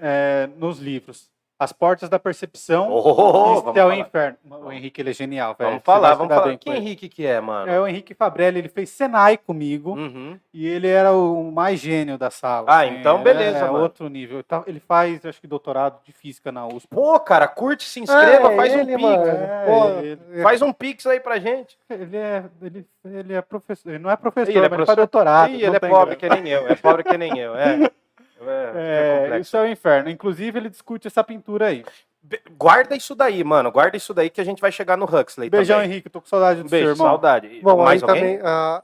É, 0.00 0.48
nos 0.56 0.78
livros. 0.78 1.30
As 1.58 1.72
portas 1.72 2.10
da 2.10 2.18
percepção 2.18 2.88
Oh, 2.92 2.98
e 3.00 3.12
vamos 3.54 3.68
até 3.68 3.82
o 3.82 3.88
falar. 3.88 3.96
inferno. 3.96 4.36
O 4.50 4.70
Henrique, 4.70 5.00
ele 5.00 5.08
é 5.08 5.12
genial, 5.14 5.54
velho. 5.58 5.70
Vamos 5.70 5.84
falar, 5.84 6.12
vamos 6.14 6.34
falar. 6.34 6.54
Que. 6.58 6.68
Henrique 6.68 7.08
que 7.08 7.24
é, 7.24 7.40
mano? 7.40 7.70
É 7.72 7.80
o 7.80 7.88
Henrique 7.88 8.12
Fabrelli, 8.12 8.58
ele 8.58 8.68
fez 8.68 8.90
Senai 8.90 9.38
comigo 9.38 9.92
Uhum. 9.92 10.38
e 10.52 10.66
ele 10.66 10.86
era 10.86 11.12
o 11.14 11.50
mais 11.50 11.80
gênio 11.80 12.18
da 12.18 12.30
sala. 12.30 12.66
Ah, 12.68 12.80
assim, 12.82 12.96
então 12.98 13.22
beleza, 13.22 13.58
É 13.58 13.62
mano. 13.70 13.78
outro 13.80 14.06
nível. 14.10 14.42
Tá- 14.44 14.64
Ele 14.66 14.78
faz, 14.80 15.24
acho 15.24 15.40
que, 15.40 15.46
doutorado 15.46 15.98
de 16.04 16.12
física 16.12 16.52
na 16.52 16.66
USP. 16.66 16.88
Pô, 16.94 17.18
cara, 17.20 17.48
curte, 17.48 17.84
se 17.84 18.00
inscreva, 18.00 18.52
É, 18.52 18.56
faz 18.56 18.74
um 18.74 18.78
ele, 18.80 18.92
pix. 18.96 19.02
mano. 19.02 19.26
É, 19.26 19.64
Pô, 19.64 19.88
ele- 20.00 20.42
Faz 20.42 20.60
um 20.60 20.72
pix 20.74 21.06
aí 21.06 21.20
pra 21.20 21.38
gente. 21.38 21.78
Ele 21.88 22.16
é, 22.18 22.44
ele, 22.60 22.86
ele 23.02 23.32
é 23.32 23.40
professor. 23.40 23.88
Ele 23.88 23.98
não 23.98 24.10
é 24.10 24.16
professor, 24.16 24.50
ele 24.50 24.58
é 24.58 24.60
mas 24.60 24.66
ele 24.66 24.76
professor? 24.76 24.86
faz 24.86 24.96
doutorado. 24.98 25.50
Ih, 25.52 25.62
ele 25.64 25.76
é 25.76 25.80
pobre 25.80 26.16
grana. 26.16 26.36
que 26.36 26.42
nem 26.42 26.52
eu. 26.52 26.68
É 26.68 26.74
pobre 26.74 27.02
que 27.02 27.16
nem 27.16 27.38
eu. 27.38 27.56
É. 27.56 27.90
É, 28.40 29.28
É, 29.32 29.38
isso 29.40 29.56
é 29.56 29.62
o 29.62 29.66
inferno. 29.66 30.10
Inclusive, 30.10 30.58
ele 30.58 30.68
discute 30.68 31.06
essa 31.06 31.22
pintura 31.24 31.66
aí. 31.68 31.84
Be- 32.22 32.42
Guarda 32.58 32.96
isso 32.96 33.14
daí, 33.14 33.42
mano. 33.44 33.70
Guarda 33.70 33.96
isso 33.96 34.12
daí 34.12 34.28
que 34.30 34.40
a 34.40 34.44
gente 34.44 34.60
vai 34.60 34.72
chegar 34.72 34.96
no 34.96 35.04
Huxley 35.04 35.48
Beijão, 35.48 35.76
também. 35.78 35.90
Henrique. 35.92 36.10
Tô 36.10 36.20
com 36.20 36.26
saudade 36.26 36.60
do 36.60 36.66
Um 36.66 36.68
seu 36.68 36.78
beijo, 36.78 36.92
irmão. 36.92 37.06
saudade. 37.06 37.60
Bom, 37.62 37.84
Mais 37.84 38.02
aí 38.02 38.08
alguém? 38.08 38.38
também 38.38 38.40
a, 38.50 38.82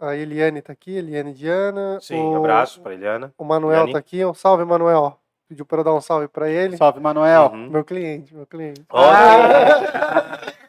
a 0.00 0.14
Eliane 0.16 0.60
tá 0.62 0.72
aqui, 0.74 0.94
Eliane 0.96 1.32
Diana. 1.32 1.98
Sim, 2.00 2.20
o, 2.22 2.36
abraço 2.36 2.80
pra 2.82 2.92
Eliana. 2.92 3.32
O 3.38 3.44
Manuel 3.44 3.72
Eliane. 3.78 3.92
tá 3.92 3.98
aqui. 3.98 4.24
Um 4.24 4.34
salve, 4.34 4.64
Manuel. 4.64 5.18
Pediu 5.48 5.64
pra 5.64 5.78
eu 5.78 5.84
dar 5.84 5.94
um 5.94 6.00
salve 6.00 6.28
pra 6.28 6.50
ele. 6.50 6.76
Salve, 6.76 7.00
Manuel. 7.00 7.50
Uhum. 7.52 7.70
Meu 7.70 7.84
cliente, 7.84 8.34
meu 8.34 8.46
cliente. 8.46 8.82
Olha. 8.90 10.36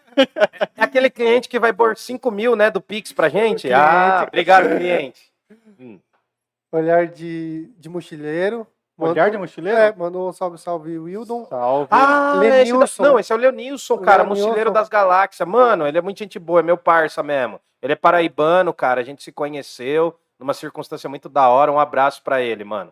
É 0.76 0.84
aquele 0.84 1.11
cliente 1.11 1.47
que 1.47 1.59
vai 1.59 1.72
pôr 1.72 1.95
5 1.95 2.32
mil, 2.32 2.55
né, 2.55 2.72
do 2.72 2.82
Pix 2.82 3.13
pra 3.13 3.30
gente? 3.30 3.61
cliente. 3.68 3.74
Ah, 3.74 4.26
obrigado, 4.28 4.68
cliente. 4.76 5.22
Hum. 5.80 5.99
Olhar 6.72 7.07
de, 7.07 7.72
de 7.78 7.89
mochileiro. 7.89 8.68
Olhar 8.99 9.30
de 9.30 9.38
mochileiro? 9.38 9.78
É, 9.80 9.93
mandou 9.95 10.28
um 10.30 10.34
salve, 10.34 10.57
salve, 10.57 10.97
Wildon. 10.97 11.45
Salve. 11.45 11.88
Ah, 11.91 12.39
esse 12.43 12.72
da- 12.72 12.80
Lenilson. 12.80 13.03
não, 13.03 13.20
esse 13.20 13.32
é 13.32 13.36
o 13.36 13.38
Leonilson, 13.38 13.97
cara, 13.99 14.24
Leonilson. 14.24 14.45
mochileiro 14.47 14.72
das 14.72 14.89
galáxias. 14.89 15.47
Mano, 15.47 15.86
ele 15.88 15.97
é 15.97 16.01
muito 16.01 16.18
gente 16.18 16.39
boa, 16.39 16.61
é 16.61 16.63
meu 16.63 16.78
parça 16.78 17.22
mesmo. 17.22 17.59
Ele 17.82 17.93
é 17.93 17.95
paraibano, 17.95 18.74
cara, 18.74 18.99
a 19.01 19.03
gente 19.03 19.22
se 19.24 19.32
conheceu 19.32 20.18
numa 20.39 20.53
circunstância 20.53 21.07
muito 21.07 21.30
da 21.30 21.47
hora. 21.47 21.72
Um 21.72 21.80
abraço 21.80 22.24
pra 22.24 22.41
ele, 22.41 22.63
mano. 22.63 22.91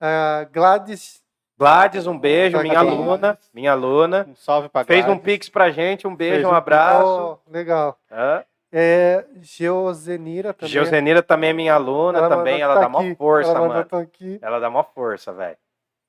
Ah, 0.00 0.46
Gladys. 0.52 1.22
Gladys, 1.58 2.06
um 2.06 2.18
beijo, 2.18 2.58
minha 2.60 2.78
aluna, 2.78 3.38
minha 3.52 3.72
aluna. 3.72 4.26
Um 4.28 4.34
salve 4.36 4.68
pra 4.68 4.84
Fez 4.84 5.06
um 5.08 5.18
pix 5.18 5.48
pra 5.48 5.70
gente, 5.70 6.06
um 6.06 6.14
beijo, 6.14 6.34
Fez 6.36 6.46
um 6.46 6.50
um 6.50 6.54
abraço. 6.54 7.38
Oh, 7.46 7.50
legal. 7.50 7.96
Hã? 8.10 8.44
É, 8.76 9.24
Geozenira 9.40 10.52
também. 10.52 10.72
Geozenira 10.72 11.22
também 11.22 11.50
é 11.50 11.52
minha 11.52 11.74
aluna, 11.74 12.18
Ela 12.18 12.28
também, 12.28 12.60
ela 12.60 12.74
tá 12.74 12.80
dá 12.80 12.88
mó 12.88 12.98
aqui. 12.98 13.14
força, 13.14 13.50
Ela 13.50 13.60
mandou 13.60 13.74
mano. 13.76 13.86
tá. 13.88 14.06
Ela 14.42 14.58
dá 14.58 14.68
mó 14.68 14.82
força, 14.82 15.32
velho. 15.32 15.56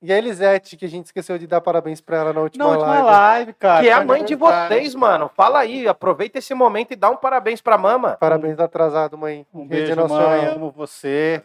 E 0.01 0.11
a 0.11 0.17
Elisete, 0.17 0.75
que 0.75 0.83
a 0.85 0.89
gente 0.89 1.05
esqueceu 1.05 1.37
de 1.37 1.45
dar 1.47 1.61
parabéns 1.61 2.01
pra 2.01 2.17
ela 2.17 2.33
na 2.33 2.41
última, 2.41 2.65
Na 2.65 2.71
última 2.71 2.89
live. 2.91 3.05
live, 3.07 3.53
cara. 3.53 3.81
Que 3.83 3.89
é 3.89 3.93
a 3.93 4.03
mãe 4.03 4.23
de 4.25 4.33
vocês, 4.35 4.95
mano. 4.95 5.29
Fala 5.35 5.59
aí, 5.59 5.87
aproveita 5.87 6.39
esse 6.39 6.53
momento 6.55 6.91
e 6.91 6.95
dá 6.95 7.09
um 7.09 7.15
parabéns 7.15 7.61
pra 7.61 7.77
mama. 7.77 8.17
Parabéns 8.19 8.59
atrasado, 8.59 9.15
mãe. 9.17 9.45
Um 9.53 9.67
Rede 9.67 9.95
beijo, 9.95 10.07
mãe. 10.07 10.45
Amo 10.47 10.71
você. 10.71 11.41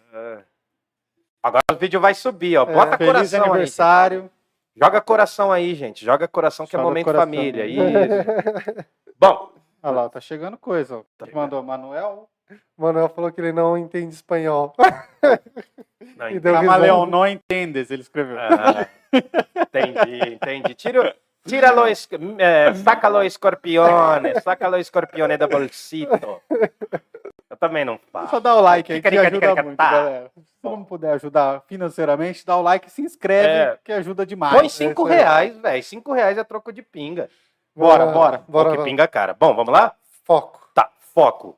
Agora 1.43 1.63
o 1.71 1.75
vídeo 1.77 2.01
vai 2.01 2.13
subir, 2.15 2.57
ó. 2.59 2.63
É, 2.63 2.73
Bota 2.75 2.97
Feliz 2.99 3.13
coração 3.13 3.43
aí. 3.45 3.51
aniversário. 3.51 4.21
gente. 4.23 4.33
Joga 4.85 5.01
coração 5.01 5.53
aí, 5.53 5.75
gente. 5.75 6.05
Joga 6.05 6.29
coração 6.29 6.67
que 6.67 6.75
é 6.75 6.79
Joga 6.79 6.89
momento 6.89 7.05
coração. 7.07 7.27
família. 7.27 7.65
Isso. 7.67 7.81
Bom, 9.19 9.51
Olha 9.83 9.93
lá, 9.95 10.09
tá 10.09 10.21
chegando 10.21 10.57
coisa. 10.59 10.99
ó. 10.99 11.03
Tá 11.19 11.27
Mandou 11.33 11.63
Manuel. 11.63 12.29
Manuel 12.77 13.09
falou 13.09 13.31
que 13.31 13.41
ele 13.41 13.53
não 13.53 13.77
entende 13.79 14.15
espanhol. 14.15 14.75
não, 16.17 16.39
deu 16.41 16.55
Camaleão, 16.55 17.07
não 17.07 17.27
entendes, 17.27 17.91
ele 17.91 18.03
escreveu. 18.03 18.37
Ah, 18.39 18.87
entendi, 19.57 20.35
entendi. 20.35 20.75
Tira, 20.75 21.15
tira 21.47 21.71
lo, 21.73 21.87
es- 21.87 22.09
eh, 22.39 22.75
saca 22.75 23.09
lo 23.09 23.23
escorpione, 23.23 24.41
saca 24.41 24.69
lo 24.69 24.77
escorpione 24.79 25.37
da 25.37 25.47
bolsito. 25.47 26.43
Eu 27.49 27.57
também 27.57 27.85
não 27.85 27.99
Só 28.13 28.27
falo. 28.29 28.41
dá 28.41 28.55
o 28.57 28.61
like 28.61 28.93
aí 28.93 29.03
que 29.03 29.09
ajuda 29.09 29.31
ticarica, 29.31 29.63
muito, 29.63 29.77
tá. 29.77 29.91
galera. 29.91 30.31
Se 30.37 30.55
não 30.63 30.85
puder 30.85 31.13
ajudar 31.15 31.63
financeiramente, 31.67 32.45
dá 32.47 32.57
o 32.57 32.63
like 32.63 32.89
e 32.89 32.91
se 32.91 33.03
inscreve, 33.03 33.49
É. 33.49 33.79
que 33.85 33.93
ajuda 33.93 34.25
demais. 34.27 34.55
Põe 34.55 34.69
cinco 34.69 35.07
aí. 35.07 35.15
reais, 35.17 35.59
velho. 35.59 35.83
Cinco 35.83 36.13
reais 36.13 36.39
é 36.39 36.45
troco 36.45 36.73
de 36.73 36.83
pinga. 36.83 37.29
Bora, 37.75 38.07
bora. 38.07 38.45
Bora, 38.49 38.69
Ou 38.69 38.71
que 38.73 38.77
bora. 38.79 38.89
pinga 38.89 39.09
cara. 39.09 39.35
Bom, 39.35 39.55
vamos 39.55 39.73
lá? 39.73 39.95
Foco. 40.25 40.69
Tá, 40.75 40.91
foco. 40.99 41.57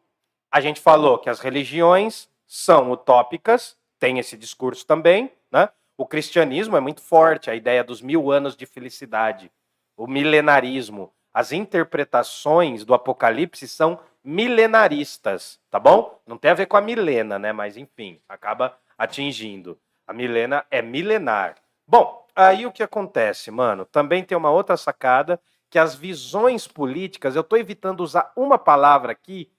A 0.51 0.61
gente 0.61 0.81
falou 0.81 1.19
que 1.19 1.31
as 1.31 1.41
religiões 1.41 2.29
são 2.47 2.91
utópicas, 2.91 3.77
tem 3.99 4.19
esse 4.19 4.37
discurso 4.37 4.87
também, 4.87 5.31
né? 5.51 5.69
O 5.97 6.07
cristianismo 6.07 6.77
é 6.77 6.81
muito 6.81 7.01
forte, 7.01 7.51
a 7.51 7.55
ideia 7.55 7.83
dos 7.83 8.03
mil 8.03 8.31
anos 8.31 8.57
de 8.57 8.67
felicidade, 8.67 9.51
o 9.97 10.07
milenarismo. 10.07 11.13
As 11.33 11.53
interpretações 11.53 12.85
do 12.85 12.93
Apocalipse 12.93 13.67
são 13.67 13.99
milenaristas, 14.23 15.59
tá 15.71 15.79
bom? 15.79 16.21
Não 16.27 16.37
tem 16.37 16.51
a 16.51 16.55
ver 16.55 16.67
com 16.67 16.77
a 16.77 16.81
milena, 16.81 17.39
né? 17.39 17.53
Mas 17.53 17.77
enfim, 17.77 18.21
acaba 18.29 18.77
atingindo. 18.99 19.79
A 20.07 20.13
milena 20.13 20.65
é 20.71 20.83
milenar. 20.83 21.55
Bom, 21.87 22.27
aí 22.37 22.67
o 22.67 22.73
que 22.73 22.83
acontece, 22.83 23.51
mano? 23.51 23.85
Também 23.87 24.23
tem 24.23 24.37
uma 24.37 24.51
outra 24.51 24.77
sacada 24.77 25.41
que 25.73 25.79
as 25.79 25.95
visões 25.95 26.69
políticas, 26.69 27.35
eu 27.35 27.41
estou 27.41 27.59
evitando 27.59 28.03
usar 28.03 28.31
uma 28.37 28.59
palavra 28.59 29.13
aqui 29.13 29.51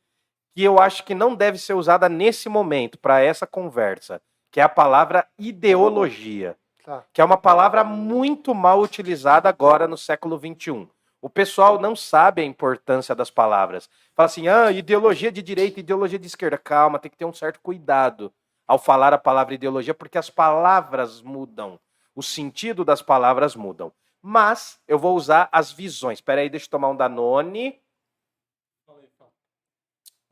que 0.54 0.64
eu 0.64 0.80
acho 0.80 1.04
que 1.04 1.16
não 1.16 1.34
deve 1.34 1.58
ser 1.58 1.74
usada 1.74 2.08
nesse 2.08 2.48
momento 2.48 3.00
para 3.00 3.20
essa 3.20 3.48
conversa, 3.48 4.22
que 4.52 4.60
é 4.60 4.64
a 4.64 4.70
palavra 4.70 5.28
ideologia. 5.40 6.56
Tá. 6.86 7.02
que 7.14 7.22
é 7.22 7.24
uma 7.24 7.38
palavra 7.38 7.82
muito 7.82 8.54
mal 8.54 8.82
utilizada 8.82 9.48
agora 9.48 9.88
no 9.88 9.98
século 9.98 10.38
XXI. 10.38 10.86
O 11.22 11.30
pessoal 11.30 11.80
não 11.80 11.96
sabe 11.96 12.42
a 12.42 12.46
importância 12.46 13.16
das 13.16 13.32
palavras. 13.32 13.90
Fala 14.14 14.26
assim, 14.26 14.50
ah, 14.50 14.70
ideologia 14.70 15.32
de 15.32 15.42
direita, 15.42 15.80
ideologia 15.80 16.20
de 16.20 16.28
esquerda. 16.28 16.58
Calma, 16.58 17.00
tem 17.00 17.10
que 17.10 17.18
ter 17.18 17.24
um 17.24 17.34
certo 17.34 17.62
cuidado 17.62 18.34
ao 18.68 18.78
falar 18.78 19.14
a 19.14 19.18
palavra 19.18 19.54
ideologia, 19.54 19.94
porque 19.94 20.18
as 20.18 20.30
palavras 20.30 21.22
mudam. 21.22 21.80
O 22.14 22.22
sentido 22.22 22.84
das 22.84 23.02
palavras 23.02 23.56
mudam. 23.56 23.92
Mas 24.26 24.80
eu 24.88 24.98
vou 24.98 25.18
usar 25.18 25.50
as 25.52 25.70
visões. 25.70 26.20
Espera 26.20 26.40
aí, 26.40 26.50
deixa 26.50 26.66
eu 26.66 26.70
tomar 26.70 26.88
um 26.88 26.96
Danone. 26.96 27.78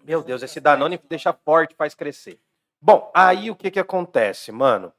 Meu 0.01 0.23
Deus, 0.23 0.41
esse 0.41 0.61
Danone 0.61 0.97
deixa 1.09 1.33
forte, 1.33 1.75
faz 1.75 1.93
crescer. 1.93 2.39
Bom, 2.79 3.11
aí 3.13 3.51
o 3.51 3.55
que, 3.55 3.69
que 3.69 3.79
acontece, 3.79 4.49
mano? 4.49 4.93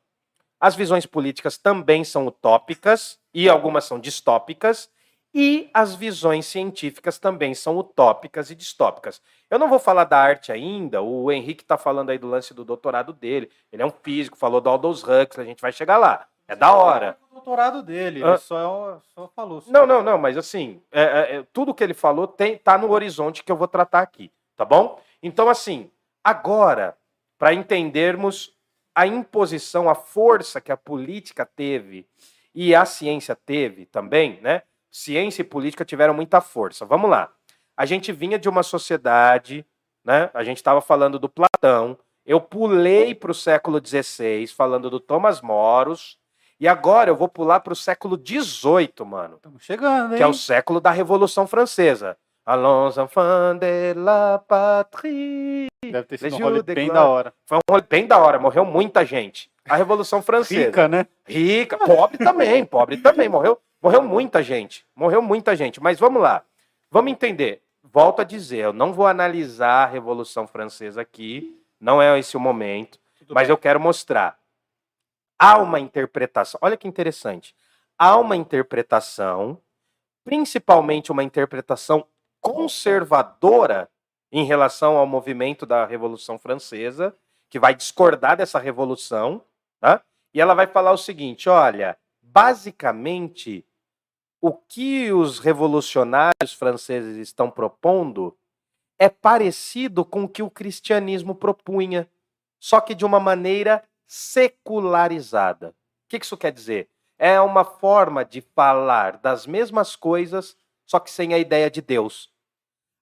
As 0.61 0.77
visões 0.77 1.07
políticas 1.07 1.57
também 1.57 2.05
são 2.05 2.27
utópicas, 2.27 3.19
e 3.33 3.49
algumas 3.49 3.85
são 3.85 3.99
distópicas, 3.99 4.89
e 5.35 5.71
as 5.73 5.95
visões 5.95 6.47
científicas 6.47 7.19
também 7.19 7.55
são 7.55 7.77
utópicas 7.79 8.51
e 8.51 8.55
distópicas. 8.55 9.21
Eu 9.51 9.59
não 9.59 9.69
vou 9.69 9.79
falar 9.79 10.05
da 10.05 10.19
arte 10.19 10.53
ainda, 10.53 11.03
o 11.03 11.33
Henrique 11.33 11.65
está 11.65 11.79
falando 11.79 12.11
aí 12.11 12.19
do 12.19 12.29
lance 12.29 12.55
do 12.55 12.65
doutorado 12.65 13.13
dele, 13.13 13.51
ele 13.73 13.83
é 13.83 13.87
um 13.87 13.91
físico, 13.91 14.37
falou 14.37 14.61
do 14.61 14.69
Aldous 14.69 15.03
Huxley, 15.03 15.45
a 15.45 15.49
gente 15.49 15.63
vai 15.63 15.73
chegar 15.73 15.97
lá. 15.97 16.29
É 16.53 16.57
da 16.57 16.75
hora. 16.75 17.17
O 17.31 17.35
doutorado 17.35 17.83
dele, 17.83 18.23
Ah. 18.23 18.29
ele 18.29 18.39
só, 18.39 19.01
só 19.15 19.27
falou. 19.35 19.63
Não, 19.69 19.87
não, 19.87 20.03
não, 20.03 20.19
mas 20.19 20.37
assim, 20.37 20.83
é, 20.93 21.03
é, 21.03 21.37
é, 21.37 21.47
tudo 21.53 21.73
que 21.75 21.83
ele 21.83 21.95
falou 21.95 22.27
tem, 22.27 22.59
tá 22.59 22.77
no 22.77 22.91
horizonte 22.91 23.43
que 23.43 23.51
eu 23.51 23.57
vou 23.57 23.67
tratar 23.67 24.01
aqui, 24.01 24.31
tá 24.55 24.65
bom? 24.65 25.01
Então, 25.23 25.49
assim, 25.49 25.91
agora, 26.23 26.95
para 27.39 27.55
entendermos 27.55 28.55
a 28.95 29.07
imposição, 29.07 29.89
a 29.89 29.95
força 29.95 30.61
que 30.61 30.71
a 30.71 30.77
política 30.77 31.47
teve 31.47 32.07
e 32.55 32.75
a 32.75 32.85
ciência 32.85 33.35
teve 33.35 33.87
também, 33.87 34.39
né? 34.43 34.63
Ciência 34.91 35.41
e 35.41 35.45
política 35.45 35.87
tiveram 35.87 36.13
muita 36.13 36.43
força. 36.43 36.85
Vamos 36.85 37.11
lá. 37.11 37.33
A 37.75 37.87
gente 37.87 38.13
vinha 38.13 38.39
de 38.39 38.47
uma 38.47 38.63
sociedade, 38.63 39.65
né? 40.05 40.29
A 40.35 40.45
gente 40.45 40.59
estava 40.59 40.83
falando 40.83 41.19
do 41.19 41.31
Platão. 41.31 41.99
Eu 42.27 42.43
pulei 42.43 43.15
para 43.15 43.31
o 43.31 43.35
século 43.35 43.81
XVI, 43.85 44.47
falando 44.49 44.91
do 44.91 45.01
Thomas 45.01 45.41
Moros. 45.41 46.21
E 46.63 46.69
agora 46.69 47.11
eu 47.11 47.17
vou 47.17 47.27
pular 47.27 47.59
para 47.59 47.73
o 47.73 47.75
século 47.75 48.17
XVIII, 48.17 49.05
mano 49.05 49.35
Estamos 49.35 49.65
chegando, 49.65 50.13
hein? 50.13 50.17
que 50.17 50.23
é 50.23 50.27
o 50.29 50.33
século 50.33 50.81
da 50.81 50.93
Revolução 50.93 51.45
Francesa. 51.45 52.17
Allons 52.47 52.97
enfants 52.99 53.59
de 53.59 53.95
la 53.95 54.39
patrie. 54.39 55.67
Deve 55.85 56.05
ter 56.05 56.19
sido 56.19 56.37
um 56.37 56.39
rolê 56.39 56.63
bem 56.63 56.87
da 56.87 57.05
hora. 57.05 57.35
Foi 57.47 57.59
um 57.59 57.61
rolê 57.69 57.83
bem 57.91 58.07
da 58.07 58.17
hora, 58.17 58.39
morreu 58.39 58.65
muita 58.65 59.05
gente. 59.05 59.51
A 59.69 59.75
Revolução 59.75 60.23
Francesa. 60.23 60.67
Rica, 60.67 60.87
né? 60.87 61.09
Rica, 61.27 61.77
pobre 61.79 62.19
também, 62.19 62.63
pobre 62.65 62.97
também, 62.97 63.29
morreu, 63.29 63.59
morreu 63.83 64.01
muita 64.01 64.41
gente, 64.41 64.87
morreu 64.95 65.21
muita 65.21 65.57
gente. 65.57 65.83
Mas 65.83 65.99
vamos 65.99 66.23
lá, 66.23 66.45
vamos 66.93 67.11
entender. 67.11 67.61
Volto 67.83 68.21
a 68.21 68.25
dizer, 68.25 68.59
eu 68.59 68.73
não 68.73 68.93
vou 68.93 69.09
analisar 69.09 69.83
a 69.83 69.87
Revolução 69.87 70.47
Francesa 70.47 71.01
aqui, 71.01 71.61
não 71.81 72.01
é 72.01 72.17
esse 72.21 72.37
o 72.37 72.41
momento, 72.41 73.01
Tudo 73.19 73.35
mas 73.35 73.49
bem. 73.49 73.53
eu 73.53 73.59
quero 73.59 73.81
mostrar. 73.81 74.41
Há 75.45 75.59
uma 75.59 75.81
interpretação, 75.81 76.57
olha 76.63 76.77
que 76.77 76.87
interessante. 76.87 77.53
Há 77.99 78.17
uma 78.17 78.37
interpretação, 78.37 79.61
principalmente 80.23 81.11
uma 81.11 81.25
interpretação 81.25 82.07
conservadora 82.41 83.91
em 84.31 84.45
relação 84.45 84.97
ao 84.97 85.05
movimento 85.05 85.67
da 85.67 85.85
Revolução 85.85 86.39
Francesa, 86.39 87.13
que 87.51 87.59
vai 87.59 87.75
discordar 87.75 88.37
dessa 88.37 88.61
revolução, 88.61 89.43
tá? 89.81 90.01
E 90.33 90.41
ela 90.41 90.55
vai 90.55 90.69
falar 90.69 90.93
o 90.93 90.97
seguinte: 90.97 91.49
olha, 91.49 91.99
basicamente, 92.23 93.67
o 94.41 94.53
que 94.53 95.11
os 95.11 95.41
revolucionários 95.41 96.53
franceses 96.55 97.17
estão 97.17 97.51
propondo 97.51 98.39
é 98.97 99.09
parecido 99.09 100.05
com 100.05 100.23
o 100.23 100.29
que 100.29 100.45
o 100.45 100.49
cristianismo 100.49 101.35
propunha, 101.35 102.09
só 102.61 102.81
que 102.81 102.95
de 102.95 103.05
uma 103.05 103.19
maneira 103.19 103.83
secularizada. 104.07 105.71
O 105.71 105.75
que 106.09 106.19
isso 106.19 106.37
quer 106.37 106.53
dizer? 106.53 106.89
É 107.19 107.41
uma 107.41 107.65
forma 107.65 108.25
de 108.25 108.41
falar 108.41 109.17
das 109.19 109.47
mesmas 109.47 109.95
coisas, 109.97 110.57
só 110.87 110.99
que 110.99 111.11
sem 111.11 111.35
a 111.35 111.39
ideia 111.39 111.71
de 111.71 111.81
Deus. 111.81 112.31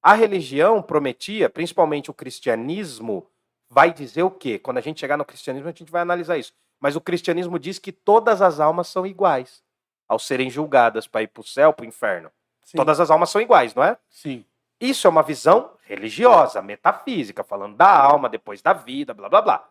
A 0.02 0.14
religião 0.14 0.82
prometia, 0.82 1.50
principalmente 1.50 2.10
o 2.10 2.14
cristianismo, 2.14 3.26
vai 3.68 3.92
dizer 3.92 4.22
o 4.22 4.30
quê? 4.30 4.58
Quando 4.58 4.78
a 4.78 4.80
gente 4.82 5.00
chegar 5.00 5.16
no 5.16 5.24
cristianismo, 5.24 5.68
a 5.68 5.72
gente 5.72 5.90
vai 5.90 6.02
analisar 6.02 6.38
isso. 6.38 6.52
Mas 6.78 6.96
o 6.96 7.00
cristianismo 7.00 7.58
diz 7.58 7.78
que 7.78 7.92
todas 7.92 8.40
as 8.40 8.58
almas 8.58 8.88
são 8.88 9.06
iguais 9.06 9.62
ao 10.08 10.18
serem 10.18 10.50
julgadas 10.50 11.06
para 11.06 11.22
ir 11.22 11.28
para 11.28 11.40
o 11.40 11.46
céu, 11.46 11.72
para 11.72 11.84
o 11.84 11.88
inferno. 11.88 12.32
Sim. 12.64 12.76
Todas 12.76 12.98
as 12.98 13.10
almas 13.10 13.30
são 13.30 13.40
iguais, 13.40 13.74
não 13.74 13.84
é? 13.84 13.96
Sim. 14.08 14.44
Isso 14.80 15.06
é 15.06 15.10
uma 15.10 15.22
visão 15.22 15.70
religiosa, 15.82 16.60
metafísica, 16.62 17.44
falando 17.44 17.76
da 17.76 17.88
alma 17.88 18.28
depois 18.28 18.62
da 18.62 18.72
vida, 18.72 19.12
blá 19.14 19.28
blá 19.28 19.42
blá. 19.42 19.69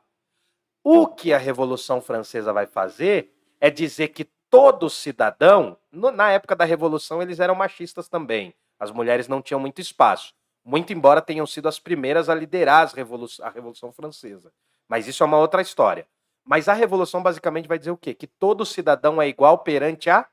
O 0.91 1.07
que 1.07 1.31
a 1.33 1.37
Revolução 1.37 2.01
Francesa 2.01 2.51
vai 2.51 2.65
fazer 2.65 3.31
é 3.61 3.69
dizer 3.69 4.07
que 4.07 4.25
todo 4.49 4.89
cidadão, 4.89 5.77
no- 5.91 6.09
na 6.09 6.31
época 6.31 6.55
da 6.55 6.65
Revolução, 6.65 7.21
eles 7.21 7.39
eram 7.39 7.53
machistas 7.53 8.09
também. 8.09 8.55
As 8.79 8.89
mulheres 8.89 9.27
não 9.27 9.39
tinham 9.41 9.59
muito 9.59 9.79
espaço. 9.79 10.33
Muito 10.65 10.91
embora 10.91 11.21
tenham 11.21 11.45
sido 11.45 11.67
as 11.67 11.79
primeiras 11.79 12.27
a 12.27 12.33
liderar 12.33 12.87
revolu- 12.93 13.27
a 13.41 13.49
Revolução 13.49 13.91
Francesa. 13.91 14.51
Mas 14.87 15.07
isso 15.07 15.21
é 15.21 15.25
uma 15.25 15.37
outra 15.37 15.61
história. 15.61 16.07
Mas 16.43 16.67
a 16.67 16.73
Revolução 16.73 17.21
basicamente 17.21 17.67
vai 17.67 17.77
dizer 17.77 17.91
o 17.91 17.97
quê? 17.97 18.15
Que 18.15 18.25
todo 18.25 18.65
cidadão 18.65 19.21
é 19.21 19.27
igual 19.27 19.59
perante 19.59 20.09
a 20.09 20.27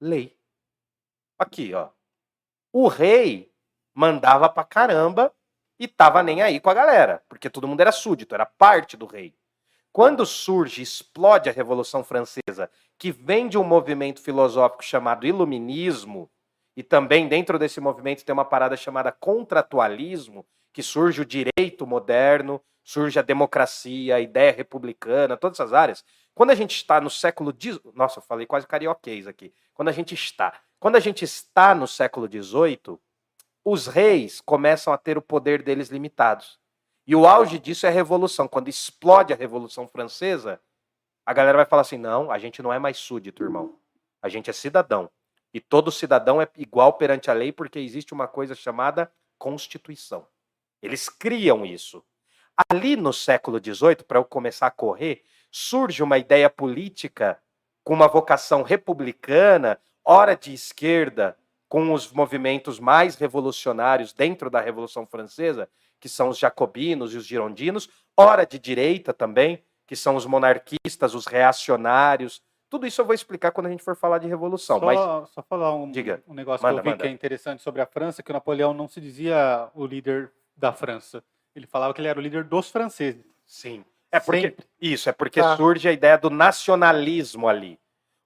lei. 0.00 0.36
Aqui, 1.36 1.74
ó. 1.74 1.88
O 2.72 2.86
rei 2.86 3.52
mandava 3.92 4.48
pra 4.48 4.62
caramba 4.62 5.34
e 5.80 5.88
tava 5.88 6.22
nem 6.22 6.42
aí 6.42 6.60
com 6.60 6.70
a 6.70 6.74
galera, 6.74 7.24
porque 7.28 7.50
todo 7.50 7.66
mundo 7.66 7.80
era 7.80 7.90
súdito, 7.90 8.34
era 8.36 8.46
parte 8.46 8.96
do 8.96 9.06
rei. 9.06 9.34
Quando 9.92 10.24
surge, 10.24 10.82
explode 10.82 11.48
a 11.48 11.52
Revolução 11.52 12.04
Francesa, 12.04 12.70
que 12.96 13.10
vem 13.10 13.48
de 13.48 13.58
um 13.58 13.64
movimento 13.64 14.20
filosófico 14.20 14.84
chamado 14.84 15.26
Iluminismo, 15.26 16.30
e 16.76 16.82
também 16.82 17.26
dentro 17.26 17.58
desse 17.58 17.80
movimento 17.80 18.24
tem 18.24 18.32
uma 18.32 18.44
parada 18.44 18.76
chamada 18.76 19.10
contratualismo, 19.10 20.46
que 20.72 20.82
surge 20.82 21.22
o 21.22 21.26
direito 21.26 21.84
moderno, 21.84 22.62
surge 22.84 23.18
a 23.18 23.22
democracia, 23.22 24.14
a 24.14 24.20
ideia 24.20 24.52
republicana, 24.52 25.36
todas 25.36 25.58
essas 25.58 25.72
áreas. 25.72 26.04
Quando 26.34 26.50
a 26.50 26.54
gente 26.54 26.76
está 26.76 27.00
no 27.00 27.10
século 27.10 27.52
XIX, 27.52 27.80
nossa, 27.92 28.20
eu 28.20 28.22
falei 28.22 28.46
quase 28.46 28.68
carioquês 28.68 29.26
aqui. 29.26 29.52
Quando 29.74 29.88
a 29.88 29.92
gente 29.92 30.14
está, 30.14 30.60
quando 30.78 30.94
a 30.94 31.00
gente 31.00 31.24
está 31.24 31.74
no 31.74 31.88
século 31.88 32.28
XVIII, 32.28 32.96
os 33.64 33.88
reis 33.88 34.40
começam 34.40 34.92
a 34.92 34.96
ter 34.96 35.18
o 35.18 35.22
poder 35.22 35.62
deles 35.62 35.88
limitados. 35.88 36.59
E 37.10 37.14
o 37.16 37.26
auge 37.26 37.58
disso 37.58 37.86
é 37.86 37.88
a 37.88 37.92
Revolução. 37.92 38.46
Quando 38.46 38.68
explode 38.68 39.32
a 39.32 39.36
Revolução 39.36 39.88
Francesa, 39.88 40.60
a 41.26 41.32
galera 41.32 41.56
vai 41.56 41.66
falar 41.66 41.82
assim: 41.82 41.98
não, 41.98 42.30
a 42.30 42.38
gente 42.38 42.62
não 42.62 42.72
é 42.72 42.78
mais 42.78 42.98
súdito, 42.98 43.42
irmão. 43.42 43.80
A 44.22 44.28
gente 44.28 44.48
é 44.48 44.52
cidadão. 44.52 45.10
E 45.52 45.58
todo 45.58 45.90
cidadão 45.90 46.40
é 46.40 46.46
igual 46.56 46.92
perante 46.92 47.28
a 47.28 47.34
lei 47.34 47.50
porque 47.50 47.80
existe 47.80 48.14
uma 48.14 48.28
coisa 48.28 48.54
chamada 48.54 49.12
Constituição. 49.36 50.24
Eles 50.80 51.08
criam 51.08 51.66
isso. 51.66 52.00
Ali 52.70 52.94
no 52.94 53.12
século 53.12 53.58
XVIII, 53.58 54.04
para 54.06 54.20
eu 54.20 54.24
começar 54.24 54.68
a 54.68 54.70
correr, 54.70 55.24
surge 55.50 56.04
uma 56.04 56.16
ideia 56.16 56.48
política 56.48 57.42
com 57.82 57.92
uma 57.92 58.06
vocação 58.06 58.62
republicana, 58.62 59.80
ora 60.04 60.36
de 60.36 60.54
esquerda, 60.54 61.36
com 61.68 61.92
os 61.92 62.12
movimentos 62.12 62.78
mais 62.78 63.16
revolucionários 63.16 64.12
dentro 64.12 64.48
da 64.48 64.60
Revolução 64.60 65.04
Francesa, 65.04 65.68
que 66.00 66.08
são 66.08 66.28
os 66.30 66.38
jacobinos 66.38 67.12
e 67.14 67.16
os 67.18 67.26
girondinos, 67.26 67.88
ora 68.16 68.44
de 68.46 68.58
direita 68.58 69.12
também, 69.12 69.62
que 69.86 69.94
são 69.94 70.16
os 70.16 70.24
monarquistas, 70.26 71.14
os 71.14 71.26
reacionários. 71.26 72.40
Tudo 72.68 72.86
isso 72.86 73.00
eu 73.00 73.04
vou 73.04 73.14
explicar 73.14 73.50
quando 73.50 73.66
a 73.66 73.70
gente 73.70 73.82
for 73.82 73.96
falar 73.96 74.18
de 74.18 74.28
revolução. 74.28 74.78
Só, 74.78 74.86
Mas 74.86 74.98
só 75.30 75.42
falar 75.42 75.74
um, 75.74 75.90
Diga. 75.90 76.22
um 76.26 76.34
negócio 76.34 76.62
Manda, 76.64 76.74
que 76.74 76.80
eu 76.80 76.84
vi 76.84 76.90
manda. 76.90 77.02
que 77.02 77.08
é 77.08 77.12
interessante 77.12 77.62
sobre 77.62 77.82
a 77.82 77.86
França, 77.86 78.22
que 78.22 78.30
o 78.30 78.32
Napoleão 78.32 78.72
não 78.72 78.88
se 78.88 79.00
dizia 79.00 79.68
o 79.74 79.84
líder 79.84 80.30
da 80.56 80.72
França. 80.72 81.22
Ele 81.54 81.66
falava 81.66 81.92
que 81.92 82.00
ele 82.00 82.08
era 82.08 82.18
o 82.18 82.22
líder 82.22 82.44
dos 82.44 82.70
franceses. 82.70 83.24
sim. 83.46 83.84
É 84.12 84.18
porque 84.18 84.40
Sempre. 84.48 84.66
isso, 84.80 85.08
é 85.08 85.12
porque 85.12 85.40
Tá. 85.40 85.56
surge 85.56 85.88
a 85.88 85.92
ideia 85.92 86.18
do 86.18 86.30
nacionalismo 86.30 87.46
ali. 87.48 87.78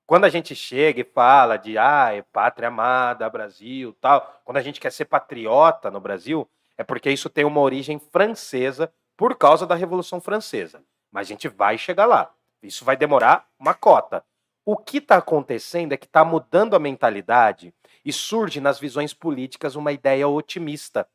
Quando 0.07 0.25
a 0.25 0.31
gente 0.31 0.55
chega 0.55 1.01
e 1.03 1.05
fala 1.05 1.59
de 1.59 1.77
ah, 1.77 2.11
é 2.15 2.23
pátria 2.23 2.69
amada, 2.69 3.29
Brasil, 3.29 3.95
tal, 4.01 4.41
quando 4.47 4.57
a 4.57 4.63
gente 4.63 4.81
quer 4.81 4.91
ser 4.91 5.05
patriota 5.07 5.91
no 5.91 6.01
Brasil, 6.01 6.49
é 6.77 6.85
porque 6.85 7.11
isso 7.11 7.29
tem 7.29 7.45
uma 7.45 7.61
origem 7.61 7.99
francesa 7.99 8.93
por 9.17 9.37
causa 9.37 9.67
da 9.67 9.75
Revolução 9.75 10.21
Francesa. 10.21 10.83
Mas 11.11 11.27
a 11.27 11.29
gente 11.29 11.49
vai 11.49 11.79
chegar 11.79 12.07
lá. 12.07 12.33
Isso 12.63 12.85
vai 12.85 12.97
demorar 12.97 13.47
uma 13.59 13.75
cota. 13.75 14.25
O 14.65 14.77
que 14.77 14.99
está 14.99 15.17
acontecendo 15.17 15.93
é 15.93 15.97
que 15.97 16.07
está 16.07 16.25
mudando 16.25 16.75
a 16.75 16.79
mentalidade 16.79 17.75
e 18.05 18.13
surge 18.13 18.61
nas 18.61 18.79
visões 18.79 19.13
políticas 19.13 19.77
uma 19.77 19.93
ideia 19.93 20.27
otimista. 20.27 21.07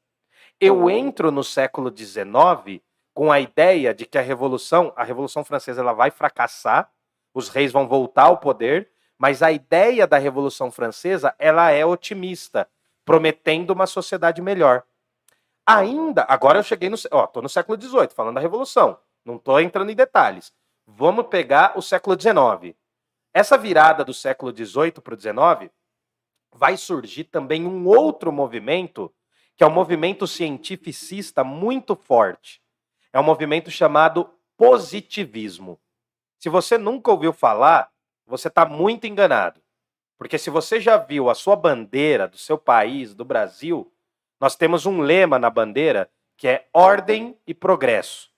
Eu 0.59 0.89
entro 0.89 1.31
no 1.31 1.43
século 1.43 1.91
XIX 1.95 2.81
com 3.13 3.31
a 3.31 3.39
ideia 3.39 3.93
de 3.93 4.05
que 4.05 4.17
a 4.17 4.21
revolução, 4.21 4.93
a 4.95 5.03
revolução 5.03 5.43
francesa, 5.43 5.81
ela 5.81 5.93
vai 5.93 6.11
fracassar, 6.11 6.91
os 7.33 7.49
reis 7.49 7.71
vão 7.71 7.87
voltar 7.87 8.23
ao 8.23 8.37
poder, 8.37 8.89
mas 9.17 9.43
a 9.43 9.51
ideia 9.51 10.07
da 10.07 10.17
Revolução 10.17 10.71
Francesa, 10.71 11.35
ela 11.37 11.69
é 11.71 11.85
otimista, 11.85 12.69
prometendo 13.03 13.71
uma 13.71 13.85
sociedade 13.85 14.41
melhor. 14.41 14.83
Ainda, 15.71 16.25
agora 16.27 16.57
eu 16.57 16.63
cheguei 16.63 16.89
no, 16.89 16.97
ó, 17.11 17.27
tô 17.27 17.43
no 17.43 17.47
século 17.47 17.79
XVIII, 17.79 18.09
falando 18.15 18.33
da 18.33 18.41
Revolução, 18.41 18.97
não 19.23 19.35
estou 19.35 19.59
entrando 19.59 19.91
em 19.91 19.95
detalhes. 19.95 20.51
Vamos 20.87 21.27
pegar 21.27 21.77
o 21.77 21.81
século 21.83 22.19
XIX. 22.19 22.75
Essa 23.31 23.55
virada 23.55 24.03
do 24.03 24.11
século 24.11 24.51
XVIII 24.51 24.93
para 24.93 25.13
o 25.13 25.19
XIX 25.19 25.71
vai 26.51 26.75
surgir 26.75 27.25
também 27.25 27.67
um 27.67 27.85
outro 27.85 28.31
movimento, 28.31 29.13
que 29.55 29.63
é 29.63 29.67
um 29.67 29.71
movimento 29.71 30.25
cientificista 30.25 31.43
muito 31.43 31.95
forte. 31.95 32.63
É 33.13 33.19
um 33.19 33.23
movimento 33.23 33.69
chamado 33.69 34.27
positivismo. 34.57 35.79
Se 36.39 36.49
você 36.49 36.79
nunca 36.79 37.11
ouviu 37.11 37.31
falar, 37.31 37.91
você 38.25 38.47
está 38.47 38.65
muito 38.65 39.05
enganado. 39.05 39.61
Porque 40.17 40.39
se 40.39 40.49
você 40.49 40.81
já 40.81 40.97
viu 40.97 41.29
a 41.29 41.35
sua 41.35 41.55
bandeira 41.55 42.27
do 42.27 42.39
seu 42.39 42.57
país, 42.57 43.13
do 43.13 43.23
Brasil, 43.23 43.93
nós 44.39 44.55
temos 44.55 44.85
um 44.85 45.01
lema 45.01 45.37
na 45.37 45.49
bandeira 45.49 46.09
que 46.37 46.47
é 46.47 46.67
ordem 46.73 47.37
e 47.45 47.53
progresso. 47.53 48.31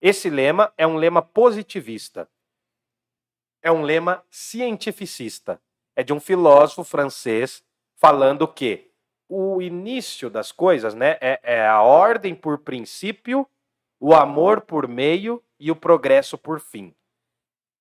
Esse 0.00 0.30
lema 0.30 0.72
é 0.76 0.86
um 0.86 0.96
lema 0.96 1.20
positivista. 1.20 2.28
É 3.62 3.70
um 3.70 3.82
lema 3.82 4.24
cientificista 4.30 5.60
é 5.96 6.04
de 6.04 6.12
um 6.12 6.20
filósofo 6.20 6.84
francês 6.84 7.64
falando 7.96 8.46
que 8.46 8.90
o 9.28 9.60
início 9.62 10.28
das 10.28 10.52
coisas 10.52 10.94
né, 10.94 11.16
é, 11.20 11.40
é 11.42 11.66
a 11.66 11.80
ordem 11.80 12.34
por 12.34 12.58
princípio, 12.58 13.48
o 13.98 14.14
amor 14.14 14.60
por 14.60 14.86
meio 14.86 15.42
e 15.58 15.70
o 15.70 15.74
progresso 15.74 16.36
por 16.36 16.60
fim. 16.60 16.94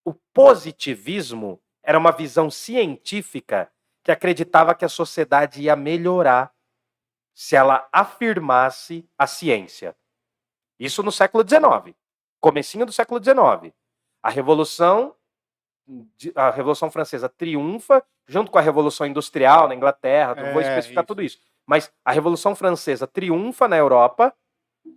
O 0.05 0.13
positivismo 0.33 1.61
era 1.83 1.99
uma 1.99 2.11
visão 2.11 2.49
científica 2.49 3.69
que 4.01 4.11
acreditava 4.11 4.73
que 4.73 4.85
a 4.85 4.89
sociedade 4.89 5.61
ia 5.61 5.75
melhorar 5.75 6.54
se 7.35 7.55
ela 7.55 7.87
afirmasse 7.91 9.07
a 9.17 9.27
ciência. 9.27 9.95
Isso 10.79 11.03
no 11.03 11.11
século 11.11 11.47
XIX, 11.47 11.95
comecinho 12.39 12.85
do 12.85 12.91
século 12.91 13.21
XIX. 13.23 13.71
A 14.23 14.29
revolução 14.31 15.13
a 16.33 16.49
Revolução 16.49 16.89
Francesa 16.89 17.29
triunfa 17.29 18.03
junto 18.27 18.51
com 18.51 18.57
a 18.57 18.61
Revolução 18.61 19.05
Industrial 19.05 19.67
na 19.67 19.75
Inglaterra, 19.75 20.35
não 20.35 20.47
é, 20.47 20.53
vou 20.53 20.61
especificar 20.61 21.03
isso. 21.03 21.07
tudo 21.07 21.21
isso. 21.21 21.39
Mas 21.65 21.91
a 22.03 22.11
Revolução 22.11 22.55
Francesa 22.55 23.07
triunfa 23.07 23.67
na 23.67 23.77
Europa, 23.77 24.33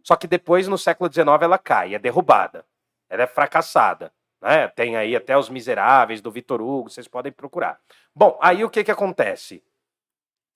só 0.02 0.16
que 0.16 0.26
depois, 0.26 0.68
no 0.68 0.78
século 0.78 1.12
XIX, 1.12 1.26
ela 1.42 1.58
cai, 1.58 1.94
é 1.94 1.98
derrubada. 1.98 2.64
Ela 3.08 3.24
é 3.24 3.26
fracassada. 3.26 4.12
Né? 4.40 4.68
Tem 4.68 4.96
aí 4.96 5.16
até 5.16 5.36
os 5.36 5.48
Miseráveis 5.48 6.20
do 6.20 6.30
Vitor 6.30 6.60
Hugo, 6.60 6.90
vocês 6.90 7.08
podem 7.08 7.32
procurar. 7.32 7.78
Bom, 8.14 8.38
aí 8.40 8.64
o 8.64 8.70
que, 8.70 8.84
que 8.84 8.90
acontece? 8.90 9.62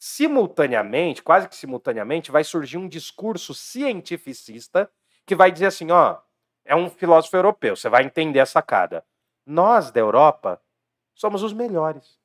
Simultaneamente, 0.05 1.23
quase 1.23 1.49
que 1.49 1.55
simultaneamente, 1.55 2.33
vai 2.33 2.43
surgir 2.43 2.77
um 2.77 2.89
discurso 2.89 3.55
cientificista 3.55 4.91
que 5.25 5.33
vai 5.33 5.53
dizer 5.53 5.67
assim: 5.67 5.93
ó, 5.93 6.19
é 6.65 6.75
um 6.75 6.91
filósofo 6.91 7.37
europeu, 7.37 7.77
você 7.77 7.89
vai 7.89 8.03
entender 8.03 8.41
a 8.41 8.47
sacada. 8.47 9.05
Nós 9.47 9.93
da 9.93 10.01
Europa 10.01 10.61
somos 11.15 11.45
os 11.45 11.53
melhores. 11.53 12.19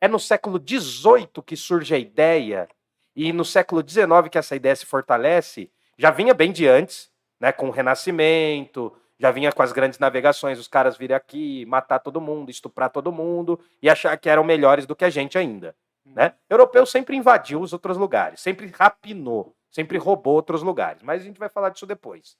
É 0.00 0.08
no 0.08 0.18
século 0.18 0.58
XVIII 0.58 1.42
que 1.44 1.58
surge 1.58 1.94
a 1.94 1.98
ideia, 1.98 2.66
e 3.14 3.34
no 3.34 3.44
século 3.44 3.86
XIX 3.86 4.30
que 4.32 4.38
essa 4.38 4.56
ideia 4.56 4.74
se 4.74 4.86
fortalece. 4.86 5.70
Já 5.98 6.10
vinha 6.10 6.32
bem 6.32 6.50
de 6.50 6.66
antes, 6.66 7.12
né, 7.38 7.52
com 7.52 7.68
o 7.68 7.70
Renascimento, 7.70 8.96
já 9.18 9.30
vinha 9.30 9.52
com 9.52 9.62
as 9.62 9.72
grandes 9.72 9.98
navegações, 9.98 10.58
os 10.58 10.68
caras 10.68 10.96
virem 10.96 11.14
aqui, 11.14 11.66
matar 11.66 11.98
todo 11.98 12.18
mundo, 12.18 12.50
estuprar 12.50 12.88
todo 12.88 13.12
mundo 13.12 13.60
e 13.82 13.90
achar 13.90 14.16
que 14.16 14.30
eram 14.30 14.42
melhores 14.42 14.86
do 14.86 14.96
que 14.96 15.04
a 15.04 15.10
gente 15.10 15.36
ainda. 15.36 15.76
Né? 16.14 16.34
O 16.50 16.54
europeu 16.54 16.84
sempre 16.86 17.16
invadiu 17.16 17.60
os 17.60 17.72
outros 17.72 17.96
lugares, 17.96 18.40
sempre 18.40 18.66
rapinou, 18.68 19.56
sempre 19.70 19.98
roubou 19.98 20.34
outros 20.34 20.62
lugares, 20.62 21.02
mas 21.02 21.22
a 21.22 21.24
gente 21.24 21.38
vai 21.38 21.48
falar 21.48 21.70
disso 21.70 21.86
depois. 21.86 22.36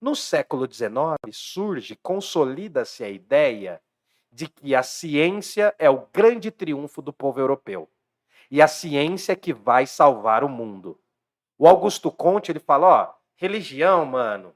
No 0.00 0.14
século 0.14 0.70
XIX 0.70 1.16
surge, 1.32 1.96
consolida-se 1.96 3.02
a 3.02 3.08
ideia 3.08 3.80
de 4.30 4.48
que 4.48 4.74
a 4.74 4.82
ciência 4.82 5.74
é 5.78 5.88
o 5.88 6.06
grande 6.12 6.50
triunfo 6.50 7.00
do 7.00 7.12
povo 7.12 7.40
europeu. 7.40 7.88
E 8.50 8.60
a 8.60 8.68
ciência 8.68 9.32
é 9.32 9.36
que 9.36 9.52
vai 9.52 9.86
salvar 9.86 10.44
o 10.44 10.48
mundo. 10.48 11.00
O 11.58 11.66
Augusto 11.66 12.12
Conte, 12.12 12.52
ele 12.52 12.60
fala, 12.60 12.86
ó, 12.86 13.14
religião, 13.34 14.04
mano. 14.04 14.54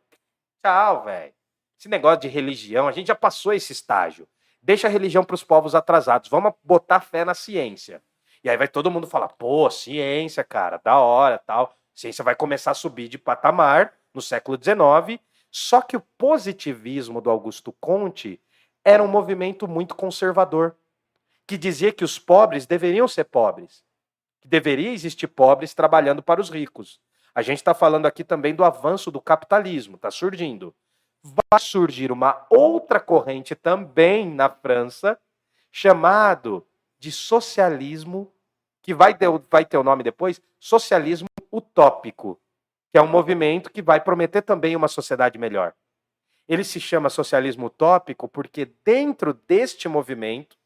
Tchau, 0.62 1.04
velho. 1.04 1.32
Esse 1.78 1.88
negócio 1.88 2.20
de 2.20 2.28
religião, 2.28 2.86
a 2.86 2.92
gente 2.92 3.06
já 3.06 3.14
passou 3.14 3.54
esse 3.54 3.72
estágio. 3.72 4.28
Deixa 4.62 4.86
a 4.86 4.90
religião 4.90 5.24
para 5.24 5.34
os 5.34 5.42
povos 5.42 5.74
atrasados. 5.74 6.28
Vamos 6.28 6.52
botar 6.62 7.00
fé 7.00 7.24
na 7.24 7.32
ciência. 7.32 8.02
E 8.42 8.48
aí 8.48 8.56
vai 8.56 8.68
todo 8.68 8.90
mundo 8.90 9.06
falar, 9.06 9.28
pô, 9.28 9.70
ciência, 9.70 10.42
cara, 10.42 10.80
da 10.82 10.98
hora, 10.98 11.38
tal. 11.38 11.76
Ciência 11.94 12.24
vai 12.24 12.34
começar 12.34 12.70
a 12.70 12.74
subir 12.74 13.08
de 13.08 13.18
patamar 13.18 13.92
no 14.14 14.22
século 14.22 14.58
XIX 14.62 15.20
só 15.50 15.82
que 15.82 15.96
o 15.96 16.00
positivismo 16.16 17.20
do 17.20 17.28
Augusto 17.28 17.72
Conte 17.72 18.40
era 18.84 19.02
um 19.02 19.08
movimento 19.08 19.66
muito 19.66 19.94
conservador, 19.94 20.76
que 21.46 21.58
dizia 21.58 21.92
que 21.92 22.04
os 22.04 22.18
pobres 22.18 22.66
deveriam 22.66 23.08
ser 23.08 23.24
pobres, 23.24 23.84
que 24.40 24.48
deveria 24.48 24.92
existir 24.92 25.26
pobres 25.26 25.74
trabalhando 25.74 26.22
para 26.22 26.40
os 26.40 26.48
ricos. 26.48 27.00
A 27.34 27.42
gente 27.42 27.58
está 27.58 27.74
falando 27.74 28.06
aqui 28.06 28.22
também 28.22 28.54
do 28.54 28.64
avanço 28.64 29.10
do 29.10 29.20
capitalismo, 29.20 29.96
está 29.96 30.10
surgindo. 30.10 30.74
Vai 31.22 31.60
surgir 31.60 32.12
uma 32.12 32.46
outra 32.48 33.00
corrente 33.00 33.54
também 33.54 34.28
na 34.28 34.48
França, 34.48 35.18
chamado 35.70 36.66
de 37.00 37.10
socialismo, 37.10 38.32
que 38.80 38.94
vai 38.94 39.12
ter, 39.12 39.26
vai 39.50 39.64
ter 39.64 39.76
o 39.76 39.82
nome 39.82 40.04
depois, 40.04 40.40
socialismo 40.60 41.26
utópico 41.50 42.38
que 42.90 42.98
é 42.98 43.02
um 43.02 43.06
movimento 43.06 43.70
que 43.70 43.80
vai 43.80 44.00
prometer 44.00 44.42
também 44.42 44.74
uma 44.74 44.88
sociedade 44.88 45.38
melhor. 45.38 45.72
Ele 46.48 46.64
se 46.64 46.80
chama 46.80 47.08
socialismo 47.08 47.66
utópico 47.66 48.28
porque 48.28 48.72
dentro 48.84 49.32
deste 49.32 49.88
movimento 49.88 50.56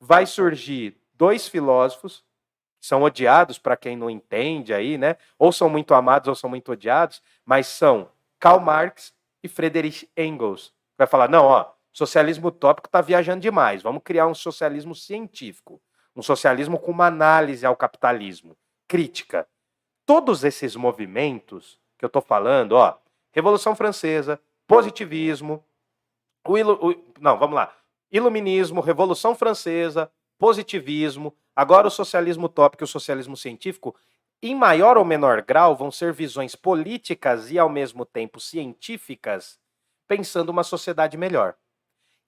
vai 0.00 0.24
surgir 0.24 0.96
dois 1.12 1.46
filósofos 1.46 2.24
são 2.80 3.02
odiados 3.02 3.58
para 3.58 3.76
quem 3.76 3.96
não 3.96 4.08
entende 4.08 4.72
aí, 4.72 4.96
né? 4.96 5.16
Ou 5.36 5.50
são 5.50 5.68
muito 5.68 5.92
amados 5.94 6.28
ou 6.28 6.34
são 6.34 6.48
muito 6.48 6.70
odiados, 6.70 7.20
mas 7.44 7.66
são 7.66 8.08
Karl 8.38 8.60
Marx 8.60 9.12
e 9.42 9.48
Friedrich 9.48 10.08
Engels. 10.16 10.72
Vai 10.96 11.06
falar: 11.06 11.28
"Não, 11.28 11.44
ó, 11.44 11.72
socialismo 11.92 12.48
utópico 12.48 12.88
está 12.88 13.00
viajando 13.00 13.40
demais. 13.40 13.82
Vamos 13.82 14.02
criar 14.04 14.26
um 14.26 14.34
socialismo 14.34 14.94
científico, 14.94 15.80
um 16.14 16.22
socialismo 16.22 16.78
com 16.78 16.90
uma 16.90 17.06
análise 17.06 17.64
ao 17.64 17.76
capitalismo, 17.76 18.56
crítica 18.86 19.46
todos 20.08 20.42
esses 20.42 20.74
movimentos 20.74 21.78
que 21.98 22.04
eu 22.04 22.06
estou 22.06 22.22
falando, 22.22 22.72
ó, 22.72 22.96
Revolução 23.30 23.76
Francesa, 23.76 24.40
positivismo, 24.66 25.62
o, 26.46 26.54
o, 26.54 27.04
não, 27.20 27.38
vamos 27.38 27.54
lá, 27.54 27.76
iluminismo, 28.10 28.80
Revolução 28.80 29.34
Francesa, 29.34 30.10
positivismo, 30.38 31.36
agora 31.54 31.88
o 31.88 31.90
socialismo 31.90 32.46
utópico 32.46 32.82
e 32.82 32.86
o 32.86 32.88
socialismo 32.88 33.36
científico, 33.36 33.94
em 34.42 34.54
maior 34.54 34.96
ou 34.96 35.04
menor 35.04 35.42
grau, 35.42 35.76
vão 35.76 35.90
ser 35.90 36.14
visões 36.14 36.56
políticas 36.56 37.50
e 37.50 37.58
ao 37.58 37.68
mesmo 37.68 38.06
tempo 38.06 38.40
científicas, 38.40 39.60
pensando 40.06 40.48
uma 40.48 40.62
sociedade 40.62 41.18
melhor. 41.18 41.54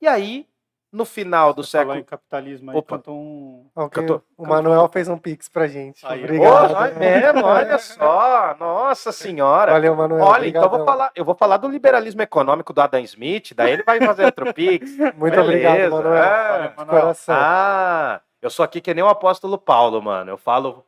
E 0.00 0.08
aí 0.08 0.46
no 0.92 1.04
final 1.04 1.54
do 1.54 1.62
Você 1.62 1.70
século. 1.70 1.96
em 1.96 2.02
capitalismo 2.02 2.70
aí, 2.70 2.76
Opa. 2.76 2.96
cantou 2.96 3.16
um. 3.16 3.66
Okay. 3.74 4.02
Cantou... 4.02 4.22
O 4.36 4.44
Manuel 4.44 4.88
fez 4.92 5.08
um 5.08 5.16
pix 5.16 5.48
pra 5.48 5.68
gente. 5.68 6.04
Aí, 6.04 6.24
Obrigado. 6.24 6.74
Oh, 6.74 6.84
é 6.84 6.92
mesmo, 6.92 7.44
olha 7.44 7.78
só. 7.78 8.56
Nossa 8.58 9.12
senhora. 9.12 9.72
Valeu, 9.72 9.94
Manuel. 9.94 10.24
Olha, 10.24 10.48
então 10.48 10.62
eu 10.62 10.68
vou 10.70 10.84
falar, 10.84 11.12
eu 11.14 11.24
vou 11.24 11.34
falar 11.36 11.58
do 11.58 11.68
liberalismo 11.68 12.22
econômico 12.22 12.72
do 12.72 12.80
Adam 12.80 13.00
Smith, 13.02 13.52
daí 13.54 13.74
ele 13.74 13.84
vai 13.84 14.00
fazer 14.00 14.24
outro 14.24 14.52
pix. 14.52 14.90
Muito 15.16 15.36
Beleza. 15.36 15.42
obrigado, 15.42 15.90
Manuel. 15.92 16.24
É, 16.24 16.74
Manuel. 16.76 17.12
Ah, 17.28 18.20
eu 18.42 18.50
sou 18.50 18.64
aqui 18.64 18.80
que 18.80 18.92
nem 18.92 19.04
o 19.04 19.08
apóstolo 19.08 19.56
Paulo, 19.58 20.02
mano. 20.02 20.32
Eu 20.32 20.38
falo, 20.38 20.84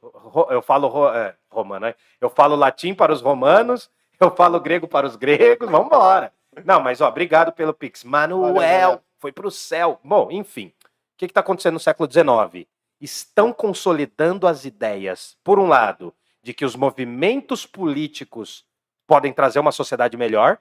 eu 0.50 0.62
falo 0.62 1.14
é, 1.14 1.34
romano, 1.48 1.86
né? 1.86 1.94
Eu 2.20 2.28
falo 2.28 2.56
latim 2.56 2.92
para 2.92 3.12
os 3.12 3.20
romanos, 3.20 3.88
eu 4.18 4.32
falo 4.32 4.58
grego 4.58 4.88
para 4.88 5.06
os 5.06 5.14
gregos. 5.14 5.70
Vamos 5.70 5.86
embora. 5.86 6.32
Não, 6.64 6.80
mas 6.80 7.00
ó, 7.00 7.08
obrigado 7.08 7.52
pelo 7.52 7.72
pix, 7.72 8.04
Manuel. 8.04 8.54
Valeu, 8.54 9.00
foi 9.18 9.32
para 9.32 9.46
o 9.46 9.50
céu. 9.50 9.98
Bom, 10.04 10.30
enfim, 10.30 10.66
o 10.66 11.16
que 11.16 11.24
está 11.26 11.40
acontecendo 11.40 11.74
no 11.74 11.80
século 11.80 12.10
XIX? 12.10 12.66
Estão 13.00 13.52
consolidando 13.52 14.46
as 14.46 14.64
ideias, 14.64 15.36
por 15.42 15.58
um 15.58 15.66
lado, 15.66 16.14
de 16.42 16.52
que 16.52 16.64
os 16.64 16.76
movimentos 16.76 17.64
políticos 17.64 18.64
podem 19.06 19.32
trazer 19.32 19.58
uma 19.58 19.72
sociedade 19.72 20.16
melhor, 20.16 20.58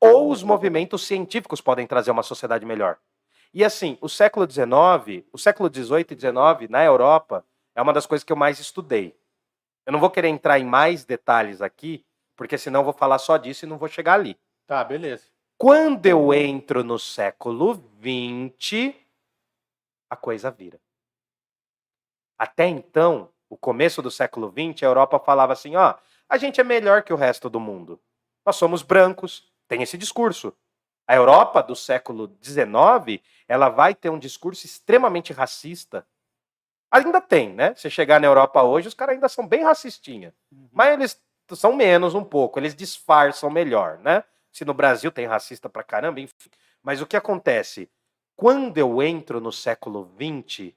ou 0.00 0.30
os 0.30 0.42
movimentos 0.42 1.06
científicos 1.06 1.60
podem 1.60 1.86
trazer 1.86 2.10
uma 2.10 2.22
sociedade 2.22 2.66
melhor. 2.66 2.98
E 3.52 3.64
assim, 3.64 3.96
o 4.00 4.08
século 4.08 4.48
XIX, 4.50 5.24
o 5.32 5.38
século 5.38 5.70
XVIII 5.72 6.06
e 6.10 6.20
XIX, 6.20 6.70
na 6.70 6.84
Europa, 6.84 7.44
é 7.74 7.80
uma 7.80 7.92
das 7.92 8.06
coisas 8.06 8.24
que 8.24 8.32
eu 8.32 8.36
mais 8.36 8.58
estudei. 8.58 9.16
Eu 9.86 9.92
não 9.92 10.00
vou 10.00 10.10
querer 10.10 10.28
entrar 10.28 10.58
em 10.58 10.64
mais 10.64 11.04
detalhes 11.04 11.62
aqui, 11.62 12.04
porque 12.36 12.58
senão 12.58 12.80
eu 12.80 12.84
vou 12.84 12.92
falar 12.92 13.18
só 13.18 13.36
disso 13.36 13.64
e 13.64 13.68
não 13.68 13.78
vou 13.78 13.88
chegar 13.88 14.14
ali. 14.14 14.36
Tá, 14.66 14.82
beleza. 14.82 15.24
Quando 15.56 16.04
eu 16.06 16.34
entro 16.34 16.82
no 16.82 16.98
século 16.98 17.74
XX, 18.02 18.94
a 20.10 20.16
coisa 20.16 20.50
vira. 20.50 20.80
Até 22.36 22.66
então, 22.66 23.30
o 23.48 23.56
começo 23.56 24.02
do 24.02 24.10
século 24.10 24.50
XX, 24.52 24.82
a 24.82 24.86
Europa 24.86 25.18
falava 25.18 25.52
assim: 25.52 25.76
ó, 25.76 25.94
a 26.28 26.36
gente 26.36 26.60
é 26.60 26.64
melhor 26.64 27.02
que 27.02 27.12
o 27.12 27.16
resto 27.16 27.48
do 27.48 27.60
mundo. 27.60 28.00
Nós 28.44 28.56
somos 28.56 28.82
brancos. 28.82 29.50
Tem 29.68 29.82
esse 29.82 29.96
discurso. 29.96 30.52
A 31.08 31.14
Europa 31.14 31.62
do 31.62 31.76
século 31.76 32.36
XIX, 32.42 33.22
ela 33.48 33.68
vai 33.68 33.94
ter 33.94 34.10
um 34.10 34.18
discurso 34.18 34.66
extremamente 34.66 35.32
racista. 35.32 36.06
Ainda 36.90 37.20
tem, 37.20 37.52
né? 37.52 37.74
Se 37.76 37.88
chegar 37.88 38.20
na 38.20 38.26
Europa 38.26 38.62
hoje, 38.62 38.88
os 38.88 38.94
caras 38.94 39.14
ainda 39.14 39.28
são 39.28 39.46
bem 39.46 39.62
racistinha. 39.62 40.34
Uhum. 40.50 40.68
Mas 40.72 40.92
eles 40.92 41.22
são 41.54 41.72
menos 41.74 42.14
um 42.14 42.24
pouco, 42.24 42.58
eles 42.58 42.74
disfarçam 42.74 43.48
melhor, 43.48 43.98
né? 43.98 44.24
Se 44.56 44.64
no 44.64 44.72
Brasil 44.72 45.12
tem 45.12 45.26
racista 45.26 45.68
pra 45.68 45.82
caramba, 45.82 46.18
enfim. 46.18 46.48
Mas 46.82 47.02
o 47.02 47.06
que 47.06 47.14
acontece? 47.14 47.90
Quando 48.34 48.78
eu 48.78 49.02
entro 49.02 49.38
no 49.38 49.52
século 49.52 50.10
XX, 50.18 50.72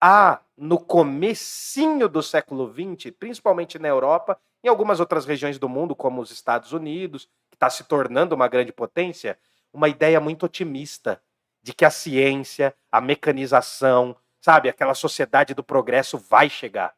há 0.00 0.40
no 0.56 0.82
comecinho 0.82 2.08
do 2.08 2.22
século 2.22 2.72
XX, 2.72 3.10
principalmente 3.18 3.78
na 3.78 3.88
Europa, 3.88 4.40
em 4.62 4.68
algumas 4.68 4.98
outras 4.98 5.26
regiões 5.26 5.58
do 5.58 5.68
mundo, 5.68 5.94
como 5.94 6.22
os 6.22 6.30
Estados 6.30 6.72
Unidos, 6.72 7.28
que 7.50 7.56
está 7.56 7.68
se 7.68 7.84
tornando 7.84 8.34
uma 8.34 8.48
grande 8.48 8.72
potência, 8.72 9.38
uma 9.70 9.90
ideia 9.90 10.18
muito 10.18 10.46
otimista 10.46 11.22
de 11.62 11.74
que 11.74 11.84
a 11.84 11.90
ciência, 11.90 12.74
a 12.90 12.98
mecanização, 12.98 14.16
sabe, 14.40 14.70
aquela 14.70 14.94
sociedade 14.94 15.52
do 15.52 15.62
progresso 15.62 16.16
vai 16.16 16.48
chegar. 16.48 16.96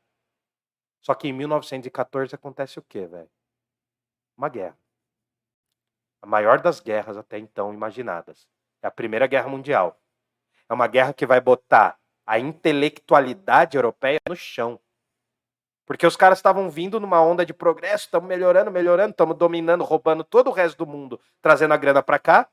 Só 1.03 1.13
que 1.13 1.27
em 1.27 1.33
1914 1.33 2.37
acontece 2.37 2.79
o 2.79 2.83
quê, 2.83 3.05
velho? 3.05 3.29
Uma 4.37 4.49
guerra. 4.49 4.86
A 6.27 6.29
maior 6.29 6.61
das 6.61 6.81
guerras 6.81 7.17
até 7.17 7.39
então 7.39 7.73
imaginadas. 7.73 8.49
É 8.83 8.89
a 8.89 8.91
Primeira 8.91 9.29
Guerra 9.29 9.49
Mundial. 9.49 9.97
É 10.69 10.75
uma 10.75 10.89
guerra 10.89 11.13
que 11.13 11.25
vai 11.25 11.41
botar 11.41 11.97
a 12.27 12.37
intelectualidade 12.37 13.77
europeia 13.77 14.19
no 14.29 14.35
chão. 14.35 14.81
Porque 15.87 16.05
os 16.05 16.17
caras 16.17 16.39
estavam 16.39 16.69
vindo 16.69 16.99
numa 16.99 17.23
onda 17.23 17.47
de 17.47 17.55
progresso, 17.55 18.07
estamos 18.07 18.29
melhorando, 18.29 18.73
melhorando, 18.73 19.13
estamos 19.13 19.37
dominando, 19.37 19.85
roubando 19.85 20.25
todo 20.25 20.51
o 20.51 20.53
resto 20.53 20.79
do 20.79 20.85
mundo, 20.91 21.21
trazendo 21.41 21.75
a 21.75 21.77
grana 21.77 22.03
para 22.03 22.19
cá. 22.19 22.49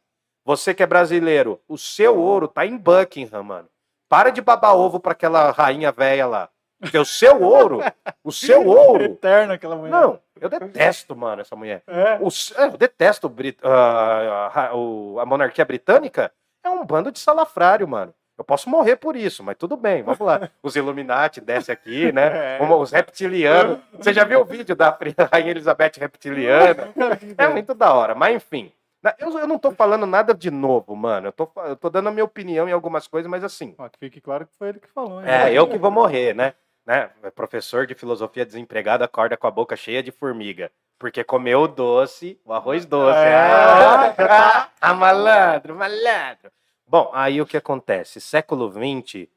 Você 0.46 0.76
que 0.76 0.84
é 0.84 0.86
brasileiro, 0.86 1.60
o 1.68 1.76
seu 1.76 2.16
ouro 2.16 2.48
tá 2.48 2.68
em 2.68 2.78
Buckingham, 2.78 3.42
mano. 3.42 3.70
Para 4.08 4.30
de 4.30 4.40
babar 4.40 4.76
ovo 4.76 5.00
para 5.00 5.14
aquela 5.14 5.50
rainha 5.50 5.92
velha 5.92 6.28
lá. 6.28 6.53
Porque 6.84 6.98
o 6.98 7.06
seu 7.06 7.42
ouro, 7.42 7.80
o 8.24 8.32
seu 8.32 8.66
ouro. 8.68 9.04
Eterno 9.06 9.54
aquela 9.54 9.76
mulher. 9.76 9.92
Não, 9.92 10.20
eu 10.40 10.50
detesto, 10.50 11.16
mano, 11.16 11.42
essa 11.42 11.56
mulher. 11.56 11.82
É. 11.88 12.18
O 12.22 12.28
s- 12.28 12.54
é, 12.58 12.66
eu 12.66 12.78
detesto 12.78 13.28
o 13.28 13.34
ah, 13.64 14.52
a, 14.70 14.76
o- 14.76 15.18
a 15.20 15.26
monarquia 15.26 15.66
britânica. 15.66 16.32
É 16.64 16.70
um 16.70 16.86
bando 16.86 17.12
de 17.12 17.20
salafrário, 17.20 17.88
mano. 17.88 18.14
Eu 18.38 18.44
posso 18.44 18.70
morrer 18.70 18.96
por 18.96 19.16
isso, 19.16 19.44
mas 19.44 19.56
tudo 19.58 19.78
bem, 19.78 20.02
vamos 20.02 20.20
lá. 20.20 20.50
Os 20.64 20.76
Illuminati 20.76 21.40
desce 21.40 21.72
aqui, 21.72 22.12
né? 22.12 22.58
É. 22.60 22.64
Os 22.64 22.92
reptilianos. 22.92 23.80
Você 23.94 24.12
já 24.14 24.24
viu 24.24 24.42
o 24.42 24.46
vídeo 24.46 24.76
da 24.76 24.98
Rainha 25.32 25.52
Elizabeth 25.52 25.92
reptiliana? 26.00 26.90
É 27.38 27.48
muito 27.48 27.74
da 27.74 27.94
hora, 27.94 28.16
mas 28.16 28.36
enfim. 28.36 28.72
Eu, 29.20 29.38
eu 29.38 29.46
não 29.48 29.60
tô 29.60 29.70
falando 29.72 30.06
nada 30.06 30.34
de 30.34 30.50
novo, 30.50 30.96
mano. 30.96 31.28
Eu 31.28 31.32
tô, 31.34 31.50
eu 31.66 31.76
tô 31.76 31.90
dando 31.90 32.08
a 32.08 32.12
minha 32.12 32.24
opinião 32.24 32.70
em 32.70 32.72
algumas 32.72 33.06
coisas, 33.06 33.30
mas 33.30 33.44
assim. 33.44 33.74
Que 33.92 34.00
fique 34.00 34.22
claro 34.22 34.46
que 34.48 34.54
foi 34.58 34.70
ele 34.70 34.80
que 34.80 34.88
falou. 34.88 35.20
hein? 35.22 35.28
É, 35.30 35.52
eu 35.54 35.68
que 35.68 35.78
vou 35.78 35.92
morrer, 35.92 36.34
né? 36.34 36.54
Né? 36.86 37.08
Professor 37.36 37.86
de 37.88 37.96
filosofia 37.96 38.46
desempregado 38.46 39.04
acorda 39.04 39.38
com 39.38 39.48
a 39.48 39.52
boca 39.52 39.76
cheia 39.76 40.04
de 40.04 40.12
formiga. 40.12 40.72
Porque 41.00 41.24
comeu 41.24 41.62
o 41.62 41.68
doce, 41.68 42.40
o 42.46 42.54
arroz 42.54 42.86
doce. 42.86 43.18
É. 43.18 44.68
Ah, 44.80 44.94
malandro, 44.94 45.76
malandro. 45.76 46.52
Bom, 46.86 47.10
aí 47.14 47.42
o 47.42 47.46
que 47.46 47.58
acontece? 47.58 48.22
Século 48.22 48.70
XX, 48.70 49.28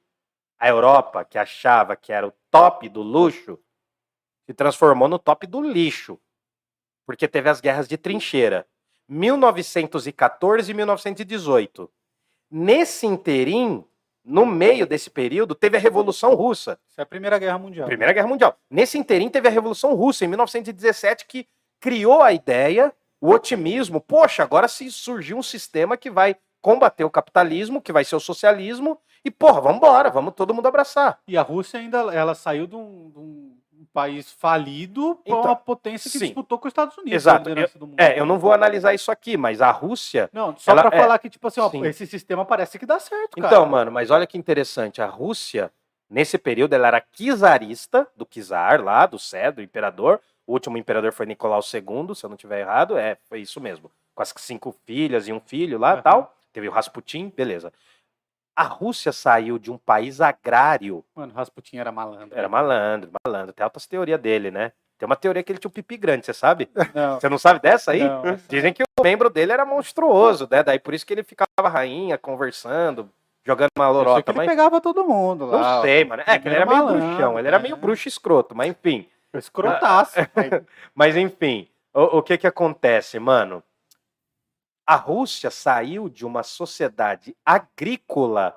a 0.58 0.68
Europa, 0.68 1.24
que 1.24 1.38
achava 1.38 1.96
que 1.96 2.12
era 2.12 2.26
o 2.26 2.32
top 2.50 2.88
do 2.88 3.02
luxo, 3.02 3.58
se 4.44 4.54
transformou 4.54 5.08
no 5.08 5.18
top 5.18 5.46
do 5.46 5.60
lixo. 5.60 6.18
Porque 7.06 7.26
teve 7.28 7.48
as 7.48 7.60
guerras 7.60 7.88
de 7.88 7.96
trincheira. 7.96 8.66
1914 9.08 10.70
e 10.70 10.74
1918. 10.74 11.90
Nesse 12.50 13.06
interim, 13.06 13.84
no 14.26 14.44
meio 14.44 14.86
desse 14.86 15.08
período, 15.08 15.54
teve 15.54 15.76
a 15.76 15.80
Revolução 15.80 16.34
Russa. 16.34 16.78
Isso 16.90 17.00
é 17.00 17.02
a 17.02 17.06
Primeira 17.06 17.38
Guerra 17.38 17.58
Mundial. 17.58 17.86
Primeira 17.86 18.12
Guerra 18.12 18.26
Mundial. 18.26 18.58
Nesse 18.68 18.98
interim 18.98 19.28
teve 19.28 19.46
a 19.46 19.50
Revolução 19.50 19.94
Russa, 19.94 20.24
em 20.24 20.28
1917, 20.28 21.26
que 21.26 21.46
criou 21.80 22.22
a 22.22 22.32
ideia, 22.32 22.92
o 23.20 23.30
otimismo. 23.30 24.00
Poxa, 24.00 24.42
agora 24.42 24.66
se 24.66 24.90
surgiu 24.90 25.36
um 25.36 25.42
sistema 25.42 25.96
que 25.96 26.10
vai 26.10 26.34
combater 26.60 27.04
o 27.04 27.10
capitalismo, 27.10 27.80
que 27.80 27.92
vai 27.92 28.04
ser 28.04 28.16
o 28.16 28.20
socialismo, 28.20 28.98
e 29.24 29.30
porra, 29.30 29.60
vamos 29.60 29.76
embora, 29.76 30.10
vamos 30.10 30.34
todo 30.34 30.52
mundo 30.52 30.66
abraçar. 30.66 31.20
E 31.28 31.36
a 31.36 31.42
Rússia 31.42 31.78
ainda 31.78 31.98
ela 32.12 32.34
saiu 32.34 32.66
de 32.66 32.74
um, 32.74 33.10
de 33.10 33.18
um 33.18 33.55
país 33.96 34.30
falido 34.30 35.18
para 35.24 35.32
Então, 35.32 35.50
uma 35.50 35.56
potência 35.56 36.10
que 36.10 36.18
sim. 36.18 36.26
disputou 36.26 36.58
com 36.58 36.68
os 36.68 36.70
Estados 36.70 36.98
Unidos. 36.98 37.14
Exato. 37.14 37.46
a 37.46 37.48
liderança 37.48 37.78
do 37.78 37.86
mundo. 37.86 37.98
É, 37.98 38.20
eu 38.20 38.26
não 38.26 38.38
vou 38.38 38.52
analisar 38.52 38.92
isso 38.92 39.10
aqui, 39.10 39.38
mas 39.38 39.62
a 39.62 39.70
Rússia. 39.70 40.28
Não, 40.34 40.54
só 40.58 40.74
para 40.74 40.94
é, 40.94 41.00
falar 41.00 41.18
que, 41.18 41.30
tipo 41.30 41.48
assim, 41.48 41.60
ó, 41.60 41.70
esse 41.86 42.06
sistema 42.06 42.44
parece 42.44 42.78
que 42.78 42.84
dá 42.84 43.00
certo, 43.00 43.38
cara. 43.38 43.46
Então, 43.46 43.64
mano, 43.64 43.90
mas 43.90 44.10
olha 44.10 44.26
que 44.26 44.36
interessante. 44.36 45.00
A 45.00 45.06
Rússia, 45.06 45.72
nesse 46.10 46.36
período, 46.36 46.74
ela 46.74 46.88
era 46.88 47.00
czarista, 47.00 48.06
do 48.14 48.26
czar 48.26 48.84
lá, 48.84 49.06
do 49.06 49.18
Sé, 49.18 49.50
do 49.50 49.62
imperador. 49.62 50.20
O 50.46 50.52
último 50.52 50.76
imperador 50.76 51.10
foi 51.14 51.24
Nicolau 51.24 51.60
II, 51.60 52.14
se 52.14 52.22
eu 52.22 52.28
não 52.28 52.34
estiver 52.36 52.60
errado. 52.60 52.98
É, 52.98 53.16
foi 53.30 53.40
isso 53.40 53.62
mesmo. 53.62 53.90
Com 54.14 54.22
as 54.22 54.34
cinco 54.36 54.76
filhas 54.84 55.26
e 55.26 55.32
um 55.32 55.40
filho 55.40 55.78
lá 55.78 55.94
Aham. 55.94 56.02
tal. 56.02 56.36
Teve 56.52 56.68
o 56.68 56.70
Rasputin, 56.70 57.32
beleza. 57.34 57.72
A 58.56 58.64
Rússia 58.64 59.12
saiu 59.12 59.58
de 59.58 59.70
um 59.70 59.76
país 59.76 60.20
agrário. 60.20 61.04
Mano, 61.14 61.32
Rasputin 61.34 61.76
era 61.76 61.92
malandro. 61.92 62.36
Era 62.38 62.48
malandro, 62.48 63.10
malandro. 63.26 63.52
Tem 63.52 63.62
altas 63.62 63.86
teorias 63.86 64.18
dele, 64.18 64.50
né? 64.50 64.72
Tem 64.98 65.04
uma 65.06 65.14
teoria 65.14 65.42
que 65.42 65.52
ele 65.52 65.58
tinha 65.58 65.68
um 65.68 65.72
pipi 65.72 65.98
grande, 65.98 66.24
você 66.24 66.32
sabe? 66.32 66.70
Não, 66.94 67.20
Você 67.20 67.28
não 67.28 67.36
sabe 67.36 67.60
dessa 67.60 67.90
aí? 67.92 68.02
não. 68.02 68.22
Dizem 68.48 68.72
que 68.72 68.82
o 68.82 69.02
membro 69.04 69.28
dele 69.28 69.52
era 69.52 69.66
monstruoso, 69.66 70.48
né? 70.50 70.62
Daí 70.62 70.78
por 70.78 70.94
isso 70.94 71.04
que 71.04 71.12
ele 71.12 71.22
ficava 71.22 71.68
rainha, 71.68 72.16
conversando, 72.16 73.10
jogando 73.44 73.68
uma 73.76 73.84
Eu 73.84 73.92
sei 73.92 74.00
que 74.02 74.08
lorota. 74.08 74.30
ele 74.30 74.38
Mas 74.38 74.48
pegava 74.48 74.80
todo 74.80 75.04
mundo 75.04 75.44
lá. 75.46 75.74
não 75.76 75.82
sei, 75.82 76.04
mano. 76.06 76.22
É 76.26 76.38
que 76.38 76.48
ele 76.48 76.54
era 76.54 76.64
meio 76.64 76.78
malandro, 76.78 77.06
bruxão, 77.08 77.38
ele 77.38 77.48
era 77.48 77.58
meio 77.58 77.74
é. 77.74 77.78
bruxo 77.78 78.08
escroto, 78.08 78.54
mas 78.56 78.70
enfim. 78.70 79.06
Escrotaço. 79.34 80.16
Mas 80.94 81.14
enfim, 81.14 81.68
o, 81.92 82.18
o 82.18 82.22
que 82.22 82.38
que 82.38 82.46
acontece, 82.46 83.18
mano? 83.18 83.62
A 84.86 84.94
Rússia 84.94 85.50
saiu 85.50 86.08
de 86.08 86.24
uma 86.24 86.44
sociedade 86.44 87.36
agrícola 87.44 88.56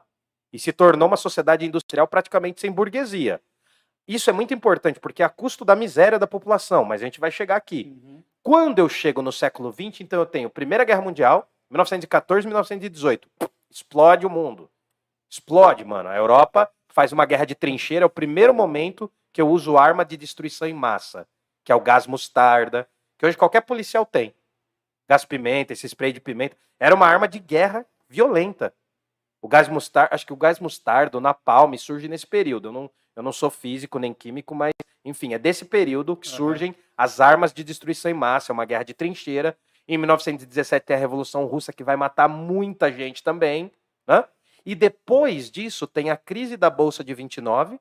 e 0.53 0.59
se 0.59 0.71
tornou 0.71 1.07
uma 1.07 1.17
sociedade 1.17 1.65
industrial 1.65 2.07
praticamente 2.07 2.61
sem 2.61 2.71
burguesia. 2.71 3.41
Isso 4.07 4.29
é 4.29 4.33
muito 4.33 4.53
importante, 4.53 4.99
porque 4.99 5.23
é 5.23 5.25
a 5.25 5.29
custo 5.29 5.65
da 5.65 5.75
miséria 5.75 6.19
da 6.19 6.27
população, 6.27 6.83
mas 6.83 7.01
a 7.01 7.05
gente 7.05 7.19
vai 7.19 7.31
chegar 7.31 7.55
aqui. 7.55 7.95
Uhum. 8.03 8.23
Quando 8.43 8.79
eu 8.79 8.87
chego 8.87 9.21
no 9.21 9.31
século 9.31 9.71
XX, 9.71 10.01
então 10.01 10.19
eu 10.19 10.25
tenho 10.25 10.49
Primeira 10.49 10.83
Guerra 10.83 11.01
Mundial, 11.01 11.49
1914, 11.69 12.47
1918. 12.47 13.27
Explode 13.69 14.25
o 14.25 14.29
mundo. 14.29 14.69
Explode, 15.29 15.83
mano. 15.85 16.09
A 16.09 16.15
Europa 16.15 16.71
faz 16.89 17.11
uma 17.11 17.25
guerra 17.25 17.45
de 17.45 17.53
trincheira. 17.53 18.03
É 18.03 18.07
o 18.07 18.09
primeiro 18.09 18.53
momento 18.53 19.11
que 19.31 19.41
eu 19.41 19.47
uso 19.47 19.77
arma 19.77 20.03
de 20.03 20.17
destruição 20.17 20.67
em 20.67 20.73
massa, 20.73 21.27
que 21.63 21.71
é 21.71 21.75
o 21.75 21.81
gás 21.81 22.07
mostarda, 22.07 22.87
que 23.17 23.25
hoje 23.25 23.37
qualquer 23.37 23.61
policial 23.61 24.05
tem. 24.05 24.33
Gás 25.09 25.25
pimenta, 25.25 25.73
esse 25.73 25.87
spray 25.89 26.13
de 26.13 26.21
pimenta. 26.21 26.55
Era 26.79 26.93
uma 26.93 27.07
arma 27.07 27.27
de 27.27 27.39
guerra 27.39 27.83
violenta. 28.07 28.71
O 29.41 29.47
gás 29.47 29.67
mostarda, 29.67 30.13
acho 30.13 30.25
que 30.25 30.33
o 30.33 30.37
gás 30.37 30.59
mostarda, 30.59 31.17
o 31.17 31.21
napalm, 31.21 31.73
surge 31.75 32.07
nesse 32.07 32.27
período. 32.27 32.67
Eu 32.67 32.71
não, 32.71 32.91
eu 33.15 33.23
não 33.23 33.31
sou 33.31 33.49
físico 33.49 33.97
nem 33.97 34.13
químico, 34.13 34.53
mas, 34.53 34.71
enfim, 35.03 35.33
é 35.33 35.39
desse 35.39 35.65
período 35.65 36.15
que 36.15 36.27
surgem 36.27 36.75
as 36.95 37.19
armas 37.19 37.51
de 37.51 37.63
destruição 37.63 38.11
em 38.11 38.13
massa. 38.13 38.51
É 38.51 38.53
uma 38.53 38.65
guerra 38.65 38.83
de 38.83 38.93
trincheira. 38.93 39.57
Em 39.87 39.97
1917 39.97 40.85
tem 40.85 40.95
a 40.95 40.99
Revolução 40.99 41.45
Russa, 41.45 41.73
que 41.73 41.83
vai 41.83 41.95
matar 41.95 42.27
muita 42.27 42.91
gente 42.91 43.23
também. 43.23 43.71
Né? 44.07 44.23
E 44.63 44.75
depois 44.75 45.49
disso 45.49 45.87
tem 45.87 46.11
a 46.11 46.17
crise 46.17 46.55
da 46.55 46.69
Bolsa 46.69 47.03
de 47.03 47.15
29, 47.15 47.79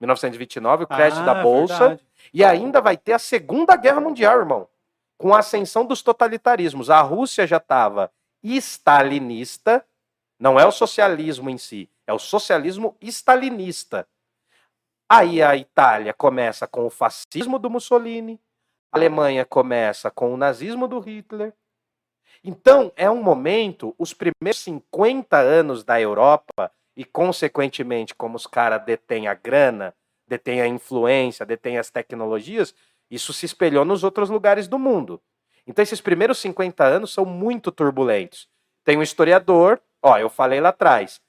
1929, 0.00 0.84
o 0.84 0.86
crash 0.86 1.18
Ah, 1.18 1.24
da 1.24 1.42
Bolsa. 1.42 1.78
verdade. 1.78 2.06
E 2.32 2.44
ainda 2.44 2.80
vai 2.80 2.96
ter 2.96 3.14
a 3.14 3.18
Segunda 3.18 3.74
Guerra 3.76 4.00
Mundial, 4.00 4.38
irmão. 4.38 4.68
Com 5.18 5.34
a 5.34 5.38
ascensão 5.38 5.84
dos 5.84 6.02
totalitarismos. 6.02 6.90
A 6.90 7.00
Rússia 7.00 7.46
já 7.46 7.56
estava 7.56 8.12
stalinista, 8.42 9.84
não 10.38 10.60
é 10.60 10.66
o 10.66 10.72
socialismo 10.72 11.50
em 11.50 11.58
si, 11.58 11.90
é 12.06 12.12
o 12.12 12.18
socialismo 12.18 12.96
stalinista. 13.00 14.06
Aí 15.08 15.42
a 15.42 15.56
Itália 15.56 16.12
começa 16.12 16.66
com 16.66 16.84
o 16.86 16.90
fascismo 16.90 17.58
do 17.58 17.70
Mussolini, 17.70 18.40
a 18.92 18.98
Alemanha 18.98 19.44
começa 19.44 20.10
com 20.10 20.32
o 20.32 20.36
nazismo 20.36 20.88
do 20.88 20.98
Hitler. 20.98 21.54
Então, 22.42 22.92
é 22.96 23.10
um 23.10 23.22
momento, 23.22 23.94
os 23.98 24.12
primeiros 24.12 24.60
50 24.60 25.36
anos 25.36 25.84
da 25.84 26.00
Europa, 26.00 26.70
e 26.96 27.04
consequentemente, 27.04 28.14
como 28.14 28.36
os 28.36 28.46
caras 28.46 28.84
detêm 28.84 29.28
a 29.28 29.34
grana, 29.34 29.94
detêm 30.26 30.60
a 30.60 30.66
influência, 30.66 31.46
detêm 31.46 31.78
as 31.78 31.90
tecnologias, 31.90 32.74
isso 33.10 33.32
se 33.32 33.46
espelhou 33.46 33.84
nos 33.84 34.02
outros 34.04 34.28
lugares 34.30 34.66
do 34.68 34.78
mundo. 34.78 35.20
Então, 35.66 35.82
esses 35.82 36.00
primeiros 36.00 36.38
50 36.38 36.84
anos 36.84 37.12
são 37.12 37.24
muito 37.24 37.72
turbulentos. 37.72 38.48
Tem 38.84 38.96
um 38.96 39.02
historiador, 39.02 39.80
ó, 40.02 40.16
eu 40.18 40.28
falei 40.30 40.60
lá 40.60 40.68
atrás, 40.68 41.20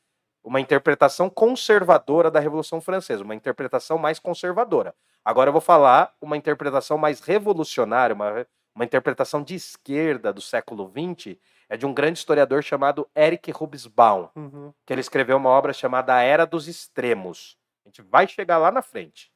uma 0.43 0.61
interpretação 0.61 1.29
conservadora 1.29 2.29
da 2.31 2.39
Revolução 2.39 2.79
Francesa, 2.79 3.23
uma 3.23 3.35
interpretação 3.35 3.97
mais 3.97 4.19
conservadora. 4.19 4.93
Agora 5.25 5.49
eu 5.49 5.51
vou 5.51 5.61
falar 5.61 6.13
uma 6.21 6.37
interpretação 6.37 6.97
mais 6.97 7.19
revolucionária, 7.19 8.13
uma, 8.15 8.47
uma 8.73 8.85
interpretação 8.85 9.43
de 9.43 9.55
esquerda 9.55 10.31
do 10.31 10.39
século 10.39 10.89
XX, 10.89 11.35
é 11.67 11.75
de 11.75 11.85
um 11.85 11.93
grande 11.93 12.19
historiador 12.19 12.63
chamado 12.63 13.09
Eric 13.15 13.51
Hobsbawm, 13.51 14.29
Uhum. 14.35 14.71
que 14.85 14.93
ele 14.93 15.01
escreveu 15.01 15.35
uma 15.35 15.49
obra 15.49 15.73
chamada 15.73 16.13
A 16.15 16.21
Era 16.21 16.45
dos 16.45 16.67
Extremos. 16.67 17.57
A 17.85 17.89
gente 17.89 18.01
vai 18.01 18.25
chegar 18.27 18.57
lá 18.57 18.71
na 18.71 18.81
frente. 18.81 19.31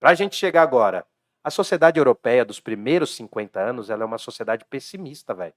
Para 0.00 0.10
a 0.10 0.14
gente 0.14 0.36
chegar 0.36 0.62
agora, 0.62 1.04
a 1.46 1.50
sociedade 1.50 2.00
europeia 2.00 2.44
dos 2.44 2.58
primeiros 2.58 3.14
50 3.14 3.60
anos, 3.60 3.88
ela 3.88 4.02
é 4.02 4.04
uma 4.04 4.18
sociedade 4.18 4.64
pessimista, 4.64 5.32
velho. 5.32 5.54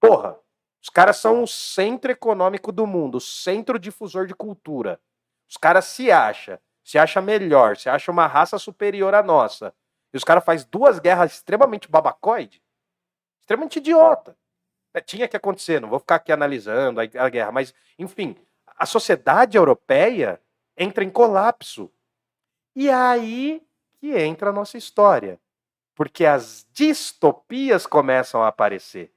Porra, 0.00 0.36
os 0.82 0.88
caras 0.88 1.18
são 1.18 1.40
o 1.40 1.46
centro 1.46 2.10
econômico 2.10 2.72
do 2.72 2.84
mundo, 2.84 3.18
o 3.18 3.20
centro 3.20 3.78
difusor 3.78 4.26
de 4.26 4.34
cultura. 4.34 5.00
Os 5.48 5.56
caras 5.56 5.84
se 5.84 6.10
acham, 6.10 6.58
se 6.82 6.98
acha 6.98 7.22
melhor, 7.22 7.76
se 7.76 7.88
acha 7.88 8.10
uma 8.10 8.26
raça 8.26 8.58
superior 8.58 9.14
à 9.14 9.22
nossa. 9.22 9.72
E 10.12 10.16
os 10.16 10.24
caras 10.24 10.44
fazem 10.44 10.66
duas 10.68 10.98
guerras 10.98 11.34
extremamente 11.34 11.88
babacoide, 11.88 12.60
extremamente 13.38 13.76
idiota. 13.76 14.36
É, 14.92 15.00
tinha 15.00 15.28
que 15.28 15.36
acontecer, 15.36 15.80
não 15.80 15.90
vou 15.90 16.00
ficar 16.00 16.16
aqui 16.16 16.32
analisando 16.32 17.00
a, 17.00 17.28
guerra, 17.28 17.52
mas, 17.52 17.72
enfim, 17.96 18.34
a 18.66 18.84
sociedade 18.84 19.56
europeia 19.56 20.42
entra 20.76 21.04
em 21.04 21.10
colapso. 21.10 21.88
E 22.74 22.90
aí 22.90 23.64
que 24.04 24.18
entra 24.18 24.50
a 24.50 24.52
nossa 24.52 24.76
história. 24.76 25.40
Porque 25.94 26.26
as 26.26 26.66
distopias 26.74 27.86
começam 27.86 28.42
a 28.42 28.48
aparecer. 28.48 29.10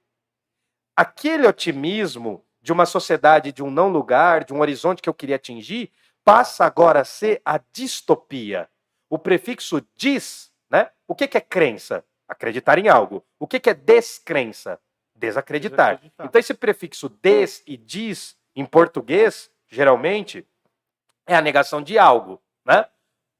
Aquele 0.95 1.45
otimismo 1.45 2.45
de 2.61 2.71
uma 2.71 2.85
sociedade 2.85 3.51
de 3.51 3.61
um 3.61 3.69
não 3.69 3.89
lugar, 3.89 4.45
de 4.45 4.53
um 4.53 4.61
horizonte 4.61 5.01
que 5.01 5.09
eu 5.09 5.13
queria 5.13 5.35
atingir, 5.35 5.91
passa 6.23 6.63
agora 6.63 7.01
a 7.01 7.05
ser 7.05 7.41
a 7.43 7.59
distopia. 7.73 8.69
O 9.09 9.19
prefixo 9.19 9.85
dis, 9.93 10.53
né? 10.69 10.89
O 11.05 11.13
que, 11.13 11.27
que 11.27 11.37
é 11.37 11.41
crença? 11.41 12.05
Acreditar 12.25 12.77
em 12.77 12.87
algo. 12.87 13.25
O 13.37 13.45
que, 13.45 13.59
que 13.59 13.69
é 13.69 13.73
descrença? 13.73 14.79
Desacreditar. 15.13 15.95
Desacreditar. 15.95 16.27
Então, 16.27 16.39
esse 16.39 16.53
prefixo 16.53 17.09
des 17.09 17.61
e 17.67 17.75
dis, 17.75 18.37
em 18.55 18.65
português, 18.65 19.51
geralmente, 19.67 20.47
é 21.25 21.35
a 21.35 21.41
negação 21.41 21.81
de 21.81 21.97
algo. 21.97 22.41
Né? 22.65 22.85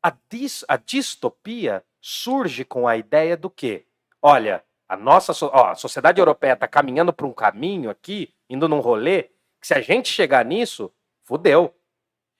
A, 0.07 0.13
dis, 0.29 0.63
a 0.69 0.77
distopia 0.77 1.83
surge 1.99 2.63
com 2.63 2.87
a 2.87 2.95
ideia 2.95 3.35
do 3.35 3.49
quê? 3.49 3.85
Olha, 4.21 4.63
a 4.87 4.95
nossa 4.95 5.33
ó, 5.47 5.71
a 5.71 5.75
sociedade 5.75 6.21
europeia 6.21 6.53
está 6.53 6.65
caminhando 6.65 7.11
para 7.11 7.27
um 7.27 7.33
caminho 7.33 7.89
aqui, 7.89 8.33
indo 8.49 8.69
num 8.69 8.79
rolê, 8.79 9.23
que 9.59 9.67
se 9.67 9.73
a 9.73 9.81
gente 9.81 10.07
chegar 10.07 10.45
nisso, 10.45 10.89
fudeu. 11.25 11.75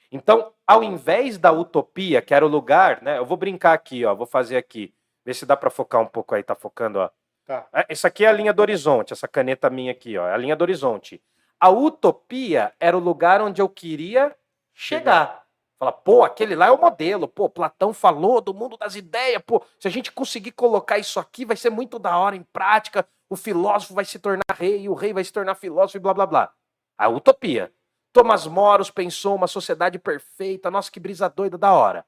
Então, 0.10 0.54
ao 0.66 0.82
invés 0.82 1.38
da 1.38 1.52
utopia, 1.52 2.22
que 2.22 2.34
era 2.34 2.46
o 2.46 2.48
lugar, 2.48 3.02
né? 3.02 3.18
Eu 3.18 3.26
vou 3.26 3.36
brincar 3.36 3.74
aqui, 3.74 4.06
ó, 4.06 4.16
vou 4.16 4.26
fazer 4.26 4.56
aqui. 4.56 4.94
Ver 5.26 5.34
se 5.34 5.46
dá 5.46 5.58
para 5.58 5.70
focar 5.70 6.00
um 6.00 6.08
pouco 6.08 6.36
aí, 6.36 6.44
tá 6.44 6.56
focando, 6.56 7.00
ó. 7.00 7.10
Tá. 7.46 7.68
É, 7.74 7.88
Essa 7.90 8.08
aqui 8.08 8.24
é 8.24 8.30
a 8.30 8.32
linha 8.32 8.54
do 8.54 8.62
horizonte, 8.62 9.12
essa 9.12 9.28
caneta 9.28 9.70
minha 9.70 9.92
aqui, 9.92 10.18
ó, 10.18 10.26
é 10.26 10.34
a 10.34 10.38
linha 10.38 10.56
do 10.56 10.62
horizonte. 10.62 11.22
A 11.60 11.70
utopia 11.70 12.74
era 12.80 12.96
o 12.96 13.02
lugar 13.02 13.42
onde 13.42 13.62
eu 13.62 13.68
queria 13.68 14.34
chegar. 14.74 15.47
Fala, 15.80 15.92
pô, 15.92 16.24
aquele 16.24 16.56
lá 16.56 16.68
é 16.68 16.72
o 16.72 16.82
modelo, 16.82 17.28
pô, 17.28 17.48
Platão 17.48 17.94
falou 17.94 18.42
do 18.42 18.54
mundo 18.54 18.78
das 18.78 18.96
ideias, 18.96 19.42
pô, 19.46 19.64
se 19.80 19.88
a 19.88 19.92
gente 19.92 20.12
conseguir 20.12 20.52
colocar 20.52 20.98
isso 20.98 21.20
aqui, 21.20 21.46
vai 21.46 21.56
ser 21.56 21.70
muito 21.70 22.00
da 22.00 22.18
hora 22.18 22.36
em 22.36 22.42
prática, 22.42 23.08
o 23.30 23.36
filósofo 23.36 23.94
vai 23.94 24.04
se 24.04 24.18
tornar 24.18 24.44
rei, 24.56 24.90
o 24.90 24.96
rei 24.96 25.14
vai 25.14 25.24
se 25.24 25.32
tornar 25.32 25.54
filósofo 25.54 25.98
e 25.98 26.00
blá 26.00 26.14
blá 26.14 26.26
blá. 26.26 26.54
A 26.98 27.08
utopia. 27.08 27.72
Thomas 28.12 28.48
Moros 28.48 28.90
pensou 28.90 29.36
uma 29.36 29.46
sociedade 29.46 30.00
perfeita, 30.00 30.72
nossa, 30.72 30.92
que 30.92 31.00
brisa 31.00 31.30
doida, 31.30 31.58
da 31.58 31.72
hora. 31.72 32.04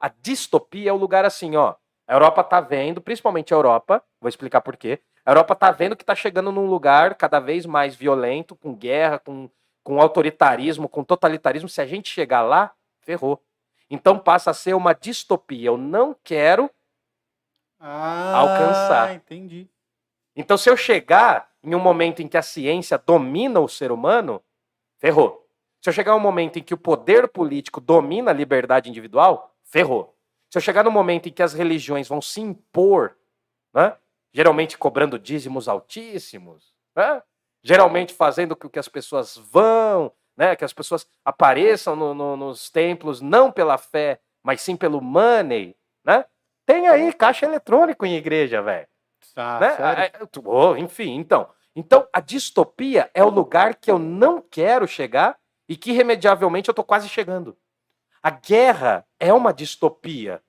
A 0.00 0.08
distopia 0.08 0.90
é 0.90 0.92
o 0.92 0.96
lugar 0.96 1.24
assim, 1.24 1.54
ó. 1.54 1.76
A 2.08 2.14
Europa 2.14 2.42
tá 2.42 2.60
vendo, 2.60 3.00
principalmente 3.00 3.54
a 3.54 3.56
Europa, 3.56 4.02
vou 4.20 4.28
explicar 4.28 4.60
por 4.60 4.76
quê. 4.76 5.00
A 5.24 5.30
Europa 5.30 5.54
tá 5.54 5.70
vendo 5.70 5.94
que 5.94 6.04
tá 6.04 6.16
chegando 6.16 6.50
num 6.50 6.66
lugar 6.66 7.14
cada 7.14 7.38
vez 7.38 7.64
mais 7.64 7.94
violento, 7.94 8.56
com 8.56 8.74
guerra, 8.74 9.20
com, 9.20 9.48
com 9.82 10.00
autoritarismo, 10.00 10.88
com 10.88 11.04
totalitarismo. 11.04 11.68
Se 11.68 11.80
a 11.80 11.86
gente 11.86 12.10
chegar 12.10 12.42
lá, 12.42 12.72
ferrou. 13.00 13.42
Então 13.90 14.18
passa 14.18 14.50
a 14.50 14.54
ser 14.54 14.74
uma 14.74 14.94
distopia. 14.94 15.68
Eu 15.68 15.76
não 15.76 16.16
quero. 16.24 16.70
Ah, 17.78 18.36
Alcançar. 18.36 19.14
entendi. 19.14 19.68
Então, 20.34 20.56
se 20.56 20.70
eu 20.70 20.76
chegar 20.76 21.50
em 21.62 21.74
um 21.74 21.80
momento 21.80 22.22
em 22.22 22.28
que 22.28 22.36
a 22.36 22.42
ciência 22.42 22.96
domina 22.96 23.60
o 23.60 23.68
ser 23.68 23.92
humano, 23.92 24.42
ferrou. 24.98 25.46
Se 25.80 25.88
eu 25.90 25.92
chegar 25.92 26.12
em 26.12 26.16
um 26.16 26.20
momento 26.20 26.58
em 26.58 26.62
que 26.62 26.72
o 26.72 26.78
poder 26.78 27.28
político 27.28 27.80
domina 27.80 28.30
a 28.30 28.34
liberdade 28.34 28.88
individual, 28.88 29.54
ferrou. 29.64 30.16
Se 30.48 30.58
eu 30.58 30.62
chegar 30.62 30.84
no 30.84 30.90
momento 30.90 31.28
em 31.28 31.32
que 31.32 31.42
as 31.42 31.52
religiões 31.52 32.08
vão 32.08 32.22
se 32.22 32.40
impor, 32.40 33.16
né? 33.74 33.96
geralmente 34.32 34.78
cobrando 34.78 35.18
dízimos 35.18 35.68
altíssimos, 35.68 36.72
né? 36.96 37.22
Geralmente 37.62 38.12
fazendo 38.14 38.56
com 38.56 38.68
que 38.68 38.78
as 38.78 38.88
pessoas 38.88 39.36
vão, 39.36 40.12
né? 40.36 40.56
que 40.56 40.64
as 40.64 40.72
pessoas 40.72 41.06
apareçam 41.24 41.94
no- 41.96 42.14
no- 42.14 42.36
nos 42.36 42.70
templos 42.70 43.20
não 43.20 43.50
pela 43.52 43.78
fé, 43.78 44.20
mas 44.42 44.60
sim 44.60 44.76
pelo 44.76 45.00
money, 45.00 45.76
né? 46.04 46.24
Tem 46.66 46.88
aí 46.88 47.12
caixa 47.12 47.46
eletrônico 47.46 48.04
em 48.06 48.14
igreja, 48.16 48.62
velho 48.62 48.86
Tá, 49.34 49.60
né? 49.60 49.76
oh, 50.44 50.76
enfim, 50.76 51.14
então. 51.16 51.48
Então, 51.74 52.06
a 52.12 52.20
distopia 52.20 53.10
é 53.14 53.24
o 53.24 53.30
lugar 53.30 53.74
que 53.76 53.90
eu 53.90 53.98
não 53.98 54.42
quero 54.42 54.86
chegar 54.86 55.38
e 55.68 55.76
que, 55.76 55.90
irremediavelmente, 55.90 56.68
eu 56.68 56.74
tô 56.74 56.84
quase 56.84 57.08
chegando. 57.08 57.56
A 58.22 58.30
guerra 58.30 59.06
é 59.18 59.32
uma 59.32 59.52
distopia 59.54 60.42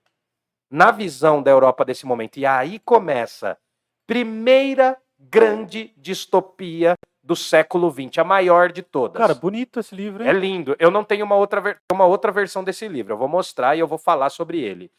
na 0.69 0.91
visão 0.91 1.41
da 1.41 1.49
Europa 1.51 1.85
desse 1.85 2.05
momento. 2.05 2.37
E 2.37 2.45
aí 2.45 2.77
começa 2.79 3.57
primeira 4.05 4.97
grande 5.29 5.93
distopia 5.97 6.95
do 7.23 7.35
século 7.35 7.89
XX, 7.89 8.17
a 8.19 8.23
maior 8.23 8.71
de 8.71 8.81
todas. 8.81 9.17
Cara, 9.17 9.33
bonito 9.33 9.79
esse 9.79 9.95
livro, 9.95 10.23
hein? 10.23 10.29
É 10.29 10.33
lindo. 10.33 10.75
Eu 10.77 10.91
não 10.91 11.03
tenho 11.03 11.25
uma 11.25 11.35
outra, 11.35 11.79
uma 11.91 12.05
outra 12.05 12.31
versão 12.31 12.63
desse 12.63 12.87
livro. 12.87 13.13
Eu 13.13 13.17
vou 13.17 13.27
mostrar 13.27 13.75
e 13.75 13.79
eu 13.79 13.87
vou 13.87 13.97
falar 13.97 14.29
sobre 14.29 14.59
ele. 14.59 14.91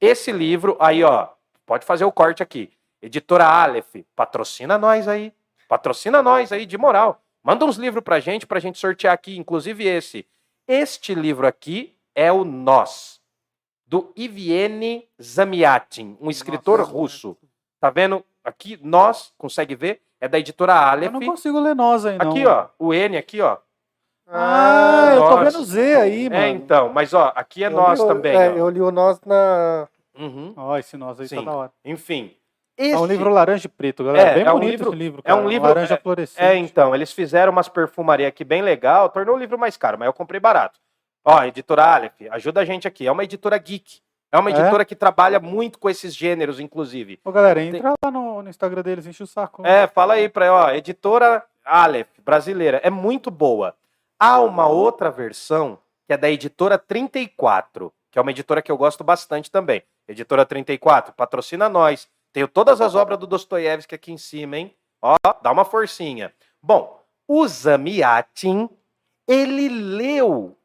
Esse 0.00 0.30
livro, 0.30 0.76
aí, 0.80 1.02
ó, 1.02 1.28
pode 1.66 1.84
fazer 1.84 2.04
o 2.04 2.12
corte 2.12 2.42
aqui. 2.42 2.72
Editora 3.00 3.46
Aleph, 3.46 3.96
patrocina 4.14 4.78
nós 4.78 5.08
aí. 5.08 5.32
Patrocina 5.68 6.22
nós 6.22 6.52
aí, 6.52 6.66
de 6.66 6.78
moral. 6.78 7.20
Manda 7.42 7.64
uns 7.64 7.76
livros 7.76 8.04
pra 8.04 8.20
gente, 8.20 8.46
pra 8.46 8.60
gente 8.60 8.78
sortear 8.78 9.12
aqui, 9.12 9.36
inclusive 9.36 9.84
esse. 9.84 10.24
Este 10.68 11.14
livro 11.14 11.46
aqui 11.46 11.96
é 12.14 12.30
o 12.30 12.44
Nós, 12.44 13.20
do 13.84 14.12
Iviene 14.14 15.08
Zamiatin, 15.20 16.16
um 16.20 16.30
escritor 16.30 16.78
Nossa, 16.78 16.92
russo. 16.92 17.36
Tá 17.80 17.90
vendo? 17.90 18.24
Aqui, 18.44 18.78
Nós, 18.82 19.32
consegue 19.38 19.74
ver? 19.74 20.00
É 20.20 20.28
da 20.28 20.38
editora 20.38 20.74
Aleph. 20.74 21.12
Eu 21.12 21.20
não 21.20 21.26
consigo 21.26 21.58
ler 21.60 21.74
nós 21.74 22.04
aí, 22.06 22.16
não. 22.18 22.30
Aqui, 22.30 22.46
ó, 22.46 22.66
o 22.78 22.94
N 22.94 23.16
aqui, 23.16 23.40
ó. 23.40 23.56
Ah, 24.28 25.12
eu 25.14 25.28
tô 25.28 25.36
vendo 25.38 25.64
Z 25.64 25.96
aí, 25.96 26.30
mano. 26.30 26.42
É, 26.42 26.48
então, 26.48 26.92
mas 26.92 27.12
ó, 27.12 27.32
aqui 27.34 27.64
é 27.64 27.66
Eu 27.66 27.72
nós 27.72 28.00
li 28.00 28.06
também. 28.06 28.34
É, 28.34 28.50
ó. 28.50 28.54
eu 28.54 28.68
li 28.70 28.80
o 28.80 28.90
nós 28.90 29.20
na. 29.26 29.88
Uhum. 30.18 30.54
Ó, 30.56 30.78
esse 30.78 30.96
nós 30.96 31.18
aí 31.20 31.28
tá 31.28 31.36
Sim. 31.36 31.44
da 31.44 31.52
hora. 31.52 31.72
Enfim. 31.84 32.34
É 32.78 32.96
um 32.96 33.02
Este- 33.04 33.08
livro 33.08 33.30
laranja 33.30 33.66
e 33.66 33.68
preto, 33.68 34.02
galera. 34.04 34.30
É, 34.30 34.34
Bem 34.34 34.44
é 34.44 34.50
um 34.50 34.54
bonito 34.54 34.70
livro- 34.70 34.88
esse 34.90 34.96
livro, 34.98 35.22
é 35.24 35.34
um 35.34 35.38
cara. 35.38 35.48
livro- 35.48 35.68
Laranja 35.68 35.94
é- 35.94 35.96
fluorescente. 35.98 36.42
É, 36.44 36.56
então, 36.56 36.94
eles 36.94 37.12
fizeram 37.12 37.52
umas 37.52 37.68
perfumaria 37.68 38.26
aqui 38.28 38.44
bem 38.44 38.62
legal, 38.62 39.08
tornou 39.10 39.36
o 39.36 39.38
livro 39.38 39.58
mais 39.58 39.76
caro, 39.76 39.98
mas 39.98 40.06
eu 40.06 40.12
comprei 40.12 40.40
barato. 40.40 40.80
Ó, 41.24 41.42
editora 41.44 41.84
Aleph, 41.84 42.22
ajuda 42.30 42.60
a 42.60 42.64
gente 42.64 42.88
aqui. 42.88 43.06
É 43.06 43.12
uma 43.12 43.24
editora 43.24 43.58
geek. 43.58 44.00
É 44.32 44.38
uma 44.38 44.50
É? 44.50 44.54
editora 44.54 44.84
que 44.84 44.96
trabalha 44.96 45.38
muito 45.38 45.78
com 45.78 45.90
esses 45.90 46.14
gêneros, 46.14 46.58
inclusive. 46.58 47.20
Ô, 47.22 47.30
galera, 47.30 47.62
entra 47.62 47.92
lá 48.02 48.10
no, 48.10 48.42
no 48.42 48.48
Instagram 48.48 48.82
deles, 48.82 49.06
enche 49.06 49.22
o 49.22 49.26
saco. 49.26 49.64
É, 49.66 49.86
fala 49.86 50.14
aí 50.14 50.28
pra 50.28 50.52
ó, 50.52 50.70
editora 50.70 51.44
Aleph, 51.64 52.08
brasileira, 52.24 52.80
é 52.82 52.88
muito 52.90 53.30
boa. 53.30 53.76
Há 54.18 54.40
uma 54.40 54.66
outra 54.66 55.10
versão 55.10 55.78
que 56.06 56.12
é 56.14 56.16
da 56.16 56.30
editora 56.30 56.78
34, 56.78 57.92
que 58.10 58.18
é 58.18 58.22
uma 58.22 58.30
editora 58.30 58.62
que 58.62 58.72
eu 58.72 58.76
gosto 58.76 59.04
bastante 59.04 59.50
também. 59.50 59.82
Editora 60.08 60.44
34, 60.46 61.12
patrocina 61.12 61.68
nós. 61.68 62.08
Tenho 62.32 62.48
todas 62.48 62.80
as 62.80 62.94
obras 62.94 63.18
do 63.18 63.26
Dostoiévski 63.26 63.94
aqui 63.94 64.10
em 64.12 64.16
cima, 64.18 64.56
hein? 64.56 64.74
Ó, 65.02 65.16
dá 65.42 65.52
uma 65.52 65.64
forcinha. 65.64 66.32
Bom, 66.62 66.98
o 67.28 67.46
Zamiatin, 67.46 68.68
ele 69.28 69.68
leu 69.68 70.56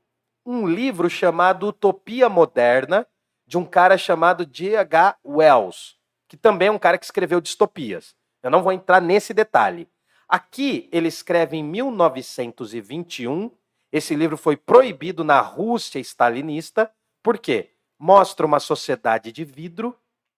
um 0.46 0.66
livro 0.68 1.10
chamado 1.10 1.68
Utopia 1.68 2.30
Moderna, 2.30 3.06
de 3.48 3.58
um 3.58 3.66
cara 3.66 3.98
chamado 3.98 4.48
G.H. 4.52 5.18
Wells, 5.26 5.96
que 6.28 6.36
também 6.36 6.68
é 6.68 6.72
um 6.72 6.78
cara 6.78 6.98
que 6.98 7.06
escreveu 7.06 7.40
distopias. 7.40 8.14
Eu 8.44 8.52
não 8.52 8.62
vou 8.62 8.74
entrar 8.74 9.02
nesse 9.02 9.34
detalhe. 9.34 9.88
Aqui 10.28 10.90
ele 10.92 11.08
escreve 11.08 11.56
em 11.56 11.64
1921. 11.64 13.50
Esse 13.92 14.14
livro 14.14 14.36
foi 14.36 14.58
proibido 14.58 15.24
na 15.24 15.40
Rússia 15.40 16.00
stalinista. 16.00 16.92
Por 17.24 17.38
quê? 17.38 17.72
Mostra 17.98 18.46
uma 18.46 18.60
sociedade 18.60 19.32
de 19.32 19.46
vidro 19.46 19.98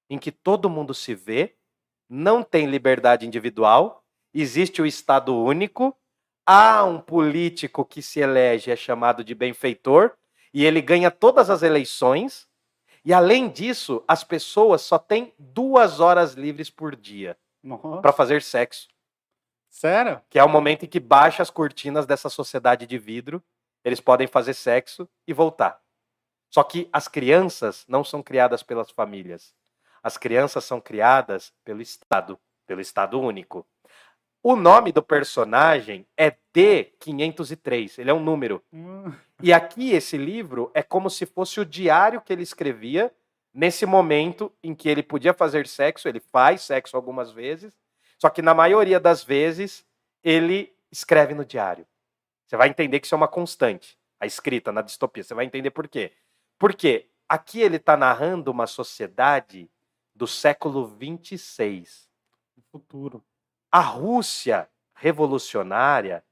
em 0.10 0.18
que 0.18 0.31
todo 0.31 0.69
mundo 0.69 0.94
se 0.94 1.14
vê, 1.14 1.56
não 2.10 2.41
tem 2.41 2.65
liberdade 2.65 3.27
individual, 3.27 4.03
existe 4.34 4.81
o 4.81 4.86
Estado 4.86 5.36
único, 5.36 5.95
há 6.45 6.84
um 6.84 6.99
político 6.99 7.86
que 7.86 8.02
se 8.02 8.19
elege, 8.19 8.72
é 8.72 8.76
chamado 8.76 9.23
de 9.23 9.36
benfeitor, 9.36 10.14
e 10.52 10.65
ele 10.65 10.81
ganha 10.81 11.11
todas 11.11 11.49
as 11.49 11.61
eleições, 11.61 12.48
e 13.03 13.13
além 13.13 13.49
disso, 13.49 14.03
as 14.07 14.23
pessoas 14.23 14.81
só 14.81 14.97
têm 14.97 15.34
duas 15.38 15.99
horas 15.99 16.34
livres 16.34 16.69
por 16.69 16.95
dia 16.95 17.38
para 18.01 18.13
fazer 18.13 18.41
sexo, 18.41 18.88
Sério? 19.69 20.21
que 20.30 20.39
é 20.39 20.43
o 20.43 20.49
momento 20.49 20.84
em 20.85 20.88
que 20.88 20.99
baixa 20.99 21.43
as 21.43 21.49
cortinas 21.49 22.05
dessa 22.05 22.30
sociedade 22.30 22.88
de 22.88 22.97
vidro, 22.97 23.43
eles 23.84 23.99
podem 23.99 24.27
fazer 24.27 24.53
sexo 24.53 25.07
e 25.27 25.34
voltar. 25.34 25.81
Só 26.49 26.63
que 26.63 26.89
as 26.91 27.07
crianças 27.07 27.85
não 27.88 28.03
são 28.03 28.23
criadas 28.23 28.63
pelas 28.63 28.89
famílias. 28.89 29.53
As 30.01 30.17
crianças 30.17 30.65
são 30.65 30.81
criadas 30.81 31.53
pelo 31.63 31.81
Estado, 31.81 32.39
pelo 32.65 32.81
Estado 32.81 33.19
único. 33.19 33.65
O 34.41 34.56
nome 34.56 34.91
do 34.91 35.03
personagem 35.03 36.07
é 36.16 36.34
D503, 36.56 37.99
ele 37.99 38.10
é 38.10 38.14
um 38.14 38.22
número. 38.22 38.64
Hum, 38.72 39.11
E 39.41 39.52
aqui 39.52 39.91
esse 39.91 40.18
livro 40.18 40.72
é 40.74 40.82
como 40.82 41.10
se 41.10 41.26
fosse 41.26 41.60
o 41.60 41.66
diário 41.66 42.22
que 42.22 42.32
ele 42.32 42.44
escrevia 42.44 43.14
nesse 43.53 43.86
momento 43.86 44.52
em 44.64 44.74
que 44.74 44.88
ele 44.88 45.03
podia 45.03 45.34
fazer 45.34 45.68
sexo, 45.68 46.07
ele 46.07 46.20
faz 46.20 46.61
sexo 46.61 46.95
algumas 46.95 47.32
vezes, 47.32 47.78
só 48.18 48.30
que 48.30 48.41
na 48.41 48.53
maioria 48.53 48.99
das 48.99 49.24
vezes 49.24 49.86
ele 50.24 50.74
escreve 50.91 51.34
no 51.34 51.44
diário. 51.44 51.86
Você 52.48 52.56
vai 52.57 52.70
entender 52.70 52.99
que 52.99 53.06
isso 53.06 53.16
é 53.16 53.18
uma 53.18 53.28
constante, 53.28 53.98
a 54.20 54.26
escrita 54.26 54.72
na 54.72 54.82
distopia. 54.82 55.24
Você 55.24 55.34
vai 55.34 55.45
entender 55.45 55.72
por 55.72 55.88
quê. 55.88 56.14
Porque 56.57 57.10
aqui 57.28 57.61
ele 57.61 57.78
está 57.78 57.95
narrando 57.95 58.52
uma 58.52 58.68
sociedade 58.68 59.70
do 60.16 60.26
século 60.28 60.88
26 60.88 62.10
no 62.57 62.64
futuro. 62.72 63.24
A 63.72 63.80
Rússia 63.80 64.68
revolucionária 64.94 66.24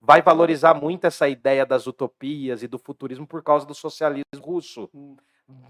vai 0.00 0.22
valorizar 0.22 0.74
muito 0.74 1.06
essa 1.06 1.28
ideia 1.28 1.66
das 1.66 1.86
utopias 1.86 2.62
e 2.62 2.68
do 2.68 2.78
futurismo 2.78 3.26
por 3.26 3.42
causa 3.42 3.66
do 3.66 3.74
socialismo 3.74 4.24
russo. 4.38 4.88
Hum. 4.94 5.16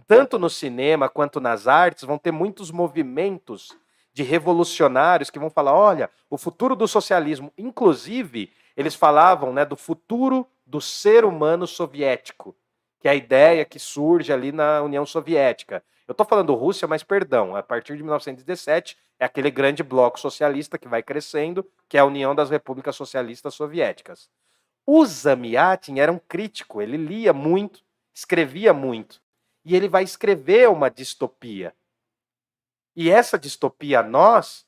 Tanto 0.06 0.38
no 0.38 0.48
cinema 0.48 1.08
quanto 1.08 1.40
nas 1.40 1.66
artes 1.66 2.04
vão 2.04 2.18
ter 2.18 2.32
muitos 2.32 2.70
movimentos 2.70 3.76
de 4.12 4.22
revolucionários 4.22 5.28
que 5.28 5.38
vão 5.38 5.50
falar, 5.50 5.74
olha, 5.74 6.10
o 6.30 6.38
futuro 6.38 6.74
do 6.74 6.88
socialismo, 6.88 7.52
inclusive, 7.58 8.50
eles 8.74 8.94
falavam, 8.94 9.52
né, 9.52 9.64
do 9.64 9.76
futuro 9.76 10.46
do 10.64 10.80
ser 10.80 11.24
humano 11.24 11.66
soviético, 11.66 12.56
que 12.98 13.08
é 13.08 13.10
a 13.10 13.14
ideia 13.14 13.64
que 13.64 13.78
surge 13.78 14.32
ali 14.32 14.52
na 14.52 14.80
União 14.82 15.04
Soviética. 15.04 15.84
Eu 16.06 16.12
estou 16.12 16.26
falando 16.26 16.54
Rússia, 16.54 16.86
mas 16.86 17.02
perdão, 17.02 17.56
a 17.56 17.62
partir 17.62 17.96
de 17.96 18.02
1917 18.02 18.96
é 19.18 19.24
aquele 19.24 19.50
grande 19.50 19.82
bloco 19.82 20.20
socialista 20.20 20.78
que 20.78 20.86
vai 20.86 21.02
crescendo, 21.02 21.68
que 21.88 21.96
é 21.96 22.00
a 22.00 22.04
União 22.04 22.34
das 22.34 22.48
Repúblicas 22.48 22.94
Socialistas 22.94 23.54
Soviéticas. 23.54 24.28
O 24.86 25.04
Zamiatin 25.04 25.98
era 25.98 26.12
um 26.12 26.18
crítico, 26.18 26.80
ele 26.80 26.96
lia 26.96 27.32
muito, 27.32 27.82
escrevia 28.14 28.72
muito, 28.72 29.20
e 29.64 29.74
ele 29.74 29.88
vai 29.88 30.04
escrever 30.04 30.68
uma 30.68 30.88
distopia. 30.88 31.74
E 32.94 33.10
essa 33.10 33.36
distopia, 33.36 34.00
nós, 34.00 34.64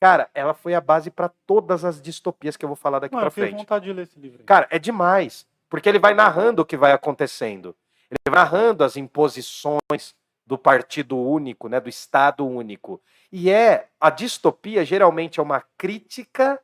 cara, 0.00 0.30
ela 0.32 0.54
foi 0.54 0.72
a 0.74 0.80
base 0.80 1.10
para 1.10 1.28
todas 1.44 1.84
as 1.84 2.00
distopias 2.00 2.56
que 2.56 2.64
eu 2.64 2.68
vou 2.68 2.76
falar 2.76 3.00
daqui 3.00 3.16
para 3.16 3.26
eu 3.26 3.30
frente. 3.30 3.56
vontade 3.56 3.86
de 3.86 3.92
ler 3.92 4.02
esse 4.02 4.18
livro. 4.20 4.38
aí. 4.38 4.46
Cara, 4.46 4.68
é 4.70 4.78
demais. 4.78 5.46
Porque 5.68 5.88
ele 5.88 5.98
vai 5.98 6.14
narrando 6.14 6.62
o 6.62 6.64
que 6.64 6.76
vai 6.76 6.92
acontecendo. 6.92 7.74
Ele 8.08 8.18
vai 8.30 8.44
narrando 8.44 8.84
as 8.84 8.96
imposições 8.96 10.14
do 10.46 10.58
partido 10.58 11.16
único, 11.16 11.68
né, 11.68 11.80
do 11.80 11.88
Estado 11.88 12.46
único. 12.46 13.02
E 13.32 13.50
é 13.50 13.88
a 14.00 14.10
distopia 14.10 14.84
geralmente 14.84 15.40
é 15.40 15.42
uma 15.42 15.62
crítica 15.76 16.60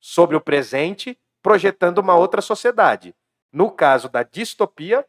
sobre 0.00 0.36
o 0.36 0.40
presente, 0.40 1.18
projetando 1.40 1.98
uma 1.98 2.16
outra 2.16 2.42
sociedade. 2.42 3.14
No 3.52 3.70
caso 3.70 4.08
da 4.08 4.22
distopia, 4.22 5.06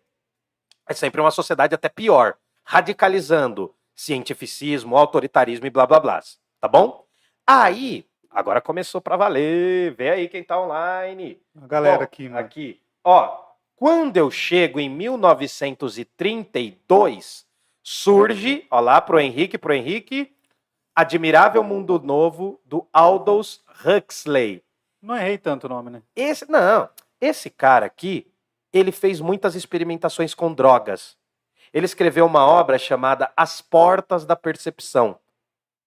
é 0.88 0.94
sempre 0.94 1.22
uma 1.22 1.31
sociedade 1.31 1.73
até 1.73 1.90
pior, 1.90 2.38
radicalizando 2.64 3.73
cientificismo, 3.95 4.98
autoritarismo 4.98 5.65
e 5.65 5.69
blá 5.69 5.88
blá 5.88 5.99
blá. 5.99 6.19
Tá 6.60 6.68
bom? 6.68 7.06
Aí, 7.48 8.06
agora 8.30 8.61
começou 8.61 9.02
para 9.02 9.18
valer. 9.18 9.95
Vê 9.95 10.10
aí 10.10 10.27
quem 10.27 10.44
tá 10.44 10.60
online. 10.60 11.41
A 11.60 11.68
galera 11.68 11.98
Bom, 11.98 12.03
aqui, 12.03 12.30
mano. 12.30 12.45
Aqui. 12.45 12.81
Ó, 13.03 13.44
quando 13.76 14.18
eu 14.18 14.30
chego 14.30 14.80
em 14.80 14.90
1932, 14.90 17.48
surge, 17.84 18.65
ó 18.72 18.80
lá 18.80 19.01
pro 19.01 19.19
Henrique, 19.19 19.57
pro 19.57 19.73
Henrique, 19.73 20.34
Admirável 20.95 21.64
Mundo 21.64 21.99
Novo 21.99 22.61
do 22.64 22.88
Aldous 22.93 23.61
Huxley. 23.85 24.64
Não 25.01 25.15
errei 25.15 25.38
tanto 25.38 25.65
o 25.65 25.69
nome, 25.69 25.89
né? 25.89 26.01
Esse, 26.15 26.49
não, 26.49 26.89
esse 27.19 27.49
cara 27.49 27.85
aqui, 27.85 28.31
ele 28.72 28.91
fez 28.91 29.19
muitas 29.19 29.53
experimentações 29.53 30.34
com 30.34 30.53
drogas. 30.53 31.18
Ele 31.73 31.85
escreveu 31.85 32.26
uma 32.26 32.45
obra 32.45 32.77
chamada 32.77 33.31
As 33.35 33.60
Portas 33.60 34.26
da 34.26 34.35
Percepção, 34.35 35.19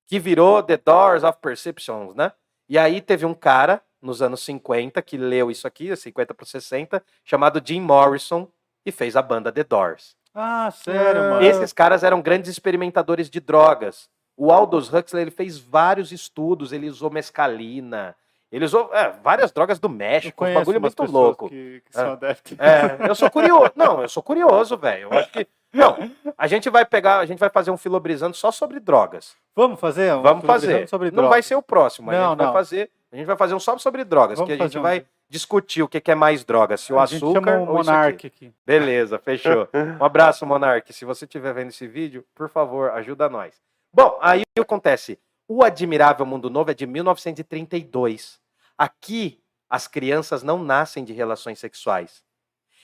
que 0.06 0.18
virou 0.18 0.62
The 0.62 0.76
Doors 0.76 1.24
of 1.24 1.38
Perceptions, 1.40 2.14
né? 2.14 2.32
E 2.68 2.76
aí 2.76 3.00
teve 3.00 3.24
um 3.24 3.34
cara 3.34 3.82
nos 4.02 4.20
anos 4.20 4.42
50 4.42 5.00
que 5.02 5.16
leu 5.16 5.50
isso 5.50 5.66
aqui, 5.66 5.94
50 5.94 6.34
para 6.34 6.46
60, 6.46 7.02
chamado 7.24 7.62
Jim 7.64 7.80
Morrison 7.80 8.48
e 8.84 8.92
fez 8.92 9.16
a 9.16 9.22
banda 9.22 9.50
The 9.52 9.64
Doors. 9.64 10.16
Ah, 10.38 10.70
sério, 10.70 11.22
Ah. 11.22 11.30
mano. 11.30 11.42
Esses 11.46 11.72
caras 11.72 12.04
eram 12.04 12.20
grandes 12.20 12.50
experimentadores 12.50 13.30
de 13.30 13.40
drogas. 13.40 14.08
O 14.36 14.52
Aldous 14.52 14.92
Huxley 14.92 15.22
ele 15.22 15.30
fez 15.30 15.58
vários 15.58 16.12
estudos, 16.12 16.70
ele 16.72 16.90
usou 16.90 17.10
mescalina, 17.10 18.14
ele 18.52 18.66
usou 18.66 18.90
é, 18.94 19.10
várias 19.24 19.50
drogas 19.50 19.78
do 19.78 19.88
México, 19.88 20.44
um 20.44 20.52
bagulho 20.54 20.78
umas 20.78 20.94
muito 20.94 21.10
louco. 21.10 21.48
Que, 21.48 21.80
que 21.86 21.92
são 21.92 22.12
adeptos. 22.12 22.52
É, 22.58 23.08
eu 23.08 23.14
sou 23.14 23.30
curioso. 23.30 23.72
Não, 23.74 24.02
eu 24.02 24.08
sou 24.10 24.22
curioso, 24.22 24.76
velho. 24.76 25.08
Eu 25.10 25.18
acho 25.18 25.30
que. 25.32 25.46
Não, 25.72 25.96
a 26.38 26.46
gente 26.46 26.70
vai 26.70 26.84
pegar, 26.84 27.18
a 27.18 27.26
gente 27.26 27.38
vai 27.38 27.50
fazer 27.50 27.70
um 27.70 27.76
filobrizando 27.76 28.36
só 28.36 28.50
sobre 28.50 28.78
drogas. 28.78 29.34
Vamos 29.54 29.80
fazer? 29.80 30.14
um 30.14 30.22
Vamos 30.22 30.44
fazer. 30.44 30.86
Sobre 30.88 31.10
não 31.10 31.16
drogas. 31.16 31.30
vai 31.30 31.42
ser 31.42 31.54
o 31.54 31.62
próximo, 31.62 32.10
a 32.10 32.14
Não, 32.14 32.28
gente 32.30 32.36
vai 32.38 32.46
não. 32.46 32.52
fazer. 32.52 32.90
A 33.12 33.16
gente 33.16 33.26
vai 33.26 33.36
fazer 33.36 33.54
um 33.54 33.58
só 33.60 33.76
sobre 33.78 34.04
drogas, 34.04 34.38
Vamos 34.38 34.54
que 34.54 34.60
a 34.62 34.64
gente 34.66 34.78
um- 34.78 34.82
vai 34.82 35.04
discutir 35.28 35.82
o 35.82 35.88
que 35.88 36.00
que 36.00 36.10
é 36.10 36.14
mais 36.14 36.44
drogas, 36.44 36.80
se 36.82 36.92
o 36.92 36.98
a 37.00 37.06
gente 37.06 37.16
açúcar 37.16 37.52
chama 37.52 37.58
o 37.58 37.74
ou 37.74 37.80
isso 37.80 37.90
aqui. 37.90 37.98
Monark 37.98 38.26
aqui. 38.26 38.54
Beleza, 38.64 39.18
fechou. 39.18 39.68
Um 40.00 40.04
abraço, 40.04 40.46
Monark. 40.46 40.92
Se 40.92 41.04
você 41.04 41.24
estiver 41.24 41.52
vendo 41.52 41.68
esse 41.68 41.86
vídeo, 41.86 42.24
por 42.34 42.48
favor, 42.48 42.90
ajuda 42.90 43.28
nós. 43.28 43.54
Bom, 43.92 44.18
aí 44.20 44.42
o 44.42 44.44
que 44.54 44.60
acontece? 44.62 45.18
O 45.48 45.62
Admirável 45.64 46.26
Mundo 46.26 46.50
Novo 46.50 46.70
é 46.70 46.74
de 46.74 46.86
1932. 46.86 48.40
Aqui, 48.76 49.40
as 49.68 49.88
crianças 49.88 50.42
não 50.42 50.62
nascem 50.62 51.04
de 51.04 51.12
relações 51.12 51.58
sexuais. 51.58 52.22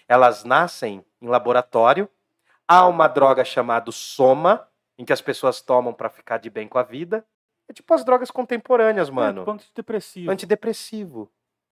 Elas 0.08 0.44
nascem 0.44 1.04
em 1.20 1.28
laboratório. 1.28 2.08
Há 2.66 2.86
uma 2.86 3.08
droga 3.08 3.44
chamada 3.44 3.90
soma, 3.92 4.66
em 4.98 5.04
que 5.04 5.12
as 5.12 5.20
pessoas 5.20 5.60
tomam 5.60 5.92
para 5.92 6.08
ficar 6.08 6.38
de 6.38 6.48
bem 6.50 6.66
com 6.68 6.78
a 6.78 6.82
vida. 6.82 7.24
É 7.68 7.72
tipo 7.72 7.92
as 7.94 8.04
drogas 8.04 8.30
contemporâneas, 8.30 9.10
mano 9.10 9.42
É, 9.42 9.44
ponto 9.44 9.64
depressivo. 9.74 10.30
antidepressivo. 10.30 11.30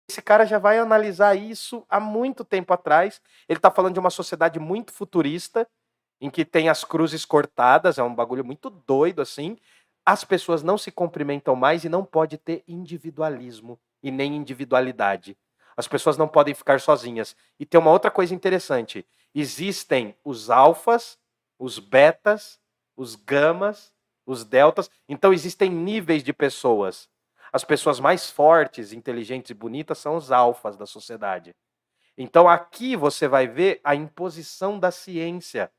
Esse 0.10 0.24
cara 0.24 0.44
já 0.44 0.58
vai 0.58 0.80
analisar 0.80 1.36
isso 1.36 1.86
há 1.88 2.00
muito 2.00 2.44
tempo 2.44 2.74
atrás. 2.74 3.22
Ele 3.48 3.60
está 3.60 3.70
falando 3.70 3.94
de 3.94 4.00
uma 4.00 4.10
sociedade 4.10 4.60
muito 4.60 4.92
futurista, 4.92 5.68
em 6.20 6.32
que 6.32 6.44
tem 6.44 6.68
as 6.68 6.84
cruzes 6.84 7.26
cortadas, 7.26 8.00
é 8.00 8.04
um 8.04 8.16
bagulho 8.16 8.44
muito 8.44 8.72
doido 8.72 9.22
assim. 9.22 9.56
As 10.04 10.24
pessoas 10.24 10.64
não 10.64 10.80
se 10.80 10.92
cumprimentam 10.92 11.56
mais 11.56 11.84
e 11.84 11.90
não 11.90 12.04
pode 12.04 12.40
ter 12.40 12.64
individualismo 12.68 13.80
e 14.02 14.10
nem 14.10 14.36
individualidade. 14.36 15.38
As 15.78 15.88
pessoas 15.88 16.18
não 16.18 16.28
podem 16.28 16.56
ficar 16.56 16.82
sozinhas. 16.82 17.36
E 17.60 17.66
tem 17.66 17.80
uma 17.80 17.92
outra 17.92 18.10
coisa 18.10 18.34
interessante: 18.34 19.06
existem 19.36 20.16
os 20.26 20.50
alfas, 20.50 21.20
os 21.60 21.78
betas, 21.78 22.60
os 22.98 23.14
gamas, 23.16 23.94
os 24.26 24.44
deltas. 24.44 24.90
Então 25.08 25.32
existem 25.32 25.70
níveis 25.70 26.24
de 26.24 26.34
pessoas. 26.34 27.08
As 27.52 27.64
pessoas 27.64 28.00
mais 28.00 28.30
fortes, 28.30 28.94
inteligentes 28.94 29.52
e 29.52 29.54
bonitas 29.54 29.98
são 29.98 30.16
os 30.16 30.32
alfas 30.32 30.78
da 30.78 30.86
sociedade. 30.86 31.56
Então 32.18 32.48
aqui 32.48 32.96
você 32.96 33.28
vai 33.28 33.48
ver 33.48 33.80
a 33.84 33.96
imposição 33.96 34.78
da 34.78 34.92
ciência. 34.92 35.72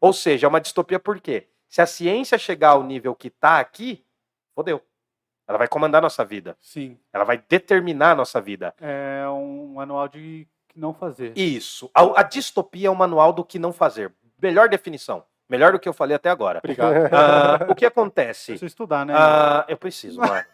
Ou 0.00 0.12
seja, 0.12 0.46
é 0.46 0.48
uma 0.48 0.60
distopia 0.60 0.98
por 0.98 1.20
quê? 1.20 1.48
Se 1.68 1.80
a 1.80 1.86
ciência 1.86 2.36
chegar 2.36 2.70
ao 2.70 2.82
nível 2.82 3.14
que 3.14 3.28
está 3.28 3.58
aqui, 3.58 4.04
fodeu. 4.54 4.82
Ela 5.46 5.58
vai 5.58 5.68
comandar 5.68 6.00
a 6.00 6.02
nossa 6.02 6.24
vida. 6.24 6.56
Sim. 6.60 6.98
Ela 7.12 7.24
vai 7.24 7.38
determinar 7.48 8.12
a 8.12 8.14
nossa 8.14 8.40
vida. 8.40 8.74
É 8.80 9.28
um 9.28 9.74
manual 9.74 10.08
de 10.08 10.48
não 10.74 10.94
fazer. 10.94 11.36
Isso. 11.36 11.90
A, 11.94 12.20
a 12.20 12.22
distopia 12.22 12.88
é 12.88 12.90
um 12.90 12.94
manual 12.94 13.32
do 13.32 13.44
que 13.44 13.58
não 13.58 13.72
fazer. 13.72 14.12
Melhor 14.40 14.68
definição. 14.68 15.24
Melhor 15.48 15.72
do 15.72 15.78
que 15.78 15.88
eu 15.88 15.92
falei 15.92 16.16
até 16.16 16.30
agora. 16.30 16.58
Obrigado. 16.58 16.94
Ah, 17.12 17.66
o 17.68 17.74
que 17.74 17.84
acontece? 17.84 18.52
Preciso 18.52 18.66
estudar, 18.66 19.04
né? 19.04 19.14
Ah, 19.16 19.64
eu 19.68 19.76
preciso, 19.76 20.18
Marco. 20.18 20.50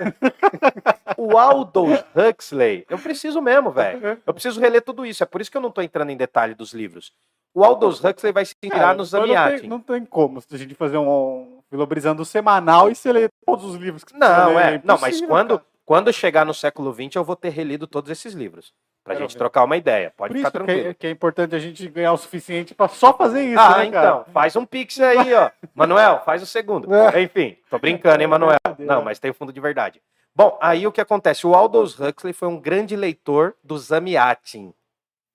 o 1.16 1.38
Aldous 1.38 2.04
Huxley, 2.14 2.84
eu 2.88 2.98
preciso 2.98 3.40
mesmo, 3.40 3.70
velho. 3.70 4.20
Eu 4.26 4.34
preciso 4.34 4.60
reler 4.60 4.82
tudo 4.82 5.06
isso. 5.06 5.22
É 5.22 5.26
por 5.26 5.40
isso 5.40 5.50
que 5.50 5.56
eu 5.56 5.60
não 5.60 5.70
tô 5.70 5.80
entrando 5.80 6.10
em 6.10 6.16
detalhe 6.16 6.54
dos 6.54 6.72
livros. 6.72 7.12
O 7.54 7.64
Aldous 7.64 8.02
Huxley 8.02 8.32
vai 8.32 8.44
se 8.44 8.54
inspirar 8.62 8.80
Cara, 8.80 8.94
no 8.94 8.98
mas 8.98 9.62
não 9.62 9.68
não 9.68 9.80
tem 9.80 10.04
como 10.04 10.40
a 10.52 10.56
gente 10.56 10.74
fazer 10.74 10.98
um, 10.98 11.60
Filobrizando 11.70 12.22
o 12.22 12.24
semanal 12.24 12.90
e 12.90 12.94
você 12.94 13.12
lê 13.12 13.28
todos 13.46 13.64
os 13.64 13.76
livros 13.76 14.02
que 14.02 14.12
você 14.12 14.18
Não, 14.18 14.54
lê, 14.56 14.62
é. 14.62 14.82
Não, 14.84 14.98
mas 14.98 15.20
quando, 15.20 15.58
cara. 15.58 15.70
quando 15.84 16.12
chegar 16.12 16.44
no 16.44 16.52
século 16.52 16.92
XX, 16.92 17.14
eu 17.16 17.24
vou 17.24 17.36
ter 17.36 17.50
relido 17.50 17.86
todos 17.86 18.10
esses 18.10 18.34
livros. 18.34 18.72
Pra 19.10 19.16
Quero 19.16 19.28
gente 19.28 19.32
ver. 19.32 19.38
trocar 19.38 19.64
uma 19.64 19.76
ideia. 19.76 20.12
Pode 20.16 20.32
Por 20.32 20.36
ficar 20.36 20.48
isso 20.48 20.52
que 20.52 20.64
tranquilo. 20.64 20.88
é, 20.90 20.94
que 20.94 21.06
é 21.08 21.10
importante 21.10 21.56
a 21.56 21.58
gente 21.58 21.88
ganhar 21.88 22.12
o 22.12 22.16
suficiente 22.16 22.76
pra 22.76 22.86
só 22.86 23.12
fazer 23.12 23.42
isso, 23.42 23.58
ah, 23.58 23.78
né, 23.78 23.86
então, 23.86 24.24
faz 24.32 24.54
um 24.54 24.64
pix 24.64 25.00
aí, 25.00 25.34
ó. 25.34 25.50
Manuel, 25.74 26.22
faz 26.24 26.40
o 26.44 26.46
segundo. 26.46 26.94
É. 26.94 27.20
Enfim, 27.20 27.56
tô 27.68 27.76
brincando, 27.76 28.22
hein, 28.22 28.28
Manuel? 28.28 28.56
Não, 28.78 29.02
mas 29.02 29.18
tem 29.18 29.32
fundo 29.32 29.52
de 29.52 29.60
verdade. 29.60 30.00
Bom, 30.32 30.56
aí 30.62 30.86
o 30.86 30.92
que 30.92 31.00
acontece? 31.00 31.44
O 31.44 31.56
Aldous 31.56 31.98
Huxley 31.98 32.32
foi 32.32 32.46
um 32.46 32.60
grande 32.60 32.94
leitor 32.94 33.56
do 33.64 33.76
Zamiatin, 33.76 34.72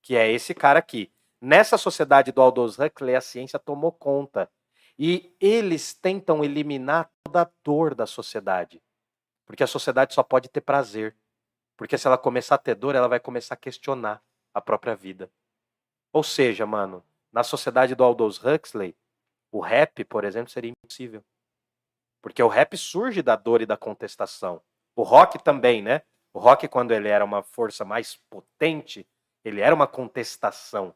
que 0.02 0.16
é 0.16 0.32
esse 0.32 0.54
cara 0.54 0.80
aqui. 0.80 1.12
Nessa 1.42 1.78
sociedade 1.78 2.32
do 2.32 2.42
Aldous 2.42 2.80
Huxley, 2.80 3.14
a 3.14 3.20
ciência 3.20 3.60
tomou 3.60 3.92
conta. 3.92 4.50
E 4.98 5.36
eles 5.42 5.94
tentam 5.94 6.46
eliminar 6.46 7.10
toda 7.26 7.42
a 7.42 7.50
dor 7.62 7.94
da 7.94 8.06
sociedade. 8.06 8.82
Porque 9.46 9.64
a 9.64 9.68
sociedade 9.68 10.14
só 10.14 10.24
pode 10.24 10.48
ter 10.48 10.62
prazer. 10.62 11.14
Porque 11.78 11.98
se 11.98 12.08
ela 12.08 12.18
começar 12.18 12.56
a 12.56 12.60
ter 12.60 12.76
dor, 12.76 12.96
ela 12.96 13.08
vai 13.08 13.20
começar 13.20 13.54
a 13.56 13.58
questionar 13.58 14.24
a 14.54 14.62
própria 14.62 14.96
vida. 14.96 15.30
Ou 16.14 16.24
seja, 16.24 16.66
mano, 16.66 17.04
na 17.32 17.44
sociedade 17.44 17.96
do 17.96 18.04
Aldous 18.04 18.42
Huxley, 18.44 18.96
o 19.52 19.60
rap, 19.60 20.04
por 20.06 20.24
exemplo, 20.24 20.50
seria 20.50 20.72
impossível. 20.72 21.24
Porque 22.22 22.42
o 22.42 22.48
rap 22.48 22.78
surge 22.78 23.22
da 23.22 23.36
dor 23.36 23.62
e 23.62 23.66
da 23.66 23.78
contestação. 23.78 24.62
O 24.96 25.04
rock 25.04 25.44
também, 25.44 25.82
né? 25.82 26.02
O 26.34 26.40
rock, 26.40 26.68
quando 26.68 26.92
ele 26.92 27.10
era 27.10 27.24
uma 27.24 27.44
força 27.44 27.86
mais 27.86 28.18
potente, 28.30 29.08
ele 29.44 29.62
era 29.62 29.76
uma 29.76 29.88
contestação. 29.88 30.96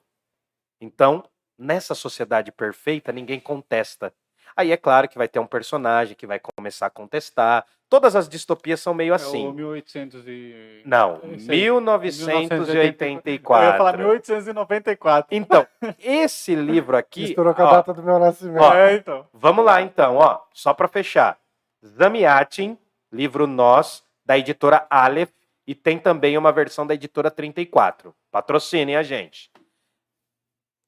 Então, 0.82 1.30
nessa 1.58 1.94
sociedade 1.94 2.52
perfeita, 2.52 3.12
ninguém 3.12 3.40
contesta. 3.40 4.14
Aí 4.56 4.72
é 4.72 4.78
claro 4.78 5.08
que 5.08 5.18
vai 5.18 5.28
ter 5.28 5.40
um 5.40 5.48
personagem 5.48 6.16
que 6.16 6.28
vai 6.28 6.40
começar 6.40 6.88
a 6.88 6.90
contestar. 6.90 7.66
Todas 7.90 8.16
as 8.16 8.30
distopias 8.30 8.80
são 8.80 8.94
meio 8.94 9.14
É 9.14 9.16
assim. 9.16 9.48
o 9.48 9.54
1800 9.54 10.24
e... 10.28 10.82
Não, 10.86 11.20
Esse 11.34 11.52
aí. 11.52 11.62
1984. 11.62 13.66
Eu 13.66 13.72
ia 13.72 13.78
falar 13.78 13.98
1894. 13.98 15.36
Então, 15.36 15.66
esse 15.98 16.54
livro 16.54 16.96
aqui. 16.96 17.22
Misturou 17.22 17.54
com 17.54 17.62
a 17.64 17.66
ó, 17.66 17.72
data 17.72 17.94
do 17.94 18.04
meu 18.04 18.20
nascimento. 18.20 18.62
Ó, 18.62 18.74
É, 18.74 18.96
então. 18.96 19.26
Vamos 19.34 19.66
lá, 19.66 19.82
então, 19.82 20.18
ó, 20.18 20.40
só 20.54 20.74
para 20.74 20.88
fechar. 20.88 21.38
Zamiatin, 21.84 22.78
livro 23.12 23.48
Nós, 23.48 24.04
da 24.24 24.38
editora 24.38 24.86
Aleph, 24.90 25.32
e 25.66 25.74
tem 25.74 25.98
também 25.98 26.38
uma 26.38 26.52
versão 26.52 26.86
da 26.86 26.94
editora 26.94 27.32
34. 27.32 28.14
Patrocinem 28.32 28.96
a 28.96 29.04
gente. 29.04 29.50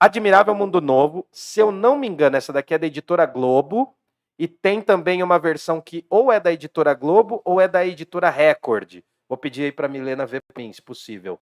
Admirável 0.01 0.55
Mundo 0.55 0.81
Novo, 0.81 1.27
se 1.31 1.59
eu 1.59 1.71
não 1.71 1.95
me 1.95 2.07
engano, 2.07 2.35
essa 2.35 2.51
daqui 2.51 2.73
é 2.73 2.77
da 2.79 2.87
editora 2.87 3.23
Globo, 3.27 3.93
e 4.39 4.47
tem 4.47 4.81
também 4.81 5.21
uma 5.21 5.37
versão 5.37 5.79
que 5.79 6.03
ou 6.09 6.31
é 6.31 6.39
da 6.39 6.51
editora 6.51 6.95
Globo 6.95 7.39
ou 7.45 7.61
é 7.61 7.67
da 7.67 7.85
editora 7.85 8.27
Record. 8.27 9.03
Vou 9.29 9.37
pedir 9.37 9.65
aí 9.65 9.71
para 9.71 9.87
Milena 9.87 10.25
ver 10.25 10.41
mim, 10.57 10.73
se 10.73 10.81
possível. 10.81 11.39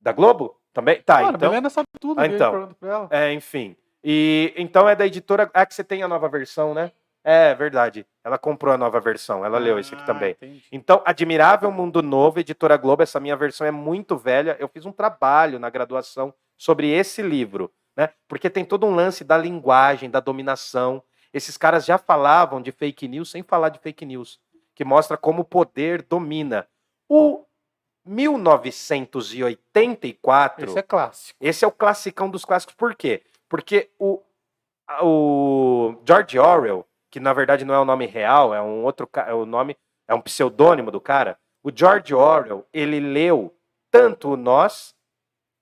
Da 0.00 0.10
Globo? 0.10 0.60
Também? 0.72 1.00
Tá, 1.00 1.20
Mano, 1.22 1.28
a 1.28 1.30
então. 1.36 1.48
Milena 1.48 1.70
sabe 1.70 1.86
tudo. 2.00 2.20
Ah, 2.20 2.26
então. 2.26 2.74
É, 3.08 3.32
enfim. 3.32 3.76
E 4.02 4.52
então 4.56 4.88
é 4.88 4.96
da 4.96 5.06
editora. 5.06 5.48
Ah, 5.54 5.64
que 5.64 5.72
você 5.72 5.84
tem 5.84 6.02
a 6.02 6.08
nova 6.08 6.28
versão, 6.28 6.74
né? 6.74 6.90
É 7.22 7.54
verdade. 7.54 8.04
Ela 8.24 8.36
comprou 8.36 8.74
a 8.74 8.78
nova 8.78 8.98
versão. 8.98 9.44
Ela 9.44 9.58
leu 9.58 9.78
esse 9.78 9.94
aqui 9.94 10.02
Ah, 10.02 10.06
também. 10.06 10.32
entendi. 10.32 10.64
Então, 10.72 11.00
Admirável 11.04 11.70
Mundo 11.70 12.02
Novo, 12.02 12.40
editora 12.40 12.76
Globo. 12.76 13.04
Essa 13.04 13.20
minha 13.20 13.36
versão 13.36 13.64
é 13.64 13.70
muito 13.70 14.16
velha. 14.16 14.56
Eu 14.58 14.66
fiz 14.66 14.84
um 14.84 14.90
trabalho 14.92 15.60
na 15.60 15.70
graduação 15.70 16.34
sobre 16.60 16.90
esse 16.90 17.22
livro, 17.22 17.72
né? 17.96 18.10
Porque 18.28 18.50
tem 18.50 18.66
todo 18.66 18.86
um 18.86 18.94
lance 18.94 19.24
da 19.24 19.38
linguagem, 19.38 20.10
da 20.10 20.20
dominação. 20.20 21.02
Esses 21.32 21.56
caras 21.56 21.86
já 21.86 21.96
falavam 21.96 22.60
de 22.60 22.70
fake 22.70 23.08
news 23.08 23.30
sem 23.30 23.42
falar 23.42 23.70
de 23.70 23.78
fake 23.78 24.04
news, 24.04 24.38
que 24.74 24.84
mostra 24.84 25.16
como 25.16 25.40
o 25.40 25.44
poder 25.44 26.02
domina. 26.02 26.68
O 27.08 27.46
1984 28.04 30.66
Esse 30.66 30.78
é 30.78 30.82
clássico. 30.82 31.38
esse 31.40 31.64
é 31.64 31.68
o 31.68 31.72
classicão 31.72 32.28
dos 32.28 32.44
clássicos. 32.44 32.74
Por 32.74 32.94
quê? 32.94 33.22
Porque 33.48 33.88
o, 33.98 34.20
o 35.02 35.94
George 36.06 36.38
Orwell, 36.38 36.86
que 37.10 37.18
na 37.18 37.32
verdade 37.32 37.64
não 37.64 37.72
é 37.72 37.78
o 37.78 37.86
nome 37.86 38.04
real, 38.04 38.54
é 38.54 38.60
um 38.60 38.84
outro 38.84 39.08
é 39.26 39.32
o 39.32 39.46
nome, 39.46 39.78
é 40.06 40.14
um 40.14 40.20
pseudônimo 40.20 40.90
do 40.90 41.00
cara. 41.00 41.38
O 41.62 41.70
George 41.74 42.14
Orwell, 42.14 42.66
ele 42.70 43.00
leu 43.00 43.56
tanto 43.90 44.32
o 44.32 44.36
Nós 44.36 44.94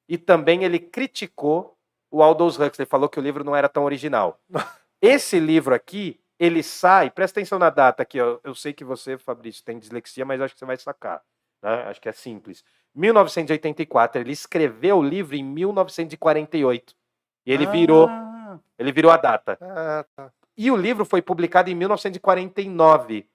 e 0.08 0.16
também 0.16 0.64
ele 0.64 0.78
criticou 0.78 1.76
o 2.10 2.22
Aldous 2.22 2.58
Huxley, 2.58 2.86
falou 2.86 3.08
que 3.08 3.18
o 3.18 3.22
livro 3.22 3.44
não 3.44 3.54
era 3.54 3.68
tão 3.68 3.84
original. 3.84 4.40
Esse 5.00 5.38
livro 5.38 5.74
aqui, 5.74 6.18
ele 6.38 6.62
sai, 6.62 7.10
presta 7.10 7.38
atenção 7.38 7.58
na 7.58 7.70
data 7.70 8.02
aqui, 8.02 8.20
ó, 8.20 8.38
eu 8.42 8.54
sei 8.54 8.72
que 8.72 8.84
você, 8.84 9.18
Fabrício, 9.18 9.62
tem 9.64 9.78
dislexia, 9.78 10.24
mas 10.24 10.40
acho 10.40 10.54
que 10.54 10.58
você 10.58 10.64
vai 10.64 10.76
sacar. 10.76 11.22
né? 11.62 11.84
Acho 11.88 12.00
que 12.00 12.08
é 12.08 12.12
simples. 12.12 12.64
1984, 12.94 14.20
ele 14.20 14.32
escreveu 14.32 14.98
o 14.98 15.02
livro 15.02 15.36
em 15.36 15.44
1948. 15.44 16.94
E 17.46 17.52
ele 17.52 17.66
virou, 17.66 18.08
Ah, 18.08 18.58
ele 18.78 18.90
virou 18.92 19.10
a 19.10 19.16
data. 19.16 19.58
Ah, 19.60 20.04
tá. 20.16 20.32
E 20.56 20.70
o 20.70 20.76
livro 20.76 21.04
foi 21.04 21.22
publicado 21.22 21.70
em 21.70 21.74
1949. 21.74 23.28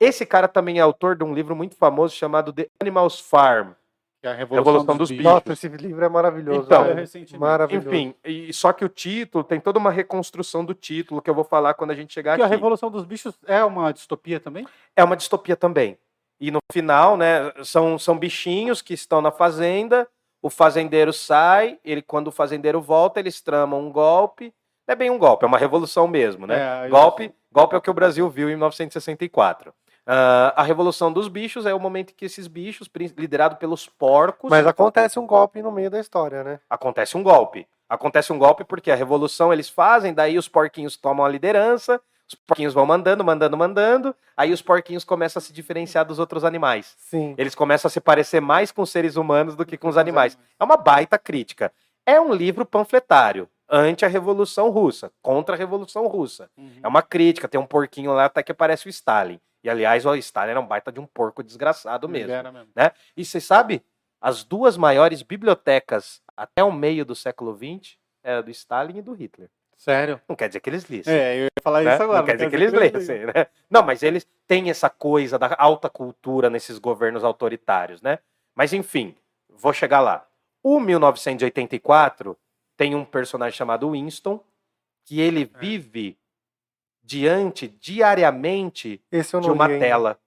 Esse 0.00 0.26
cara 0.26 0.48
também 0.48 0.78
é 0.78 0.80
autor 0.80 1.16
de 1.16 1.24
um 1.24 1.32
livro 1.34 1.54
muito 1.54 1.76
famoso 1.76 2.14
chamado 2.14 2.52
The 2.52 2.68
Animals 2.80 3.20
Farm. 3.20 3.72
Que 4.20 4.26
é 4.26 4.30
a 4.30 4.34
Revolução 4.34 4.72
Revolução, 4.72 4.96
dos 4.96 5.08
dos, 5.08 5.10
Bichos. 5.10 5.24
Nossa, 5.24 5.52
esse 5.52 5.68
livro 5.68 6.04
é 6.04 6.08
maravilhoso. 6.08 6.62
Então, 6.66 6.94
recentemente. 6.94 7.38
maravilhoso. 7.38 7.88
Enfim, 7.88 8.14
e, 8.24 8.52
só 8.52 8.72
que 8.72 8.84
o 8.84 8.88
título 8.88 9.44
tem 9.44 9.60
toda 9.60 9.78
uma 9.78 9.90
reconstrução 9.90 10.64
do 10.64 10.74
título 10.74 11.22
que 11.22 11.30
eu 11.30 11.34
vou 11.34 11.44
falar 11.44 11.74
quando 11.74 11.92
a 11.92 11.94
gente 11.94 12.12
chegar 12.12 12.36
Que 12.36 12.42
a 12.42 12.46
aqui. 12.46 12.54
Revolução 12.54 12.90
dos 12.90 13.04
Bichos 13.04 13.34
é 13.46 13.64
uma 13.64 13.92
distopia 13.92 14.40
também? 14.40 14.66
É 14.96 15.04
uma 15.04 15.16
distopia 15.16 15.56
também. 15.56 15.96
E 16.40 16.50
no 16.50 16.58
final, 16.72 17.16
né, 17.16 17.52
são, 17.62 17.98
são 17.98 18.18
bichinhos 18.18 18.82
que 18.82 18.94
estão 18.94 19.20
na 19.20 19.30
fazenda, 19.30 20.08
o 20.42 20.50
fazendeiro 20.50 21.12
sai, 21.12 21.78
ele 21.84 22.02
quando 22.02 22.28
o 22.28 22.32
fazendeiro 22.32 22.80
volta, 22.80 23.20
eles 23.20 23.40
tramam 23.40 23.86
um 23.86 23.90
golpe. 23.90 24.52
Não 24.86 24.92
é 24.92 24.96
bem 24.96 25.10
um 25.10 25.18
golpe, 25.18 25.44
é 25.44 25.48
uma 25.48 25.58
revolução 25.58 26.08
mesmo, 26.08 26.46
né? 26.46 26.86
É, 26.86 26.88
Golpe, 26.88 27.32
golpe 27.52 27.74
é 27.74 27.78
o 27.78 27.80
que 27.80 27.90
o 27.90 27.94
Brasil 27.94 28.28
viu 28.30 28.48
em 28.48 28.52
1964. 28.52 29.72
Ah, 30.10 30.54
a 30.56 30.62
Revolução 30.62 31.12
dos 31.12 31.28
Bichos 31.28 31.66
é 31.66 31.74
o 31.74 31.78
momento 31.78 32.12
em 32.12 32.14
que 32.14 32.24
esses 32.24 32.46
bichos, 32.46 32.88
liderado 33.14 33.56
pelos 33.56 33.86
porcos, 33.86 34.50
Mas 34.50 34.66
acontece 34.66 35.18
um 35.18 35.26
golpe 35.26 35.60
no 35.60 35.70
meio 35.70 35.90
da 35.90 36.00
história, 36.00 36.42
né? 36.42 36.60
acontece 36.70 37.14
um 37.14 37.22
golpe. 37.22 37.68
Acontece 37.86 38.32
um 38.32 38.38
golpe 38.38 38.64
porque 38.64 38.90
a 38.90 38.94
revolução 38.94 39.52
eles 39.52 39.68
fazem, 39.68 40.14
daí 40.14 40.38
os 40.38 40.48
porquinhos 40.48 40.96
tomam 40.96 41.26
a 41.26 41.28
liderança, 41.28 42.00
os 42.26 42.34
porquinhos 42.34 42.72
vão 42.72 42.86
mandando, 42.86 43.22
mandando, 43.22 43.56
mandando, 43.56 44.16
aí 44.34 44.50
os 44.50 44.62
porquinhos 44.62 45.04
começam 45.04 45.40
a 45.40 45.42
se 45.42 45.52
diferenciar 45.52 46.06
dos 46.06 46.18
outros 46.18 46.42
animais. 46.42 46.94
Sim. 46.98 47.34
Eles 47.36 47.54
começam 47.54 47.88
a 47.88 47.90
se 47.90 48.00
parecer 48.00 48.40
mais 48.40 48.72
com 48.72 48.80
os 48.80 48.90
seres 48.90 49.16
humanos 49.16 49.56
do 49.56 49.66
que 49.66 49.76
com 49.76 49.88
os 49.88 49.98
animais. 49.98 50.38
É 50.58 50.64
uma 50.64 50.76
baita 50.78 51.18
crítica. 51.18 51.70
É 52.06 52.18
um 52.18 52.32
livro 52.32 52.64
panfletário, 52.64 53.46
ante 53.68 54.06
a 54.06 54.08
Revolução 54.08 54.70
Russa, 54.70 55.10
contra 55.20 55.54
a 55.54 55.58
Revolução 55.58 56.06
Russa. 56.06 56.50
Uhum. 56.56 56.80
É 56.82 56.88
uma 56.88 57.02
crítica, 57.02 57.48
tem 57.48 57.60
um 57.60 57.66
porquinho 57.66 58.12
lá 58.12 58.24
até 58.24 58.42
que 58.42 58.54
parece 58.54 58.86
o 58.86 58.90
Stalin. 58.90 59.38
E 59.62 59.68
aliás, 59.68 60.06
o 60.06 60.14
Stalin 60.14 60.50
era 60.52 60.60
um 60.60 60.66
baita 60.66 60.92
de 60.92 61.00
um 61.00 61.06
porco 61.06 61.42
desgraçado 61.42 62.08
mesmo. 62.08 62.32
Era 62.32 62.52
mesmo. 62.52 62.70
E 63.16 63.24
você 63.24 63.40
sabe, 63.40 63.82
as 64.20 64.44
duas 64.44 64.76
maiores 64.76 65.22
bibliotecas 65.22 66.22
até 66.36 66.62
o 66.62 66.72
meio 66.72 67.04
do 67.04 67.14
século 67.14 67.56
XX 67.56 67.96
é 68.22 68.34
a 68.34 68.40
do 68.40 68.50
Stalin 68.50 68.98
e 68.98 69.02
do 69.02 69.12
Hitler. 69.12 69.50
Sério? 69.76 70.20
Não 70.28 70.34
quer 70.34 70.48
dizer 70.48 70.60
que 70.60 70.68
eles 70.68 70.84
lissem. 70.84 71.14
É, 71.14 71.36
eu 71.38 71.44
ia 71.44 71.50
falar 71.62 71.82
né? 71.84 71.94
isso 71.94 72.02
agora. 72.02 72.18
não 72.18 72.26
quer 72.26 72.34
dizer 72.34 72.50
que 72.50 72.56
eles 72.56 72.72
lessem, 72.72 73.26
né? 73.26 73.46
Não, 73.70 73.82
mas 73.82 74.02
eles 74.02 74.26
têm 74.46 74.70
essa 74.70 74.90
coisa 74.90 75.38
da 75.38 75.54
alta 75.56 75.88
cultura 75.88 76.50
nesses 76.50 76.78
governos 76.78 77.22
autoritários, 77.22 78.02
né? 78.02 78.18
Mas 78.56 78.72
enfim, 78.72 79.14
vou 79.48 79.72
chegar 79.72 80.00
lá. 80.00 80.26
O 80.64 80.80
1984 80.80 82.36
tem 82.76 82.94
um 82.94 83.04
personagem 83.04 83.56
chamado 83.56 83.92
Winston 83.92 84.42
que 85.04 85.20
ele 85.20 85.42
É. 85.54 85.58
vive 85.58 86.18
diante 87.08 87.66
diariamente 87.68 89.00
de 89.10 89.50
uma 89.50 89.66
tela. 89.66 90.18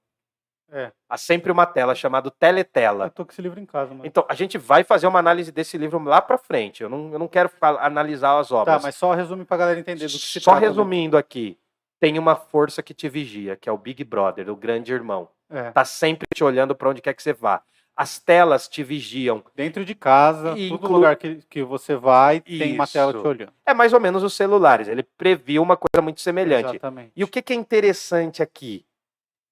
É. 0.74 0.92
Há 1.08 1.18
sempre 1.18 1.52
uma 1.52 1.66
tela 1.66 1.94
chamada 1.94 2.32
teletela. 2.32 3.06
Eu 3.06 3.10
tô 3.12 3.26
com 3.26 3.32
esse 3.32 3.42
livro 3.42 3.60
em 3.60 3.66
casa, 3.66 3.92
mano. 3.92 4.06
Então, 4.06 4.26
a 4.28 4.34
gente 4.34 4.58
vai 4.58 4.84
fazer 4.84 5.06
uma 5.06 5.20
análise 5.20 5.52
desse 5.52 5.78
livro 5.78 6.02
lá 6.02 6.22
pra 6.22 6.38
frente. 6.40 6.82
Eu 6.82 6.90
não, 6.90 7.12
eu 7.14 7.20
não 7.20 7.28
quero 7.28 7.52
analisar 7.62 8.40
as 8.40 8.50
Tá, 8.50 8.56
obras. 8.56 8.82
mas 8.82 8.96
só 8.96 9.14
resume 9.14 9.46
pra 9.46 9.58
galera 9.58 9.80
entender 9.80 10.08
do 10.08 10.14
que 10.14 10.18
se 10.20 10.40
Só 10.40 10.52
trata, 10.52 10.62
né? 10.62 10.68
resumindo 10.70 11.18
aqui, 11.18 11.60
tem 12.00 12.18
uma 12.18 12.36
força 12.36 12.82
que 12.82 12.94
te 12.94 13.08
vigia, 13.10 13.56
que 13.58 13.68
é 13.70 13.72
o 13.72 13.78
Big 13.78 14.04
Brother, 14.04 14.50
o 14.50 14.56
grande 14.56 14.92
irmão. 14.94 15.28
É. 15.50 15.72
Tá 15.72 15.84
sempre 15.86 16.26
te 16.34 16.44
olhando 16.44 16.74
pra 16.74 16.90
onde 16.90 17.02
quer 17.02 17.14
que 17.14 17.22
você 17.22 17.34
vá. 17.34 17.62
As 17.96 18.18
telas 18.20 18.68
te 18.68 18.84
vigiam. 18.84 19.44
Dentro 19.56 19.84
de 19.86 19.94
casa, 19.94 20.58
E 20.58 20.70
todo 20.70 20.80
inclu- 20.86 20.96
lugar 20.96 21.16
que, 21.18 21.36
que 21.50 21.62
você 21.64 21.96
vai, 21.96 22.40
tem 22.40 22.74
uma 22.74 22.88
tela 22.88 23.12
Isso. 23.12 23.22
te 23.22 23.28
olhando. 23.28 23.54
É 23.66 23.74
mais 23.74 23.94
ou 23.94 24.00
menos 24.00 24.24
os 24.24 24.34
celulares. 24.34 24.88
Ele 24.88 25.04
previu 25.04 25.62
uma 25.62 25.78
coisa 25.78 26.02
muito 26.02 26.22
semelhante. 26.22 26.70
Exatamente. 26.70 27.12
E 27.16 27.24
o 27.24 27.28
que, 27.28 27.42
que 27.42 27.54
é 27.54 27.56
interessante 27.56 28.42
aqui? 28.42 28.86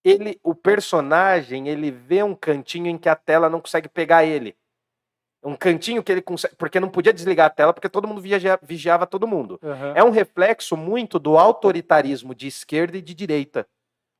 Ele, 0.03 0.40
o 0.41 0.56
personagem, 0.56 1.68
ele 1.68 1.91
vê 1.91 2.24
um 2.24 2.34
cantinho 2.34 2.88
em 2.88 2.98
que 2.98 3.10
a 3.10 3.16
tela 3.16 3.49
não 3.49 3.60
consegue 3.60 3.90
pegar 3.90 4.24
ele. 4.24 4.56
Um 5.44 5.56
cantinho 5.56 6.02
que 6.02 6.11
ele 6.11 6.22
consegue. 6.22 6.56
Porque 6.56 6.80
não 6.80 6.90
podia 6.90 7.14
desligar 7.14 7.48
a 7.48 7.49
tela, 7.49 7.74
porque 7.74 7.90
todo 7.90 8.07
mundo 8.07 8.22
vigia- 8.22 8.60
vigiava 8.61 9.06
todo 9.06 9.28
mundo. 9.28 9.60
Aham. 9.61 9.94
É 9.95 10.03
um 10.03 10.10
reflexo 10.10 10.76
muito 10.78 11.20
do 11.20 11.38
autoritarismo 11.38 12.34
de 12.34 12.48
esquerda 12.48 12.98
e 12.98 13.02
de 13.02 13.14
direita. 13.14 13.68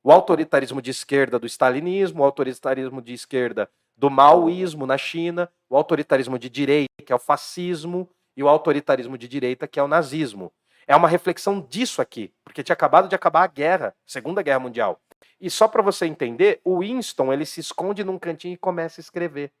O 0.04 0.12
autoritarismo 0.12 0.80
de 0.80 0.90
esquerda 0.90 1.38
do 1.38 1.46
stalinismo, 1.46 2.22
o 2.22 2.24
autoritarismo 2.24 3.02
de 3.02 3.12
esquerda 3.12 3.68
do 4.00 4.08
maoísmo 4.08 4.86
na 4.86 4.96
China, 4.96 5.46
o 5.68 5.76
autoritarismo 5.76 6.38
de 6.38 6.48
direita, 6.48 7.04
que 7.04 7.12
é 7.12 7.14
o 7.14 7.18
fascismo, 7.18 8.08
e 8.34 8.42
o 8.42 8.48
autoritarismo 8.48 9.18
de 9.18 9.28
direita, 9.28 9.68
que 9.68 9.78
é 9.78 9.82
o 9.82 9.86
nazismo. 9.86 10.50
É 10.86 10.96
uma 10.96 11.06
reflexão 11.06 11.60
disso 11.60 12.00
aqui, 12.00 12.32
porque 12.42 12.62
tinha 12.62 12.72
acabado 12.72 13.08
de 13.08 13.14
acabar 13.14 13.44
a 13.44 13.46
guerra, 13.46 13.94
Segunda 14.06 14.40
Guerra 14.40 14.58
Mundial. 14.58 14.98
E 15.38 15.50
só 15.50 15.68
para 15.68 15.82
você 15.82 16.06
entender, 16.06 16.62
o 16.64 16.78
Winston 16.78 17.30
ele 17.30 17.44
se 17.44 17.60
esconde 17.60 18.02
num 18.02 18.18
cantinho 18.18 18.54
e 18.54 18.56
começa 18.56 19.00
a 19.00 19.02
escrever. 19.02 19.52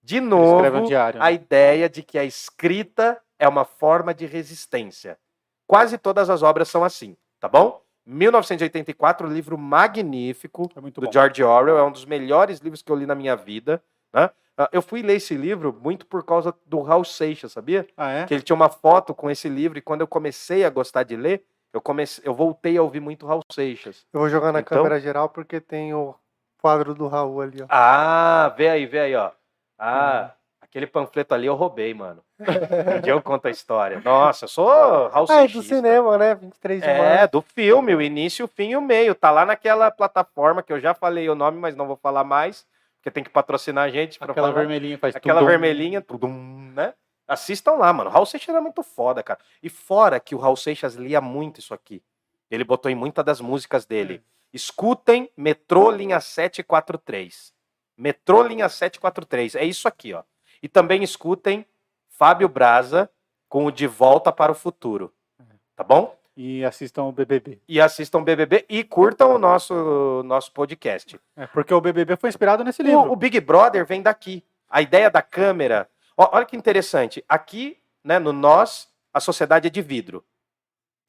De 0.00 0.20
novo, 0.20 0.64
um 0.64 0.84
diário. 0.84 1.18
né? 1.18 1.26
a 1.26 1.32
ideia 1.32 1.88
de 1.88 2.04
que 2.04 2.16
a 2.16 2.24
escrita 2.24 3.20
é 3.36 3.48
uma 3.48 3.64
forma 3.64 4.14
de 4.14 4.26
resistência. 4.26 5.18
Quase 5.66 5.98
todas 5.98 6.30
as 6.30 6.40
obras 6.44 6.68
são 6.68 6.84
assim, 6.84 7.16
tá 7.40 7.48
bom? 7.48 7.82
1984, 8.06 9.26
livro 9.28 9.58
magnífico 9.58 10.70
É 10.76 10.80
muito 10.80 11.00
do 11.00 11.06
bom. 11.06 11.12
George 11.12 11.42
Orwell, 11.42 11.78
é 11.78 11.82
um 11.82 11.90
dos 11.90 12.04
melhores 12.04 12.60
livros 12.60 12.82
que 12.82 12.90
eu 12.90 12.96
li 12.96 13.06
na 13.06 13.14
minha 13.14 13.34
vida. 13.36 13.82
Né? 14.12 14.30
Ah, 14.56 14.68
Eu 14.72 14.80
fui 14.80 15.02
ler 15.02 15.16
esse 15.16 15.34
livro 15.34 15.76
muito 15.82 16.06
por 16.06 16.24
causa 16.24 16.54
do 16.64 16.80
Raul 16.80 17.04
Seixas, 17.04 17.52
sabia? 17.52 17.86
Ah, 17.96 18.10
é? 18.10 18.24
Que 18.26 18.34
ele 18.34 18.42
tinha 18.42 18.56
uma 18.56 18.68
foto 18.70 19.14
com 19.14 19.28
esse 19.30 19.48
livro 19.48 19.76
e 19.78 19.82
quando 19.82 20.00
eu 20.00 20.06
comecei 20.06 20.64
a 20.64 20.70
gostar 20.70 21.02
de 21.02 21.16
ler, 21.16 21.44
eu 21.72 21.80
comecei, 21.80 22.22
eu 22.26 22.32
voltei 22.32 22.76
a 22.78 22.82
ouvir 22.82 23.00
muito 23.00 23.26
Raul 23.26 23.42
Seixas. 23.52 24.06
Eu 24.12 24.20
vou 24.20 24.28
jogar 24.30 24.52
na 24.52 24.60
Então- 24.60 24.78
câmera 24.78 24.98
geral 25.00 25.28
porque 25.28 25.60
tem 25.60 25.92
o 25.92 26.14
quadro 26.62 26.94
do 26.94 27.06
Raul 27.08 27.40
ali, 27.42 27.60
ó. 27.62 27.66
Ah, 27.68 28.54
vê 28.56 28.68
aí, 28.70 28.86
vê 28.86 29.00
aí, 29.00 29.14
ó. 29.14 29.30
Ah, 29.78 30.30
aquele 30.68 30.86
panfleto 30.86 31.34
ali 31.34 31.46
eu 31.46 31.54
roubei, 31.54 31.92
mano. 31.94 32.22
Um 32.40 33.00
dia 33.00 33.12
eu 33.12 33.22
conto 33.22 33.46
a 33.46 33.50
história. 33.50 34.00
Nossa, 34.04 34.44
eu 34.44 34.48
sou 34.48 35.08
Raul 35.08 35.26
Ah, 35.30 35.44
é 35.44 35.48
do 35.48 35.62
cinema, 35.62 36.18
né? 36.18 36.34
23 36.34 36.82
de 36.82 36.88
É, 36.88 36.98
março. 37.18 37.32
do 37.32 37.42
filme, 37.42 37.94
o 37.94 38.02
início, 38.02 38.44
o 38.44 38.48
fim 38.48 38.70
e 38.70 38.76
o 38.76 38.80
meio. 38.80 39.14
Tá 39.14 39.30
lá 39.30 39.46
naquela 39.46 39.90
plataforma 39.90 40.62
que 40.62 40.72
eu 40.72 40.78
já 40.80 40.92
falei 40.94 41.28
o 41.28 41.34
nome, 41.34 41.58
mas 41.58 41.74
não 41.76 41.86
vou 41.86 41.96
falar 41.96 42.24
mais, 42.24 42.66
porque 42.98 43.10
tem 43.10 43.24
que 43.24 43.30
patrocinar 43.30 43.84
a 43.84 43.88
gente 43.90 44.18
para 44.18 44.32
Aquela 44.32 44.48
falar. 44.48 44.60
vermelhinha 44.60 44.98
faz 44.98 45.16
Aquela 45.16 45.40
tudum. 45.40 45.50
vermelhinha, 45.50 46.00
tudo, 46.02 46.28
né? 46.28 46.92
Assistam 47.28 47.72
lá, 47.72 47.92
mano. 47.92 48.10
Raul 48.10 48.26
Seixas 48.26 48.50
era 48.50 48.60
muito 48.60 48.82
foda, 48.82 49.22
cara. 49.22 49.40
E 49.62 49.68
fora 49.68 50.20
que 50.20 50.34
o 50.34 50.38
Raul 50.38 50.56
Seixas 50.56 50.94
lia 50.94 51.20
muito 51.20 51.58
isso 51.58 51.74
aqui. 51.74 52.02
Ele 52.50 52.62
botou 52.62 52.90
em 52.90 52.94
muitas 52.94 53.24
das 53.24 53.40
músicas 53.40 53.84
dele. 53.84 54.22
Escutem 54.52 55.28
Metrô 55.36 55.90
Linha 55.90 56.20
743. 56.20 57.52
Metrô 57.98 58.42
Linha 58.42 58.68
743. 58.68 59.56
É 59.56 59.64
isso 59.64 59.88
aqui, 59.88 60.12
ó. 60.14 60.22
E 60.62 60.68
também 60.68 61.02
escutem 61.02 61.66
Fábio 62.08 62.48
Braza 62.48 63.10
com 63.48 63.66
o 63.66 63.70
De 63.72 63.86
Volta 63.86 64.32
para 64.32 64.52
o 64.52 64.54
Futuro. 64.54 65.12
Tá 65.74 65.84
bom? 65.84 66.16
E 66.36 66.64
assistam 66.64 67.04
o 67.04 67.12
BBB. 67.12 67.60
E 67.66 67.80
assistam 67.80 68.22
BBB 68.22 68.66
e 68.68 68.84
curtam 68.84 69.34
o 69.34 69.38
nosso, 69.38 70.22
nosso 70.24 70.52
podcast. 70.52 71.18
É, 71.34 71.46
porque 71.46 71.72
o 71.72 71.80
BBB 71.80 72.16
foi 72.16 72.28
inspirado 72.28 72.62
nesse 72.62 72.82
livro. 72.82 73.00
O, 73.00 73.12
o 73.12 73.16
Big 73.16 73.40
Brother 73.40 73.86
vem 73.86 74.02
daqui. 74.02 74.44
A 74.68 74.82
ideia 74.82 75.10
da 75.10 75.22
câmera. 75.22 75.88
Ó, 76.16 76.28
olha 76.32 76.44
que 76.44 76.56
interessante. 76.56 77.24
Aqui, 77.28 77.78
né, 78.04 78.18
no 78.18 78.32
nós, 78.32 78.88
a 79.14 79.20
sociedade 79.20 79.66
é 79.68 79.70
de 79.70 79.80
vidro. 79.80 80.22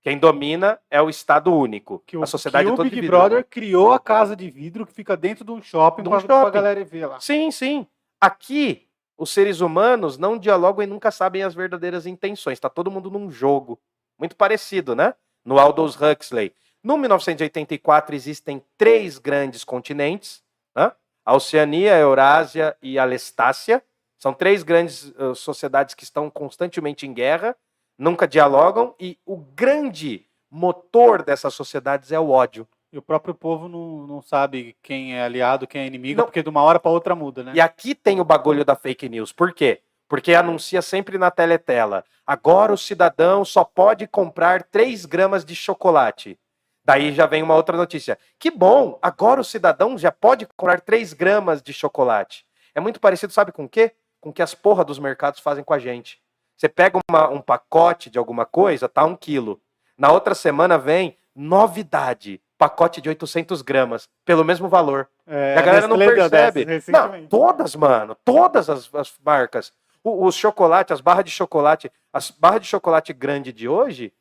Quem 0.02 0.18
domina 0.18 0.80
é 0.90 1.02
o 1.02 1.10
Estado 1.10 1.54
único. 1.54 2.02
que 2.06 2.16
o, 2.16 2.24
a 2.24 2.26
sociedade 2.26 2.66
que 2.66 2.70
é 2.70 2.74
o 2.74 2.78
toda 2.78 2.90
Big 2.90 3.02
vidro. 3.02 3.18
Brother 3.18 3.46
criou 3.50 3.92
a 3.92 4.00
casa 4.00 4.34
de 4.36 4.50
vidro 4.50 4.86
que 4.86 4.94
fica 4.94 5.18
dentro 5.18 5.44
de 5.44 5.52
um 5.52 5.62
shopping 5.62 6.04
De 6.04 6.08
um 6.10 6.14
shopping. 6.14 6.28
pra 6.28 6.50
galera 6.50 6.86
ver 6.86 7.06
lá. 7.08 7.20
Sim, 7.20 7.52
sim. 7.52 7.86
Aqui, 8.22 8.87
os 9.18 9.32
seres 9.32 9.62
humanos 9.62 10.18
não 10.18 10.38
dialogam 10.38 10.84
e 10.84 10.88
nunca 10.88 11.10
sabem 11.10 11.44
as 11.44 11.56
verdadeiras 11.56 12.06
intenções. 12.06 12.58
Está 12.58 12.70
todo 12.70 12.92
mundo 12.92 13.10
num 13.10 13.32
jogo. 13.32 13.80
Muito 14.18 14.36
parecido, 14.36 14.96
né? 14.96 15.16
No 15.44 15.60
Aldous 15.60 15.98
Huxley. 16.00 16.54
No 16.84 16.98
1984 16.98 18.16
existem 18.16 18.64
três 18.78 19.18
grandes 19.18 19.64
continentes, 19.64 20.44
né? 20.76 20.92
a 21.26 21.36
Oceania, 21.36 21.96
a 21.96 22.00
Eurásia 22.00 22.78
e 22.82 23.00
a 23.00 23.04
Lestácia. 23.04 23.84
São 24.20 24.34
três 24.34 24.64
grandes 24.64 25.14
eh, 25.18 25.34
sociedades 25.36 25.94
que 25.94 26.04
estão 26.04 26.30
constantemente 26.30 27.06
em 27.06 27.14
guerra, 27.14 27.56
nunca 27.98 28.28
dialogam, 28.28 28.96
e 29.00 29.18
o 29.26 29.38
grande 29.38 30.26
motor 30.50 31.22
dessas 31.22 31.54
sociedades 31.54 32.12
é 32.12 32.20
o 32.20 32.30
ódio. 32.30 32.68
E 32.92 32.98
o 32.98 33.02
próprio 33.02 33.34
povo 33.36 33.68
não, 33.68 34.08
não 34.08 34.22
sabe 34.22 34.76
quem 34.82 35.16
é 35.18 35.22
aliado, 35.24 35.68
quem 35.68 35.82
é 35.82 35.86
inimigo, 35.88 36.20
Não. 36.20 36.26
porque 36.26 36.42
de 36.42 36.50
uma 36.50 36.62
hora 36.62 36.80
pra 36.80 36.90
outra 36.92 37.14
muda, 37.16 37.44
né? 37.44 37.52
E 37.54 37.60
aqui 37.62 37.94
tem 37.94 38.20
o 38.22 38.26
bagulho 38.26 38.64
da 38.64 38.76
fake 38.76 39.10
news. 39.10 39.34
Por 39.34 39.54
quê? 39.54 39.82
Porque 40.08 40.34
anuncia 40.34 40.82
sempre 40.82 41.18
na 41.18 41.30
teletela. 41.30 42.06
Agora 42.26 42.72
o 42.72 42.78
cidadão 42.78 43.44
só 43.44 43.64
pode 43.66 44.08
comprar 44.08 44.64
3 44.64 45.06
gramas 45.06 45.44
de 45.44 45.54
chocolate. 45.54 46.40
Daí 46.86 47.12
já 47.12 47.26
vem 47.26 47.44
uma 47.44 47.56
outra 47.56 47.76
notícia. 47.76 48.18
Que 48.40 48.50
bom, 48.50 48.98
agora 49.02 49.42
o 49.42 49.44
cidadão 49.44 49.98
já 49.98 50.12
pode 50.12 50.46
comprar 50.56 50.80
3 50.80 51.12
gramas 51.12 51.62
de 51.62 51.74
chocolate. 51.74 52.46
É 52.74 52.80
muito 52.80 53.02
parecido, 53.02 53.34
sabe 53.34 53.52
com 53.52 53.66
o 53.66 53.70
quê? 53.70 53.92
Com 54.22 54.30
o 54.30 54.34
que 54.34 54.42
as 54.42 54.56
porra 54.56 54.86
dos 54.86 54.98
mercados 54.98 55.42
fazem 55.42 55.64
com 55.64 55.74
a 55.74 55.80
gente. 55.80 56.22
Você 56.56 56.70
pega 56.70 56.98
uma- 57.12 57.28
um 57.30 57.42
pacote 57.42 58.10
de 58.10 58.18
alguma 58.18 58.46
coisa, 58.46 58.88
tá 58.88 59.04
um 59.04 59.16
quilo. 59.16 59.62
Na 59.98 60.10
outra 60.12 60.34
semana 60.34 60.78
vem 60.78 61.18
novidade, 61.36 62.42
pacote 62.58 63.00
de 63.02 63.10
800 63.10 63.62
gramas, 63.62 64.10
pelo 64.26 64.44
mesmo 64.44 64.68
valor. 64.68 65.08
É, 65.26 65.56
a 65.58 65.62
galera 65.62 65.88
não 65.88 65.98
percebe. 65.98 66.66
dessas 66.66 66.94
Não, 66.94 67.28
todas, 67.28 67.76
mano. 67.76 68.16
Todas 68.26 68.70
as, 68.70 68.94
as 68.96 69.14
marcas. 69.24 69.72
O- 70.04 70.26
os 70.26 70.36
chocolates, 70.36 70.92
as 70.94 71.02
barras 71.02 71.26
de 71.26 71.32
chocolate, 71.32 71.92
as 72.12 72.32
barras 72.32 72.62
de 72.62 72.68
chocolate 72.68 73.14
grande 73.14 73.52
de 73.54 73.68
hoje 73.68 74.14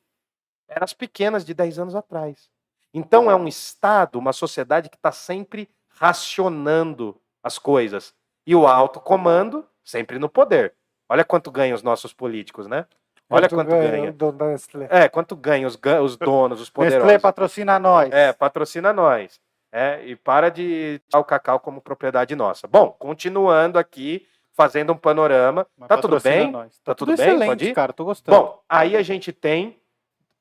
eram 0.69 0.85
as 0.85 0.93
pequenas 0.93 1.45
de 1.45 1.55
10 1.55 1.79
anos 1.79 1.95
atrás. 1.95 2.51
Então 2.93 3.31
é 3.31 3.35
um 3.37 3.47
Estado, 3.47 4.19
uma 4.19 4.33
sociedade 4.33 4.89
que 4.89 4.97
está 4.97 5.13
sempre 5.13 5.69
racionando 5.89 7.17
as 7.43 7.59
coisas. 7.59 8.15
E 8.47 8.55
o 8.55 8.67
alto 8.67 9.01
comando 9.01 9.67
sempre 9.85 10.19
no 10.19 10.29
poder. 10.29 10.75
Olha 11.09 11.25
quanto 11.25 11.51
ganham 11.51 11.75
os 11.75 11.83
nossos 11.83 12.13
políticos, 12.13 12.67
né? 12.67 12.87
Olha 13.29 13.49
quanto 13.49 13.69
ganha. 13.69 14.13
Do, 14.13 14.31
da 14.33 14.47
Nestlé. 14.49 14.87
É, 14.91 15.09
quanto 15.09 15.35
ganham 15.37 15.67
os, 15.67 15.79
os 16.03 16.17
donos, 16.17 16.61
os 16.61 16.69
Nestlé 16.69 16.91
poderosos. 16.91 17.23
patrocina 17.23 17.79
nós. 17.79 18.11
É, 18.13 18.33
patrocina 18.33 18.93
nós. 18.93 19.41
É, 19.73 20.01
e 20.07 20.15
para 20.17 20.49
de 20.49 21.01
tirar 21.09 21.21
o 21.21 21.25
cacau 21.25 21.59
como 21.61 21.81
propriedade 21.81 22.35
nossa. 22.37 22.67
Bom, 22.69 22.91
continuando 22.99 23.79
aqui, 23.79 24.27
fazendo 24.53 24.93
um 24.93 24.97
panorama. 24.97 25.67
Mas 25.77 25.89
Tá 25.89 25.99
tudo 25.99 26.21
bem? 26.21 26.51
nós. 26.51 26.79
Tá 26.79 26.93
Tá, 26.93 26.95
tudo 26.95 27.09
tudo 27.13 27.19
bem? 27.19 27.27
excelente, 27.27 27.49
Pode 27.49 27.65
ir? 27.67 27.75
cara. 27.75 27.93
Tô 27.93 28.05
gostando. 28.05 28.39
Bom, 28.39 28.63
aí 28.69 28.97
a 28.97 29.03
gente 29.03 29.33
tem 29.33 29.79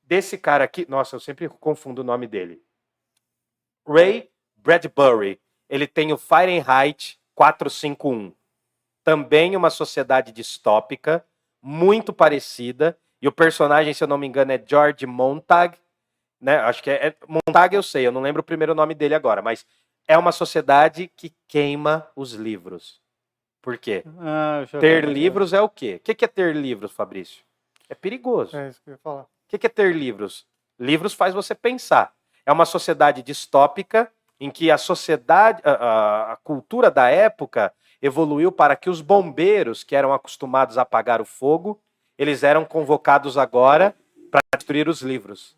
desse 0.04 0.38
cara 0.38 0.62
aqui. 0.64 0.86
Nossa, 0.88 1.16
eu 1.16 1.20
sempre 1.20 1.48
confundo 1.48 2.02
o 2.02 2.04
nome 2.04 2.26
dele. 2.28 2.62
Ray 3.86 4.30
Bradbury. 4.56 5.40
Ele 5.68 5.86
tem 5.86 6.12
o 6.12 6.16
Fahrenheit 6.16 7.18
451. 7.34 8.32
Também 9.04 9.54
uma 9.56 9.70
sociedade 9.70 10.32
distópica, 10.32 11.24
muito 11.66 12.12
parecida. 12.12 12.96
E 13.20 13.26
o 13.26 13.32
personagem, 13.32 13.92
se 13.92 14.04
eu 14.04 14.06
não 14.08 14.16
me 14.16 14.26
engano, 14.26 14.52
é 14.52 14.62
George 14.64 15.04
Montag. 15.04 15.76
Né? 16.40 16.58
Acho 16.58 16.80
que 16.82 16.90
é, 16.90 17.08
é 17.08 17.16
Montag, 17.26 17.74
eu 17.74 17.82
sei, 17.82 18.06
eu 18.06 18.12
não 18.12 18.20
lembro 18.20 18.40
o 18.40 18.44
primeiro 18.44 18.72
nome 18.74 18.94
dele 18.94 19.14
agora, 19.16 19.42
mas 19.42 19.66
é 20.06 20.16
uma 20.16 20.30
sociedade 20.30 21.10
que 21.16 21.34
queima 21.48 22.06
os 22.14 22.34
livros. 22.34 23.00
Por 23.60 23.76
quê? 23.78 24.04
Ah, 24.20 24.64
Ter 24.78 25.04
livros 25.04 25.52
é 25.52 25.60
o 25.60 25.68
quê? 25.68 25.96
O 25.96 26.00
que 26.14 26.24
é 26.24 26.28
ter 26.28 26.54
livros, 26.54 26.92
Fabrício? 26.92 27.42
É 27.88 27.94
perigoso. 27.96 28.56
É 28.56 28.68
isso 28.68 28.80
que 28.80 28.90
eu 28.90 28.92
ia 28.92 28.98
falar. 28.98 29.22
O 29.22 29.28
que 29.48 29.58
que 29.58 29.66
é 29.66 29.70
ter 29.70 29.92
livros? 29.92 30.46
Livros 30.78 31.14
faz 31.14 31.34
você 31.34 31.52
pensar. 31.52 32.12
É 32.44 32.52
uma 32.52 32.64
sociedade 32.66 33.22
distópica 33.22 34.12
em 34.38 34.50
que 34.50 34.70
a 34.70 34.78
sociedade, 34.78 35.62
a, 35.64 35.72
a- 35.72 36.32
a 36.32 36.36
cultura 36.36 36.90
da 36.92 37.08
época 37.08 37.72
evoluiu 38.00 38.52
para 38.52 38.76
que 38.76 38.90
os 38.90 39.00
bombeiros, 39.00 39.82
que 39.82 39.96
eram 39.96 40.12
acostumados 40.12 40.78
a 40.78 40.82
apagar 40.82 41.20
o 41.20 41.24
fogo, 41.24 41.80
eles 42.18 42.42
eram 42.42 42.64
convocados 42.64 43.36
agora 43.36 43.94
para 44.30 44.40
destruir 44.56 44.88
os 44.88 45.02
livros. 45.02 45.56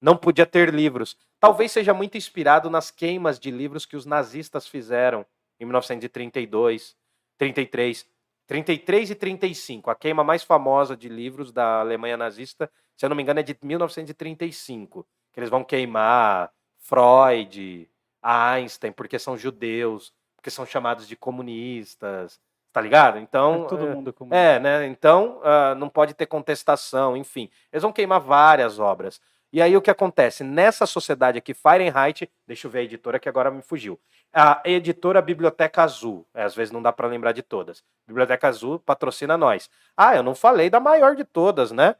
Não 0.00 0.16
podia 0.16 0.46
ter 0.46 0.72
livros. 0.74 1.16
Talvez 1.38 1.70
seja 1.72 1.94
muito 1.94 2.16
inspirado 2.16 2.68
nas 2.68 2.90
queimas 2.90 3.38
de 3.38 3.50
livros 3.50 3.86
que 3.86 3.96
os 3.96 4.04
nazistas 4.04 4.66
fizeram 4.66 5.24
em 5.60 5.64
1932, 5.64 6.96
33, 7.38 8.06
33 8.46 9.10
e 9.10 9.14
35. 9.14 9.90
A 9.90 9.94
queima 9.94 10.24
mais 10.24 10.42
famosa 10.42 10.96
de 10.96 11.08
livros 11.08 11.52
da 11.52 11.80
Alemanha 11.80 12.16
nazista, 12.16 12.70
se 12.96 13.04
eu 13.04 13.08
não 13.08 13.16
me 13.16 13.22
engano, 13.22 13.40
é 13.40 13.42
de 13.42 13.56
1935. 13.62 15.06
Que 15.32 15.40
eles 15.40 15.50
vão 15.50 15.64
queimar 15.64 16.52
Freud, 16.78 17.88
Einstein, 18.20 18.92
porque 18.92 19.18
são 19.18 19.38
judeus, 19.38 20.12
porque 20.42 20.50
são 20.50 20.66
chamados 20.66 21.06
de 21.06 21.14
comunistas, 21.14 22.40
tá 22.72 22.80
ligado? 22.80 23.16
Então, 23.16 23.64
É 23.64 23.68
todo 23.68 23.86
é, 23.86 23.94
mundo 23.94 24.12
como. 24.12 24.34
é, 24.34 24.58
né? 24.58 24.86
Então, 24.86 25.40
ah, 25.44 25.74
não 25.76 25.88
pode 25.88 26.14
ter 26.14 26.26
contestação, 26.26 27.16
enfim. 27.16 27.48
Eles 27.72 27.84
vão 27.84 27.92
queimar 27.92 28.20
várias 28.20 28.80
obras. 28.80 29.20
E 29.52 29.62
aí 29.62 29.76
o 29.76 29.82
que 29.82 29.90
acontece? 29.90 30.42
Nessa 30.42 30.84
sociedade 30.84 31.38
aqui, 31.38 31.54
Fahrenheit, 31.54 32.28
deixa 32.46 32.66
eu 32.66 32.70
ver 32.70 32.80
a 32.80 32.82
editora 32.82 33.20
que 33.20 33.28
agora 33.28 33.50
me 33.50 33.62
fugiu. 33.62 34.00
A 34.32 34.60
editora 34.64 35.22
Biblioteca 35.22 35.82
Azul, 35.84 36.26
é, 36.34 36.42
às 36.42 36.54
vezes 36.56 36.72
não 36.72 36.82
dá 36.82 36.90
para 36.90 37.06
lembrar 37.06 37.32
de 37.32 37.42
todas. 37.42 37.84
Biblioteca 38.06 38.48
Azul 38.48 38.80
patrocina 38.80 39.36
nós. 39.36 39.70
Ah, 39.96 40.16
eu 40.16 40.22
não 40.24 40.34
falei 40.34 40.68
da 40.68 40.80
maior 40.80 41.14
de 41.14 41.22
todas, 41.22 41.70
né? 41.70 41.94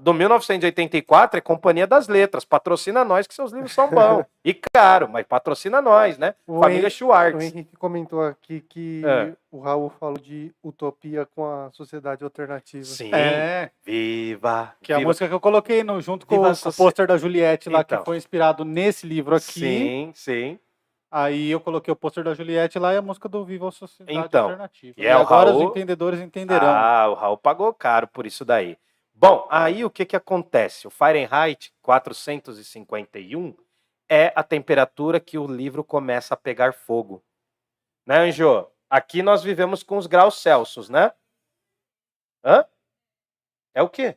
Do 0.00 0.12
1984 0.14 1.38
é 1.38 1.40
Companhia 1.40 1.86
das 1.86 2.08
Letras, 2.08 2.44
patrocina 2.44 3.04
nós 3.04 3.26
que 3.26 3.34
seus 3.34 3.52
livros 3.52 3.72
são 3.72 3.88
bons. 3.90 4.24
e 4.44 4.52
caro, 4.54 5.08
mas 5.08 5.24
patrocina 5.26 5.80
nós, 5.80 6.18
né? 6.18 6.34
O 6.46 6.60
Família 6.60 6.82
Henrique- 6.82 6.86
O 6.86 6.90
Schwartz. 6.98 7.44
Henrique 7.44 7.76
comentou 7.76 8.22
aqui 8.22 8.60
que 8.60 9.02
É. 9.04 9.32
o 9.50 9.60
Raul 9.60 9.90
falou 9.90 10.18
de 10.18 10.52
utopia 10.62 11.26
com 11.26 11.44
a 11.44 11.70
sociedade 11.72 12.22
alternativa. 12.24 12.84
Sim. 12.84 13.10
É, 13.14 13.70
Viva. 13.84 14.72
que 14.82 14.92
é 14.92 14.96
a 14.96 14.98
viva. 14.98 15.08
música 15.08 15.28
que 15.28 15.34
eu 15.34 15.40
coloquei 15.40 15.82
no, 15.82 16.00
junto 16.00 16.26
com 16.26 16.36
Viva 16.36 16.52
o, 16.68 16.72
pôster 16.72 17.06
da 17.06 17.16
Juliette 17.16 17.68
lá, 17.68 17.80
Então. 17.80 17.98
que 17.98 18.04
foi 18.04 18.16
inspirado 18.16 18.64
nesse 18.64 19.06
livro 19.06 19.34
aqui. 19.34 19.60
Sim, 19.60 20.10
sim. 20.14 20.58
Aí 21.10 21.50
eu 21.50 21.60
coloquei 21.60 21.90
o 21.92 21.96
pôster 21.96 22.24
da 22.24 22.34
Juliette 22.34 22.78
lá 22.78 22.92
e 22.92 22.96
a 22.96 23.02
música 23.02 23.28
do 23.28 23.44
Viva 23.44 23.68
a 23.68 23.72
Sociedade 23.72 24.18
Então, 24.18 24.44
Alternativa. 24.50 24.94
e 24.98 25.02
E, 25.02 25.06
é 25.06 25.16
o 25.16 25.20
agora 25.20 25.50
Raul- 25.50 25.64
os 25.64 25.70
entendedores 25.70 26.20
entenderão. 26.20 26.68
Ah, 26.68 27.08
o 27.08 27.14
Raul 27.14 27.38
pagou 27.38 27.72
caro 27.72 28.06
por 28.08 28.26
isso 28.26 28.44
daí. 28.44 28.76
Bom, 29.18 29.46
aí 29.50 29.82
o 29.84 29.90
que 29.90 30.04
que 30.04 30.14
acontece? 30.14 30.86
O 30.86 30.90
Fahrenheit 30.90 31.72
451 31.80 33.56
é 34.08 34.30
a 34.36 34.42
temperatura 34.42 35.18
que 35.18 35.38
o 35.38 35.46
livro 35.46 35.82
começa 35.82 36.34
a 36.34 36.36
pegar 36.36 36.74
fogo. 36.74 37.24
Né, 38.06 38.18
Anjo? 38.18 38.70
Aqui 38.90 39.22
nós 39.22 39.42
vivemos 39.42 39.82
com 39.82 39.96
os 39.96 40.06
graus 40.06 40.40
Celsius, 40.40 40.88
né? 40.90 41.12
Hã? 42.44 42.64
É 43.74 43.82
o 43.82 43.88
quê? 43.88 44.16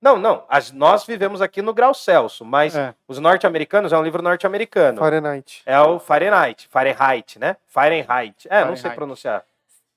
Não, 0.00 0.16
não. 0.18 0.44
as- 0.48 0.72
nós 0.72 1.04
vivemos 1.06 1.40
aqui 1.40 1.60
no 1.62 1.72
grau 1.74 1.92
Celsius, 1.94 2.46
mas 2.46 2.74
É. 2.76 2.94
os 3.08 3.18
norte-americanos 3.18 3.92
é 3.92 3.98
um 3.98 4.02
livro 4.02 4.22
norte-americano. 4.22 4.98
Fahrenheit. 4.98 5.62
É 5.66 5.78
o 5.80 5.98
Fahrenheit. 5.98 6.68
Fahrenheit, 6.68 7.38
né? 7.38 7.56
Fahrenheit. 7.66 8.46
É, 8.48 8.60
não 8.64 8.68
sei 8.76 8.82
Fahrenheit. 8.82 8.96
pronunciar. 8.96 9.44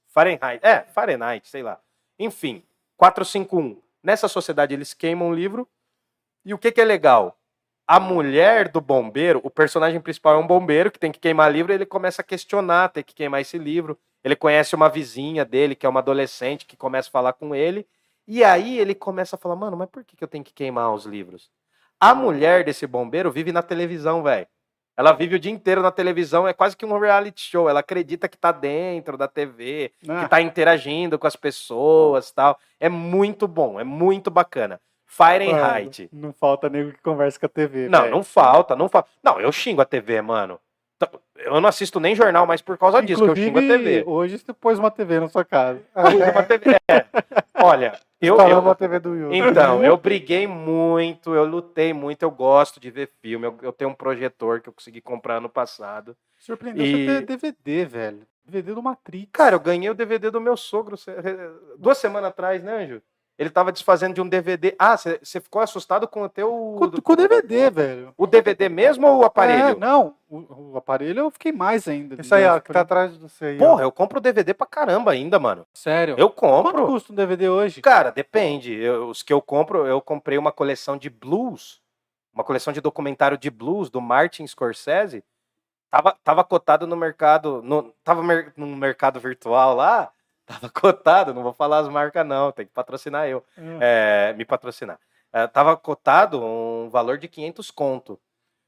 Fahrenheit. 0.08 0.64
É, 0.66 0.82
Fahrenheit, 0.84 1.48
sei 1.48 1.64
lá. 1.64 1.80
Enfim, 2.18 2.64
451. 3.00 3.82
Nessa 4.04 4.28
sociedade 4.28 4.74
eles 4.74 4.94
queimam 4.94 5.30
o 5.30 5.34
livro. 5.34 5.66
E 6.44 6.54
o 6.54 6.58
que, 6.58 6.70
que 6.70 6.82
é 6.82 6.84
legal? 6.84 7.40
A 7.88 7.98
mulher 7.98 8.68
do 8.68 8.82
bombeiro, 8.82 9.40
o 9.42 9.50
personagem 9.50 10.02
principal 10.02 10.36
é 10.36 10.38
um 10.38 10.46
bombeiro 10.46 10.92
que 10.92 11.00
tem 11.00 11.10
que 11.10 11.18
queimar 11.18 11.50
livro, 11.50 11.72
ele 11.72 11.86
começa 11.86 12.22
a 12.22 12.26
questionar, 12.26 12.90
tem 12.90 13.02
que 13.02 13.16
queimar 13.16 13.40
esse 13.40 13.58
livro. 13.58 13.98
Ele 14.22 14.36
conhece 14.36 14.76
uma 14.76 14.90
vizinha 14.90 15.46
dele, 15.46 15.76
que 15.76 15.86
é 15.86 15.90
uma 15.90 16.02
adolescente, 16.02 16.66
que 16.66 16.76
começa 16.76 17.08
a 17.08 17.12
falar 17.12 17.34
com 17.34 17.56
ele. 17.56 17.88
E 18.28 18.44
aí 18.44 18.78
ele 18.78 18.94
começa 18.94 19.38
a 19.38 19.40
falar, 19.40 19.56
mano, 19.56 19.78
mas 19.78 19.90
por 19.90 20.04
que, 20.04 20.18
que 20.18 20.24
eu 20.24 20.28
tenho 20.28 20.44
que 20.44 20.54
queimar 20.54 20.94
os 20.94 21.06
livros? 21.06 21.50
A 22.02 22.14
mulher 22.14 22.66
desse 22.66 22.86
bombeiro 22.86 23.32
vive 23.32 23.54
na 23.54 23.64
televisão, 23.64 24.22
velho. 24.22 24.46
Ela 25.00 25.14
vive 25.14 25.38
o 25.38 25.40
dia 25.40 25.50
inteiro 25.50 25.82
na 25.82 25.92
televisão, 25.92 26.46
é 26.46 26.52
quase 26.52 26.76
que 26.76 26.86
um 26.86 27.00
reality 27.00 27.40
show. 27.40 27.70
Ela 27.70 27.80
acredita 27.80 28.28
que 28.28 28.38
tá 28.38 28.52
dentro 28.52 29.18
da 29.18 29.30
TV, 29.30 29.94
Ah, 30.06 30.24
que 30.24 30.30
tá 30.30 30.42
interagindo 30.42 31.18
com 31.18 31.26
as 31.26 31.38
pessoas 31.38 32.34
tal. 32.34 32.60
É 32.78 32.90
muito 32.90 33.48
bom, 33.48 33.80
é 33.80 33.86
muito 33.86 34.30
bacana. 34.30 34.78
Fahrenheit. 35.06 36.10
Não 36.12 36.34
falta 36.34 36.68
nego 36.70 36.92
que 36.92 37.02
conversa 37.02 37.40
com 37.40 37.46
a 37.46 37.50
TV. 37.50 37.88
Não, 37.88 38.02
velho. 38.02 38.12
não 38.12 38.24
falta, 38.26 38.76
não 38.76 38.90
falta. 38.90 39.08
Não, 39.24 39.40
eu 39.40 39.54
xingo 39.54 39.82
a 39.82 39.86
TV, 39.86 40.22
mano. 40.22 40.60
Eu 41.40 41.62
não 41.62 41.70
assisto 41.70 42.00
nem 42.00 42.16
jornal 42.16 42.46
mais 42.46 42.62
por 42.62 42.78
causa 42.78 43.02
disso, 43.02 43.24
que 43.24 43.30
eu 43.30 43.36
xingo 43.36 43.60
a 43.60 43.62
TV. 43.62 44.04
hoje 44.06 44.38
você 44.38 44.54
pôs 44.54 44.78
uma 44.78 44.92
TV 44.92 45.20
na 45.20 45.30
sua 45.30 45.46
casa. 45.46 45.82
Uma 45.96 46.44
TV. 46.44 46.76
É. 46.90 47.06
Olha, 47.62 48.00
eu, 48.22 48.38
eu, 48.38 48.70
a 48.70 48.76
TV 48.76 49.00
do 49.00 49.16
Yu. 49.16 49.34
Então, 49.34 49.84
eu 49.84 49.96
briguei 49.98 50.46
muito, 50.48 51.34
eu 51.34 51.46
lutei 51.46 51.94
muito, 51.94 52.24
eu 52.24 52.32
gosto 52.32 52.80
de 52.80 52.92
ver 52.92 53.10
filme. 53.22 53.48
Eu, 53.48 53.58
eu 53.62 53.72
tenho 53.72 53.92
um 53.92 53.94
projetor 53.96 54.62
que 54.62 54.70
eu 54.70 54.74
consegui 54.74 55.02
comprar 55.02 55.38
ano 55.38 55.50
passado. 55.50 56.16
Surpreendeu 56.38 56.86
E- 56.86 57.06
você 57.06 57.22
ter 57.22 57.38
DVD, 57.38 57.86
velho. 57.86 58.28
DVD 58.46 58.74
do 58.74 58.82
Matrix. 58.82 59.30
Cara, 59.32 59.56
eu 59.56 59.60
ganhei 59.60 59.90
o 59.90 59.94
DVD 59.94 60.32
do 60.32 60.42
meu 60.42 60.58
sogro 60.58 60.96
duas 61.78 61.98
semanas 61.98 62.30
atrás, 62.30 62.64
né, 62.64 62.84
Anjo? 62.84 63.02
Ele 63.40 63.50
tava 63.50 63.72
desfazendo 63.72 64.14
de 64.16 64.22
um 64.22 64.28
DVD. 64.28 64.76
Ah, 64.78 64.98
você 64.98 65.40
ficou 65.40 65.62
assustado 65.62 66.06
com 66.10 66.24
o 66.24 66.28
teu. 66.30 66.50
com, 66.78 66.92
com 67.02 67.16
DVD, 67.16 67.70
velho. 67.70 68.14
O 68.18 68.28
DVD 68.28 68.68
mesmo 68.68 69.08
ou 69.08 69.20
o 69.20 69.24
É, 69.24 69.28
aparelho? 69.28 69.80
não, 69.80 70.14
o, 70.30 70.74
o 70.74 70.78
aparelho 70.78 71.20
eu 71.22 71.32
fiquei 71.32 71.54
mais 71.54 71.88
ainda. 71.88 72.22
Isso 72.22 72.36
aí, 72.36 72.46
ó, 72.46 72.60
que 72.60 72.74
tá 72.74 72.82
atrás 72.82 73.18
do 73.18 73.30
você 73.30 73.46
aí. 73.46 73.56
ó. 73.56 73.60
Porra, 73.70 73.84
eu 73.84 73.92
compro 73.94 74.20
DVD 74.20 74.54
pra 74.54 74.68
caramba 74.68 75.12
ainda, 75.12 75.40
mano. 75.40 75.66
Sério? 75.74 76.16
Eu 76.18 76.30
Quanto 76.30 76.66
compro. 76.66 76.86
custa 76.88 77.14
um 77.14 77.16
DVD 77.16 77.48
hoje? 77.48 77.82
Cara, 77.82 78.12
depende. 78.12 78.74
Eu- 78.74 79.08
os 79.08 79.24
que 79.24 79.32
eu 79.32 79.42
compro, 79.42 79.88
eu 79.88 80.02
comprei 80.02 80.38
uma 80.38 80.52
coleção 80.52 80.98
de 80.98 81.10
blues, 81.10 81.82
uma 82.34 82.44
coleção 82.44 82.74
de 82.74 82.82
documentário 82.82 83.38
de 83.38 83.50
blues 83.50 83.90
do 83.90 84.02
Martin 84.02 84.46
Scorsese. 84.46 85.24
Tava, 85.90 86.14
tava 86.26 86.44
cotado 86.44 86.86
no 86.86 86.98
mercado, 86.98 87.62
no, 87.64 87.94
tava 88.04 88.22
mer- 88.22 88.52
no 88.58 88.68
mercado 88.68 89.18
virtual 89.18 89.74
lá, 89.76 90.12
tava 90.50 90.70
cotado, 90.74 91.34
não 91.34 91.44
vou 91.44 91.54
falar 91.54 91.78
as 91.80 91.88
marcas 91.88 92.26
não, 92.26 92.52
tem 92.52 92.66
que 92.66 92.72
patrocinar 92.74 93.28
eu, 93.28 93.44
Hum. 93.58 93.78
é, 93.80 94.34
me 94.34 94.44
patrocinar. 94.46 95.00
É, 95.32 95.46
tava 95.46 95.78
cotado 95.78 96.44
um 96.44 96.90
valor 96.90 97.18
de 97.20 97.28
500 97.28 97.70
conto. 97.70 98.20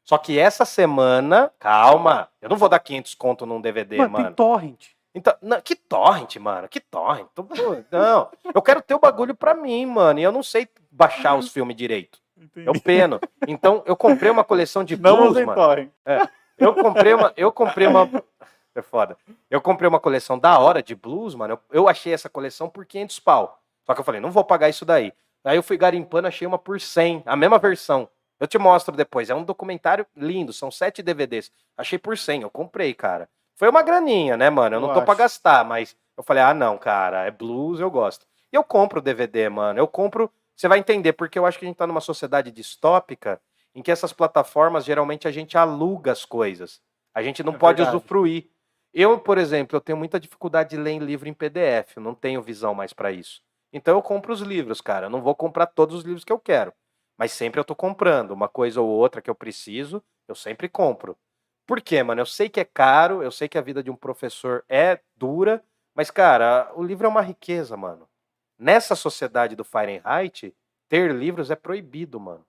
Só 0.03 0.17
que 0.17 0.37
essa 0.39 0.63
semana, 0.65 1.51
calma, 1.59 2.29
eu 2.41 2.49
não 2.49 2.57
vou 2.57 2.69
dar 2.69 2.79
500 2.79 3.15
conto 3.15 3.45
num 3.45 3.59
DVD, 3.61 3.97
mano, 3.97 4.11
mano. 4.11 4.25
tem 4.27 4.33
torrent. 4.35 4.85
Então, 5.13 5.35
não, 5.41 5.59
que 5.59 5.75
torrent, 5.75 6.37
mano, 6.37 6.67
que 6.69 6.79
torrent. 6.79 7.27
Tô- 7.35 7.45
Não, 7.91 8.29
eu 8.53 8.61
quero 8.61 8.81
ter 8.81 8.93
o 8.95 8.99
bagulho 8.99 9.35
pra 9.35 9.53
mim, 9.53 9.85
mano, 9.85 10.19
e 10.19 10.23
eu 10.23 10.31
não 10.31 10.41
sei 10.41 10.67
baixar 10.89 11.35
os 11.35 11.49
filmes 11.49 11.75
direito. 11.75 12.19
Eu 12.55 12.73
peno. 12.79 13.19
Então, 13.47 13.83
eu 13.85 13.95
comprei 13.95 14.31
uma 14.31 14.43
coleção 14.43 14.83
de 14.83 14.95
Não 15.01 15.17
blues, 15.17 15.31
usem 15.31 15.45
mano. 15.45 15.59
torrent. 15.61 15.89
Eu 16.57 16.73
comprei 16.75 17.13
uma, 17.13 17.33
eu 17.35 17.51
comprei 17.51 17.87
uma 17.87 18.09
É 18.75 18.81
foda. 18.81 19.17
Eu 19.49 19.59
comprei 19.61 19.87
uma 19.87 19.99
coleção 19.99 20.39
da 20.39 20.57
hora 20.57 20.81
de 20.81 20.95
blues, 20.95 21.35
mano. 21.35 21.53
Eu, 21.71 21.81
eu 21.81 21.89
achei 21.89 22.13
essa 22.13 22.29
coleção 22.29 22.69
por 22.69 22.85
500 22.85 23.19
pau. 23.19 23.59
Só 23.85 23.93
que 23.93 23.99
eu 23.99 24.03
falei, 24.05 24.21
não 24.21 24.31
vou 24.31 24.43
pagar 24.43 24.69
isso 24.69 24.85
daí. 24.85 25.11
Aí 25.43 25.57
eu 25.57 25.63
fui 25.63 25.75
garimpando, 25.77 26.27
achei 26.27 26.47
uma 26.47 26.57
por 26.57 26.79
100, 26.79 27.23
a 27.25 27.35
mesma 27.35 27.57
versão. 27.57 28.07
Eu 28.39 28.47
te 28.47 28.57
mostro 28.57 28.95
depois. 28.95 29.29
É 29.29 29.35
um 29.35 29.43
documentário 29.43 30.05
lindo, 30.15 30.53
são 30.53 30.71
sete 30.71 31.01
DVDs. 31.03 31.51
Achei 31.77 31.99
por 31.99 32.17
100, 32.17 32.43
eu 32.43 32.49
comprei, 32.49 32.93
cara. 32.93 33.27
Foi 33.55 33.67
uma 33.69 33.81
graninha, 33.83 34.37
né, 34.37 34.49
mano? 34.49 34.75
Eu 34.77 34.79
não 34.79 34.87
Eu 34.89 34.93
tô 34.95 35.01
pra 35.01 35.11
acho. 35.13 35.19
gastar, 35.19 35.65
mas 35.65 35.95
eu 36.17 36.23
falei, 36.23 36.41
ah, 36.41 36.53
não, 36.53 36.77
cara, 36.77 37.25
é 37.25 37.31
blues, 37.31 37.79
eu 37.79 37.91
gosto. 37.91 38.25
E 38.51 38.55
eu 38.55 38.63
compro 38.63 38.99
o 38.99 39.01
DVD, 39.01 39.49
mano. 39.49 39.79
Eu 39.79 39.87
compro. 39.87 40.31
Você 40.55 40.67
vai 40.67 40.79
entender, 40.79 41.13
porque 41.13 41.37
eu 41.37 41.45
acho 41.45 41.59
que 41.59 41.65
a 41.65 41.67
gente 41.67 41.77
tá 41.77 41.85
numa 41.87 42.01
sociedade 42.01 42.51
distópica 42.51 43.41
em 43.75 43.81
que 43.81 43.91
essas 43.91 44.13
plataformas 44.13 44.85
geralmente 44.85 45.27
a 45.27 45.31
gente 45.31 45.57
aluga 45.57 46.11
as 46.11 46.23
coisas. 46.25 46.81
A 47.13 47.21
gente 47.23 47.43
não 47.43 47.53
É 47.53 47.57
pode 47.57 47.77
verdade. 47.77 47.97
usufruir. 47.97 48.47
Eu, 48.93 49.19
por 49.19 49.37
exemplo, 49.37 49.77
eu 49.77 49.81
tenho 49.81 49.97
muita 49.97 50.19
dificuldade 50.19 50.71
de 50.71 50.77
ler 50.77 50.91
em 50.91 50.99
livro 50.99 51.29
em 51.29 51.33
PDF, 51.33 51.95
eu 51.95 52.03
não 52.03 52.13
tenho 52.13 52.41
visão 52.41 52.73
mais 52.73 52.91
pra 52.91 53.11
isso. 53.11 53.41
Então 53.71 53.95
eu 53.95 54.01
compro 54.01 54.33
os 54.33 54.41
livros, 54.41 54.81
cara. 54.81 55.05
Eu 55.05 55.09
não 55.09 55.21
vou 55.21 55.33
comprar 55.33 55.67
todos 55.67 55.95
os 55.95 56.03
livros 56.03 56.25
que 56.25 56.33
eu 56.33 56.39
quero, 56.39 56.73
mas 57.17 57.31
sempre 57.31 57.59
eu 57.59 57.63
tô 57.63 57.75
comprando 57.75 58.31
uma 58.31 58.49
coisa 58.49 58.81
ou 58.81 58.89
outra 58.89 59.21
que 59.21 59.29
eu 59.29 59.35
preciso, 59.35 60.03
eu 60.27 60.35
sempre 60.35 60.67
compro. 60.67 61.17
Por 61.65 61.81
quê, 61.81 62.03
mano? 62.03 62.19
Eu 62.21 62.25
sei 62.25 62.49
que 62.49 62.59
é 62.59 62.65
caro, 62.65 63.23
eu 63.23 63.31
sei 63.31 63.47
que 63.47 63.57
a 63.57 63.61
vida 63.61 63.81
de 63.81 63.89
um 63.89 63.95
professor 63.95 64.65
é 64.67 64.99
dura, 65.15 65.63
mas 65.95 66.11
cara, 66.11 66.69
o 66.75 66.83
livro 66.83 67.05
é 67.05 67.09
uma 67.09 67.21
riqueza, 67.21 67.77
mano. 67.77 68.09
Nessa 68.59 68.95
sociedade 68.95 69.55
do 69.55 69.63
Fahrenheit, 69.63 70.53
ter 70.89 71.13
livros 71.15 71.49
é 71.49 71.55
proibido, 71.55 72.19
mano. 72.19 72.45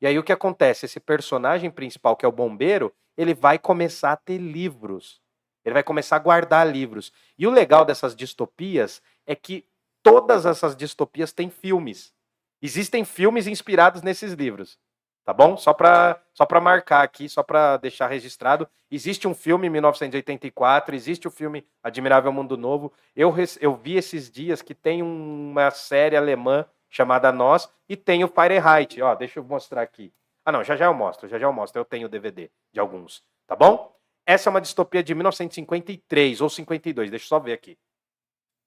E 0.00 0.06
aí 0.06 0.18
o 0.18 0.22
que 0.22 0.32
acontece? 0.32 0.86
Esse 0.86 1.00
personagem 1.00 1.70
principal, 1.70 2.16
que 2.16 2.24
é 2.24 2.28
o 2.28 2.32
bombeiro, 2.32 2.94
ele 3.16 3.34
vai 3.34 3.58
começar 3.58 4.12
a 4.12 4.16
ter 4.16 4.38
livros. 4.38 5.23
Ele 5.64 5.72
vai 5.72 5.82
começar 5.82 6.16
a 6.16 6.20
guardar 6.20 6.66
livros. 6.66 7.12
E 7.38 7.46
o 7.46 7.50
legal 7.50 7.84
dessas 7.84 8.14
distopias 8.14 9.00
é 9.26 9.34
que 9.34 9.64
todas 10.02 10.44
essas 10.46 10.76
distopias 10.76 11.32
têm 11.32 11.50
filmes. 11.50 12.12
Existem 12.60 13.04
filmes 13.04 13.46
inspirados 13.46 14.02
nesses 14.02 14.32
livros. 14.32 14.78
Tá 15.24 15.32
bom? 15.32 15.56
Só 15.56 15.72
para 15.72 16.20
só 16.34 16.44
pra 16.44 16.60
marcar 16.60 17.02
aqui, 17.02 17.28
só 17.28 17.42
para 17.42 17.78
deixar 17.78 18.08
registrado. 18.08 18.68
Existe 18.90 19.26
um 19.26 19.34
filme 19.34 19.66
em 19.66 19.70
1984, 19.70 20.94
existe 20.94 21.26
o 21.26 21.30
filme 21.30 21.66
Admirável 21.82 22.30
Mundo 22.30 22.58
Novo. 22.58 22.92
Eu, 23.16 23.34
eu 23.58 23.74
vi 23.74 23.96
esses 23.96 24.30
dias 24.30 24.60
que 24.60 24.74
tem 24.74 25.02
uma 25.02 25.70
série 25.70 26.16
alemã 26.16 26.66
chamada 26.90 27.32
Nós 27.32 27.70
e 27.88 27.96
tem 27.96 28.22
o 28.22 28.28
Fahrenheit. 28.28 29.00
Ó, 29.00 29.14
deixa 29.14 29.38
eu 29.38 29.44
mostrar 29.44 29.80
aqui. 29.80 30.12
Ah, 30.44 30.52
não, 30.52 30.62
já 30.62 30.76
já 30.76 30.84
eu 30.84 30.94
mostro, 30.94 31.26
já 31.26 31.38
já 31.38 31.46
eu 31.46 31.52
mostro. 31.52 31.80
Eu 31.80 31.86
tenho 31.86 32.08
DVD 32.08 32.50
de 32.70 32.78
alguns, 32.78 33.24
tá 33.46 33.56
bom? 33.56 33.96
Essa 34.26 34.48
é 34.48 34.50
uma 34.50 34.60
distopia 34.60 35.02
de 35.02 35.14
1953 35.14 36.40
ou 36.40 36.48
52, 36.48 37.10
deixa 37.10 37.24
eu 37.24 37.28
só 37.28 37.38
ver 37.38 37.52
aqui. 37.52 37.76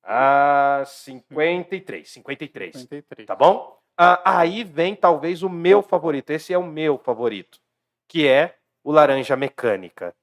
Ah, 0.03 0.83
53, 0.85 2.09
53, 2.09 2.77
53. 2.81 3.27
tá 3.27 3.35
bom? 3.35 3.77
Ah, 3.97 4.39
aí 4.39 4.63
vem 4.63 4.95
talvez 4.95 5.41
o 5.43 5.49
meu 5.49 5.81
favorito, 5.81 6.29
esse 6.29 6.53
é 6.53 6.57
o 6.57 6.63
meu 6.63 6.97
favorito, 6.99 7.59
que 8.07 8.27
é 8.27 8.55
o 8.83 8.91
Laranja 8.91 9.35
Mecânica. 9.35 10.13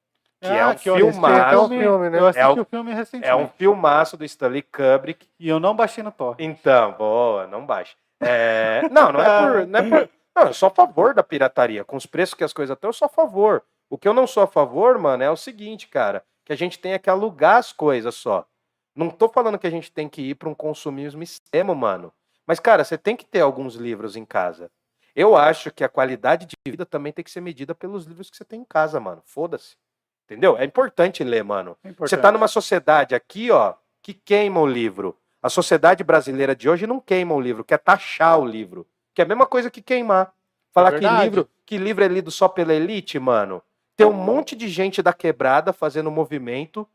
Que 0.40 0.48
é 0.48 0.66
um 0.66 0.74
que 0.74 0.88
eu 0.90 0.94
assisti 0.94 1.12
filmaço. 1.12 1.64
o 1.64 1.68
filme, 1.68 2.10
né? 2.10 2.18
Eu 2.20 2.26
assisti 2.26 2.42
É 2.44 2.48
o- 2.48 2.60
o 2.62 2.64
filme 2.66 2.92
recentemente. 2.94 3.28
É 3.30 3.34
um 3.34 3.48
filmaço 3.48 4.16
do 4.16 4.24
Stanley 4.26 4.62
Kubrick. 4.62 5.26
E 5.40 5.48
eu 5.48 5.58
não 5.58 5.74
baixei 5.74 6.04
no 6.04 6.12
torrent. 6.12 6.40
Então, 6.40 6.92
boa, 6.92 7.46
não 7.46 7.64
baixa. 7.64 7.96
É, 8.20 8.82
não, 8.90 9.10
não 9.10 9.20
é 9.20 9.24
por, 9.40 9.66
não 9.66 9.78
é 9.80 9.82
por, 10.06 10.10
Não, 10.36 10.46
eu 10.48 10.52
sou 10.54 10.66
a 10.66 10.70
favor 10.70 11.14
da 11.14 11.22
pirataria. 11.22 11.82
Com 11.84 11.96
os 11.96 12.04
preços 12.04 12.34
que 12.34 12.44
as 12.44 12.52
coisas 12.52 12.74
estão, 12.74 12.88
eu 12.90 12.92
sou 12.92 13.06
a 13.06 13.08
favor. 13.08 13.62
O 13.94 13.96
que 13.96 14.08
eu 14.08 14.12
não 14.12 14.26
sou 14.26 14.42
a 14.42 14.48
favor, 14.48 14.98
mano, 14.98 15.22
é 15.22 15.30
o 15.30 15.36
seguinte, 15.36 15.86
cara, 15.86 16.24
que 16.44 16.52
a 16.52 16.56
gente 16.56 16.80
tenha 16.80 16.98
que 16.98 17.08
alugar 17.08 17.58
as 17.58 17.72
coisas 17.72 18.16
só. 18.16 18.44
Não 18.92 19.08
tô 19.08 19.28
falando 19.28 19.56
que 19.56 19.68
a 19.68 19.70
gente 19.70 19.92
tem 19.92 20.08
que 20.08 20.20
ir 20.20 20.34
para 20.34 20.48
um 20.48 20.54
consumismo 20.54 21.22
extremo, 21.22 21.76
mano. 21.76 22.12
Mas, 22.44 22.58
cara, 22.58 22.82
você 22.82 22.98
tem 22.98 23.14
que 23.14 23.24
ter 23.24 23.40
alguns 23.40 23.76
livros 23.76 24.16
em 24.16 24.24
casa. 24.24 24.68
Eu 25.14 25.36
acho 25.36 25.70
que 25.70 25.84
a 25.84 25.88
qualidade 25.88 26.44
de 26.44 26.56
vida 26.66 26.84
também 26.84 27.12
tem 27.12 27.24
que 27.24 27.30
ser 27.30 27.40
medida 27.40 27.72
pelos 27.72 28.04
livros 28.04 28.28
que 28.28 28.36
você 28.36 28.44
tem 28.44 28.62
em 28.62 28.64
casa, 28.64 28.98
mano. 28.98 29.22
Foda-se. 29.24 29.76
Entendeu? 30.24 30.58
É 30.58 30.64
importante 30.64 31.22
ler, 31.22 31.44
mano. 31.44 31.76
É 31.84 31.86
Você 31.86 31.92
importante. 31.92 32.20
tá 32.20 32.32
numa 32.32 32.48
sociedade 32.48 33.14
aqui, 33.14 33.52
ó, 33.52 33.74
que 34.02 34.12
queima 34.12 34.58
o 34.58 34.66
livro. 34.66 35.16
A 35.40 35.48
sociedade 35.48 36.02
brasileira 36.02 36.56
de 36.56 36.68
hoje 36.68 36.84
não 36.84 36.98
queima 36.98 37.32
o 37.32 37.40
livro, 37.40 37.62
quer 37.62 37.78
taxar 37.78 38.40
o 38.40 38.44
livro. 38.44 38.84
Que 39.14 39.22
é 39.22 39.24
a 39.24 39.28
mesma 39.28 39.46
coisa 39.46 39.70
que 39.70 39.80
queimar. 39.80 40.34
Falar 40.72 40.90
que 40.90 40.98
verdade. 40.98 41.22
livro, 41.22 41.48
que 41.64 41.78
livro 41.78 42.02
é 42.02 42.08
lido 42.08 42.32
só 42.32 42.48
pela 42.48 42.74
elite, 42.74 43.20
mano. 43.20 43.62
Tem 43.96 44.06
um 44.06 44.12
monte 44.12 44.56
de 44.56 44.68
gente 44.68 45.02
da 45.02 45.12
quebrada 45.12 45.72
fazendo 45.72 46.10
movimento, 46.10 46.88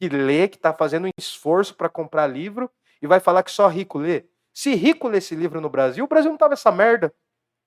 que 0.00 0.08
lê, 0.08 0.48
que 0.48 0.58
tá 0.58 0.72
fazendo 0.72 1.06
um 1.06 1.10
esforço 1.18 1.74
para 1.74 1.88
comprar 1.88 2.26
livro, 2.26 2.70
e 3.00 3.06
vai 3.06 3.20
falar 3.20 3.42
que 3.42 3.50
só 3.50 3.68
rico 3.68 3.98
lê. 3.98 4.24
Se 4.52 4.74
rico 4.74 5.08
lê 5.08 5.18
esse 5.18 5.34
livro 5.34 5.60
no 5.60 5.70
Brasil, 5.70 6.04
o 6.04 6.08
Brasil 6.08 6.30
não 6.30 6.38
tava 6.38 6.54
essa 6.54 6.72
merda. 6.72 7.14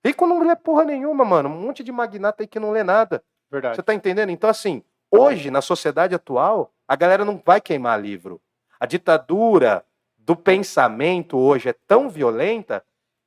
Rico 0.04 0.26
não 0.26 0.46
lê 0.46 0.54
porra 0.54 0.84
nenhuma, 0.84 1.24
mano. 1.24 1.48
Um 1.48 1.60
monte 1.60 1.82
de 1.82 1.90
magnata 1.90 2.42
aí 2.42 2.46
que 2.46 2.60
não 2.60 2.70
lê 2.70 2.82
nada. 2.84 3.24
Verdade. 3.50 3.76
Você 3.76 3.82
tá 3.82 3.94
entendendo? 3.94 4.30
Então, 4.30 4.50
assim, 4.50 4.82
hoje, 5.10 5.50
na 5.50 5.62
sociedade 5.62 6.14
atual, 6.14 6.72
a 6.86 6.94
galera 6.94 7.24
não 7.24 7.42
vai 7.44 7.60
queimar 7.60 8.00
livro. 8.00 8.40
A 8.78 8.84
ditadura 8.84 9.84
do 10.18 10.36
pensamento 10.36 11.38
hoje 11.38 11.70
é 11.70 11.72
tão 11.72 12.10
violenta 12.10 12.84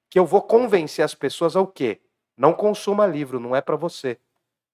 que 0.09 0.19
eu 0.19 0.25
vou 0.25 0.41
convencer 0.41 1.03
as 1.03 1.15
pessoas 1.15 1.55
ao 1.55 1.65
quê? 1.65 1.99
Não 2.37 2.53
consuma 2.53 3.07
livro, 3.07 3.39
não 3.39 3.55
é 3.55 3.61
pra 3.61 3.75
você. 3.75 4.19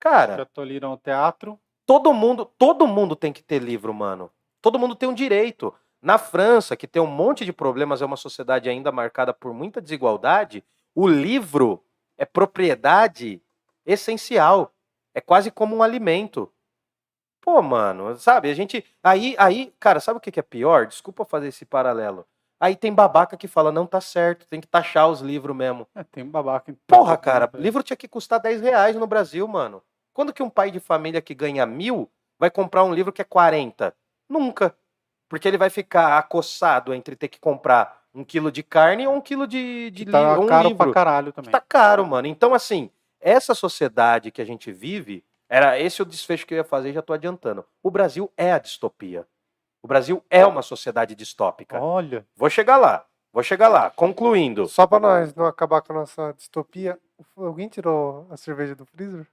Cara, 0.04 0.36
Já 0.36 0.46
toliram 0.46 0.92
o 0.92 0.98
teatro. 0.98 1.58
todo 1.86 2.14
mundo, 2.14 2.44
todo 2.58 2.86
mundo 2.86 3.16
tem 3.16 3.32
que 3.32 3.42
ter 3.42 3.60
livro, 3.60 3.94
mano. 3.94 4.30
Todo 4.62 4.78
mundo 4.78 4.96
tem 4.96 5.08
um 5.08 5.14
direito. 5.14 5.74
Na 6.02 6.18
França, 6.18 6.76
que 6.76 6.86
tem 6.86 7.02
um 7.02 7.08
monte 7.08 7.46
de 7.46 7.54
problemas, 7.54 8.02
é 8.02 8.06
uma 8.06 8.18
sociedade 8.18 8.68
ainda 8.68 8.92
marcada 8.92 9.34
por 9.34 9.54
muita 9.54 9.80
desigualdade, 9.80 10.62
o 10.94 11.08
livro 11.08 11.82
é 12.18 12.26
propriedade 12.26 13.42
essencial. 13.86 14.74
É 15.16 15.22
quase 15.22 15.50
como 15.50 15.74
um 15.74 15.82
alimento. 15.82 16.52
Pô, 17.40 17.62
mano, 17.62 18.18
sabe? 18.18 18.50
A 18.50 18.54
gente. 18.54 18.86
Aí, 19.02 19.36
aí, 19.38 19.74
cara, 19.80 20.02
sabe 20.02 20.18
o 20.18 20.22
que 20.22 20.38
é 20.38 20.44
pior? 20.44 20.86
Desculpa 20.86 21.24
fazer 21.24 21.48
esse 21.48 21.64
paralelo. 21.64 22.26
Aí 22.60 22.76
tem 22.76 22.94
babaca 22.94 23.38
que 23.38 23.48
fala, 23.48 23.72
não 23.72 23.86
tá 23.86 24.02
certo, 24.02 24.48
tem 24.48 24.60
que 24.60 24.68
taxar 24.68 25.10
os 25.10 25.22
livros 25.22 25.56
mesmo. 25.56 25.88
É, 25.96 26.04
tem 26.04 26.26
babaca. 26.26 26.76
Porra, 26.88 27.16
cara, 27.16 27.50
livro 27.54 27.84
tinha 27.84 27.98
que 27.98 28.08
custar 28.08 28.42
10 28.42 28.60
reais 28.62 28.96
no 28.98 29.08
Brasil, 29.08 29.48
mano. 29.48 29.82
Quando 30.14 30.34
que 30.34 30.44
um 30.44 30.49
pai 30.49 30.69
de 30.72 30.80
família 30.80 31.22
que 31.22 31.34
ganha 31.34 31.65
mil 31.65 32.10
vai 32.40 32.49
comprar 32.52 32.84
um 32.84 32.94
livro 32.94 33.11
que 33.11 33.22
é 33.22 33.26
40? 33.26 33.94
Nunca. 34.30 34.76
Porque 35.27 35.48
ele 35.48 35.57
vai 35.57 35.69
ficar 35.69 36.18
acossado 36.18 36.94
entre 36.94 37.15
ter 37.15 37.27
que 37.27 37.40
comprar 37.40 38.03
um 38.14 38.23
quilo 38.23 38.52
de 38.52 38.61
carne 38.61 39.07
ou 39.07 39.15
um 39.15 39.22
quilo 39.22 39.48
de, 39.48 39.90
de 39.91 40.06
tá 40.06 40.35
li- 40.35 40.40
um 40.44 40.48
caro 40.48 40.68
livro. 40.69 40.85
pra 40.85 40.94
caralho 40.94 41.34
também. 41.34 41.52
Tá 41.52 41.60
caro, 41.60 42.06
mano. 42.06 42.27
Então, 42.27 42.53
assim, 42.53 42.91
essa 43.19 43.56
sociedade 43.56 44.30
que 44.31 44.41
a 44.41 44.45
gente 44.45 44.72
vive, 44.72 45.23
era 45.49 45.80
esse 45.80 46.02
o 46.02 46.06
desfecho 46.06 46.45
que 46.45 46.53
eu 46.53 46.57
ia 46.57 46.64
fazer 46.64 46.90
e 46.91 46.94
já 46.94 47.02
tô 47.02 47.14
adiantando. 47.14 47.65
O 47.81 47.90
Brasil 47.90 48.31
é 48.38 48.52
a 48.53 48.60
distopia. 48.60 49.27
O 49.81 49.88
Brasil 49.88 50.23
é 50.30 50.45
uma 50.45 50.61
sociedade 50.61 51.15
distópica. 51.15 51.81
Olha, 51.81 52.26
Vou 52.35 52.49
chegar 52.49 52.77
lá. 52.77 53.06
Vou 53.34 53.41
chegar 53.41 53.68
lá. 53.68 53.90
Concluindo. 53.90 54.68
Só 54.68 54.85
pra 54.85 54.99
nós 54.99 55.34
não 55.34 55.45
acabar 55.48 55.81
com 55.81 55.91
a 55.94 55.95
nossa 55.98 56.34
distopia, 56.38 56.99
alguém 57.35 57.68
tirou 57.68 58.27
a 58.30 58.38
cerveja 58.38 58.76
do 58.76 58.85
freezer? 58.85 59.27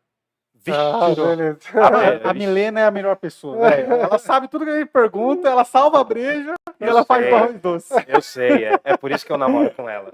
Vixe, 0.63 0.79
ah, 0.79 2.23
é. 2.25 2.29
a 2.29 2.33
Milena 2.35 2.81
é 2.81 2.85
a 2.85 2.91
melhor 2.91 3.17
pessoa. 3.17 3.71
velho. 3.71 3.93
Ela 3.95 4.19
sabe 4.19 4.47
tudo 4.47 4.65
que 4.65 4.71
a 4.71 4.79
gente 4.79 4.91
pergunta, 4.91 5.49
ela 5.49 5.65
salva 5.65 6.01
a 6.01 6.05
breja 6.05 6.55
e 6.79 6.85
Eu 6.85 6.91
ela 6.91 7.05
faz 7.05 7.25
sei. 7.25 7.35
arroz 7.35 7.61
doce. 7.61 7.95
Eu 8.07 8.21
sei, 8.21 8.65
é, 8.67 8.81
é 8.85 8.97
por 8.97 9.11
isso 9.11 9.25
que 9.25 9.33
eu 9.33 9.39
namoro 9.39 9.71
com 9.75 9.89
ela. 9.89 10.11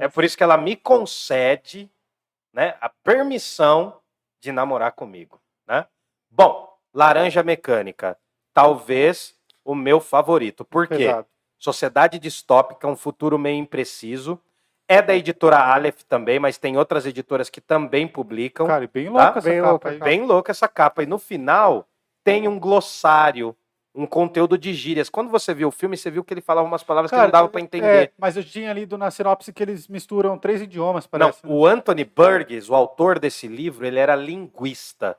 É 0.00 0.08
por 0.08 0.22
isso 0.22 0.36
que 0.36 0.42
ela 0.44 0.56
me 0.56 0.76
concede 0.76 1.90
né, 2.52 2.74
a 2.80 2.88
permissão 2.88 3.98
de 4.40 4.52
namorar 4.52 4.92
comigo. 4.92 5.40
Né? 5.66 5.84
Bom, 6.30 6.72
Laranja 6.94 7.42
Mecânica, 7.42 8.16
talvez 8.54 9.34
o 9.64 9.74
meu 9.74 10.00
favorito. 10.00 10.64
Por 10.64 10.86
quê? 10.86 10.96
Pesado. 10.96 11.26
Sociedade 11.58 12.18
Distópica, 12.20 12.86
um 12.86 12.94
futuro 12.94 13.36
meio 13.36 13.56
impreciso. 13.58 14.40
É 14.88 15.02
da 15.02 15.14
editora 15.14 15.58
Aleph 15.58 16.02
também, 16.08 16.38
mas 16.38 16.56
tem 16.56 16.76
outras 16.78 17.04
editoras 17.04 17.50
que 17.50 17.60
também 17.60 18.08
publicam. 18.08 18.66
Cara, 18.66 18.84
e 18.84 18.88
bem 18.88 19.04
Tá? 19.04 19.10
louca 19.12 19.38
essa 19.38 19.48
Bem 19.50 19.60
capa 19.60 19.70
louca. 19.70 20.04
Bem 20.04 20.22
louca 20.24 20.50
essa 20.52 20.68
capa. 20.68 21.02
E 21.02 21.06
no 21.06 21.18
final 21.18 21.86
tem 22.24 22.48
um 22.48 22.58
glossário, 22.58 23.54
um 23.94 24.06
conteúdo 24.06 24.56
de 24.56 24.72
gírias. 24.72 25.10
Quando 25.10 25.30
você 25.30 25.52
viu 25.52 25.68
o 25.68 25.70
filme, 25.72 25.94
você 25.96 26.10
viu 26.10 26.24
que 26.24 26.32
ele 26.32 26.40
falava 26.40 26.66
umas 26.66 26.82
palavras 26.82 27.10
que 27.10 27.16
Cara, 27.16 27.28
não 27.28 27.32
dava 27.32 27.48
pra 27.48 27.60
entender. 27.60 27.86
É, 28.04 28.12
mas 28.16 28.36
eu 28.36 28.42
tinha 28.44 28.72
lido 28.72 28.96
na 28.96 29.10
sinopse 29.10 29.52
que 29.52 29.62
eles 29.62 29.88
misturam 29.88 30.38
três 30.38 30.62
idiomas, 30.62 31.04
Não, 31.04 31.10
parece. 31.20 31.44
né? 31.46 31.52
o 31.52 31.66
Anthony 31.66 32.04
Burgess, 32.04 32.70
o 32.70 32.74
autor 32.74 33.18
desse 33.18 33.46
livro, 33.46 33.86
ele 33.86 33.98
era 33.98 34.14
linguista. 34.16 35.16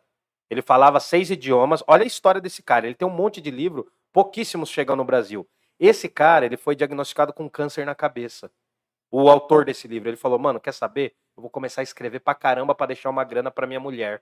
Ele 0.49 0.63
falava 0.63 0.99
seis 0.99 1.29
idiomas. 1.29 1.83
Olha 1.87 2.03
a 2.03 2.07
história 2.07 2.41
desse 2.41 2.63
cara. 2.63 2.87
Ele 2.87 2.95
tem 2.95 3.07
um 3.07 3.11
monte 3.11 3.39
de 3.39 3.51
livro, 3.51 3.87
pouquíssimos 4.11 4.69
chegam 4.69 4.95
no 4.95 5.03
Brasil. 5.05 5.47
Esse 5.79 6.09
cara, 6.09 6.45
ele 6.45 6.57
foi 6.57 6.75
diagnosticado 6.75 7.31
com 7.31 7.47
câncer 7.47 7.85
na 7.85 7.93
cabeça. 7.93 8.49
O 9.11 9.29
autor 9.29 9.65
desse 9.65 9.87
livro, 9.87 10.09
ele 10.09 10.17
falou: 10.17 10.37
"Mano, 10.39 10.59
quer 10.59 10.73
saber? 10.73 11.15
Eu 11.35 11.41
vou 11.41 11.49
começar 11.49 11.81
a 11.81 11.83
escrever 11.83 12.19
pra 12.19 12.35
caramba 12.35 12.75
pra 12.75 12.85
deixar 12.87 13.09
uma 13.09 13.23
grana 13.23 13.49
pra 13.51 13.65
minha 13.67 13.79
mulher." 13.79 14.21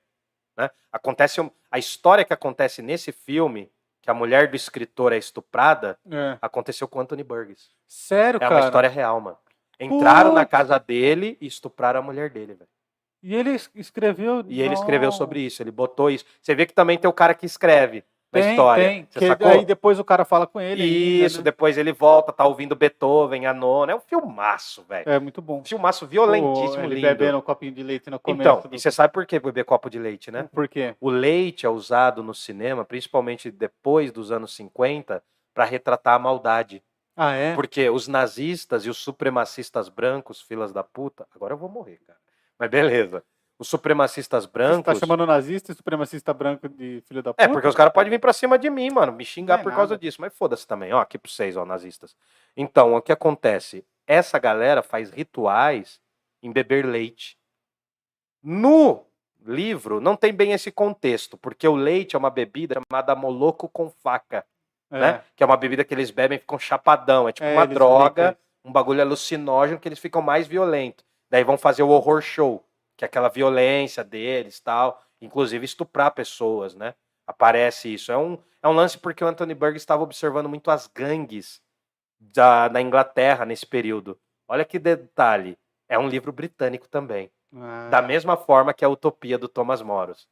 Né? 0.58 0.70
Acontece 0.92 1.40
a 1.70 1.78
história 1.78 2.26
que 2.26 2.34
acontece 2.34 2.82
nesse 2.82 3.12
filme, 3.12 3.72
que 4.02 4.10
a 4.10 4.14
mulher 4.14 4.48
do 4.50 4.56
escritor 4.56 5.14
é 5.14 5.18
estuprada, 5.18 6.00
É. 6.10 6.38
aconteceu 6.42 6.88
com 6.88 7.00
Anthony 7.00 7.24
Burgess. 7.24 7.70
Sério, 7.88 8.38
É 8.38 8.40
cara. 8.40 8.56
uma 8.56 8.66
história 8.66 8.90
real, 8.90 9.20
mano. 9.22 9.38
Entraram 9.80 10.34
na 10.34 10.42
Putz. 10.42 10.52
casa 10.52 10.80
dele 10.80 11.38
e 11.40 11.46
estupraram 11.46 12.00
a 12.00 12.04
mulher 12.04 12.30
dele, 12.32 12.56
velho. 12.56 12.70
E 13.22 13.36
ele 13.36 13.52
es- 13.52 13.70
escreveu. 13.76 14.44
E 14.48 14.62
ele 14.62 14.74
escreveu 14.74 15.12
sobre 15.12 15.42
isso, 15.42 15.62
ele 15.62 15.70
botou 15.72 16.10
isso. 16.10 16.26
Você 16.42 16.56
vê 16.56 16.66
que 16.66 16.74
também 16.74 16.98
tem 16.98 17.10
o 17.10 17.14
cara 17.14 17.34
que 17.36 17.46
escreve 17.46 18.04
na 18.32 18.42
Tem, 18.42 18.50
história. 18.52 18.84
tem. 18.90 19.08
Você 19.10 19.20
Que 19.20 19.28
sacou? 19.28 19.48
aí 19.48 19.66
depois 19.66 20.00
o 20.00 20.04
cara 20.04 20.26
fala 20.26 20.46
com 20.46 20.60
ele. 20.60 20.84
ainda, 20.84 21.26
Isso, 21.26 21.38
né? 21.38 21.44
depois 21.46 21.78
ele 21.78 21.94
volta, 21.94 22.34
tá 22.34 22.46
ouvindo 22.46 22.76
Beethoven, 22.76 23.46
a 23.46 23.54
nona. 23.54 23.94
É 23.94 23.96
um 23.96 24.00
filmaço, 24.02 24.84
velho. 24.88 25.10
É 25.10 25.18
muito 25.20 25.42
bom. 25.42 25.60
Um 25.60 25.64
filmaço 25.66 26.06
violentíssimo, 26.06 26.76
Pô, 26.76 26.84
ele 26.84 26.96
lindo. 26.96 27.08
bebendo 27.08 27.38
um 27.38 27.42
copinho 27.42 27.72
de 27.72 27.82
leite 27.84 28.10
no 28.10 28.20
começo. 28.20 28.42
Então, 28.42 28.70
do... 28.70 28.76
e 28.76 28.80
você 28.80 28.92
sabe 28.92 29.14
por 29.14 29.26
que 29.26 29.40
beber 29.40 29.64
copo 29.64 29.90
de 29.90 29.98
leite, 29.98 30.30
né? 30.30 30.50
Por 30.52 30.68
quê? 30.68 30.94
O 31.00 31.10
leite 31.10 31.66
é 31.66 31.70
usado 31.70 32.22
no 32.22 32.34
cinema, 32.34 32.84
principalmente 32.84 33.50
depois 33.50 34.12
dos 34.12 34.32
anos 34.32 34.54
50, 34.56 35.24
para 35.54 35.64
retratar 35.66 36.16
a 36.16 36.20
maldade. 36.20 36.84
Ah, 37.16 37.32
é? 37.34 37.56
Porque 37.56 37.90
os 37.90 38.08
nazistas 38.08 38.86
e 38.86 38.90
os 38.90 38.98
supremacistas 38.98 39.90
brancos, 39.90 40.42
filas 40.42 40.72
da 40.72 40.84
puta. 40.84 41.26
Agora 41.34 41.54
eu 41.54 41.58
vou 41.58 41.70
morrer, 41.70 42.00
cara. 42.06 42.20
Mas 42.60 42.70
beleza. 42.70 43.24
Os 43.60 43.68
supremacistas 43.68 44.44
Você 44.46 44.52
brancos. 44.52 44.86
tá 44.86 44.96
chamando 44.96 45.26
nazista 45.26 45.72
e 45.72 45.76
supremacista 45.76 46.32
branco 46.34 46.70
de 46.70 47.02
filho 47.08 47.24
da 47.24 47.34
puta? 47.34 47.44
É, 47.44 47.48
porque 47.48 47.68
os 47.68 47.74
caras 47.76 47.92
podem 47.92 48.12
vir 48.12 48.20
pra 48.20 48.32
cima 48.32 48.58
de 48.58 48.70
mim, 48.70 48.92
mano, 48.92 49.12
me 49.12 49.26
xingar 49.26 49.60
é 49.60 49.64
por 49.64 49.72
causa 49.74 49.94
nada. 49.96 49.98
disso. 50.02 50.22
Mas 50.22 50.32
foda-se 50.38 50.68
também, 50.68 50.94
ó, 50.94 51.00
aqui 51.00 51.18
pra 51.18 51.32
vocês, 51.32 51.58
ó, 51.58 51.66
nazistas. 51.66 52.16
Então, 52.56 52.94
o 52.94 53.02
que 53.02 53.12
acontece? 53.12 53.84
Essa 54.06 54.38
galera 54.38 54.84
faz 54.84 55.10
rituais 55.10 56.00
em 56.44 56.52
beber 56.52 56.86
leite. 56.86 57.36
No 58.44 59.04
livro, 59.46 60.00
não 60.00 60.16
tem 60.16 60.34
bem 60.34 60.52
esse 60.52 60.72
contexto, 60.72 61.38
porque 61.38 61.68
o 61.68 61.76
leite 61.76 62.16
é 62.16 62.20
uma 62.20 62.30
bebida 62.30 62.80
chamada 62.92 63.16
moloco 63.16 63.68
com 63.70 63.90
faca, 63.90 64.46
É. 64.92 65.00
né? 65.00 65.24
Que 65.36 65.44
é 65.44 65.46
uma 65.46 65.58
bebida 65.58 65.84
que 65.84 65.94
eles 65.94 66.12
bebem 66.12 66.38
e 66.38 66.40
ficam 66.42 66.60
chapadão. 66.60 67.28
É 67.28 67.32
tipo 67.32 67.46
É, 67.48 67.54
uma 67.54 67.66
droga, 67.68 68.38
um 68.64 68.72
bagulho 68.72 69.02
alucinógeno 69.02 69.80
que 69.80 69.88
eles 69.88 70.00
ficam 70.00 70.22
mais 70.22 70.48
violentos. 70.48 71.06
Daí 71.30 71.44
vão 71.44 71.58
fazer 71.58 71.84
o 71.84 71.90
horror 71.90 72.22
show, 72.22 72.64
que 72.98 73.06
é 73.06 73.08
aquela 73.08 73.30
violência 73.30 74.04
deles 74.04 74.60
tal, 74.60 75.02
inclusive 75.22 75.64
estuprar 75.64 76.12
pessoas, 76.12 76.74
né? 76.76 76.96
Aparece 77.26 77.94
isso. 77.94 78.12
É 78.12 78.18
um, 78.18 78.38
é 78.62 78.68
um 78.68 78.74
lance 78.74 78.98
porque 78.98 79.24
o 79.24 79.28
Anthony 79.28 79.54
Burgess 79.54 79.84
estava 79.84 80.04
observando 80.04 80.50
muito 80.50 80.72
as 80.72 80.88
gangues 80.88 81.62
da, 82.20 82.68
da 82.68 82.82
Inglaterra 82.82 83.46
nesse 83.46 83.66
período. 83.66 84.20
Olha 84.48 84.66
que 84.66 84.80
detalhe. 84.80 85.58
É 85.88 85.98
um 86.00 86.10
livro 86.10 86.32
britânico 86.32 86.88
também. 86.88 87.30
Ah, 87.56 87.90
Da 87.90 88.02
mesma 88.02 88.36
forma 88.36 88.74
que 88.74 88.84
a 88.84 88.90
Utopia 88.90 89.38
do 89.38 89.48
Thomas 89.48 89.82
Moros. 89.82 90.28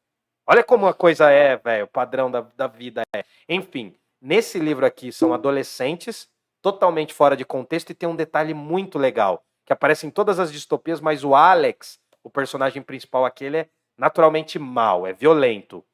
Olha 0.48 0.64
como 0.64 0.88
a 0.88 0.94
coisa 0.94 1.30
é, 1.32 1.58
velho, 1.58 1.86
o 1.86 1.88
padrão 1.88 2.30
da, 2.30 2.42
da 2.42 2.68
vida 2.68 3.02
é. 3.16 3.24
Enfim, 3.50 3.96
nesse 4.22 4.60
livro 4.60 4.86
aqui 4.86 5.12
são 5.12 5.34
adolescentes, 5.34 6.30
totalmente 6.62 7.14
fora 7.14 7.36
de 7.36 7.44
contexto, 7.44 7.90
e 7.90 7.96
tem 7.96 8.08
um 8.08 8.16
detalhe 8.16 8.54
muito 8.54 9.00
legal, 9.00 9.44
que 9.66 9.74
aparece 9.74 10.06
em 10.06 10.12
todas 10.12 10.40
as 10.40 10.52
distopias, 10.52 11.02
mas 11.02 11.24
o 11.24 11.34
Alex, 11.34 12.00
o 12.26 12.30
personagem 12.32 12.82
principal 12.82 13.24
aqui, 13.24 13.46
ele 13.46 13.58
é 13.58 13.70
naturalmente 13.96 14.58
mau, 14.58 15.06
é 15.06 15.14
violento. 15.14 15.86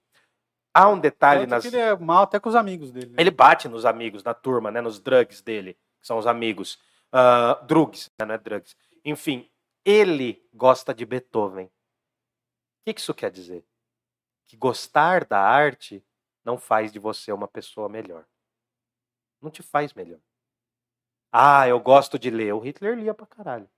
Há 0.73 0.87
um 0.87 0.97
detalhe 0.97 1.45
nas. 1.45 1.61
que 1.61 1.67
ele 1.67 1.77
é 1.77 1.93
mal 1.97 2.23
até 2.23 2.39
com 2.39 2.47
os 2.47 2.55
amigos 2.55 2.89
dele. 2.89 3.07
né? 3.07 3.15
Ele 3.19 3.29
bate 3.29 3.67
nos 3.67 3.85
amigos, 3.85 4.23
na 4.23 4.33
turma, 4.33 4.71
né? 4.71 4.79
Nos 4.79 4.97
drugs 4.97 5.41
dele, 5.41 5.73
que 5.99 6.07
são 6.07 6.17
os 6.17 6.25
amigos. 6.25 6.79
Ah, 7.11 7.61
drugs, 7.67 8.09
né? 8.17 8.25
não 8.25 8.35
é 8.35 8.37
drugs. 8.37 8.77
Enfim, 9.03 9.51
ele 9.83 10.41
gosta 10.53 10.93
de 10.93 11.05
Beethoven. 11.05 11.65
O 11.65 11.71
que 12.85 12.93
que 12.93 13.01
isso 13.01 13.13
quer 13.13 13.29
dizer? 13.29 13.65
Que 14.47 14.55
gostar 14.55 15.25
da 15.25 15.37
arte 15.37 16.01
não 16.45 16.57
faz 16.57 16.93
de 16.93 16.99
você 16.99 17.33
uma 17.33 17.47
pessoa 17.47 17.89
melhor. 17.89 18.25
Não 19.41 19.51
te 19.51 19.61
faz 19.61 19.93
melhor. 19.93 20.19
Ah, 21.29 21.67
eu 21.67 21.79
gosto 21.79 22.17
de 22.17 22.29
ler. 22.29 22.53
O 22.53 22.59
Hitler 22.59 22.97
lia 22.97 23.13
pra 23.13 23.25
caralho. 23.25 23.69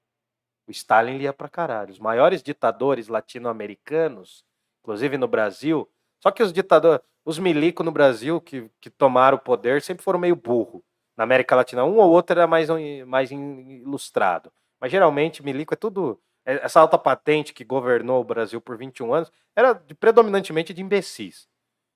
O 0.67 0.71
Stalin 0.71 1.17
lia 1.17 1.33
pra 1.33 1.49
caralho. 1.49 1.91
Os 1.91 1.99
maiores 1.99 2.41
ditadores 2.43 3.07
latino-americanos, 3.07 4.43
inclusive 4.81 5.17
no 5.17 5.27
Brasil, 5.27 5.89
só 6.21 6.31
que 6.31 6.43
os 6.43 6.53
ditadores, 6.53 7.01
os 7.25 7.39
milicos 7.39 7.85
no 7.85 7.91
Brasil 7.91 8.39
que, 8.41 8.69
que 8.79 8.89
tomaram 8.89 9.37
o 9.37 9.41
poder 9.41 9.81
sempre 9.81 10.03
foram 10.03 10.19
meio 10.19 10.35
burro. 10.35 10.83
Na 11.17 11.23
América 11.23 11.55
Latina, 11.55 11.83
um 11.85 11.97
ou 11.97 12.09
outro 12.11 12.37
era 12.37 12.47
mais, 12.47 12.67
mais 13.05 13.29
ilustrado. 13.31 14.51
Mas 14.79 14.91
geralmente 14.91 15.43
milico 15.43 15.73
é 15.73 15.77
tudo. 15.77 16.19
é- 16.45 16.65
Essa 16.65 16.79
alta 16.81 16.97
patente 16.97 17.53
que 17.53 17.63
governou 17.63 18.19
o 18.21 18.23
Brasil 18.23 18.59
por 18.59 18.77
21 18.77 19.13
anos 19.13 19.31
era 19.55 19.73
de- 19.73 19.93
predominantemente 19.95 20.73
de 20.73 20.81
imbecis. 20.81 21.47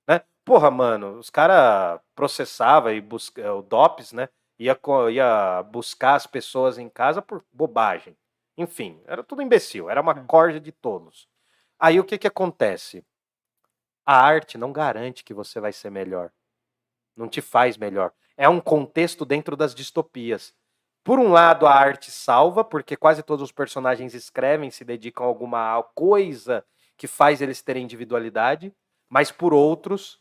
Né? 0.08 0.22
Porra, 0.46 0.72
mano, 0.72 1.18
os 1.20 1.30
caras 1.30 2.00
processavam 2.16 2.92
e 2.94 3.02
busca, 3.02 3.54
o 3.54 3.62
DOPS, 3.62 4.14
né? 4.14 4.30
Ia, 4.60 4.78
ia 5.12 5.64
buscar 5.64 6.16
as 6.16 6.28
pessoas 6.28 6.78
em 6.78 6.90
casa 6.90 7.22
por 7.22 7.44
bobagem. 7.54 8.18
Enfim, 8.58 9.00
era 9.06 9.24
tudo 9.24 9.42
imbecil, 9.42 9.90
era 9.90 10.02
uma 10.02 10.14
É. 10.14 10.24
corja 10.28 10.60
de 10.60 10.72
tolos. 10.72 11.28
Aí 11.80 12.00
o 12.00 12.04
que 12.04 12.18
que 12.18 12.28
acontece? 12.28 13.06
A 14.06 14.20
arte 14.20 14.58
não 14.58 14.72
garante 14.72 15.24
que 15.24 15.34
você 15.34 15.60
vai 15.60 15.74
ser 15.74 15.90
melhor. 15.90 16.32
Não 17.16 17.30
te 17.30 17.42
faz 17.42 17.78
melhor. 17.78 18.14
É 18.38 18.50
um 18.50 18.60
contexto 18.62 19.26
dentro 19.26 19.56
das 19.56 19.76
distopias. 19.76 20.54
Por 21.04 21.20
um 21.20 21.30
lado, 21.30 21.68
a 21.68 21.74
arte 21.74 22.12
salva, 22.12 22.64
porque 22.64 22.98
quase 22.98 23.24
todos 23.24 23.44
os 23.44 23.52
personagens 23.52 24.14
escrevem, 24.14 24.72
se 24.72 24.86
dedicam 24.86 25.26
a 25.26 25.30
alguma 25.30 25.84
coisa 25.96 26.66
que 26.98 27.08
faz 27.08 27.42
eles 27.42 27.62
terem 27.62 27.84
individualidade, 27.84 28.74
mas 29.10 29.32
por 29.32 29.54
outros, 29.54 30.20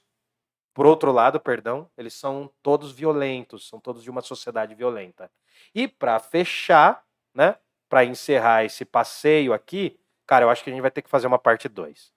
por 0.75 0.87
outro 0.87 1.13
lado, 1.13 1.41
perdão, 1.41 1.91
eles 1.97 2.15
são 2.15 2.53
todos 2.63 2.93
violentos, 2.93 3.69
são 3.69 3.81
todos 3.81 4.03
de 4.03 4.11
uma 4.11 4.23
sociedade 4.23 4.75
violenta. 4.75 5.31
E 5.75 5.89
para 5.89 6.19
fechar, 6.21 7.05
né, 7.35 7.57
para 7.89 8.05
encerrar 8.05 8.65
esse 8.65 8.85
passeio 8.85 9.53
aqui, 9.53 9.99
cara, 10.27 10.45
eu 10.45 10.51
acho 10.51 10.63
que 10.63 10.71
a 10.71 10.73
gente 10.73 10.83
vai 10.83 10.91
ter 10.91 11.03
que 11.03 11.11
fazer 11.11 11.27
uma 11.27 11.39
parte 11.39 11.69
2. 11.69 12.13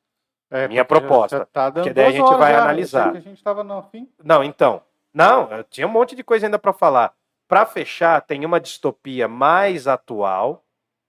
É, 0.51 0.67
Minha 0.67 0.83
proposta, 0.83 1.45
tá 1.45 1.71
porque 1.71 1.93
daí 1.93 2.07
a 2.07 2.11
gente 2.11 2.33
vai 2.35 2.53
já, 2.53 2.63
analisar. 2.63 3.15
A 3.15 3.19
gente 3.19 3.43
tava 3.43 3.63
no 3.63 3.83
fim. 3.83 4.11
Não, 4.23 4.43
então. 4.43 4.81
Não, 5.13 5.51
eu 5.51 5.63
tinha 5.63 5.87
um 5.87 5.91
monte 5.91 6.15
de 6.15 6.23
coisa 6.23 6.47
ainda 6.47 6.57
para 6.57 6.73
falar. 6.73 7.13
Para 7.47 7.65
fechar, 7.65 8.21
tem 8.21 8.45
uma 8.45 8.59
distopia 8.59 9.27
mais 9.27 9.87
atual 9.87 10.63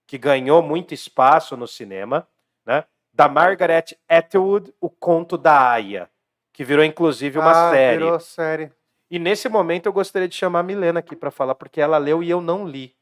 que 0.07 0.17
ganhou 0.17 0.61
muito 0.61 0.93
espaço 0.93 1.55
no 1.55 1.67
cinema, 1.67 2.27
né? 2.65 2.83
Da 3.13 3.27
Margaret 3.27 3.97
Atwood, 4.07 4.73
O 4.79 4.89
Conto 4.89 5.37
da 5.37 5.71
Aya, 5.71 6.09
que 6.53 6.63
virou 6.63 6.83
inclusive 6.83 7.37
uma 7.39 7.69
ah, 7.69 7.71
série. 7.71 7.97
virou 7.97 8.19
série. 8.19 8.71
E 9.09 9.19
nesse 9.19 9.49
momento 9.49 9.87
eu 9.87 9.93
gostaria 9.93 10.27
de 10.27 10.35
chamar 10.35 10.59
a 10.59 10.63
Milena 10.63 10.99
aqui 10.99 11.15
para 11.15 11.31
falar 11.31 11.55
porque 11.55 11.81
ela 11.81 11.97
leu 11.97 12.23
e 12.23 12.29
eu 12.29 12.41
não 12.41 12.65
li. 12.65 12.95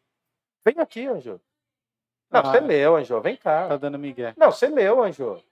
Vem 0.66 0.80
aqui, 0.80 1.06
Anjo. 1.06 1.40
Não, 2.30 2.42
Ah. 2.42 2.44
você 2.44 2.60
leu, 2.60 2.96
Anjo. 2.96 3.20
Vem 3.22 3.36
cá. 3.36 3.68
Tá 3.68 3.78
dando 3.78 3.98
migué. 4.00 4.34
Não, 4.38 4.52
você 4.52 4.68
leu, 4.68 5.02
Anjo. 5.04 5.44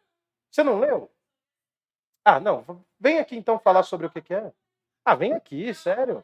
Você 0.52 0.64
não 0.64 0.80
leu? 0.80 1.10
Ah, 2.24 2.40
não. 2.40 2.64
Vem 3.00 3.20
aqui 3.20 3.36
então 3.38 3.58
falar 3.60 3.84
sobre 3.84 4.08
o 4.08 4.10
que, 4.10 4.22
que 4.22 4.34
é. 4.34 4.52
Ah, 5.06 5.16
vem 5.16 5.34
aqui, 5.34 5.74
sério. 5.74 6.24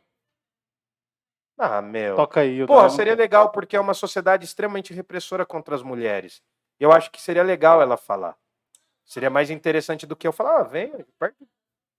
Ah, 1.57 1.81
meu. 1.81 2.15
Toca 2.15 2.41
aí. 2.41 2.65
Porra, 2.65 2.89
seria 2.89 3.15
legal 3.15 3.49
porque 3.51 3.75
é 3.75 3.79
uma 3.79 3.93
sociedade 3.93 4.43
extremamente 4.43 4.93
repressora 4.93 5.45
contra 5.45 5.75
as 5.75 5.81
mulheres. 5.83 6.41
Eu 6.79 6.91
acho 6.91 7.11
que 7.11 7.21
seria 7.21 7.43
legal 7.43 7.81
ela 7.81 7.95
falar. 7.95 8.35
Seria 9.05 9.29
mais 9.29 9.49
interessante 9.49 10.05
do 10.05 10.15
que 10.15 10.27
eu 10.27 10.31
falar. 10.33 10.59
Ah, 10.61 10.63
vem. 10.63 10.91
perto. 11.19 11.47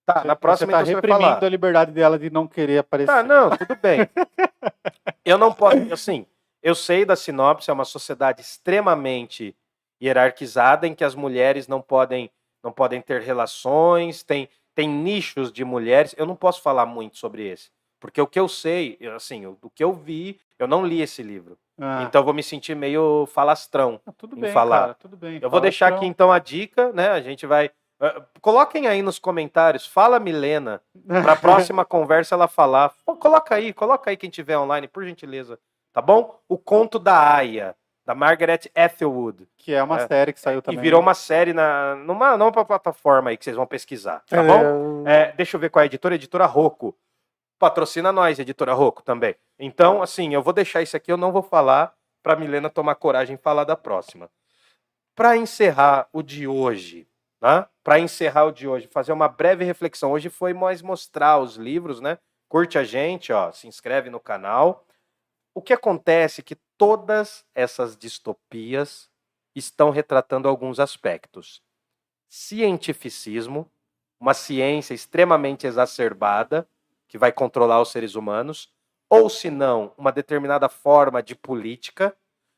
Tá, 0.06 0.20
Você- 0.20 0.26
na 0.28 0.36
próxima 0.36 0.66
você 0.66 0.72
tá 0.72 0.78
então 0.82 0.86
você 0.86 0.94
reprimindo 0.96 1.20
falar. 1.34 1.44
a 1.44 1.48
liberdade 1.48 1.92
dela 1.92 2.18
de 2.18 2.28
não 2.28 2.46
querer 2.46 2.78
aparecer. 2.78 3.06
Tá, 3.10 3.22
não, 3.22 3.56
tudo 3.56 3.74
bem. 3.76 4.00
Eu 5.24 5.38
não 5.38 5.50
posso, 5.54 5.76
assim, 5.94 6.26
eu 6.64 6.74
sei 6.74 7.04
da 7.04 7.14
sinopse, 7.14 7.68
é 7.70 7.72
uma 7.72 7.84
sociedade 7.84 8.40
extremamente 8.40 9.54
hierarquizada 10.02 10.86
em 10.86 10.94
que 10.94 11.04
as 11.04 11.14
mulheres 11.14 11.68
não 11.68 11.80
podem 11.80 12.30
não 12.62 12.72
podem 12.72 13.00
ter 13.02 13.20
relações, 13.20 14.22
tem 14.22 14.48
tem 14.74 14.88
nichos 14.88 15.52
de 15.52 15.64
mulheres. 15.64 16.14
Eu 16.18 16.26
não 16.26 16.34
posso 16.34 16.60
falar 16.62 16.86
muito 16.86 17.18
sobre 17.18 17.46
esse, 17.46 17.70
porque 18.00 18.20
o 18.20 18.26
que 18.26 18.40
eu 18.40 18.48
sei, 18.48 18.98
assim, 19.14 19.46
o, 19.46 19.56
o 19.62 19.70
que 19.70 19.84
eu 19.84 19.92
vi, 19.92 20.40
eu 20.58 20.66
não 20.66 20.84
li 20.84 21.00
esse 21.00 21.22
livro. 21.22 21.56
Ah, 21.78 22.04
Então 22.08 22.20
eu 22.22 22.24
vou 22.24 22.34
me 22.34 22.42
sentir 22.42 22.74
meio 22.74 23.26
falastrão. 23.26 24.00
ah, 24.06 24.12
tudo 24.12 24.36
em 24.36 24.40
bem, 24.40 24.52
falar. 24.52 24.80
cara, 24.80 24.94
tudo 24.94 25.16
bem. 25.16 25.34
Eu 25.34 25.42
vou 25.42 25.50
Fala 25.50 25.60
deixar 25.62 25.92
aqui 25.92 26.06
então 26.06 26.32
a 26.32 26.38
dica, 26.38 26.92
né? 26.92 27.10
A 27.10 27.20
gente 27.20 27.46
vai 27.46 27.70
eh, 28.00 28.22
Coloquem 28.40 28.86
aí 28.86 29.02
nos 29.02 29.18
comentários, 29.18 29.86
fala 29.86 30.18
Milena, 30.18 30.80
para 31.06 31.32
a 31.32 31.36
próxima 31.76 31.84
conversa 31.84 32.34
ela 32.34 32.48
falar. 32.48 32.92
Pô, 33.04 33.14
coloca 33.16 33.54
aí, 33.54 33.72
coloca 33.72 34.10
aí 34.10 34.16
quem 34.16 34.30
tiver 34.30 34.58
online, 34.58 34.88
por 34.88 35.04
gentileza. 35.04 35.58
Tá 35.94 36.02
bom? 36.02 36.38
O 36.48 36.58
Conto 36.58 36.98
da 36.98 37.36
Aya, 37.36 37.74
da 38.04 38.14
Margaret 38.16 38.62
Atwood, 38.74 39.48
Que 39.56 39.72
é 39.72 39.82
uma 39.82 40.00
É. 40.00 40.06
série 40.08 40.32
que 40.32 40.40
saiu 40.40 40.60
que 40.60 40.66
também. 40.66 40.80
virou 40.80 41.00
uma 41.00 41.14
série 41.14 41.52
na, 41.54 41.94
numa, 41.94 42.36
numa 42.36 42.52
plataforma 42.64 43.30
aí 43.30 43.36
que 43.36 43.44
vocês 43.44 43.56
vão 43.56 43.66
pesquisar, 43.66 44.22
tá 44.28 44.42
bom? 44.42 45.06
É, 45.08 45.30
deixa 45.32 45.56
eu 45.56 45.60
ver 45.60 45.70
qual 45.70 45.80
é 45.80 45.84
a 45.84 45.86
editora, 45.86 46.16
editora 46.16 46.46
Rocco. 46.46 46.94
Patrocina 47.60 48.10
nós, 48.12 48.38
editora 48.40 48.74
Rocco 48.74 49.02
também. 49.02 49.36
Então, 49.58 50.02
assim, 50.02 50.34
eu 50.34 50.42
vou 50.42 50.52
deixar 50.52 50.82
isso 50.82 50.96
aqui, 50.96 51.10
eu 51.12 51.16
não 51.16 51.30
vou 51.32 51.42
falar 51.42 51.94
para 52.22 52.34
Milena 52.36 52.68
tomar 52.68 52.96
coragem 52.96 53.36
e 53.36 53.38
falar 53.38 53.62
da 53.64 53.76
próxima. 53.76 54.28
Para 55.14 55.36
encerrar 55.36 56.08
o 56.12 56.22
de 56.22 56.48
hoje, 56.48 57.06
né? 57.40 57.66
Para 57.84 58.00
encerrar 58.00 58.46
o 58.46 58.52
de 58.52 58.66
hoje, 58.66 58.88
fazer 58.88 59.12
uma 59.12 59.28
breve 59.28 59.64
reflexão. 59.64 60.10
Hoje 60.10 60.28
foi 60.28 60.52
mais 60.52 60.82
mostrar 60.82 61.38
os 61.38 61.54
livros, 61.54 62.00
né? 62.00 62.18
Curte 62.48 62.76
a 62.78 62.82
gente, 62.82 63.32
ó, 63.32 63.52
se 63.52 63.68
inscreve 63.68 64.10
no 64.10 64.18
canal. 64.18 64.84
O 65.54 65.62
que 65.62 65.72
acontece 65.72 66.40
é 66.40 66.44
que 66.44 66.56
todas 66.76 67.44
essas 67.54 67.96
distopias 67.96 69.08
estão 69.54 69.90
retratando 69.90 70.48
alguns 70.48 70.80
aspectos. 70.80 71.62
Cientificismo, 72.28 73.70
uma 74.18 74.34
ciência 74.34 74.94
extremamente 74.94 75.66
exacerbada 75.66 76.68
que 77.06 77.16
vai 77.16 77.30
controlar 77.30 77.80
os 77.80 77.92
seres 77.92 78.16
humanos, 78.16 78.72
ou 79.08 79.30
se 79.30 79.48
não, 79.48 79.92
uma 79.96 80.10
determinada 80.10 80.68
forma 80.68 81.22
de 81.22 81.36
política. 81.36 82.16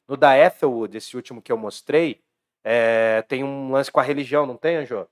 No 0.08 0.16
da 0.16 0.38
Ethelwood, 0.38 0.96
esse 0.96 1.16
último 1.16 1.42
que 1.42 1.52
eu 1.52 1.58
mostrei, 1.58 2.22
é, 2.64 3.20
tem 3.28 3.44
um 3.44 3.72
lance 3.72 3.92
com 3.92 4.00
a 4.00 4.02
religião, 4.02 4.46
não 4.46 4.56
tem, 4.56 4.76
Anjo? 4.76 5.06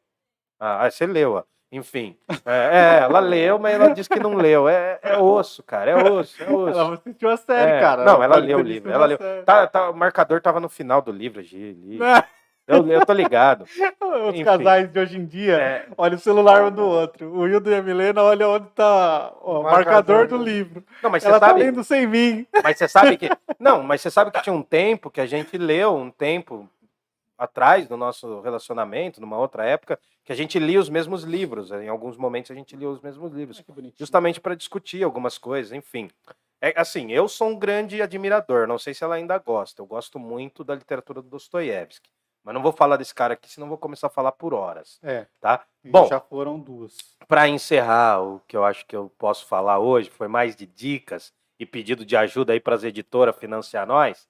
Ah, 0.59 0.91
você 0.91 1.07
leu, 1.07 1.35
ó. 1.35 1.45
Enfim, 1.77 2.17
é, 2.47 2.99
é, 2.99 2.99
ela 3.03 3.19
leu, 3.19 3.59
mas 3.59 3.75
ela 3.75 3.89
disse 3.89 4.09
que 4.09 4.21
não 4.21 4.35
leu. 4.35 4.69
É, 4.69 4.99
é 5.03 5.19
osso, 5.19 5.61
cara, 5.63 5.91
é 5.91 5.97
osso, 5.97 6.41
é 6.41 6.49
osso. 6.49 6.79
Ela 6.79 6.95
assistiu 6.95 7.31
a 7.31 7.37
série, 7.37 7.73
É, 7.73 7.81
cara. 7.81 8.05
não, 8.05 8.23
ela 8.23 8.37
leu 8.37 8.59
o 8.59 8.63
livro, 8.63 8.93
ela 8.93 9.07
leu. 9.07 9.19
Tá, 9.45 9.67
tá, 9.67 9.91
o 9.91 9.97
marcador 9.97 10.41
tava 10.41 10.61
no 10.61 10.69
final 10.69 11.03
do 11.03 11.11
livro, 11.11 11.43
Gi, 11.43 11.73
li. 11.73 11.99
Eu, 12.67 12.87
eu 12.89 13.05
tô 13.05 13.13
ligado. 13.13 13.65
Os 14.01 14.29
Enfim. 14.35 14.43
casais 14.43 14.91
de 14.91 14.99
hoje 14.99 15.19
em 15.19 15.27
dia, 15.27 15.59
É, 15.59 15.87
olha 15.99 16.17
o 16.17 16.19
celular 16.19 16.65
um 16.65 16.71
do 16.71 16.83
outro. 16.83 17.31
O 17.31 17.47
Hildo 17.47 17.71
e 17.71 17.75
a 17.75 17.83
Milena, 17.83 18.23
olha 18.23 18.49
onde 18.49 18.69
tá 18.69 19.35
ó, 19.43 19.61
o 19.61 19.63
marcador, 19.65 20.17
Marcador 20.17 20.29
do 20.29 20.39
livro. 20.43 20.83
não, 21.03 21.11
mas 21.11 21.23
você 21.23 21.29
Ela 21.29 21.39
tá 21.39 21.49
sabe. 21.49 21.61
lendo 21.63 21.85
sem 21.85 22.07
mim. 22.07 22.47
Mas 22.63 22.79
você 22.79 22.89
sabe 22.89 23.19
que. 23.19 23.29
Não, 23.61 23.83
mas 23.83 24.01
você 24.01 24.11
sabe 24.11 24.31
que 24.31 24.41
tinha 24.41 24.55
um 24.55 24.63
tempo 24.63 25.11
que 25.11 25.21
a 25.21 25.27
gente 25.27 25.59
leu, 25.59 25.95
um 25.95 26.11
tempo 26.11 26.67
atrás 27.45 27.87
do 27.89 27.97
nosso 27.97 28.41
relacionamento, 28.41 29.21
numa 29.21 29.39
outra 29.39 29.65
época, 29.65 29.99
que 30.25 30.33
a 30.33 30.35
gente 30.35 30.59
lia 30.59 30.81
os 30.81 30.89
mesmos 30.89 31.23
livros. 31.23 31.71
Em 31.71 31.89
alguns 31.89 32.17
momentos 32.17 32.51
a 32.51 32.55
gente 32.55 32.75
lia 32.77 32.89
os 32.89 33.01
mesmos 33.01 33.33
livros. 33.33 33.61
Que 33.61 33.71
bonitinho. 33.73 33.99
Justamente 33.99 34.41
para 34.41 34.55
discutir 34.55 35.03
algumas 35.03 35.39
coisas, 35.39 35.73
enfim. 35.73 36.11
É 36.61 36.73
assim, 36.81 37.13
eu 37.13 37.29
sou 37.29 37.49
um 37.49 37.59
grande 37.59 38.01
admirador, 38.01 38.67
não 38.67 38.79
sei 38.79 38.95
se 38.95 39.05
ela 39.05 39.17
ainda 39.17 39.37
gosta. 39.39 39.83
Eu 39.83 39.87
gosto 39.87 40.19
muito 40.19 40.65
da 40.65 40.75
literatura 40.75 41.21
do 41.21 41.29
Dostoiévski. 41.29 42.09
Mas 42.43 42.55
não 42.55 42.63
vou 42.63 42.73
falar 42.73 42.99
desse 42.99 43.15
cara 43.15 43.33
aqui, 43.35 43.51
senão 43.51 43.69
vou 43.69 43.79
começar 43.79 44.07
a 44.09 44.11
falar 44.11 44.33
por 44.33 44.53
horas, 44.53 44.99
É, 45.03 45.27
tá? 45.41 45.65
Bom, 45.87 46.07
já 46.07 46.21
foram 46.21 46.59
duas. 46.61 46.97
para 47.27 47.49
encerrar, 47.49 48.21
o 48.23 48.39
que 48.47 48.55
eu 48.55 48.63
acho 48.65 48.85
que 48.85 48.95
eu 48.95 49.11
posso 49.19 49.47
falar 49.47 49.79
hoje 49.79 50.11
foi 50.11 50.29
mais 50.29 50.55
de 50.55 50.67
dicas 50.67 51.33
e 51.59 51.65
pedido 51.65 52.05
de 52.05 52.15
ajuda 52.17 52.53
aí 52.53 52.61
para 52.61 52.75
as 52.75 52.85
editoras 52.85 53.35
financiar 53.37 53.87
nós. 53.87 54.29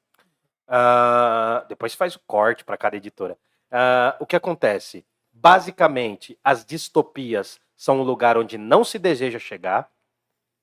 Ah, 0.66 1.64
depois 1.68 1.94
faz 1.94 2.16
o 2.16 2.20
corte 2.26 2.64
para 2.64 2.76
cada 2.76 2.96
editora. 2.96 3.36
Ah, 3.70 4.16
o 4.20 4.26
que 4.26 4.36
acontece? 4.36 5.04
Basicamente, 5.32 6.38
as 6.42 6.64
distopias 6.64 7.60
são 7.76 8.00
um 8.00 8.02
lugar 8.02 8.38
onde 8.38 8.56
não 8.56 8.84
se 8.84 8.98
deseja 8.98 9.38
chegar. 9.38 9.90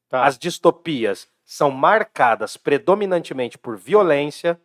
Tá. 0.09 0.25
As 0.25 0.37
distopias 0.37 1.27
são 1.43 1.69
marcadas 1.71 2.57
predominantemente 2.57 3.57
por 3.57 3.77
violência, 3.77 4.59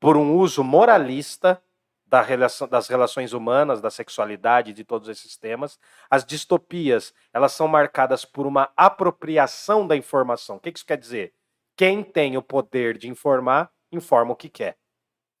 por 0.00 0.16
um 0.16 0.34
uso 0.34 0.64
moralista 0.64 1.62
da 2.06 2.20
relação- 2.20 2.68
das 2.68 2.88
relações 2.88 3.32
humanas, 3.32 3.80
da 3.80 3.90
sexualidade, 3.90 4.72
de 4.72 4.84
todos 4.84 5.08
esses 5.08 5.36
temas. 5.36 5.78
As 6.10 6.24
distopias, 6.24 7.14
elas 7.32 7.52
são 7.52 7.66
marcadas 7.66 8.24
por 8.24 8.46
uma 8.46 8.70
apropriação 8.76 9.86
da 9.86 9.96
informação. 9.96 10.56
O 10.56 10.60
que 10.60 10.70
isso 10.74 10.84
quer 10.84 10.98
dizer? 10.98 11.32
Quem 11.76 12.02
tem 12.02 12.36
o 12.36 12.42
poder 12.42 12.98
de 12.98 13.08
informar, 13.08 13.70
informa 13.90 14.32
o 14.32 14.36
que 14.36 14.48
quer. 14.48 14.76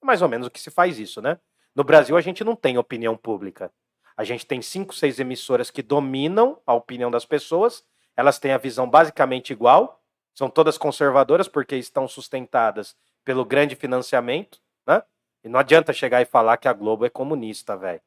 Mais 0.02 0.20
ou 0.22 0.28
menos 0.28 0.46
o 0.46 0.50
que 0.50 0.60
se 0.60 0.70
faz 0.70 0.98
isso, 0.98 1.22
né? 1.22 1.38
No 1.74 1.84
Brasil, 1.84 2.16
a 2.16 2.20
gente 2.20 2.44
não 2.44 2.54
tem 2.54 2.76
opinião 2.76 3.16
pública. 3.16 3.72
A 4.16 4.24
gente 4.24 4.44
tem 4.44 4.60
cinco, 4.60 4.94
seis 4.94 5.18
emissoras 5.18 5.70
que 5.70 5.82
dominam 5.82 6.60
a 6.66 6.74
opinião 6.74 7.10
das 7.10 7.24
pessoas. 7.24 7.84
Elas 8.16 8.38
têm 8.38 8.52
a 8.52 8.58
visão 8.58 8.88
basicamente 8.88 9.52
igual. 9.52 10.02
São 10.34 10.50
todas 10.50 10.76
conservadoras 10.76 11.48
porque 11.48 11.76
estão 11.76 12.06
sustentadas 12.06 12.94
pelo 13.24 13.44
grande 13.44 13.74
financiamento, 13.76 14.60
né? 14.86 15.02
E 15.44 15.48
não 15.48 15.58
adianta 15.58 15.92
chegar 15.92 16.20
e 16.20 16.26
falar 16.26 16.56
que 16.56 16.68
a 16.68 16.72
Globo 16.72 17.06
é 17.06 17.10
comunista, 17.10 17.76
velho. 17.76 18.00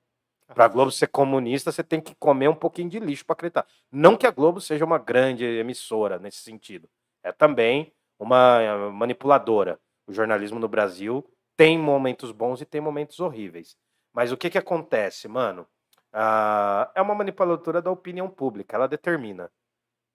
Para 0.54 0.66
a 0.66 0.68
Globo 0.68 0.92
ser 0.92 1.08
comunista, 1.08 1.72
você 1.72 1.84
tem 1.84 2.00
que 2.00 2.14
comer 2.16 2.48
um 2.48 2.56
pouquinho 2.56 2.90
de 2.90 3.00
lixo 3.00 3.26
para 3.26 3.34
acreditar. 3.34 3.66
Não 3.92 4.16
que 4.16 4.28
a 4.28 4.32
Globo 4.32 4.62
seja 4.62 4.86
uma 4.86 5.00
grande 5.00 5.44
emissora 5.44 6.20
nesse 6.20 6.38
sentido. 6.38 6.88
É 7.24 7.32
também 7.32 7.92
uma 8.20 8.62
eh, 8.62 8.90
manipuladora. 8.92 9.80
O 10.08 10.14
jornalismo 10.14 10.60
no 10.60 10.68
Brasil 10.68 11.26
tem 11.58 11.78
momentos 11.78 12.32
bons 12.32 12.62
e 12.62 12.66
tem 12.66 12.82
momentos 12.82 13.20
horríveis. 13.20 13.78
Mas 14.14 14.32
o 14.32 14.38
que, 14.38 14.50
que 14.50 14.58
acontece, 14.58 15.28
mano? 15.28 15.68
Ah, 16.14 16.92
é 16.96 17.02
uma 17.02 17.16
manipuladora 17.16 17.82
da 17.82 17.92
opinião 17.92 18.30
pública. 18.30 18.76
Ela 18.76 18.88
determina. 18.88 19.52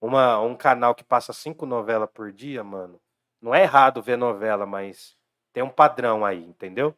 Uma, 0.01 0.41
um 0.41 0.57
canal 0.57 0.95
que 0.95 1.05
passa 1.05 1.33
cinco 1.33 1.67
novelas 1.67 2.11
por 2.12 2.33
dia, 2.33 2.65
mano. 2.65 3.01
Não 3.41 3.55
é 3.55 3.62
errado 3.62 4.03
ver 4.03 4.17
novela, 4.17 4.67
mas 4.67 5.17
tem 5.53 5.62
um 5.62 5.71
padrão 5.71 6.25
aí, 6.25 6.45
entendeu? 6.45 6.97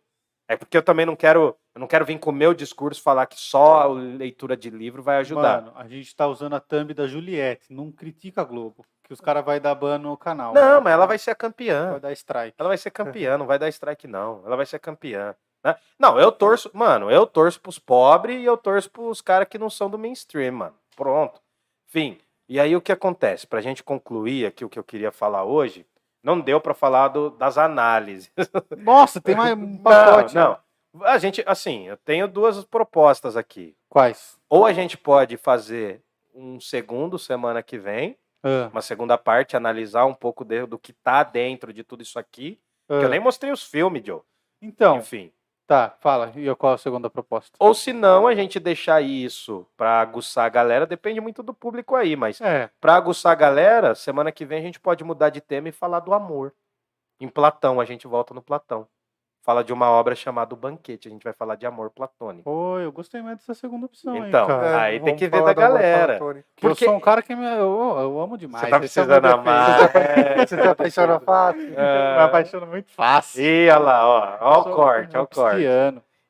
É 0.52 0.56
porque 0.56 0.76
eu 0.76 0.82
também 0.82 1.06
não 1.06 1.16
quero, 1.16 1.56
eu 1.74 1.80
não 1.80 1.86
quero 1.86 2.04
vir 2.04 2.18
com 2.18 2.28
o 2.28 2.32
meu 2.32 2.52
discurso 2.52 3.00
falar 3.02 3.24
que 3.26 3.40
só 3.40 3.80
a 3.80 3.86
leitura 3.86 4.54
de 4.54 4.68
livro 4.68 5.02
vai 5.02 5.16
ajudar. 5.16 5.62
Mano, 5.62 5.72
a 5.74 5.88
gente 5.88 6.14
tá 6.14 6.26
usando 6.26 6.54
a 6.54 6.60
thumb 6.60 6.92
da 6.92 7.06
Juliette. 7.06 7.72
Não 7.72 7.90
critica 7.90 8.42
a 8.42 8.44
Globo. 8.44 8.84
Que 9.02 9.14
os 9.14 9.20
caras 9.20 9.42
vão 9.44 9.58
dar 9.58 9.74
ban 9.74 9.98
no 9.98 10.14
canal. 10.16 10.52
Não, 10.52 10.80
mas 10.80 10.92
ela 10.92 11.06
vai 11.06 11.18
ser 11.18 11.30
a 11.30 11.34
campeã. 11.34 11.92
Vai 11.92 12.00
dar 12.00 12.12
strike. 12.12 12.54
Ela 12.58 12.68
vai 12.68 12.76
ser 12.78 12.90
campeã, 12.90 13.38
não 13.38 13.46
vai 13.46 13.58
dar 13.58 13.68
strike, 13.70 14.06
não. 14.06 14.42
Ela 14.44 14.56
vai 14.56 14.66
ser 14.66 14.78
campeã. 14.78 15.34
né? 15.64 15.74
Não, 15.98 16.18
eu 16.20 16.30
torço, 16.30 16.70
mano, 16.74 17.10
eu 17.10 17.26
torço 17.26 17.60
pros 17.60 17.78
pobres 17.78 18.38
e 18.38 18.44
eu 18.44 18.56
torço 18.58 18.90
pros 18.90 19.22
caras 19.22 19.48
que 19.48 19.58
não 19.58 19.70
são 19.70 19.88
do 19.88 19.98
mainstream, 19.98 20.52
mano. 20.52 20.74
Pronto. 20.94 21.40
Enfim, 21.88 22.18
e 22.48 22.60
aí 22.60 22.76
o 22.76 22.80
que 22.80 22.92
acontece? 22.92 23.46
Pra 23.46 23.60
gente 23.62 23.82
concluir 23.82 24.44
aqui 24.46 24.64
o 24.64 24.68
que 24.68 24.78
eu 24.78 24.84
queria 24.84 25.10
falar 25.10 25.44
hoje, 25.44 25.86
não 26.22 26.40
deu 26.40 26.60
pra 26.60 26.74
falar 26.74 27.08
do- 27.08 27.30
das 27.30 27.58
análises. 27.58 28.30
Nossa, 28.78 29.20
tem 29.20 29.34
mais 29.34 29.52
um 29.56 29.78
pacote. 29.78 30.34
Não, 30.34 30.58
não. 30.94 31.06
A 31.06 31.18
gente, 31.18 31.42
assim, 31.46 31.88
eu 31.88 31.96
tenho 31.96 32.28
duas 32.28 32.64
propostas 32.64 33.36
aqui. 33.36 33.74
Quais? 33.88 34.38
Ou 34.48 34.66
a 34.66 34.72
gente 34.72 34.96
pode 34.98 35.36
fazer 35.36 36.02
um 36.34 36.60
segundo 36.60 37.18
semana 37.18 37.62
que 37.62 37.78
vem, 37.78 38.16
Ah, 38.44 38.68
uma 38.72 38.82
segunda 38.82 39.16
parte, 39.16 39.56
analisar 39.56 40.04
um 40.04 40.14
pouco 40.14 40.44
de- 40.44 40.66
do 40.66 40.78
que 40.78 40.92
tá 40.92 41.22
dentro 41.22 41.72
de 41.72 41.82
tudo 41.84 42.02
isso 42.02 42.18
aqui. 42.18 42.58
ah. 42.88 42.98
Que 42.98 43.04
eu 43.04 43.08
nem 43.08 43.20
mostrei 43.20 43.52
os 43.52 43.62
filmes, 43.62 44.02
Joe. 44.04 44.20
Então, 44.60 44.96
Enfim. 44.98 45.32
Tá, 45.66 45.96
fala. 46.00 46.32
E 46.36 46.54
qual 46.56 46.74
a 46.74 46.78
segunda 46.78 47.08
proposta? 47.10 47.56
Ou 47.58 47.74
se 47.74 47.92
não, 47.92 48.26
a 48.26 48.34
gente 48.34 48.60
deixar 48.60 49.00
isso 49.00 49.66
pra 49.76 50.00
aguçar 50.00 50.44
a 50.44 50.48
galera, 50.48 50.86
depende 50.86 51.20
muito 51.20 51.42
do 51.42 51.54
público 51.54 51.94
aí, 51.96 52.16
mas 52.16 52.40
É, 52.40 52.70
pra 52.80 52.94
aguçar 52.94 53.32
a 53.32 53.36
galera, 53.36 53.94
semana 53.94 54.32
que 54.32 54.44
vem 54.44 54.58
a 54.58 54.62
gente 54.62 54.80
pode 54.80 55.04
mudar 55.04 55.30
de 55.30 55.40
tema 55.40 55.68
e 55.68 55.72
falar 55.72 56.00
do 56.00 56.12
amor. 56.14 56.52
Em 57.20 57.28
Platão, 57.28 57.80
a 57.80 57.84
gente 57.84 58.06
volta 58.06 58.34
no 58.34 58.42
Platão. 58.42 58.86
Fala 59.42 59.64
de 59.64 59.72
uma 59.72 59.90
obra 59.90 60.14
chamada 60.14 60.54
O 60.54 60.56
Banquete, 60.56 61.08
a 61.08 61.10
gente 61.10 61.24
vai 61.24 61.32
falar 61.32 61.56
de 61.56 61.66
amor 61.66 61.90
platônico. 61.90 62.44
pô, 62.44 62.78
eu 62.78 62.92
gostei 62.92 63.20
mais 63.20 63.38
dessa 63.38 63.54
segunda 63.54 63.86
opção 63.86 64.14
aí, 64.14 64.28
Então, 64.28 64.46
cara. 64.46 64.66
É, 64.68 64.74
aí 64.76 65.00
tem 65.00 65.16
que 65.16 65.26
ver 65.26 65.42
da 65.42 65.52
galera. 65.52 66.16
Porque 66.18 66.44
porque- 66.60 66.84
eu 66.84 66.88
sou 66.88 66.96
um 66.96 67.00
cara 67.00 67.20
que 67.22 67.34
me, 67.34 67.44
eu, 67.44 67.96
eu 67.98 68.20
amo 68.20 68.38
demais. 68.38 68.62
Você 68.64 68.70
tá 68.70 68.76
é 68.76 68.78
precisando 68.78 69.26
amar. 69.26 69.96
É, 69.96 70.46
Você 70.46 70.54
se 70.56 70.62
apaixona 70.62 71.18
fácil? 71.26 71.60
Eu 71.60 71.74
me 71.74 72.22
apaixono 72.22 72.66
muito 72.68 72.92
fácil. 72.92 73.42
Ih, 73.42 73.68
olha 73.70 73.78
lá, 73.78 74.06
ó. 74.06 74.38
Ó 74.40 74.60
o 74.60 74.74
corte, 74.76 75.16
ó 75.16 75.22
o 75.22 75.26
corte. 75.26 75.66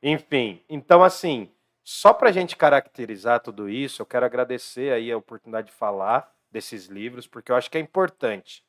Enfim, 0.01 0.59
então 0.67 1.03
assim, 1.03 1.51
só 1.83 2.13
para 2.13 2.29
a 2.29 2.31
gente 2.31 2.55
caracterizar 2.55 3.41
tudo 3.41 3.69
isso, 3.69 4.01
eu 4.01 4.07
quero 4.07 4.25
agradecer 4.25 4.91
aí 4.91 5.11
a 5.11 5.17
oportunidade 5.17 5.67
de 5.67 5.73
falar 5.73 6.31
desses 6.51 6.87
livros, 6.87 7.27
porque 7.27 7.51
eu 7.51 7.55
acho 7.55 7.69
que 7.69 7.77
é 7.77 7.81
importante. 7.81 8.63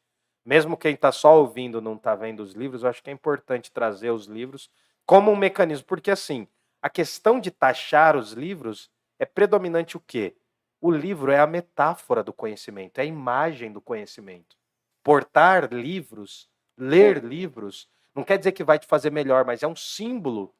Mesmo 0.44 0.76
quem 0.76 0.94
está 0.94 1.10
só 1.10 1.38
ouvindo 1.38 1.80
não 1.80 1.94
está 1.94 2.14
vendo 2.14 2.40
os 2.40 2.52
livros, 2.52 2.82
eu 2.82 2.90
acho 2.90 3.02
que 3.02 3.10
é 3.10 3.12
importante 3.12 3.72
trazer 3.72 4.10
os 4.10 4.26
livros 4.26 4.70
como 5.06 5.30
um 5.30 5.36
mecanismo, 5.36 5.86
porque 5.86 6.10
assim, 6.10 6.46
a 6.82 6.90
questão 6.90 7.40
de 7.40 7.50
taxar 7.50 8.16
os 8.16 8.32
livros 8.32 8.90
é 9.18 9.24
predominante 9.24 9.96
o 9.96 10.00
quê? 10.00 10.36
O 10.80 10.90
livro 10.90 11.32
é 11.32 11.38
a 11.38 11.46
metáfora 11.46 12.22
do 12.22 12.32
conhecimento, 12.32 12.98
é 12.98 13.02
a 13.02 13.06
imagem 13.06 13.72
do 13.72 13.80
conhecimento. 13.80 14.56
Portar 15.02 15.72
livros, 15.72 16.48
ler 16.76 17.24
livros, 17.24 17.88
não 18.14 18.22
quer 18.22 18.36
dizer 18.36 18.52
que 18.52 18.62
vai 18.62 18.78
te 18.78 18.86
fazer 18.86 19.10
melhor, 19.10 19.44
mas 19.44 19.62
é 19.62 19.66
um 19.66 19.76
símbolo 19.76 20.54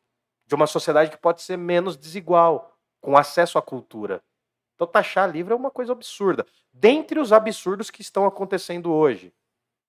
de 0.46 0.54
uma 0.54 0.66
sociedade 0.66 1.10
que 1.10 1.16
pode 1.16 1.42
ser 1.42 1.56
menos 1.56 1.96
desigual, 1.96 2.76
com 3.00 3.16
acesso 3.16 3.58
à 3.58 3.62
cultura. 3.62 4.22
Então, 4.74 4.86
taxar 4.86 5.30
livro 5.30 5.52
é 5.52 5.56
uma 5.56 5.70
coisa 5.70 5.92
absurda. 5.92 6.46
Dentre 6.72 7.20
os 7.20 7.32
absurdos 7.32 7.90
que 7.90 8.00
estão 8.00 8.26
acontecendo 8.26 8.92
hoje. 8.92 9.32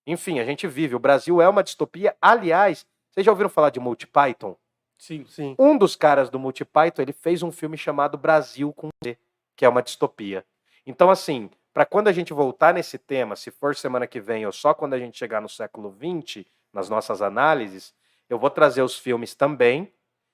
Enfim, 0.05 0.39
a 0.39 0.45
gente 0.45 0.67
vive. 0.67 0.95
O 0.95 0.99
Brasil 0.99 1.41
é 1.41 1.49
uma 1.49 1.63
distopia. 1.63 2.15
Aliás, 2.21 2.85
vocês 3.09 3.25
já 3.25 3.31
ouviram 3.31 3.49
falar 3.49 3.69
de 3.69 3.79
MultiPython? 3.79 4.55
Sim. 4.97 5.25
Sim. 5.25 5.55
Um 5.57 5.77
dos 5.77 5.95
caras 5.95 6.29
do 6.29 6.39
MultiPython, 6.39 7.01
ele 7.01 7.13
fez 7.13 7.43
um 7.43 7.51
filme 7.51 7.77
chamado 7.77 8.17
Brasil 8.17 8.71
com 8.73 8.89
Z, 9.03 9.17
que 9.55 9.65
é 9.65 9.69
uma 9.69 9.81
distopia. 9.81 10.45
Então, 10.85 11.09
assim, 11.09 11.49
para 11.73 11.85
quando 11.85 12.07
a 12.07 12.11
gente 12.11 12.33
voltar 12.33 12.73
nesse 12.73 12.97
tema, 12.97 13.35
se 13.35 13.51
for 13.51 13.75
semana 13.75 14.07
que 14.07 14.19
vem 14.21 14.45
ou 14.45 14.51
só 14.51 14.73
quando 14.73 14.93
a 14.93 14.99
gente 14.99 15.17
chegar 15.17 15.41
no 15.41 15.49
século 15.49 15.93
XX, 15.93 16.45
nas 16.71 16.89
nossas 16.89 17.21
análises, 17.21 17.93
eu 18.29 18.39
vou 18.39 18.49
trazer 18.49 18.81
os 18.81 18.97
filmes 18.97 19.35
também 19.35 19.91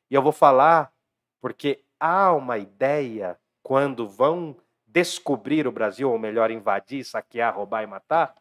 e 0.10 0.16
eu 0.16 0.22
vou 0.22 0.32
falar 0.32 0.92
porque 1.40 1.84
há 2.00 2.32
uma 2.34 2.58
ideia 2.58 3.40
quando 3.64 4.08
vão 4.08 4.56
descobrir 4.86 5.68
o 5.68 5.72
Brasil, 5.72 6.12
ou 6.12 6.20
melhor, 6.20 6.52
invadir, 6.52 7.04
saquear, 7.06 7.56
roubar 7.56 7.84
e 7.84 7.88
matar, 7.88 8.36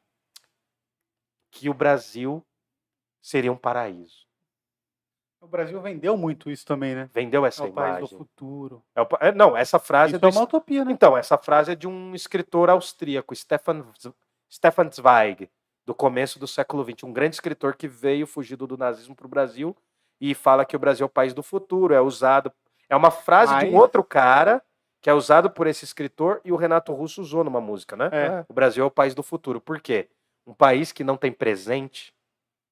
que 1.51 1.69
o 1.69 1.75
Brasil 1.75 2.45
seria 3.21 3.53
um 3.53 3.57
paraíso. 3.57 4.27
O 5.41 5.47
Brasil 5.47 5.81
vendeu 5.81 6.17
muito 6.19 6.51
isso 6.51 6.67
também, 6.67 6.95
né? 6.95 7.09
Vendeu 7.15 7.45
É 7.47 7.49
essa 7.49 7.65
o 7.65 7.73
país 7.73 7.95
do 7.95 7.99
imagem. 8.01 8.19
futuro. 8.19 8.83
É 8.95 9.01
o 9.01 9.09
é, 9.21 9.33
não, 9.33 9.57
essa 9.57 9.79
frase 9.79 10.15
Isso 10.15 10.25
é 10.25 10.29
é 10.29 10.31
do 10.31 10.37
uma 10.37 10.45
utopia, 10.45 10.85
né? 10.85 10.93
Então, 10.93 11.17
essa 11.17 11.39
frase 11.39 11.73
é 11.73 11.75
de 11.75 11.89
um 11.89 12.15
escritor 12.15 12.69
austríaco, 12.69 13.35
Stefan, 13.35 13.87
Stefan 14.53 14.91
Zweig, 14.93 15.51
do 15.87 15.95
começo 15.95 16.39
do 16.39 16.47
século 16.47 16.85
XX. 16.85 17.05
Um 17.05 17.13
grande 17.13 17.37
escritor 17.37 17.75
que 17.75 17.89
veio 17.89 18.27
fugido 18.27 18.67
do 18.67 18.77
nazismo 18.77 19.15
para 19.17 19.27
o 19.27 19.31
Brasil 19.31 19.75
e 20.21 20.35
fala 20.35 20.65
que 20.67 20.77
o 20.77 20.79
Brasil 20.79 21.05
é 21.05 21.07
o 21.07 21.11
país 21.11 21.33
do 21.33 21.43
futuro. 21.43 21.95
É 21.95 22.01
usado. 22.03 22.53
É 22.89 22.95
uma 22.95 23.11
frase 23.11 23.57
de 23.61 23.65
um 23.67 23.73
Mas- 23.73 23.81
outro 23.81 24.05
cara 24.05 24.63
que 25.01 25.09
é 25.09 25.15
usado 25.15 25.49
por 25.49 25.67
esse 25.67 25.87
escritor 25.87 26.43
e 26.45 26.53
o 26.53 26.57
Renato 26.57 26.93
Russo 26.93 27.23
usou 27.23 27.43
numa 27.43 27.63
música, 27.63 27.97
né? 27.97 28.11
É. 28.13 28.45
O 28.47 28.53
Brasil 28.53 28.85
é 28.85 28.87
o 28.87 28.91
país 28.91 29.15
do 29.15 29.23
futuro. 29.23 29.59
Por 29.59 29.81
quê? 29.81 30.11
Um 30.47 30.55
país 30.55 30.91
que 30.93 31.05
não 31.05 31.17
tem 31.17 31.31
presente, 31.31 32.13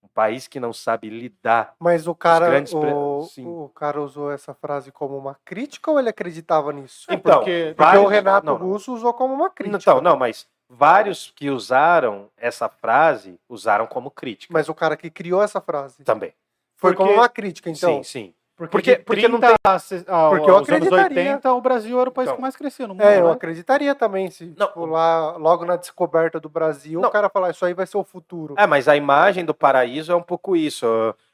um 0.03 0.09
país 0.09 0.47
que 0.49 0.59
não 0.59 0.73
sabe 0.73 1.09
lidar. 1.11 1.74
Mas 1.78 2.07
o 2.07 2.15
cara, 2.15 2.49
grandes 2.49 2.73
pre- 2.73 2.93
o, 2.93 3.28
o 3.65 3.69
cara 3.70 4.01
usou 4.01 4.31
essa 4.32 4.55
frase 4.55 4.90
como 4.90 5.16
uma 5.16 5.36
crítica 5.45 5.90
ou 5.90 5.99
ele 5.99 6.09
acreditava 6.09 6.73
nisso? 6.73 7.07
Então, 7.11 7.39
porque- 7.39 7.74
Porque 7.77 7.82
vários- 7.82 8.05
o 8.05 8.09
Renato 8.09 8.47
não. 8.47 8.57
Russo 8.57 8.93
usou 8.95 9.12
como 9.15 9.35
uma 9.35 9.51
crítica. 9.51 9.77
Então, 9.78 10.01
não, 10.01 10.16
mas 10.16 10.47
vários 10.69 11.32
que 11.36 11.51
usaram 11.51 12.31
essa 12.36 12.69
frase 12.69 13.39
usaram 13.49 13.86
como 13.86 14.11
crítica 14.11 14.53
Mas 14.53 14.69
o 14.69 14.74
cara 14.74 14.97
que 14.97 15.11
criou 15.11 15.43
essa 15.43 15.61
frase 15.61 16.03
também. 16.05 16.32
foi 16.77 16.93
Porque- 16.93 17.03
como 17.09 17.15
uma 17.20 17.28
crítica, 17.28 17.70
então. 17.70 18.03
sim, 18.03 18.03
sim. 18.03 18.35
Porque, 18.59 18.97
Porque- 18.97 18.97
porque 18.99 19.29
não 19.29 19.39
30 19.39 19.55
a 19.65 19.79
se- 19.79 20.05
ao- 20.09 20.31
Porque 20.31 20.51
eu 20.51 20.57
acreditaria. 20.57 21.17
80, 21.23 21.53
o 21.55 21.61
Brasil 21.61 22.01
era 22.01 22.11
o 22.11 22.13
país 22.13 22.27
Então. 22.27 22.37
que 22.37 22.43
mais 22.43 22.57
crescia 22.57 22.89
no 22.89 22.95
mundo. 22.95 23.05
É, 23.05 23.21
eu 23.21 23.27
né? 23.29 23.33
acreditaria 23.33 23.95
também, 23.95 24.29
se 24.33 24.53
Não, 24.59 24.67
tipo, 24.67 24.85
lá, 24.85 25.37
logo 25.37 25.65
na 25.65 25.77
descoberta 25.77 26.41
do 26.41 26.49
Brasil, 26.49 27.01
Não. 27.01 27.09
o 27.09 27.13
cara 27.13 27.29
falar, 27.29 27.51
isso 27.51 27.65
aí 27.65 27.73
vai 27.73 27.87
ser 27.87 27.97
o 27.99 28.03
futuro. 28.05 28.57
É, 28.59 28.67
mas 28.67 28.89
a 28.89 28.97
imagem 28.97 29.45
do 29.45 29.55
paraíso 29.55 30.11
é 30.11 30.17
um 30.17 30.23
pouco 30.23 30.57
isso. 30.57 30.85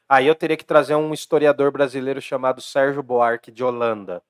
Aí 0.07 0.27
eu 0.27 0.35
teria 0.35 0.55
que 0.55 0.63
trazer 0.63 0.93
um 0.93 1.11
historiador 1.15 1.71
brasileiro 1.71 2.21
chamado 2.21 2.61
Sérgio 2.61 3.01
Buarque 3.01 3.51
de 3.51 3.63
Holanda, 3.63 4.21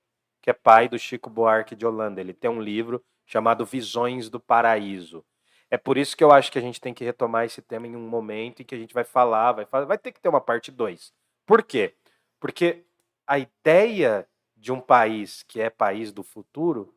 que 0.41 0.49
é 0.49 0.53
pai 0.53 0.87
do 0.87 0.97
Chico 0.97 1.29
Buarque 1.29 1.75
de 1.75 1.85
Holanda. 1.85 2.21
Ele 2.21 2.31
tem 2.33 2.49
um 2.49 2.61
livro 2.61 3.03
chamado 3.25 3.65
Visões 3.65 4.29
do 4.29 4.39
Paraíso. 4.39 5.21
É 5.69 5.77
por 5.77 5.97
isso 5.97 6.15
que 6.15 6.23
eu 6.23 6.31
acho 6.31 6.49
que 6.49 6.59
a 6.59 6.61
gente 6.61 6.79
tem 6.79 6.93
que 6.93 7.03
retomar 7.03 7.43
esse 7.43 7.61
tema 7.61 7.87
em 7.87 7.95
um 7.97 8.07
momento 8.07 8.61
em 8.61 8.65
que 8.65 8.73
a 8.73 8.77
gente 8.77 8.93
vai 8.93 9.03
falar, 9.03 9.51
vai, 9.51 9.65
fa- 9.65 9.83
vai 9.83 9.97
ter 9.97 10.13
que 10.13 10.21
ter 10.21 10.29
uma 10.29 10.39
parte 10.39 10.71
2. 10.71 11.11
Por 11.45 11.61
quê? 11.61 11.93
Porque 12.39 12.85
a 13.27 13.39
ideia 13.39 14.27
de 14.55 14.71
um 14.71 14.79
país 14.81 15.43
que 15.43 15.61
é 15.61 15.69
país 15.69 16.11
do 16.11 16.23
futuro 16.23 16.95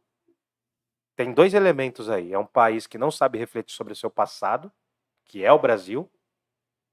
tem 1.17 1.33
dois 1.35 1.53
elementos 1.55 2.09
aí. 2.09 2.33
É 2.33 2.39
um 2.39 2.47
país 2.47 2.87
que 2.87 2.97
não 2.97 3.11
sabe 3.11 3.39
refletir 3.39 3.75
sobre 3.75 3.93
o 3.93 3.97
seu 3.97 4.11
passado, 4.11 4.73
que 5.25 5.45
é 5.45 5.53
o 5.53 5.59
Brasil. 5.59 6.11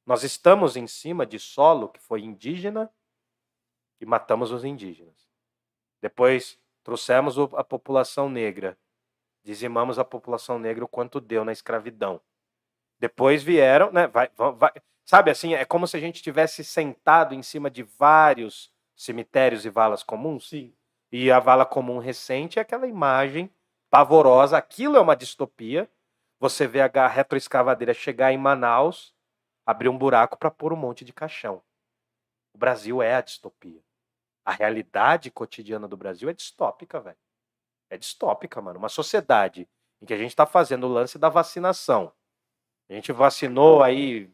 Nós 0.06 0.24
estamos 0.24 0.76
em 0.76 0.88
cima 0.88 1.26
de 1.26 1.40
solo 1.40 1.90
que 1.90 2.00
foi 2.00 2.22
indígena 2.24 2.92
e 4.00 4.06
matamos 4.06 4.52
os 4.52 4.64
indígenas. 4.64 5.28
Depois 6.02 6.60
trouxemos 6.84 7.38
a 7.40 7.64
população 7.64 8.30
negra, 8.30 8.78
dizimamos 9.44 10.00
a 10.00 10.06
população 10.06 10.60
negra 10.60 10.86
o 10.86 10.88
quanto 10.88 11.22
deu 11.22 11.46
na 11.46 11.52
escravidão. 11.52 12.22
Depois 13.00 13.44
vieram, 13.44 13.92
né? 13.92 14.08
Vai, 14.08 14.30
va- 14.38 14.52
vai- 14.52 14.74
Sabe 15.06 15.30
assim, 15.30 15.54
é 15.54 15.64
como 15.64 15.88
se 15.88 15.96
a 15.96 16.00
gente 16.00 16.24
tivesse 16.24 16.64
sentado 16.64 17.36
em 17.36 17.44
cima 17.44 17.70
de 17.70 17.84
vários 17.84 18.74
cemitérios 18.96 19.64
e 19.64 19.70
valas 19.70 20.02
comuns. 20.02 20.50
Sim. 20.50 20.74
E 21.12 21.32
a 21.32 21.40
vala 21.40 21.66
comum 21.66 22.00
recente 22.00 22.58
é 22.58 22.62
aquela 22.64 22.88
imagem 22.88 23.54
pavorosa. 23.90 24.58
Aquilo 24.58 24.98
é 24.98 25.00
uma 25.00 25.16
distopia. 25.16 25.90
Você 26.40 26.68
vê 26.68 26.82
a 26.82 27.08
retroescavadeira 27.08 27.94
chegar 27.94 28.34
em 28.34 28.38
Manaus, 28.38 29.14
abrir 29.66 29.90
um 29.90 29.98
buraco 29.98 30.38
para 30.38 30.52
pôr 30.52 30.74
um 30.74 30.78
monte 30.78 31.06
de 31.06 31.14
caixão. 31.14 31.62
O 32.56 32.58
Brasil 32.58 33.02
é 33.02 33.16
a 33.16 33.22
distopia. 33.22 33.82
A 34.44 34.52
realidade 34.52 35.30
cotidiana 35.30 35.88
do 35.88 35.96
Brasil 35.96 36.30
é 36.30 36.34
distópica, 36.34 37.00
velho. 37.00 37.18
É 37.90 37.98
distópica, 37.98 38.60
mano. 38.60 38.80
Uma 38.80 38.90
sociedade 38.90 39.70
em 40.02 40.06
que 40.06 40.14
a 40.14 40.18
gente 40.18 40.32
está 40.32 40.46
fazendo 40.46 40.88
o 40.88 40.92
lance 40.92 41.20
da 41.20 41.30
vacinação. 41.30 42.12
A 42.90 42.94
gente 42.94 43.12
vacinou 43.12 43.82
aí 43.82 44.30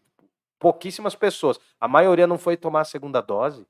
pouquíssimas 0.61 1.15
pessoas. 1.15 1.59
A 1.79 1.88
maioria 1.88 2.27
não 2.27 2.38
foi 2.38 2.55
tomar 2.55 2.81
a 2.81 2.85
segunda 2.85 3.19
dose. 3.19 3.67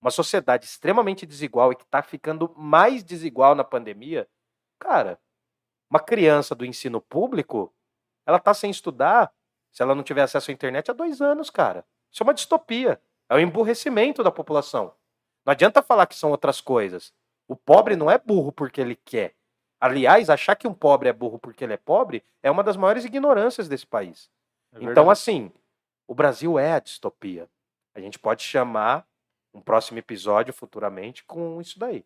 Uma 0.00 0.12
sociedade 0.12 0.64
extremamente 0.64 1.26
desigual 1.26 1.72
e 1.72 1.76
que 1.76 1.82
está 1.82 2.00
ficando 2.00 2.54
mais 2.56 3.02
desigual 3.02 3.56
na 3.56 3.64
pandemia. 3.64 4.28
Cara, 4.78 5.20
uma 5.90 5.98
criança 5.98 6.54
do 6.54 6.64
ensino 6.64 7.00
público, 7.00 7.74
ela 8.24 8.38
está 8.38 8.54
sem 8.54 8.70
estudar, 8.70 9.32
se 9.72 9.82
ela 9.82 9.94
não 9.94 10.04
tiver 10.04 10.22
acesso 10.22 10.52
à 10.52 10.54
internet, 10.54 10.90
há 10.90 10.94
dois 10.94 11.20
anos, 11.20 11.50
cara. 11.50 11.84
Isso 12.10 12.22
é 12.22 12.24
uma 12.24 12.34
distopia. 12.34 13.02
É 13.28 13.34
o 13.34 13.40
emburrecimento 13.40 14.22
da 14.22 14.30
população. 14.30 14.94
Não 15.44 15.50
adianta 15.50 15.82
falar 15.82 16.06
que 16.06 16.14
são 16.14 16.30
outras 16.30 16.60
coisas. 16.60 17.12
O 17.48 17.56
pobre 17.56 17.96
não 17.96 18.08
é 18.08 18.16
burro 18.16 18.52
porque 18.52 18.80
ele 18.80 18.94
quer. 18.94 19.34
Aliás, 19.80 20.30
achar 20.30 20.54
que 20.54 20.68
um 20.68 20.74
pobre 20.74 21.08
é 21.08 21.12
burro 21.12 21.38
porque 21.38 21.64
ele 21.64 21.72
é 21.72 21.76
pobre 21.76 22.22
é 22.42 22.50
uma 22.50 22.62
das 22.62 22.76
maiores 22.76 23.04
ignorâncias 23.04 23.68
desse 23.68 23.86
país. 23.86 24.30
É 24.72 24.84
então, 24.84 25.10
assim, 25.10 25.50
o 26.10 26.14
Brasil 26.14 26.58
é 26.58 26.72
a 26.72 26.80
distopia. 26.80 27.48
A 27.94 28.00
gente 28.00 28.18
pode 28.18 28.42
chamar 28.42 29.06
um 29.54 29.60
próximo 29.60 30.00
episódio 30.00 30.52
futuramente 30.52 31.22
com 31.22 31.60
isso 31.60 31.78
daí. 31.78 32.04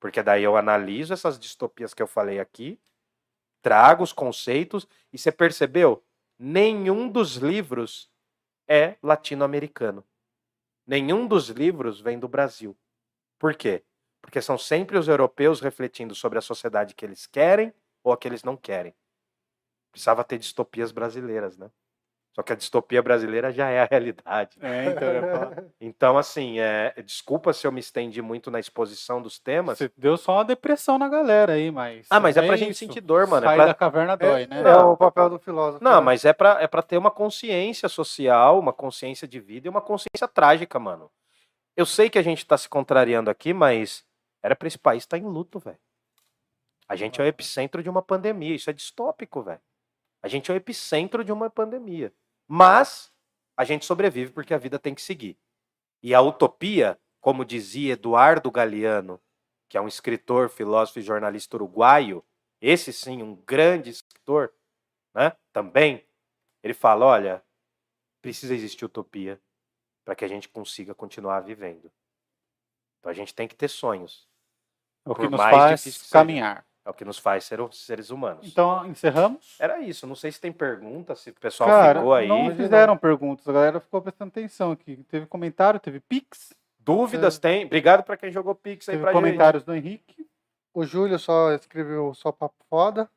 Porque 0.00 0.22
daí 0.22 0.42
eu 0.42 0.56
analiso 0.56 1.12
essas 1.12 1.38
distopias 1.38 1.92
que 1.92 2.02
eu 2.02 2.06
falei 2.06 2.40
aqui, 2.40 2.80
trago 3.60 4.02
os 4.02 4.10
conceitos, 4.10 4.88
e 5.12 5.18
você 5.18 5.30
percebeu? 5.30 6.02
Nenhum 6.38 7.10
dos 7.10 7.36
livros 7.36 8.10
é 8.66 8.96
latino-americano. 9.02 10.02
Nenhum 10.86 11.26
dos 11.26 11.50
livros 11.50 12.00
vem 12.00 12.18
do 12.18 12.28
Brasil. 12.28 12.74
Por 13.38 13.54
quê? 13.54 13.84
Porque 14.22 14.40
são 14.40 14.56
sempre 14.56 14.96
os 14.96 15.08
europeus 15.08 15.60
refletindo 15.60 16.14
sobre 16.14 16.38
a 16.38 16.42
sociedade 16.42 16.94
que 16.94 17.04
eles 17.04 17.26
querem 17.26 17.70
ou 18.02 18.14
a 18.14 18.16
que 18.16 18.26
eles 18.26 18.44
não 18.44 18.56
querem. 18.56 18.94
Precisava 19.90 20.24
ter 20.24 20.38
distopias 20.38 20.90
brasileiras, 20.90 21.58
né? 21.58 21.70
Só 22.34 22.42
que 22.42 22.50
a 22.52 22.56
distopia 22.56 23.02
brasileira 23.02 23.52
já 23.52 23.68
é 23.68 23.82
a 23.82 23.84
realidade. 23.84 24.56
É, 24.62 24.86
então, 24.86 25.08
eu 25.08 25.14
ia 25.14 25.30
falar. 25.30 25.64
Então, 25.80 26.16
assim, 26.16 26.58
é, 26.60 26.94
desculpa 27.04 27.52
se 27.52 27.66
eu 27.66 27.72
me 27.72 27.80
estendi 27.80 28.22
muito 28.22 28.50
na 28.50 28.58
exposição 28.58 29.20
dos 29.20 29.38
temas. 29.38 29.76
Você 29.76 29.90
deu 29.96 30.16
só 30.16 30.36
uma 30.36 30.44
depressão 30.44 30.98
na 30.98 31.08
galera 31.08 31.52
aí, 31.54 31.70
mas. 31.70 32.06
Ah, 32.08 32.18
mas 32.18 32.36
é 32.36 32.46
pra 32.46 32.56
gente 32.56 32.70
isso. 32.70 32.78
sentir 32.78 33.02
dor, 33.02 33.26
mano. 33.26 33.44
É 33.44 33.48
Sair 33.48 33.56
pra- 33.56 33.66
da 33.66 33.74
caverna 33.74 34.16
dói, 34.16 34.46
né? 34.46 34.62
É 34.62 34.76
o 34.76 34.96
papel 34.96 35.28
do 35.28 35.38
filósofo. 35.38 35.84
Não, 35.84 35.96
né? 35.96 36.00
mas 36.00 36.24
é 36.24 36.32
pra, 36.32 36.58
é 36.62 36.66
pra 36.66 36.80
ter 36.82 36.96
uma 36.96 37.10
consciência 37.10 37.88
social, 37.88 38.58
uma 38.58 38.72
consciência 38.72 39.28
de 39.28 39.38
vida 39.38 39.66
e 39.66 39.70
uma 39.70 39.82
consciência 39.82 40.26
trágica, 40.26 40.78
mano. 40.78 41.10
Eu 41.76 41.84
sei 41.84 42.08
que 42.08 42.18
a 42.18 42.22
gente 42.22 42.46
tá 42.46 42.56
se 42.56 42.68
contrariando 42.68 43.28
aqui, 43.28 43.52
mas 43.52 44.04
era 44.42 44.56
pra 44.56 44.68
esse 44.68 44.78
país 44.78 45.02
estar 45.02 45.18
em 45.18 45.24
luto, 45.24 45.58
velho. 45.58 45.78
A 46.88 46.96
gente 46.96 47.20
é 47.20 47.24
o 47.24 47.26
epicentro 47.26 47.82
de 47.82 47.90
uma 47.90 48.02
pandemia. 48.02 48.54
Isso 48.54 48.70
é 48.70 48.72
distópico, 48.72 49.42
velho. 49.42 49.60
A 50.22 50.28
gente 50.28 50.50
é 50.50 50.54
o 50.54 50.56
epicentro 50.56 51.24
de 51.24 51.32
uma 51.32 51.50
pandemia. 51.50 52.12
Mas 52.46 53.12
a 53.56 53.64
gente 53.64 53.84
sobrevive 53.84 54.32
porque 54.32 54.54
a 54.54 54.58
vida 54.58 54.78
tem 54.78 54.94
que 54.94 55.02
seguir. 55.02 55.38
E 56.02 56.14
a 56.14 56.20
utopia, 56.20 56.98
como 57.20 57.44
dizia 57.44 57.92
Eduardo 57.92 58.50
Galeano, 58.50 59.20
que 59.68 59.78
é 59.78 59.80
um 59.80 59.88
escritor, 59.88 60.50
filósofo 60.50 60.98
e 60.98 61.02
jornalista 61.02 61.56
uruguaio, 61.56 62.24
esse 62.60 62.92
sim, 62.92 63.22
um 63.22 63.34
grande 63.34 63.90
escritor, 63.90 64.52
né? 65.14 65.36
Também, 65.52 66.06
ele 66.62 66.74
fala, 66.74 67.06
olha, 67.06 67.44
precisa 68.20 68.54
existir 68.54 68.84
utopia 68.84 69.40
para 70.04 70.14
que 70.14 70.24
a 70.24 70.28
gente 70.28 70.48
consiga 70.48 70.94
continuar 70.94 71.40
vivendo. 71.40 71.90
Então 72.98 73.10
a 73.10 73.14
gente 73.14 73.34
tem 73.34 73.48
que 73.48 73.56
ter 73.56 73.68
sonhos. 73.68 74.28
É 75.04 75.10
o 75.10 75.14
que 75.14 75.28
nos 75.28 75.40
faz 75.40 75.82
que 75.82 75.90
seja. 75.90 76.64
É 76.84 76.90
o 76.90 76.94
que 76.94 77.04
nos 77.04 77.18
faz 77.18 77.44
ser 77.44 77.60
os 77.60 77.84
seres 77.86 78.10
humanos. 78.10 78.46
Então, 78.46 78.84
encerramos? 78.86 79.56
Era 79.60 79.80
isso. 79.80 80.06
Não 80.06 80.16
sei 80.16 80.32
se 80.32 80.40
tem 80.40 80.50
pergunta, 80.50 81.14
se 81.14 81.30
o 81.30 81.34
pessoal 81.34 81.70
Cara, 81.70 82.00
ficou 82.00 82.14
aí. 82.14 82.26
não 82.26 82.54
fizeram 82.54 82.96
perguntas, 82.96 83.48
a 83.48 83.52
galera 83.52 83.78
ficou 83.78 84.02
prestando 84.02 84.30
atenção 84.30 84.72
aqui. 84.72 84.96
Teve 85.08 85.26
comentário, 85.26 85.78
teve 85.78 86.00
pix, 86.00 86.52
Dúvidas 86.84 87.38
tem. 87.38 87.64
Obrigado 87.64 88.02
para 88.02 88.16
quem 88.16 88.30
jogou 88.30 88.54
Pix 88.54 88.88
aí 88.88 88.94
teve 88.94 89.02
pra 89.02 89.12
gente. 89.12 89.22
comentários 89.22 89.62
do 89.62 89.74
Henrique. 89.74 90.26
O 90.74 90.84
Júlio 90.84 91.18
só 91.18 91.52
escreveu 91.52 92.12
só 92.14 92.32
papo 92.32 92.56
foda. 92.68 93.08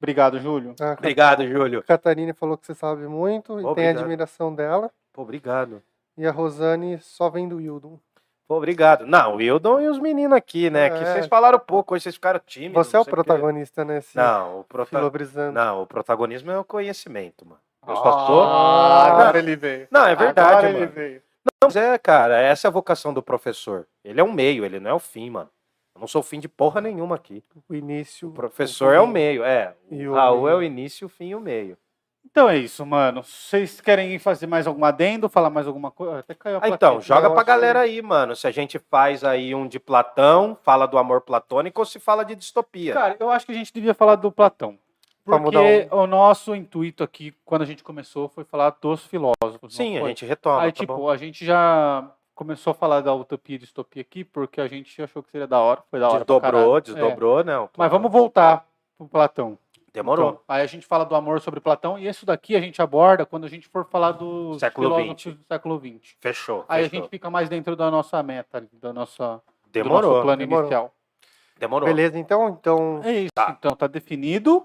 Obrigado, 0.00 0.38
Júlio. 0.38 0.74
A 0.80 0.92
Obrigado, 0.92 1.46
Júlio. 1.46 1.82
Catarina 1.82 2.34
falou 2.34 2.56
que 2.56 2.66
você 2.66 2.74
sabe 2.74 3.06
muito 3.06 3.60
e 3.60 3.74
tem 3.74 3.88
admiração 3.88 4.54
dela. 4.54 4.90
Pô, 5.12 5.22
obrigado. 5.22 5.82
E 6.16 6.26
a 6.26 6.30
Rosane 6.30 7.00
só 7.00 7.30
vem 7.30 7.48
do 7.48 7.56
Wildon. 7.56 7.98
Pô, 8.48 8.56
obrigado. 8.56 9.06
Não, 9.06 9.34
o 9.34 9.36
Wildon 9.36 9.78
e 9.80 9.88
os 9.88 9.98
meninos 9.98 10.34
aqui, 10.36 10.70
né? 10.70 10.88
Que 10.88 10.96
É. 10.96 11.04
vocês 11.12 11.26
falaram 11.26 11.58
pouco, 11.58 11.94
hoje 11.94 12.04
vocês 12.04 12.14
ficaram 12.14 12.40
tímidos. 12.44 12.86
Você 12.86 12.96
é 12.96 13.00
o 13.00 13.04
protagonista 13.04 13.84
nesse 13.84 14.16
Não, 14.16 14.60
o 14.60 14.64
prota... 14.64 14.88
filobrizando. 14.96 15.52
não, 15.52 15.82
o 15.82 15.86
protagonismo 15.86 16.50
é 16.50 16.58
o 16.58 16.64
conhecimento, 16.64 17.44
mano. 17.46 17.60
Eu 17.86 17.94
só 17.96 18.26
sou. 18.26 18.42
Ah, 18.42 18.46
Não. 19.08 19.12
agora 19.20 19.38
ele 19.38 19.54
veio. 19.54 19.86
Não, 19.90 20.06
é 20.06 20.14
verdade, 20.16 20.48
Agora 20.50 20.66
mano. 20.72 20.78
ele 20.78 20.86
veio. 20.86 21.22
Não, 21.44 21.68
mas 21.68 21.76
é, 21.76 21.98
cara, 21.98 22.38
essa 22.40 22.66
é 22.66 22.68
a 22.68 22.72
vocação 22.72 23.12
do 23.12 23.22
professor. 23.22 23.86
Ele 24.04 24.20
é 24.20 24.24
um 24.24 24.32
meio, 24.32 24.64
ele 24.64 24.80
não 24.80 24.90
é 24.90 24.94
o 24.94 24.98
fim, 24.98 25.28
mano. 25.30 25.48
Eu 25.94 26.00
não 26.00 26.08
sou 26.08 26.20
o 26.20 26.24
fim 26.24 26.38
de 26.40 26.48
porra 26.48 26.80
nenhuma 26.80 27.16
aqui. 27.16 27.42
O 27.68 27.74
início. 27.74 28.28
O 28.28 28.32
professor 28.32 28.94
é 28.94 29.00
o 29.00 29.06
meio, 29.06 29.42
é. 29.44 29.74
E 29.90 30.06
O 30.08 30.12
o 30.12 30.14
Raul 30.14 30.42
meio. 30.44 30.48
é 30.48 30.54
o 30.56 30.62
início, 30.62 31.06
o 31.06 31.10
fim 31.10 31.28
e 31.28 31.34
o 31.34 31.40
meio. 31.40 31.76
Então 32.24 32.48
é 32.48 32.56
isso, 32.58 32.84
mano. 32.84 33.22
Vocês 33.22 33.80
querem 33.80 34.18
fazer 34.18 34.46
mais 34.46 34.66
algum 34.66 34.84
adendo, 34.84 35.28
falar 35.28 35.50
mais 35.50 35.66
alguma 35.66 35.90
coisa? 35.90 36.18
Até 36.18 36.34
caiu 36.34 36.58
a 36.58 36.60
Ah, 36.62 36.68
então, 36.68 37.00
joga 37.00 37.30
pra 37.30 37.42
galera 37.42 37.80
aí, 37.80 38.00
mano. 38.02 38.36
Se 38.36 38.46
a 38.46 38.50
gente 38.50 38.78
faz 38.78 39.24
aí 39.24 39.54
um 39.54 39.66
de 39.66 39.80
Platão, 39.80 40.56
fala 40.62 40.86
do 40.86 40.98
amor 40.98 41.22
platônico 41.22 41.80
ou 41.80 41.84
se 41.84 41.98
fala 41.98 42.24
de 42.24 42.36
distopia. 42.36 42.94
Cara, 42.94 43.16
eu 43.18 43.30
acho 43.30 43.46
que 43.46 43.52
a 43.52 43.54
gente 43.54 43.72
devia 43.72 43.94
falar 43.94 44.16
do 44.16 44.30
Platão. 44.30 44.78
Porque 45.24 45.44
mudar 45.44 45.94
o 45.94 46.06
nosso 46.06 46.54
intuito 46.54 47.04
aqui, 47.04 47.34
quando 47.44 47.62
a 47.62 47.66
gente 47.66 47.84
começou, 47.84 48.28
foi 48.28 48.44
falar 48.44 48.76
dos 48.80 49.04
filósofos. 49.04 49.74
Sim, 49.74 49.98
a 49.98 50.08
gente 50.08 50.24
retoma. 50.24 50.62
Aí, 50.62 50.72
tá 50.72 50.80
tipo, 50.80 50.96
bom? 50.96 51.10
a 51.10 51.16
gente 51.16 51.44
já 51.44 52.10
começou 52.34 52.70
a 52.70 52.74
falar 52.74 53.00
da 53.00 53.12
utopia 53.12 53.56
e 53.56 53.58
distopia 53.58 54.00
aqui, 54.00 54.24
porque 54.24 54.60
a 54.60 54.68
gente 54.68 55.02
achou 55.02 55.22
que 55.22 55.30
seria 55.30 55.46
da 55.46 55.58
hora. 55.58 55.82
Foi 55.90 56.00
da 56.00 56.08
hora. 56.08 56.18
Desdobrou, 56.20 56.40
caralho. 56.40 56.76
É. 56.76 56.80
desdobrou, 56.80 57.44
não. 57.44 57.68
Mas 57.76 57.90
vamos 57.90 58.10
voltar 58.10 58.64
pro 58.96 59.08
Platão. 59.08 59.58
Demorou. 60.02 60.30
Então, 60.30 60.40
aí 60.48 60.62
a 60.62 60.66
gente 60.66 60.86
fala 60.86 61.04
do 61.04 61.14
amor 61.14 61.40
sobre 61.40 61.58
Platão, 61.60 61.98
e 61.98 62.06
isso 62.06 62.24
daqui 62.24 62.54
a 62.54 62.60
gente 62.60 62.80
aborda 62.80 63.26
quando 63.26 63.44
a 63.44 63.48
gente 63.48 63.66
for 63.68 63.84
falar 63.90 64.12
do 64.12 64.58
Século 64.58 64.86
filósofos 64.96 65.34
do 65.34 65.44
século 65.48 65.78
XX. 65.80 66.16
Fechou. 66.20 66.64
Aí 66.68 66.84
a 66.84 66.88
fechou. 66.88 67.02
gente 67.02 67.10
fica 67.10 67.28
mais 67.30 67.48
dentro 67.48 67.74
da 67.74 67.90
nossa 67.90 68.22
meta, 68.22 68.66
da 68.74 68.92
nossa, 68.92 69.24
do 69.24 69.28
nosso 69.34 69.42
Demorou. 69.72 70.22
plano 70.22 70.38
demorou. 70.38 70.64
inicial. 70.64 70.94
Demorou. 71.58 71.88
Beleza, 71.88 72.16
então? 72.18 72.48
Então, 72.50 73.00
É 73.04 73.12
isso. 73.12 73.32
Então 73.58 73.74
tá 73.74 73.86
definido. 73.88 74.64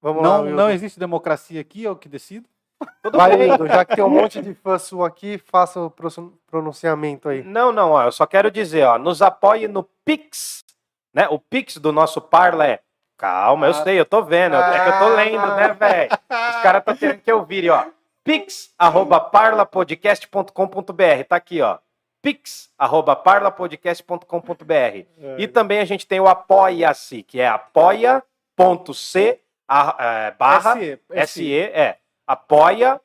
vamos 0.00 0.22
lá. 0.22 0.28
Não, 0.38 0.42
Wildon. 0.44 0.56
não 0.56 0.70
existe 0.70 0.98
democracia 0.98 1.60
aqui, 1.60 1.84
é 1.84 1.90
o 1.90 1.96
que 1.96 2.08
decide. 2.08 2.46
Tudo 3.02 3.18
Vai. 3.18 3.36
Wildon, 3.36 3.66
já 3.66 3.84
que 3.84 3.94
tem 3.94 4.04
um 4.04 4.08
monte 4.08 4.40
de 4.40 4.54
fã 4.54 4.78
sua 4.78 5.08
aqui, 5.08 5.36
faça 5.36 5.78
o 5.80 5.90
pro- 5.90 6.32
pronunciamento 6.46 7.28
aí. 7.28 7.42
Não, 7.42 7.70
não, 7.70 7.90
ó, 7.92 8.04
eu 8.04 8.12
só 8.12 8.26
quero 8.26 8.50
dizer, 8.50 8.84
ó, 8.84 8.98
nos 8.98 9.20
apoie 9.20 9.68
no 9.68 9.82
Pix, 10.04 10.64
né? 11.12 11.28
O 11.28 11.38
Pix 11.38 11.76
do 11.76 11.92
nosso 11.92 12.20
Parla 12.20 12.66
é. 12.66 12.80
Calma, 13.16 13.66
eu 13.66 13.70
Ah. 13.70 13.84
sei, 13.84 13.98
eu 14.00 14.04
tô 14.04 14.22
vendo, 14.22 14.56
é 14.56 14.80
que 14.84 14.88
eu 14.88 14.98
tô 14.98 15.08
lendo, 15.14 15.46
né, 15.56 15.68
velho? 15.72 16.10
Os 16.12 16.62
caras 16.62 16.80
estão 16.80 16.96
querendo 16.96 17.20
que 17.20 17.30
eu 17.32 17.44
vire, 17.44 17.70
ó. 17.70 17.84
Pix, 18.24 18.72
arroba 18.78 19.20
parlapodcast.com.br, 19.20 21.24
tá 21.28 21.36
aqui, 21.36 21.60
ó. 21.60 21.78
Pix, 22.22 22.70
arroba 22.78 23.14
parlapodcast.com.br. 23.14 25.04
E 25.38 25.46
também 25.46 25.78
a 25.80 25.84
gente 25.84 26.06
tem 26.06 26.20
o 26.20 26.26
Apoia-se, 26.28 27.22
que 27.22 27.38
é 27.40 27.46
apoia.c 27.48 29.40
a- 29.68 29.96
é, 29.98 30.30
barra 30.32 30.74
SE, 30.76 31.00
SE 31.26 31.58
é 31.60 31.98
apoia.se 32.26 33.00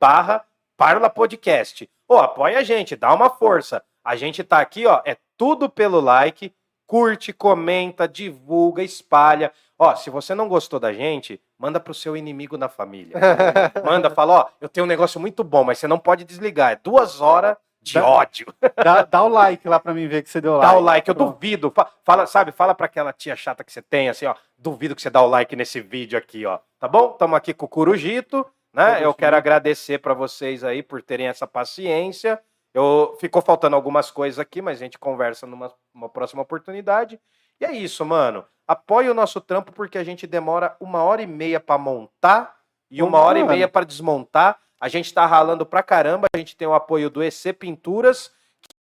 barra 0.00 0.44
Parla 0.76 1.08
Podcast. 1.10 1.88
Ô, 2.08 2.16
apoia 2.18 2.58
a 2.58 2.62
gente, 2.62 2.96
dá 2.96 3.12
uma 3.14 3.30
força. 3.30 3.82
A 4.04 4.16
gente 4.16 4.42
tá 4.42 4.58
aqui, 4.58 4.86
ó, 4.86 5.00
é 5.04 5.16
tudo 5.36 5.68
pelo 5.68 6.00
like. 6.00 6.52
Curte, 6.92 7.32
comenta, 7.32 8.06
divulga, 8.06 8.82
espalha. 8.82 9.50
Ó, 9.78 9.94
se 9.96 10.10
você 10.10 10.34
não 10.34 10.46
gostou 10.46 10.78
da 10.78 10.92
gente, 10.92 11.40
manda 11.58 11.80
pro 11.80 11.94
seu 11.94 12.14
inimigo 12.14 12.58
na 12.58 12.68
família. 12.68 13.16
Manda, 13.82 14.10
fala, 14.10 14.40
ó, 14.40 14.48
eu 14.60 14.68
tenho 14.68 14.84
um 14.84 14.86
negócio 14.86 15.18
muito 15.18 15.42
bom, 15.42 15.64
mas 15.64 15.78
você 15.78 15.88
não 15.88 15.98
pode 15.98 16.22
desligar. 16.22 16.72
É 16.72 16.76
duas 16.76 17.18
horas 17.22 17.56
de 17.80 17.94
Dá- 17.94 18.06
ódio. 18.06 18.46
Dá, 18.84 19.04
dá 19.04 19.22
o 19.24 19.28
like 19.28 19.66
lá 19.66 19.80
pra 19.80 19.94
mim 19.94 20.06
ver 20.06 20.22
que 20.22 20.28
você 20.28 20.38
deu 20.38 20.58
like. 20.58 20.70
Dá 20.70 20.78
o 20.78 20.82
like, 20.82 21.08
eu 21.08 21.14
Pronto. 21.14 21.32
duvido. 21.32 21.72
Fa- 21.74 21.90
Fala, 22.04 22.26
sabe, 22.26 22.52
fala 22.52 22.74
pra 22.74 22.84
aquela 22.84 23.10
tia 23.10 23.34
chata 23.34 23.64
que 23.64 23.72
você 23.72 23.80
tem, 23.80 24.10
assim, 24.10 24.26
ó. 24.26 24.34
Duvido 24.58 24.94
que 24.94 25.00
você 25.00 25.08
dá 25.08 25.22
o 25.22 25.26
like 25.28 25.56
nesse 25.56 25.80
vídeo 25.80 26.18
aqui, 26.18 26.44
ó. 26.44 26.58
Tá 26.78 26.86
bom? 26.86 27.08
Tamo 27.12 27.34
aqui 27.34 27.54
com 27.54 27.64
o 27.64 27.68
Curujito, 27.70 28.44
né? 28.70 29.02
Eu 29.02 29.14
quero 29.14 29.34
agradecer 29.34 29.96
para 29.98 30.12
vocês 30.12 30.62
aí 30.62 30.82
por 30.82 31.00
terem 31.00 31.26
essa 31.26 31.46
paciência. 31.46 32.38
Eu 32.74 33.16
ficou 33.20 33.42
faltando 33.42 33.76
algumas 33.76 34.10
coisas 34.10 34.38
aqui, 34.38 34.62
mas 34.62 34.78
a 34.78 34.84
gente 34.84 34.98
conversa 34.98 35.46
numa 35.46 35.72
uma 35.94 36.08
próxima 36.08 36.40
oportunidade. 36.42 37.20
E 37.60 37.64
é 37.64 37.72
isso, 37.72 38.04
mano. 38.04 38.44
Apoie 38.66 39.08
o 39.10 39.14
nosso 39.14 39.40
trampo 39.40 39.72
porque 39.72 39.98
a 39.98 40.04
gente 40.04 40.26
demora 40.26 40.76
uma 40.80 41.02
hora 41.02 41.22
e 41.22 41.26
meia 41.26 41.60
para 41.60 41.78
montar 41.78 42.56
e 42.90 43.02
uma 43.02 43.20
hora 43.20 43.38
e 43.38 43.44
meia 43.44 43.68
para 43.68 43.84
desmontar. 43.84 44.58
A 44.80 44.88
gente 44.88 45.12
tá 45.12 45.26
ralando 45.26 45.66
pra 45.66 45.82
caramba. 45.82 46.26
A 46.34 46.38
gente 46.38 46.56
tem 46.56 46.66
o 46.66 46.74
apoio 46.74 47.10
do 47.10 47.22
EC 47.22 47.52
Pinturas. 47.58 48.32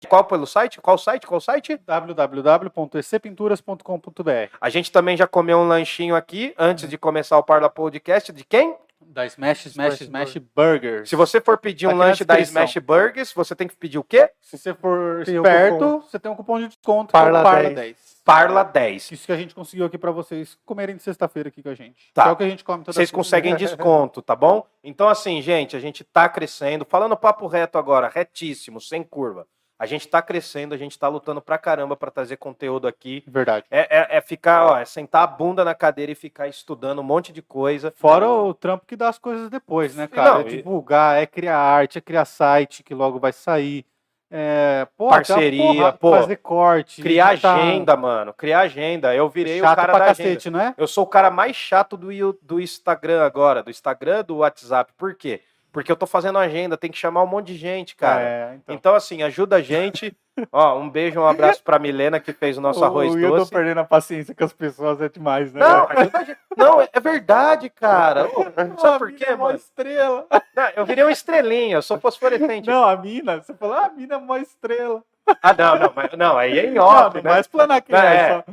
Qual 0.07 0.23
pelo 0.25 0.45
site? 0.45 0.79
Qual 0.81 0.97
site? 0.97 1.25
Qual 1.27 1.39
site? 1.39 1.77
www.ecpinturas.com.br 1.77 4.57
A 4.59 4.69
gente 4.69 4.91
também 4.91 5.15
já 5.15 5.25
comeu 5.27 5.59
um 5.59 5.67
lanchinho 5.67 6.15
aqui 6.15 6.55
antes 6.57 6.89
de 6.89 6.97
começar 6.97 7.37
o 7.37 7.43
Parla 7.43 7.69
Podcast. 7.69 8.31
De 8.31 8.43
quem? 8.43 8.75
Da 9.07 9.25
Smash, 9.25 9.65
Smash, 9.67 10.01
Smash 10.01 10.31
Smash 10.35 10.37
Burgers. 10.55 11.09
Se 11.09 11.15
você 11.15 11.39
for 11.41 11.57
pedir 11.57 11.87
um 11.87 11.91
Aqui 11.91 11.99
na 11.99 12.05
lanche 12.05 12.23
da 12.25 12.35
descrição. 12.35 12.63
Smash 12.63 12.83
Burgers, 12.85 13.33
você 13.33 13.55
tem 13.55 13.67
que 13.67 13.75
pedir 13.75 13.97
o 13.97 14.03
quê? 14.03 14.29
Se 14.41 14.57
você 14.57 14.73
for 14.73 15.23
Tem 15.25 15.37
o 15.39 15.41
esperto, 15.43 15.77
cupom. 15.77 16.01
você 16.01 16.19
tem 16.19 16.31
um 16.31 16.35
cupom 16.35 16.59
de 16.59 16.67
desconto 16.69 17.11
que 17.11 17.17
é 17.17 17.19
o 17.19 17.23
Parla 17.23 17.61
10. 17.61 17.75
10. 17.75 18.13
Parla 18.25 18.63
10. 18.63 19.11
Isso 19.11 19.25
que 19.25 19.31
a 19.31 19.35
gente 19.37 19.53
conseguiu 19.53 19.85
aqui 19.85 19.97
pra 19.97 20.11
vocês 20.11 20.57
comerem 20.65 20.95
de 20.95 21.03
sexta-feira 21.03 21.49
aqui 21.49 21.61
com 21.61 21.69
a 21.69 21.75
gente. 21.75 22.11
Tá. 22.13 22.23
Que 22.23 22.29
é 22.29 22.31
o 22.31 22.35
que 22.37 22.43
a 22.43 22.49
gente 22.49 22.63
come 22.63 22.83
toda 22.83 22.93
Vocês 22.93 23.09
sexta. 23.09 23.15
conseguem 23.15 23.55
desconto, 23.57 24.21
tá 24.21 24.35
bom? 24.35 24.65
Então, 24.83 25.09
assim, 25.09 25.41
gente, 25.41 25.75
a 25.75 25.79
gente 25.79 26.03
tá 26.03 26.29
crescendo. 26.29 26.85
Falando 26.85 27.17
papo 27.17 27.47
reto 27.47 27.77
agora, 27.77 28.09
retíssimo, 28.13 28.79
sem 28.79 29.03
curva. 29.03 29.45
A 29.83 29.85
gente 29.85 30.07
tá 30.07 30.21
crescendo, 30.21 30.73
a 30.73 30.77
gente 30.77 30.97
tá 30.97 31.09
lutando 31.09 31.41
pra 31.41 31.57
caramba 31.57 31.97
pra 31.97 32.09
trazer 32.09 32.37
conteúdo 32.37 32.87
aqui. 32.87 33.21
Verdade. 33.27 33.65
É, 33.69 33.81
é- 33.99 34.17
é 34.17 34.21
ficar, 34.21 34.65
ó, 34.65 34.77
é 34.77 34.85
sentar 34.85 35.23
a 35.23 35.27
bunda 35.27 35.65
na 35.65 35.75
cadeira 35.75 36.09
e 36.09 36.15
ficar 36.15 36.47
estudando 36.47 36.99
um 36.99 37.03
monte 37.03 37.33
de 37.33 37.41
coisa. 37.41 37.91
Fora 37.97 38.29
o 38.29 38.53
trampo 38.53 38.85
que 38.87 38.95
dá 38.95 39.09
as 39.09 39.17
coisas 39.17 39.49
depois, 39.49 39.93
né, 39.93 40.07
cara? 40.07 40.35
Não, 40.35 40.37
é 40.39 40.47
e- 40.47 40.55
divulgar, 40.55 41.21
é 41.21 41.25
criar 41.25 41.57
arte, 41.57 41.97
é 41.97 42.01
criar 42.01 42.23
site 42.23 42.81
que 42.81 42.93
logo 42.95 43.19
vai 43.19 43.33
sair. 43.33 43.85
É, 44.31 44.87
pô, 44.97 45.09
Parceria, 45.09 45.91
pô. 45.91 46.11
fazer 46.11 46.37
corte. 46.37 47.01
Criar 47.01 47.37
tá 47.39 47.53
agenda, 47.53 47.97
mano. 47.97 48.33
Criar 48.33 48.61
agenda. 48.61 49.13
Eu 49.13 49.27
virei 49.27 49.59
o 49.59 49.63
chato 49.65 49.75
cara 49.75 49.89
pra 49.91 50.05
da 50.05 50.11
agenda. 50.11 50.29
cacete, 50.29 50.49
não 50.49 50.61
é? 50.61 50.73
Eu 50.77 50.87
sou 50.87 51.03
o 51.03 51.07
cara 51.07 51.29
mais 51.29 51.57
chato 51.57 51.97
do, 51.97 52.07
do 52.41 52.59
Instagram 52.61 53.21
agora, 53.21 53.61
do 53.61 53.69
Instagram, 53.69 54.23
do 54.23 54.37
WhatsApp. 54.37 54.93
Por 54.97 55.13
quê? 55.13 55.41
Porque 55.73 55.91
eu 55.91 55.95
tô 55.95 56.05
fazendo 56.05 56.37
agenda, 56.37 56.77
tem 56.77 56.91
que 56.91 56.97
chamar 56.97 57.23
um 57.23 57.27
monte 57.27 57.47
de 57.47 57.57
gente, 57.57 57.95
cara. 57.95 58.21
É, 58.21 58.53
então. 58.55 58.75
Então, 58.75 58.95
assim, 58.95 59.23
ajuda 59.23 59.55
a 59.55 59.61
gente. 59.61 60.15
Ó, 60.51 60.77
um 60.79 60.89
beijo, 60.89 61.19
um 61.19 61.27
abraço 61.27 61.63
pra 61.63 61.79
Milena, 61.79 62.19
que 62.19 62.31
fez 62.31 62.57
o 62.57 62.61
nosso 62.61 62.83
arroz 62.85 63.13
o, 63.13 63.19
eu 63.19 63.31
tô 63.31 63.37
doce. 63.37 63.51
perdendo 63.51 63.79
a 63.79 63.83
paciência 63.83 64.33
com 64.35 64.43
as 64.43 64.53
pessoas, 64.53 65.01
é 65.01 65.09
demais, 65.09 65.51
né? 65.51 65.59
Não, 65.59 65.89
ajuda 65.89 66.17
a 66.19 66.23
gente. 66.23 66.37
Não, 66.55 66.81
é 66.81 66.89
é 66.93 66.99
verdade, 66.99 67.69
cara. 67.71 68.29
Sabe 68.79 68.99
por 68.99 69.07
mina 69.07 69.17
quê, 69.17 69.25
é 69.25 69.35
mano? 69.35 69.55
estrela. 69.57 70.27
Não, 70.55 70.69
eu 70.75 70.85
virei 70.85 71.03
uma 71.03 71.11
estrelinha, 71.11 71.75
eu 71.77 71.81
sou 71.81 71.99
fosforescente. 71.99 72.69
Não, 72.69 72.83
a 72.87 72.95
mina, 72.95 73.41
você 73.41 73.53
falou, 73.55 73.75
ah, 73.75 73.87
a 73.87 73.89
mina 73.89 74.15
é 74.15 74.17
mó 74.19 74.37
estrela. 74.37 75.03
Ah, 75.41 75.53
não, 75.57 75.79
não, 75.79 75.93
mas, 75.95 76.11
não, 76.17 76.37
aí 76.37 76.59
é 76.59 76.65
em 76.67 76.77
off, 76.77 77.15
não 77.17 77.23
né? 77.23 77.29
vai 77.31 77.39
explanar 77.39 77.81
quem 77.81 77.95
É. 77.95 77.99
é. 77.99 78.29
Só. 78.29 78.43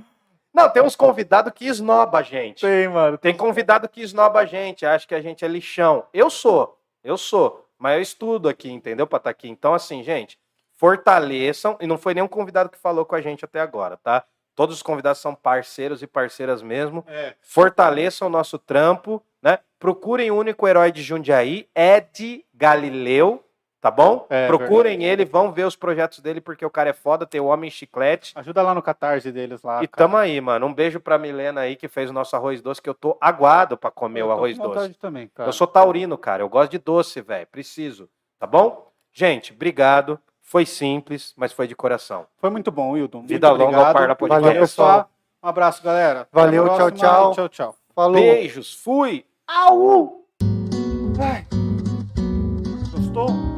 Não, 0.55 0.69
tem 0.69 0.83
uns 0.83 0.97
convidados 0.97 1.53
que 1.55 1.67
esnoba 1.67 2.19
a 2.19 2.23
gente. 2.23 2.63
Tem, 2.63 2.89
mano. 2.89 3.17
Tem 3.19 3.37
convidado 3.37 3.89
que 3.89 4.03
esnoba 4.03 4.41
a 4.41 4.45
gente, 4.45 4.85
acha 4.85 5.07
que 5.07 5.15
a 5.15 5.21
gente 5.21 5.45
é 5.45 5.49
lixão. 5.49 6.05
Eu 6.13 6.29
sou, 6.29 6.77
eu 7.03 7.17
sou, 7.17 7.69
mas 7.79 7.97
eu 7.97 8.03
estudo 8.03 8.49
aqui, 8.49 8.71
entendeu? 8.71 9.07
Pra 9.07 9.17
estar 9.19 9.31
aqui. 9.31 9.49
Então, 9.49 9.75
assim, 9.75 10.03
gente, 10.03 10.39
fortaleçam. 10.75 11.77
E 11.81 11.87
não 11.87 11.99
foi 11.99 12.15
nenhum 12.15 12.29
convidado 12.29 12.71
que 12.71 12.79
falou 12.79 13.05
com 13.05 13.15
a 13.15 13.21
gente 13.21 13.45
até 13.45 13.61
agora, 13.61 13.97
tá? 13.97 14.25
Todos 14.55 14.77
os 14.77 14.83
convidados 14.83 15.21
são 15.21 15.35
parceiros 15.35 16.03
e 16.03 16.07
parceiras 16.07 16.63
mesmo. 16.63 17.05
É. 17.07 17.35
Fortaleçam 17.41 18.29
o 18.29 18.31
nosso 18.31 18.59
trampo, 18.59 19.23
né? 19.43 19.59
Procurem 19.79 20.31
o 20.31 20.37
único 20.37 20.67
herói 20.67 20.93
de 20.93 21.03
Jundiaí, 21.03 21.69
Ed 21.75 22.45
Galileu, 22.55 23.45
Tá 23.81 23.91
bom? 23.91 24.27
É, 24.29 24.45
é, 24.45 24.47
Procurem 24.47 24.99
verdade. 24.99 25.23
ele, 25.23 25.25
vão 25.25 25.51
ver 25.51 25.65
os 25.65 25.75
projetos 25.75 26.21
dele, 26.21 26.41
porque 26.41 26.65
o 26.67 26.71
cara 26.71 26.91
é 26.91 26.93
foda, 26.93 27.25
tem 27.25 27.41
o 27.41 27.47
Homem 27.47 27.71
Chiclete. 27.71 28.35
Ajuda 28.37 28.61
lá 28.61 28.75
no 28.75 28.83
catarse 28.83 29.33
deles 29.33 29.63
lá. 29.63 29.83
E 29.83 29.89
cara. 29.89 30.07
tamo 30.07 30.19
aí, 30.19 30.39
mano. 30.39 30.67
Um 30.67 30.75
beijo 30.75 31.01
pra 31.01 31.17
Milena 31.17 31.63
aí, 31.63 31.77
que 31.77 31.89
fez 31.89 32.11
o 32.11 32.13
nosso 32.13 32.37
arroz 32.37 32.61
doce, 32.61 32.83
que 32.83 32.91
eu 32.91 32.95
tô 32.95 33.17
aguado 33.19 33.79
pra 33.79 33.91
comer 33.91 34.21
eu 34.21 34.27
o 34.27 34.33
arroz 34.33 34.59
doce. 34.59 34.95
Também, 34.95 35.31
eu 35.39 35.53
sou 35.53 35.67
taurino, 35.67 36.19
cara. 36.19 36.43
Eu 36.43 36.49
gosto 36.49 36.73
de 36.73 36.79
doce, 36.79 37.23
velho. 37.23 37.47
Preciso. 37.47 38.07
Tá 38.39 38.47
bom? 38.47 38.91
Gente, 39.13 39.53
obrigado. 39.55 40.21
Foi 40.43 40.67
simples, 40.67 41.33
mas 41.37 41.53
foi 41.53 41.67
de 41.67 41.75
coração. 41.75 42.27
Foi 42.37 42.51
muito 42.51 42.71
bom, 42.71 42.91
Wilton. 42.91 43.23
Vida 43.23 43.49
muito 43.49 43.63
longa 43.63 43.79
ao 43.79 43.95
par. 43.95 44.17
Valeu, 44.29 44.53
pessoal. 44.61 45.09
Um 45.43 45.49
abraço, 45.49 45.83
galera. 45.83 46.29
Valeu, 46.31 46.69
tchau, 46.69 46.91
tchau. 46.91 47.33
Tchau, 47.33 47.49
tchau. 47.49 47.77
Falou. 47.95 48.21
Beijos. 48.21 48.75
Fui. 48.75 49.25
Au! 49.47 50.21
Gostou? 52.93 53.50